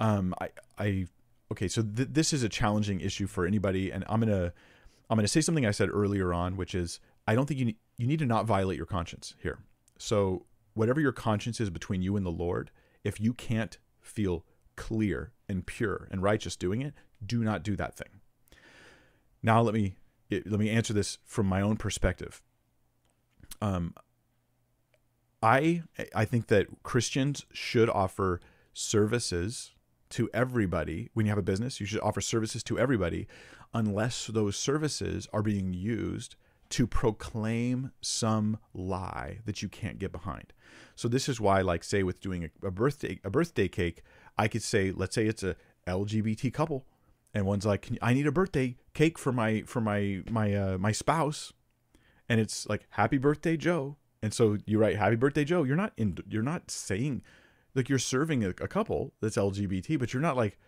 Um, 0.00 0.34
I, 0.40 0.48
I, 0.76 1.06
okay, 1.52 1.68
so 1.68 1.80
th- 1.80 2.08
this 2.10 2.32
is 2.32 2.42
a 2.42 2.48
challenging 2.48 3.00
issue 3.00 3.28
for 3.28 3.46
anybody, 3.46 3.92
and 3.92 4.04
I'm 4.08 4.18
gonna, 4.18 4.52
I'm 5.08 5.16
gonna 5.16 5.28
say 5.28 5.40
something 5.40 5.66
I 5.66 5.70
said 5.70 5.90
earlier 5.90 6.32
on, 6.32 6.56
which 6.56 6.74
is 6.74 7.00
I 7.26 7.34
don't 7.34 7.46
think 7.46 7.60
you 7.60 7.66
need, 7.66 7.76
you 7.96 8.06
need 8.06 8.18
to 8.18 8.26
not 8.26 8.46
violate 8.46 8.76
your 8.76 8.86
conscience 8.86 9.34
here. 9.42 9.58
So 9.98 10.46
whatever 10.74 11.00
your 11.00 11.12
conscience 11.12 11.60
is 11.60 11.70
between 11.70 12.02
you 12.02 12.16
and 12.16 12.26
the 12.26 12.30
Lord, 12.30 12.70
if 13.02 13.20
you 13.20 13.32
can't 13.32 13.78
feel 14.00 14.44
clear 14.76 15.32
and 15.48 15.64
pure 15.66 16.08
and 16.10 16.22
righteous 16.22 16.56
doing 16.56 16.82
it, 16.82 16.94
do 17.24 17.42
not 17.44 17.62
do 17.62 17.76
that 17.76 17.96
thing. 17.96 18.20
Now 19.42 19.62
let 19.62 19.74
me 19.74 19.96
let 20.30 20.58
me 20.58 20.70
answer 20.70 20.92
this 20.92 21.18
from 21.24 21.46
my 21.46 21.60
own 21.60 21.76
perspective. 21.76 22.42
Um, 23.60 23.94
I 25.42 25.82
I 26.14 26.24
think 26.24 26.48
that 26.48 26.66
Christians 26.82 27.46
should 27.52 27.90
offer 27.90 28.40
services 28.72 29.72
to 30.10 30.30
everybody. 30.32 31.10
When 31.12 31.26
you 31.26 31.30
have 31.30 31.38
a 31.38 31.42
business, 31.42 31.80
you 31.80 31.86
should 31.86 32.00
offer 32.00 32.20
services 32.20 32.62
to 32.64 32.78
everybody, 32.78 33.28
unless 33.74 34.28
those 34.28 34.56
services 34.56 35.28
are 35.32 35.42
being 35.42 35.74
used 35.74 36.36
to 36.70 36.86
proclaim 36.86 37.90
some 38.00 38.58
lie 38.72 39.40
that 39.44 39.62
you 39.62 39.68
can't 39.68 39.98
get 39.98 40.12
behind. 40.12 40.52
So 40.96 41.08
this 41.08 41.28
is 41.28 41.40
why, 41.40 41.60
like, 41.60 41.84
say, 41.84 42.02
with 42.02 42.20
doing 42.20 42.44
a, 42.44 42.66
a 42.66 42.70
birthday 42.70 43.20
a 43.24 43.30
birthday 43.30 43.68
cake, 43.68 44.02
I 44.38 44.48
could 44.48 44.62
say, 44.62 44.90
let's 44.90 45.14
say 45.14 45.26
it's 45.26 45.42
a 45.42 45.56
LGBT 45.86 46.52
couple, 46.52 46.86
and 47.34 47.46
one's 47.46 47.66
like, 47.66 47.88
I 48.00 48.14
need 48.14 48.26
a 48.26 48.32
birthday 48.32 48.76
cake 48.94 49.18
for 49.18 49.32
my 49.32 49.62
for 49.66 49.80
my 49.80 50.22
my 50.30 50.54
uh, 50.54 50.78
my 50.78 50.92
spouse, 50.92 51.52
and 52.28 52.40
it's 52.40 52.68
like 52.68 52.86
Happy 52.90 53.18
Birthday 53.18 53.56
Joe, 53.56 53.96
and 54.22 54.32
so 54.32 54.56
you 54.66 54.78
write 54.78 54.96
Happy 54.96 55.16
Birthday 55.16 55.44
Joe. 55.44 55.64
You're 55.64 55.76
not 55.76 55.92
in. 55.96 56.16
You're 56.28 56.42
not 56.42 56.70
saying 56.70 57.22
like 57.74 57.88
you're 57.88 57.98
serving 57.98 58.44
a, 58.44 58.48
a 58.48 58.68
couple 58.68 59.12
that's 59.20 59.36
LGBT, 59.36 59.98
but 59.98 60.12
you're 60.12 60.22
not 60.22 60.36
like 60.36 60.58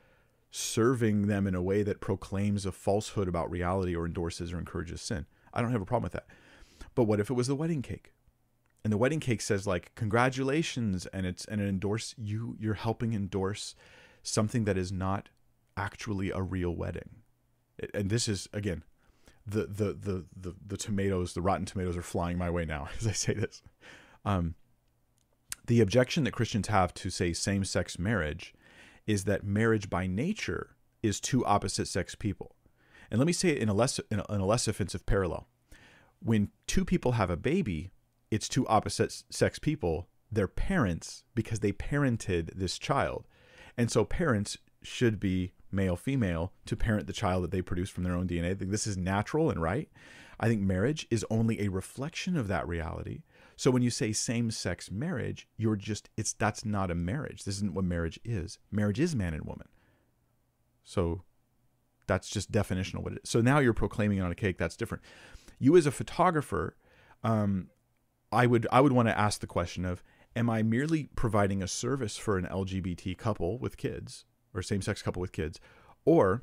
serving 0.50 1.26
them 1.26 1.46
in 1.46 1.54
a 1.54 1.62
way 1.62 1.82
that 1.82 2.00
proclaims 2.00 2.64
a 2.64 2.72
falsehood 2.72 3.28
about 3.28 3.50
reality 3.50 3.94
or 3.94 4.06
endorses 4.06 4.52
or 4.52 4.58
encourages 4.58 5.00
sin. 5.00 5.26
I 5.52 5.60
don't 5.60 5.72
have 5.72 5.82
a 5.82 5.86
problem 5.86 6.04
with 6.04 6.12
that. 6.12 6.26
But 6.94 7.04
what 7.04 7.20
if 7.20 7.30
it 7.30 7.34
was 7.34 7.46
the 7.46 7.54
wedding 7.54 7.82
cake? 7.82 8.12
And 8.84 8.92
the 8.92 8.98
wedding 8.98 9.20
cake 9.20 9.40
says 9.40 9.66
like 9.66 9.94
congratulations 9.94 11.06
and 11.06 11.26
it's 11.26 11.44
and 11.46 11.60
it 11.60 11.68
endorse 11.68 12.14
you 12.16 12.56
you're 12.60 12.74
helping 12.74 13.14
endorse 13.14 13.74
something 14.22 14.64
that 14.64 14.78
is 14.78 14.92
not 14.92 15.28
actually 15.76 16.30
a 16.30 16.40
real 16.40 16.74
wedding. 16.74 17.16
And 17.92 18.10
this 18.10 18.28
is 18.28 18.48
again 18.52 18.84
the 19.46 19.66
the 19.66 19.92
the 19.92 20.24
the, 20.36 20.54
the 20.64 20.76
tomatoes, 20.76 21.34
the 21.34 21.42
rotten 21.42 21.66
tomatoes 21.66 21.96
are 21.96 22.02
flying 22.02 22.38
my 22.38 22.48
way 22.48 22.64
now 22.64 22.88
as 23.00 23.06
I 23.06 23.12
say 23.12 23.34
this. 23.34 23.62
Um, 24.24 24.54
the 25.66 25.80
objection 25.80 26.24
that 26.24 26.32
Christians 26.32 26.68
have 26.68 26.94
to 26.94 27.10
say 27.10 27.32
same-sex 27.32 27.98
marriage 27.98 28.54
is 29.06 29.24
that 29.24 29.44
marriage 29.44 29.88
by 29.88 30.06
nature 30.06 30.76
is 31.02 31.20
two 31.20 31.44
opposite 31.44 31.86
sex 31.86 32.14
people. 32.14 32.56
And 33.10 33.18
let 33.18 33.26
me 33.26 33.32
say 33.32 33.50
it 33.50 33.58
in 33.58 33.68
a 33.68 33.74
less 33.74 34.00
in 34.10 34.20
a, 34.20 34.34
in 34.34 34.40
a 34.40 34.46
less 34.46 34.66
offensive 34.66 35.06
parallel. 35.06 35.46
When 36.20 36.50
two 36.66 36.84
people 36.84 37.12
have 37.12 37.30
a 37.30 37.36
baby, 37.36 37.92
it's 38.30 38.48
two 38.48 38.66
opposite 38.66 39.22
sex 39.30 39.58
people. 39.58 40.08
They're 40.30 40.48
parents 40.48 41.22
because 41.34 41.60
they 41.60 41.72
parented 41.72 42.50
this 42.54 42.78
child. 42.78 43.26
And 43.76 43.90
so 43.90 44.04
parents 44.04 44.58
should 44.82 45.20
be 45.20 45.52
male 45.70 45.96
female 45.96 46.52
to 46.64 46.76
parent 46.76 47.06
the 47.06 47.12
child 47.12 47.44
that 47.44 47.50
they 47.50 47.62
produce 47.62 47.90
from 47.90 48.04
their 48.04 48.14
own 48.14 48.26
DNA. 48.26 48.58
This 48.58 48.86
is 48.86 48.96
natural 48.96 49.50
and 49.50 49.60
right. 49.60 49.88
I 50.38 50.48
think 50.48 50.62
marriage 50.62 51.06
is 51.10 51.24
only 51.30 51.60
a 51.60 51.68
reflection 51.68 52.36
of 52.36 52.48
that 52.48 52.66
reality. 52.66 53.22
So 53.56 53.70
when 53.70 53.82
you 53.82 53.90
say 53.90 54.12
same-sex 54.12 54.90
marriage, 54.90 55.48
you're 55.56 55.76
just 55.76 56.10
it's 56.16 56.34
that's 56.34 56.64
not 56.64 56.90
a 56.90 56.94
marriage. 56.94 57.44
This 57.44 57.56
isn't 57.56 57.74
what 57.74 57.84
marriage 57.84 58.20
is. 58.24 58.58
Marriage 58.70 59.00
is 59.00 59.16
man 59.16 59.32
and 59.32 59.44
woman. 59.44 59.68
So 60.84 61.22
that's 62.06 62.28
just 62.28 62.52
definitional 62.52 63.02
what 63.02 63.14
it 63.14 63.20
is. 63.24 63.30
So 63.30 63.40
now 63.40 63.58
you're 63.58 63.72
proclaiming 63.72 64.18
it 64.18 64.22
on 64.22 64.30
a 64.30 64.36
cake. 64.36 64.58
That's 64.58 64.76
different. 64.76 65.02
You 65.58 65.76
as 65.76 65.86
a 65.86 65.90
photographer, 65.90 66.76
um, 67.24 67.70
I 68.30 68.46
would 68.46 68.66
I 68.70 68.80
would 68.82 68.92
want 68.92 69.08
to 69.08 69.18
ask 69.18 69.40
the 69.40 69.46
question 69.46 69.84
of 69.86 70.02
am 70.36 70.50
I 70.50 70.62
merely 70.62 71.08
providing 71.16 71.62
a 71.62 71.68
service 71.68 72.18
for 72.18 72.36
an 72.36 72.44
LGBT 72.44 73.16
couple 73.16 73.58
with 73.58 73.78
kids 73.78 74.26
or 74.54 74.60
same-sex 74.60 75.02
couple 75.02 75.20
with 75.20 75.32
kids 75.32 75.58
or 76.04 76.42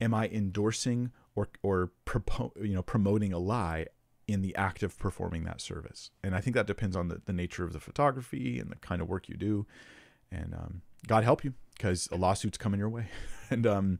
am 0.00 0.12
I 0.12 0.26
endorsing 0.28 1.12
or 1.36 1.48
or 1.62 1.92
propo- 2.04 2.52
you 2.56 2.74
know 2.74 2.82
promoting 2.82 3.32
a 3.32 3.38
lie 3.38 3.86
in 4.28 4.42
the 4.42 4.54
act 4.56 4.82
of 4.82 4.98
performing 4.98 5.44
that 5.44 5.60
service? 5.60 6.10
And 6.22 6.34
I 6.34 6.40
think 6.40 6.54
that 6.56 6.66
depends 6.66 6.96
on 6.96 7.08
the, 7.08 7.20
the 7.24 7.32
nature 7.32 7.64
of 7.64 7.72
the 7.72 7.80
photography 7.80 8.58
and 8.58 8.70
the 8.70 8.76
kind 8.76 9.00
of 9.00 9.08
work 9.08 9.28
you 9.28 9.36
do. 9.36 9.66
And 10.30 10.54
um, 10.54 10.82
God 11.06 11.24
help 11.24 11.44
you 11.44 11.54
because 11.76 12.08
a 12.10 12.16
lawsuit's 12.16 12.58
coming 12.58 12.80
your 12.80 12.88
way. 12.88 13.08
and 13.50 13.66
um, 13.66 13.98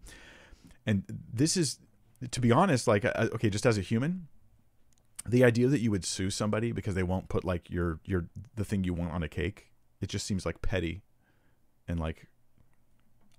and 0.87 1.05
this 1.33 1.57
is 1.57 1.79
to 2.31 2.41
be 2.41 2.51
honest, 2.51 2.87
like 2.87 3.05
uh, 3.05 3.29
okay, 3.35 3.51
just 3.51 3.67
as 3.67 3.79
a 3.79 3.83
human, 3.83 4.29
the 5.29 5.45
idea 5.45 5.69
that 5.69 5.81
you 5.81 5.91
would 5.91 6.05
sue 6.05 6.31
somebody 6.31 6.73
because 6.73 6.95
they 6.95 7.03
won't 7.03 7.29
put 7.29 7.45
like 7.45 7.71
your 7.71 8.01
your 8.05 8.29
the 8.55 8.65
thing 8.65 8.85
you 8.85 8.95
want 8.95 9.13
on 9.13 9.23
a 9.23 9.29
cake 9.29 9.71
it 10.01 10.09
just 10.09 10.27
seems 10.27 10.47
like 10.47 10.63
petty 10.63 11.03
and 11.89 11.99
like 11.99 12.29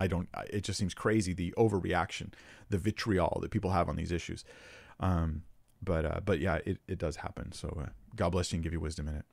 i 0.00 0.06
don't 0.06 0.28
it 0.50 0.62
just 0.62 0.78
seems 0.78 0.94
crazy 0.94 1.32
the 1.32 1.52
overreaction 1.56 2.32
the 2.68 2.78
vitriol 2.78 3.38
that 3.40 3.50
people 3.50 3.70
have 3.70 3.88
on 3.88 3.96
these 3.96 4.12
issues 4.12 4.44
um 5.00 5.42
but 5.82 6.04
uh 6.04 6.20
but 6.24 6.40
yeah 6.40 6.58
it, 6.66 6.78
it 6.86 6.98
does 6.98 7.16
happen 7.16 7.52
so 7.52 7.68
uh, 7.80 7.88
god 8.16 8.30
bless 8.30 8.52
you 8.52 8.56
and 8.56 8.62
give 8.64 8.72
you 8.72 8.80
wisdom 8.80 9.08
in 9.08 9.14
it 9.14 9.24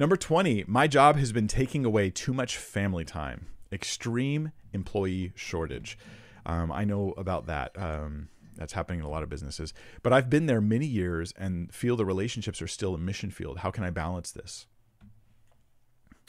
Number 0.00 0.16
20, 0.16 0.64
my 0.66 0.86
job 0.86 1.16
has 1.16 1.30
been 1.30 1.46
taking 1.46 1.84
away 1.84 2.08
too 2.08 2.32
much 2.32 2.56
family 2.56 3.04
time. 3.04 3.48
Extreme 3.70 4.52
employee 4.72 5.32
shortage. 5.34 5.98
Um, 6.46 6.72
I 6.72 6.84
know 6.84 7.12
about 7.18 7.46
that. 7.48 7.72
Um, 7.76 8.30
that's 8.56 8.72
happening 8.72 9.00
in 9.00 9.04
a 9.04 9.10
lot 9.10 9.22
of 9.22 9.28
businesses. 9.28 9.74
But 10.02 10.14
I've 10.14 10.30
been 10.30 10.46
there 10.46 10.62
many 10.62 10.86
years 10.86 11.34
and 11.36 11.70
feel 11.70 11.96
the 11.96 12.06
relationships 12.06 12.62
are 12.62 12.66
still 12.66 12.94
a 12.94 12.98
mission 12.98 13.30
field. 13.30 13.58
How 13.58 13.70
can 13.70 13.84
I 13.84 13.90
balance 13.90 14.30
this? 14.30 14.66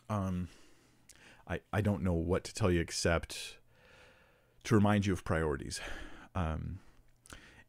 Um, 0.10 0.50
I, 1.48 1.62
I 1.72 1.80
don't 1.80 2.04
know 2.04 2.14
what 2.14 2.44
to 2.44 2.54
tell 2.54 2.70
you 2.70 2.82
except 2.82 3.58
to 4.66 4.76
remind 4.76 5.06
you 5.06 5.14
of 5.14 5.24
priorities. 5.24 5.80
Um, 6.36 6.80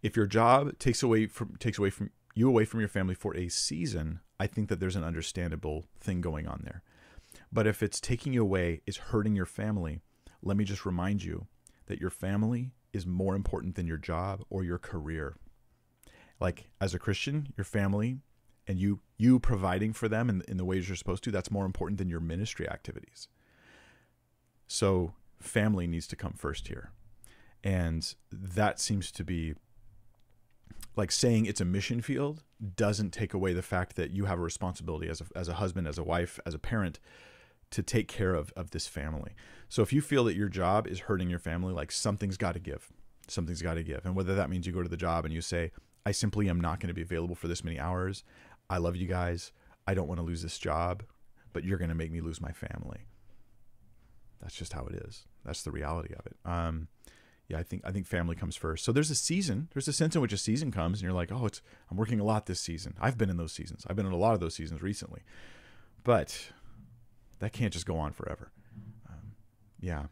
if 0.03 0.17
your 0.17 0.27
job 0.27 0.79
takes 0.79 1.03
away 1.03 1.27
from 1.27 1.57
takes 1.57 1.79
away 1.79 1.91
from 1.91 2.11
you 2.35 2.49
away 2.49 2.65
from 2.65 2.81
your 2.81 2.89
family 2.89 3.15
for 3.15 3.37
a 3.37 3.49
season, 3.49 4.21
I 4.41 4.47
think 4.47 4.69
that 4.69 4.81
there's 4.81 4.97
an 4.97 5.05
understandable 5.05 5.87
thing 6.01 6.21
going 6.21 6.47
on 6.47 6.63
there. 6.65 6.83
But 7.53 7.67
if 7.67 7.83
it's 7.83 8.01
taking 8.01 8.33
you 8.33 8.43
away, 8.43 8.81
is 8.87 8.97
hurting 8.97 9.37
your 9.37 9.47
family, 9.47 10.01
let 10.43 10.57
me 10.57 10.65
just 10.65 10.85
remind 10.85 11.23
you 11.23 11.47
that 11.87 12.01
your 12.01 12.11
family 12.11 12.73
is 12.93 13.07
more 13.07 13.35
important 13.35 13.75
than 13.75 13.87
your 13.87 13.97
job 13.97 14.45
or 14.51 14.65
your 14.65 14.79
career. 14.79 15.37
Like 16.41 16.69
as 16.81 16.95
a 16.95 16.99
Christian, 16.99 17.53
your 17.57 17.65
family 17.65 18.19
and 18.67 18.79
you 18.79 19.01
you 19.19 19.39
providing 19.39 19.93
for 19.93 20.09
them 20.09 20.29
in, 20.29 20.43
in 20.49 20.57
the 20.57 20.65
ways 20.65 20.89
you're 20.89 20.97
supposed 20.97 21.25
to, 21.25 21.31
that's 21.31 21.51
more 21.51 21.67
important 21.67 21.99
than 21.99 22.09
your 22.09 22.21
ministry 22.21 22.69
activities. 22.69 23.29
So 24.67 25.13
family 25.39 25.87
needs 25.87 26.07
to 26.09 26.17
come 26.17 26.33
first 26.33 26.69
here. 26.69 26.91
And 27.63 28.15
that 28.33 28.81
seems 28.81 29.13
to 29.13 29.25
be 29.25 29.55
like 30.97 31.11
saying 31.11 31.47
it's 31.47 31.61
a 31.61 31.65
mission 31.65 32.01
field 32.01 32.43
doesn't 32.77 33.11
take 33.11 33.35
away 33.35 33.53
the 33.53 33.63
fact 33.63 33.97
that 33.97 34.11
you 34.11 34.27
have 34.27 34.39
a 34.39 34.43
responsibility 34.43 35.09
as 35.09 35.21
a, 35.21 35.25
as 35.35 35.49
a 35.49 35.55
husband, 35.55 35.87
as 35.89 35.99
a 35.99 36.03
wife, 36.03 36.39
as 36.45 36.55
a 36.55 36.59
parent 36.59 36.99
to 37.71 37.83
take 37.83 38.07
care 38.07 38.35
of, 38.35 38.53
of 38.55 38.71
this 38.71 38.87
family. 38.87 39.35
So 39.69 39.83
if 39.83 39.93
you 39.93 40.03
feel 40.03 40.25
that 40.25 40.37
your 40.37 40.49
job 40.49 40.87
is 40.87 41.01
hurting 41.01 41.31
your 41.31 41.39
family, 41.39 41.73
like 41.73 41.91
something's 41.91 42.37
got 42.37 42.53
to 42.53 42.61
give, 42.61 42.93
something's 43.29 43.63
got 43.63 43.75
to 43.75 43.83
give. 43.83 44.05
And 44.05 44.15
whether 44.15 44.35
that 44.35 44.51
means 44.51 44.67
you 44.67 44.73
go 44.73 44.83
to 44.83 44.89
the 44.89 44.97
job 44.97 45.25
and 45.25 45.33
you 45.33 45.41
say, 45.41 45.73
I 46.05 46.13
simply 46.13 46.49
am 46.51 46.61
not 46.61 46.81
going 46.81 46.89
to 46.89 46.95
be 46.95 47.03
available 47.03 47.35
for 47.35 47.49
this 47.49 47.65
many 47.65 47.79
hours. 47.79 48.25
I 48.69 48.79
love 48.79 48.97
you 48.97 49.07
guys. 49.07 49.53
I 49.87 49.95
don't 49.95 50.09
want 50.09 50.21
to 50.21 50.27
lose 50.27 50.43
this 50.43 50.59
job, 50.59 51.03
but 51.53 51.65
you're 51.65 51.79
going 51.79 51.89
to 51.89 51.95
make 51.95 52.13
me 52.13 52.21
lose 52.21 52.41
my 52.41 52.53
family. 52.53 53.07
That's 54.41 54.55
just 54.55 54.73
how 54.73 54.85
it 54.87 54.95
is. 55.07 55.25
That's 55.45 55.63
the 55.63 55.71
reality 55.71 56.15
of 56.19 56.27
it. 56.27 56.37
Um, 56.45 56.89
yeah, 57.49 57.59
I 57.59 57.63
think 57.63 57.83
I 57.85 57.91
think 57.91 58.07
family 58.07 58.37
comes 58.37 58.57
first. 58.57 58.85
So 58.85 58.93
there's 58.93 59.11
a 59.11 59.15
season. 59.15 59.69
There's 59.73 59.89
a 59.89 59.93
sense 59.93 60.15
in 60.15 60.23
which 60.23 60.33
a 60.33 60.39
season 60.39 60.71
comes, 60.71 60.99
and 60.99 61.05
you're 61.05 61.13
like, 61.13 61.31
oh, 61.33 61.47
it's 61.47 61.61
I'm 61.91 61.97
working 61.97 62.21
a 62.21 62.25
lot 62.25 62.47
this 62.47 62.61
season. 62.61 62.95
I've 63.01 63.19
been 63.19 63.31
in 63.31 63.37
those 63.37 63.53
seasons. 63.53 63.85
I've 63.89 63.97
been 63.97 64.07
in 64.07 64.13
a 64.13 64.17
lot 64.17 64.35
of 64.35 64.41
those 64.41 64.55
seasons 64.55 64.83
recently, 64.83 65.23
but 66.05 66.53
that 67.41 67.53
can't 67.53 67.73
just 67.73 67.87
go 67.87 67.99
on 67.99 68.13
forever. 68.13 68.53
Um, 69.09 69.33
yeah, 69.81 70.05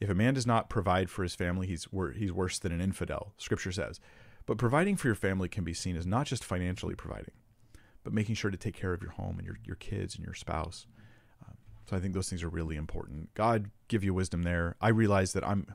if 0.00 0.08
a 0.08 0.14
man 0.14 0.34
does 0.34 0.46
not 0.46 0.70
provide 0.70 1.10
for 1.10 1.22
his 1.22 1.34
family, 1.34 1.66
he's 1.66 1.90
wor- 1.92 2.12
he's 2.12 2.32
worse 2.32 2.58
than 2.58 2.72
an 2.72 2.80
infidel. 2.80 3.32
Scripture 3.38 3.72
says. 3.72 4.00
But 4.46 4.58
providing 4.58 4.96
for 4.96 5.08
your 5.08 5.16
family 5.16 5.48
can 5.48 5.64
be 5.64 5.74
seen 5.74 5.96
as 5.96 6.06
not 6.06 6.26
just 6.26 6.44
financially 6.44 6.94
providing, 6.94 7.34
but 8.04 8.12
making 8.12 8.36
sure 8.36 8.50
to 8.50 8.56
take 8.56 8.76
care 8.76 8.92
of 8.92 9.02
your 9.02 9.10
home 9.10 9.38
and 9.38 9.46
your 9.46 9.58
your 9.64 9.76
kids 9.76 10.14
and 10.14 10.24
your 10.24 10.34
spouse. 10.34 10.86
Um, 11.44 11.56
so 11.84 11.96
I 11.96 12.00
think 12.00 12.14
those 12.14 12.28
things 12.28 12.44
are 12.44 12.48
really 12.48 12.76
important. 12.76 13.34
God 13.34 13.70
give 13.88 14.04
you 14.04 14.14
wisdom 14.14 14.44
there. 14.44 14.76
I 14.80 14.88
realize 14.88 15.32
that 15.32 15.46
I'm 15.46 15.74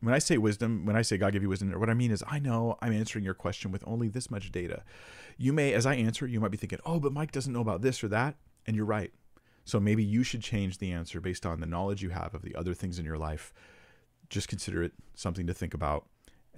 when 0.00 0.14
I 0.14 0.18
say 0.18 0.38
wisdom, 0.38 0.84
when 0.84 0.96
I 0.96 1.02
say 1.02 1.16
God 1.16 1.32
give 1.32 1.42
you 1.42 1.48
wisdom, 1.48 1.72
what 1.72 1.90
I 1.90 1.94
mean 1.94 2.10
is 2.10 2.22
I 2.26 2.38
know 2.38 2.76
I'm 2.80 2.92
answering 2.92 3.24
your 3.24 3.34
question 3.34 3.72
with 3.72 3.82
only 3.86 4.08
this 4.08 4.30
much 4.30 4.52
data. 4.52 4.82
You 5.36 5.52
may, 5.52 5.72
as 5.72 5.86
I 5.86 5.94
answer, 5.94 6.26
you 6.26 6.40
might 6.40 6.50
be 6.50 6.56
thinking, 6.56 6.78
oh, 6.84 7.00
but 7.00 7.12
Mike 7.12 7.32
doesn't 7.32 7.52
know 7.52 7.60
about 7.60 7.82
this 7.82 8.02
or 8.02 8.08
that. 8.08 8.36
And 8.66 8.76
you're 8.76 8.84
right. 8.84 9.12
So 9.64 9.78
maybe 9.78 10.04
you 10.04 10.22
should 10.22 10.42
change 10.42 10.78
the 10.78 10.92
answer 10.92 11.20
based 11.20 11.44
on 11.44 11.60
the 11.60 11.66
knowledge 11.66 12.02
you 12.02 12.10
have 12.10 12.34
of 12.34 12.42
the 12.42 12.54
other 12.54 12.74
things 12.74 12.98
in 12.98 13.04
your 13.04 13.18
life. 13.18 13.52
Just 14.30 14.48
consider 14.48 14.82
it 14.82 14.92
something 15.14 15.46
to 15.46 15.54
think 15.54 15.74
about 15.74 16.06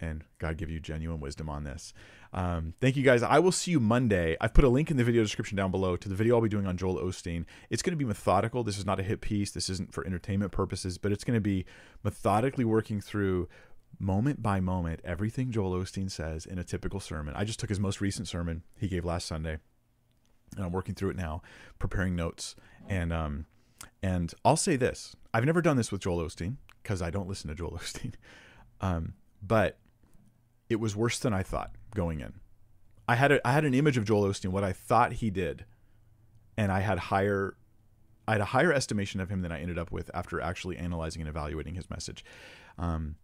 and 0.00 0.24
God 0.38 0.56
give 0.56 0.70
you 0.70 0.80
genuine 0.80 1.20
wisdom 1.20 1.48
on 1.48 1.62
this. 1.62 1.92
Um, 2.32 2.74
thank 2.80 2.96
you 2.96 3.02
guys. 3.02 3.22
I 3.22 3.38
will 3.38 3.52
see 3.52 3.70
you 3.70 3.80
Monday. 3.80 4.36
I've 4.40 4.54
put 4.54 4.64
a 4.64 4.68
link 4.68 4.90
in 4.90 4.96
the 4.96 5.04
video 5.04 5.22
description 5.22 5.56
down 5.56 5.70
below 5.70 5.96
to 5.96 6.08
the 6.08 6.14
video 6.14 6.36
I'll 6.36 6.40
be 6.40 6.48
doing 6.48 6.66
on 6.66 6.76
Joel 6.76 6.96
Osteen. 6.96 7.44
It's 7.68 7.82
going 7.82 7.92
to 7.92 7.96
be 7.96 8.04
methodical. 8.04 8.64
This 8.64 8.78
is 8.78 8.86
not 8.86 8.98
a 8.98 9.02
hit 9.02 9.20
piece. 9.20 9.50
This 9.50 9.68
isn't 9.68 9.92
for 9.92 10.04
entertainment 10.06 10.52
purposes, 10.52 10.96
but 10.96 11.12
it's 11.12 11.24
going 11.24 11.36
to 11.36 11.40
be 11.40 11.66
methodically 12.02 12.64
working 12.64 13.00
through 13.00 13.48
moment 13.98 14.42
by 14.42 14.60
moment 14.60 15.00
everything 15.04 15.50
Joel 15.50 15.72
Osteen 15.72 16.10
says 16.10 16.46
in 16.46 16.58
a 16.58 16.64
typical 16.64 17.00
sermon. 17.00 17.34
I 17.36 17.44
just 17.44 17.60
took 17.60 17.68
his 17.68 17.80
most 17.80 18.00
recent 18.00 18.26
sermon 18.26 18.62
he 18.76 18.88
gave 18.88 19.04
last 19.04 19.26
Sunday, 19.26 19.58
and 20.56 20.64
I'm 20.64 20.72
working 20.72 20.94
through 20.94 21.10
it 21.10 21.16
now, 21.16 21.42
preparing 21.78 22.16
notes. 22.16 22.56
And 22.88 23.12
um, 23.12 23.46
and 24.02 24.32
I'll 24.44 24.56
say 24.56 24.76
this: 24.76 25.14
I've 25.34 25.44
never 25.44 25.60
done 25.60 25.76
this 25.76 25.92
with 25.92 26.00
Joel 26.02 26.24
Osteen 26.24 26.56
because 26.82 27.02
I 27.02 27.10
don't 27.10 27.28
listen 27.28 27.48
to 27.48 27.54
Joel 27.54 27.72
Osteen. 27.82 28.14
Um, 28.80 29.14
but 29.42 29.78
it 30.70 30.80
was 30.80 30.96
worse 30.96 31.18
than 31.18 31.34
I 31.34 31.42
thought 31.42 31.74
going 31.94 32.20
in. 32.20 32.34
I 33.06 33.16
had 33.16 33.32
a, 33.32 33.46
I 33.46 33.52
had 33.52 33.64
an 33.64 33.74
image 33.74 33.96
of 33.96 34.04
Joel 34.04 34.22
Osteen, 34.22 34.50
what 34.50 34.64
I 34.64 34.72
thought 34.72 35.14
he 35.14 35.30
did, 35.30 35.64
and 36.56 36.70
I 36.70 36.80
had 36.80 36.98
higher 36.98 37.56
I 38.28 38.34
had 38.34 38.40
a 38.40 38.46
higher 38.46 38.72
estimation 38.72 39.20
of 39.20 39.28
him 39.28 39.42
than 39.42 39.50
I 39.50 39.60
ended 39.60 39.76
up 39.76 39.90
with 39.90 40.08
after 40.14 40.40
actually 40.40 40.76
analyzing 40.76 41.20
and 41.20 41.28
evaluating 41.28 41.74
his 41.74 41.90
message. 41.90 42.24
Um, 42.78 43.16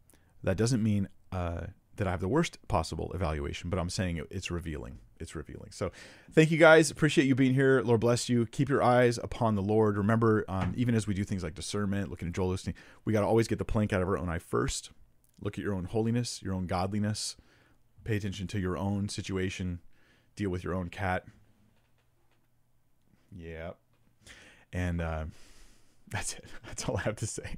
that 0.42 0.56
doesn't 0.56 0.82
mean 0.82 1.08
uh, 1.30 1.66
that 1.94 2.08
I 2.08 2.10
have 2.10 2.20
the 2.20 2.28
worst 2.28 2.58
possible 2.66 3.12
evaluation, 3.14 3.70
but 3.70 3.78
I'm 3.78 3.88
saying 3.88 4.16
it, 4.16 4.26
it's 4.32 4.50
revealing. 4.50 4.98
It's 5.20 5.36
revealing. 5.36 5.70
So, 5.70 5.92
thank 6.32 6.50
you 6.50 6.58
guys. 6.58 6.90
Appreciate 6.90 7.26
you 7.26 7.36
being 7.36 7.54
here. 7.54 7.80
Lord 7.82 8.00
bless 8.00 8.28
you. 8.28 8.46
Keep 8.46 8.68
your 8.68 8.82
eyes 8.82 9.16
upon 9.16 9.54
the 9.54 9.62
Lord. 9.62 9.96
Remember, 9.96 10.44
um, 10.48 10.74
even 10.76 10.96
as 10.96 11.06
we 11.06 11.14
do 11.14 11.22
things 11.22 11.44
like 11.44 11.54
discernment, 11.54 12.10
looking 12.10 12.26
at 12.26 12.34
Joel 12.34 12.50
Osteen, 12.50 12.74
we 13.04 13.12
got 13.12 13.20
to 13.20 13.26
always 13.26 13.46
get 13.46 13.58
the 13.58 13.64
plank 13.64 13.92
out 13.92 14.02
of 14.02 14.08
our 14.08 14.18
own 14.18 14.28
eye 14.28 14.40
first. 14.40 14.90
Look 15.40 15.58
at 15.58 15.64
your 15.64 15.74
own 15.74 15.84
holiness, 15.84 16.42
your 16.42 16.54
own 16.54 16.66
godliness. 16.66 17.36
Pay 18.04 18.16
attention 18.16 18.46
to 18.48 18.60
your 18.60 18.76
own 18.78 19.08
situation. 19.08 19.80
Deal 20.34 20.50
with 20.50 20.64
your 20.64 20.74
own 20.74 20.88
cat. 20.88 21.24
Yeah. 23.34 23.72
And 24.72 25.00
uh, 25.00 25.24
that's 26.08 26.34
it. 26.34 26.44
That's 26.66 26.88
all 26.88 26.96
I 26.96 27.02
have 27.02 27.16
to 27.16 27.26
say. 27.26 27.56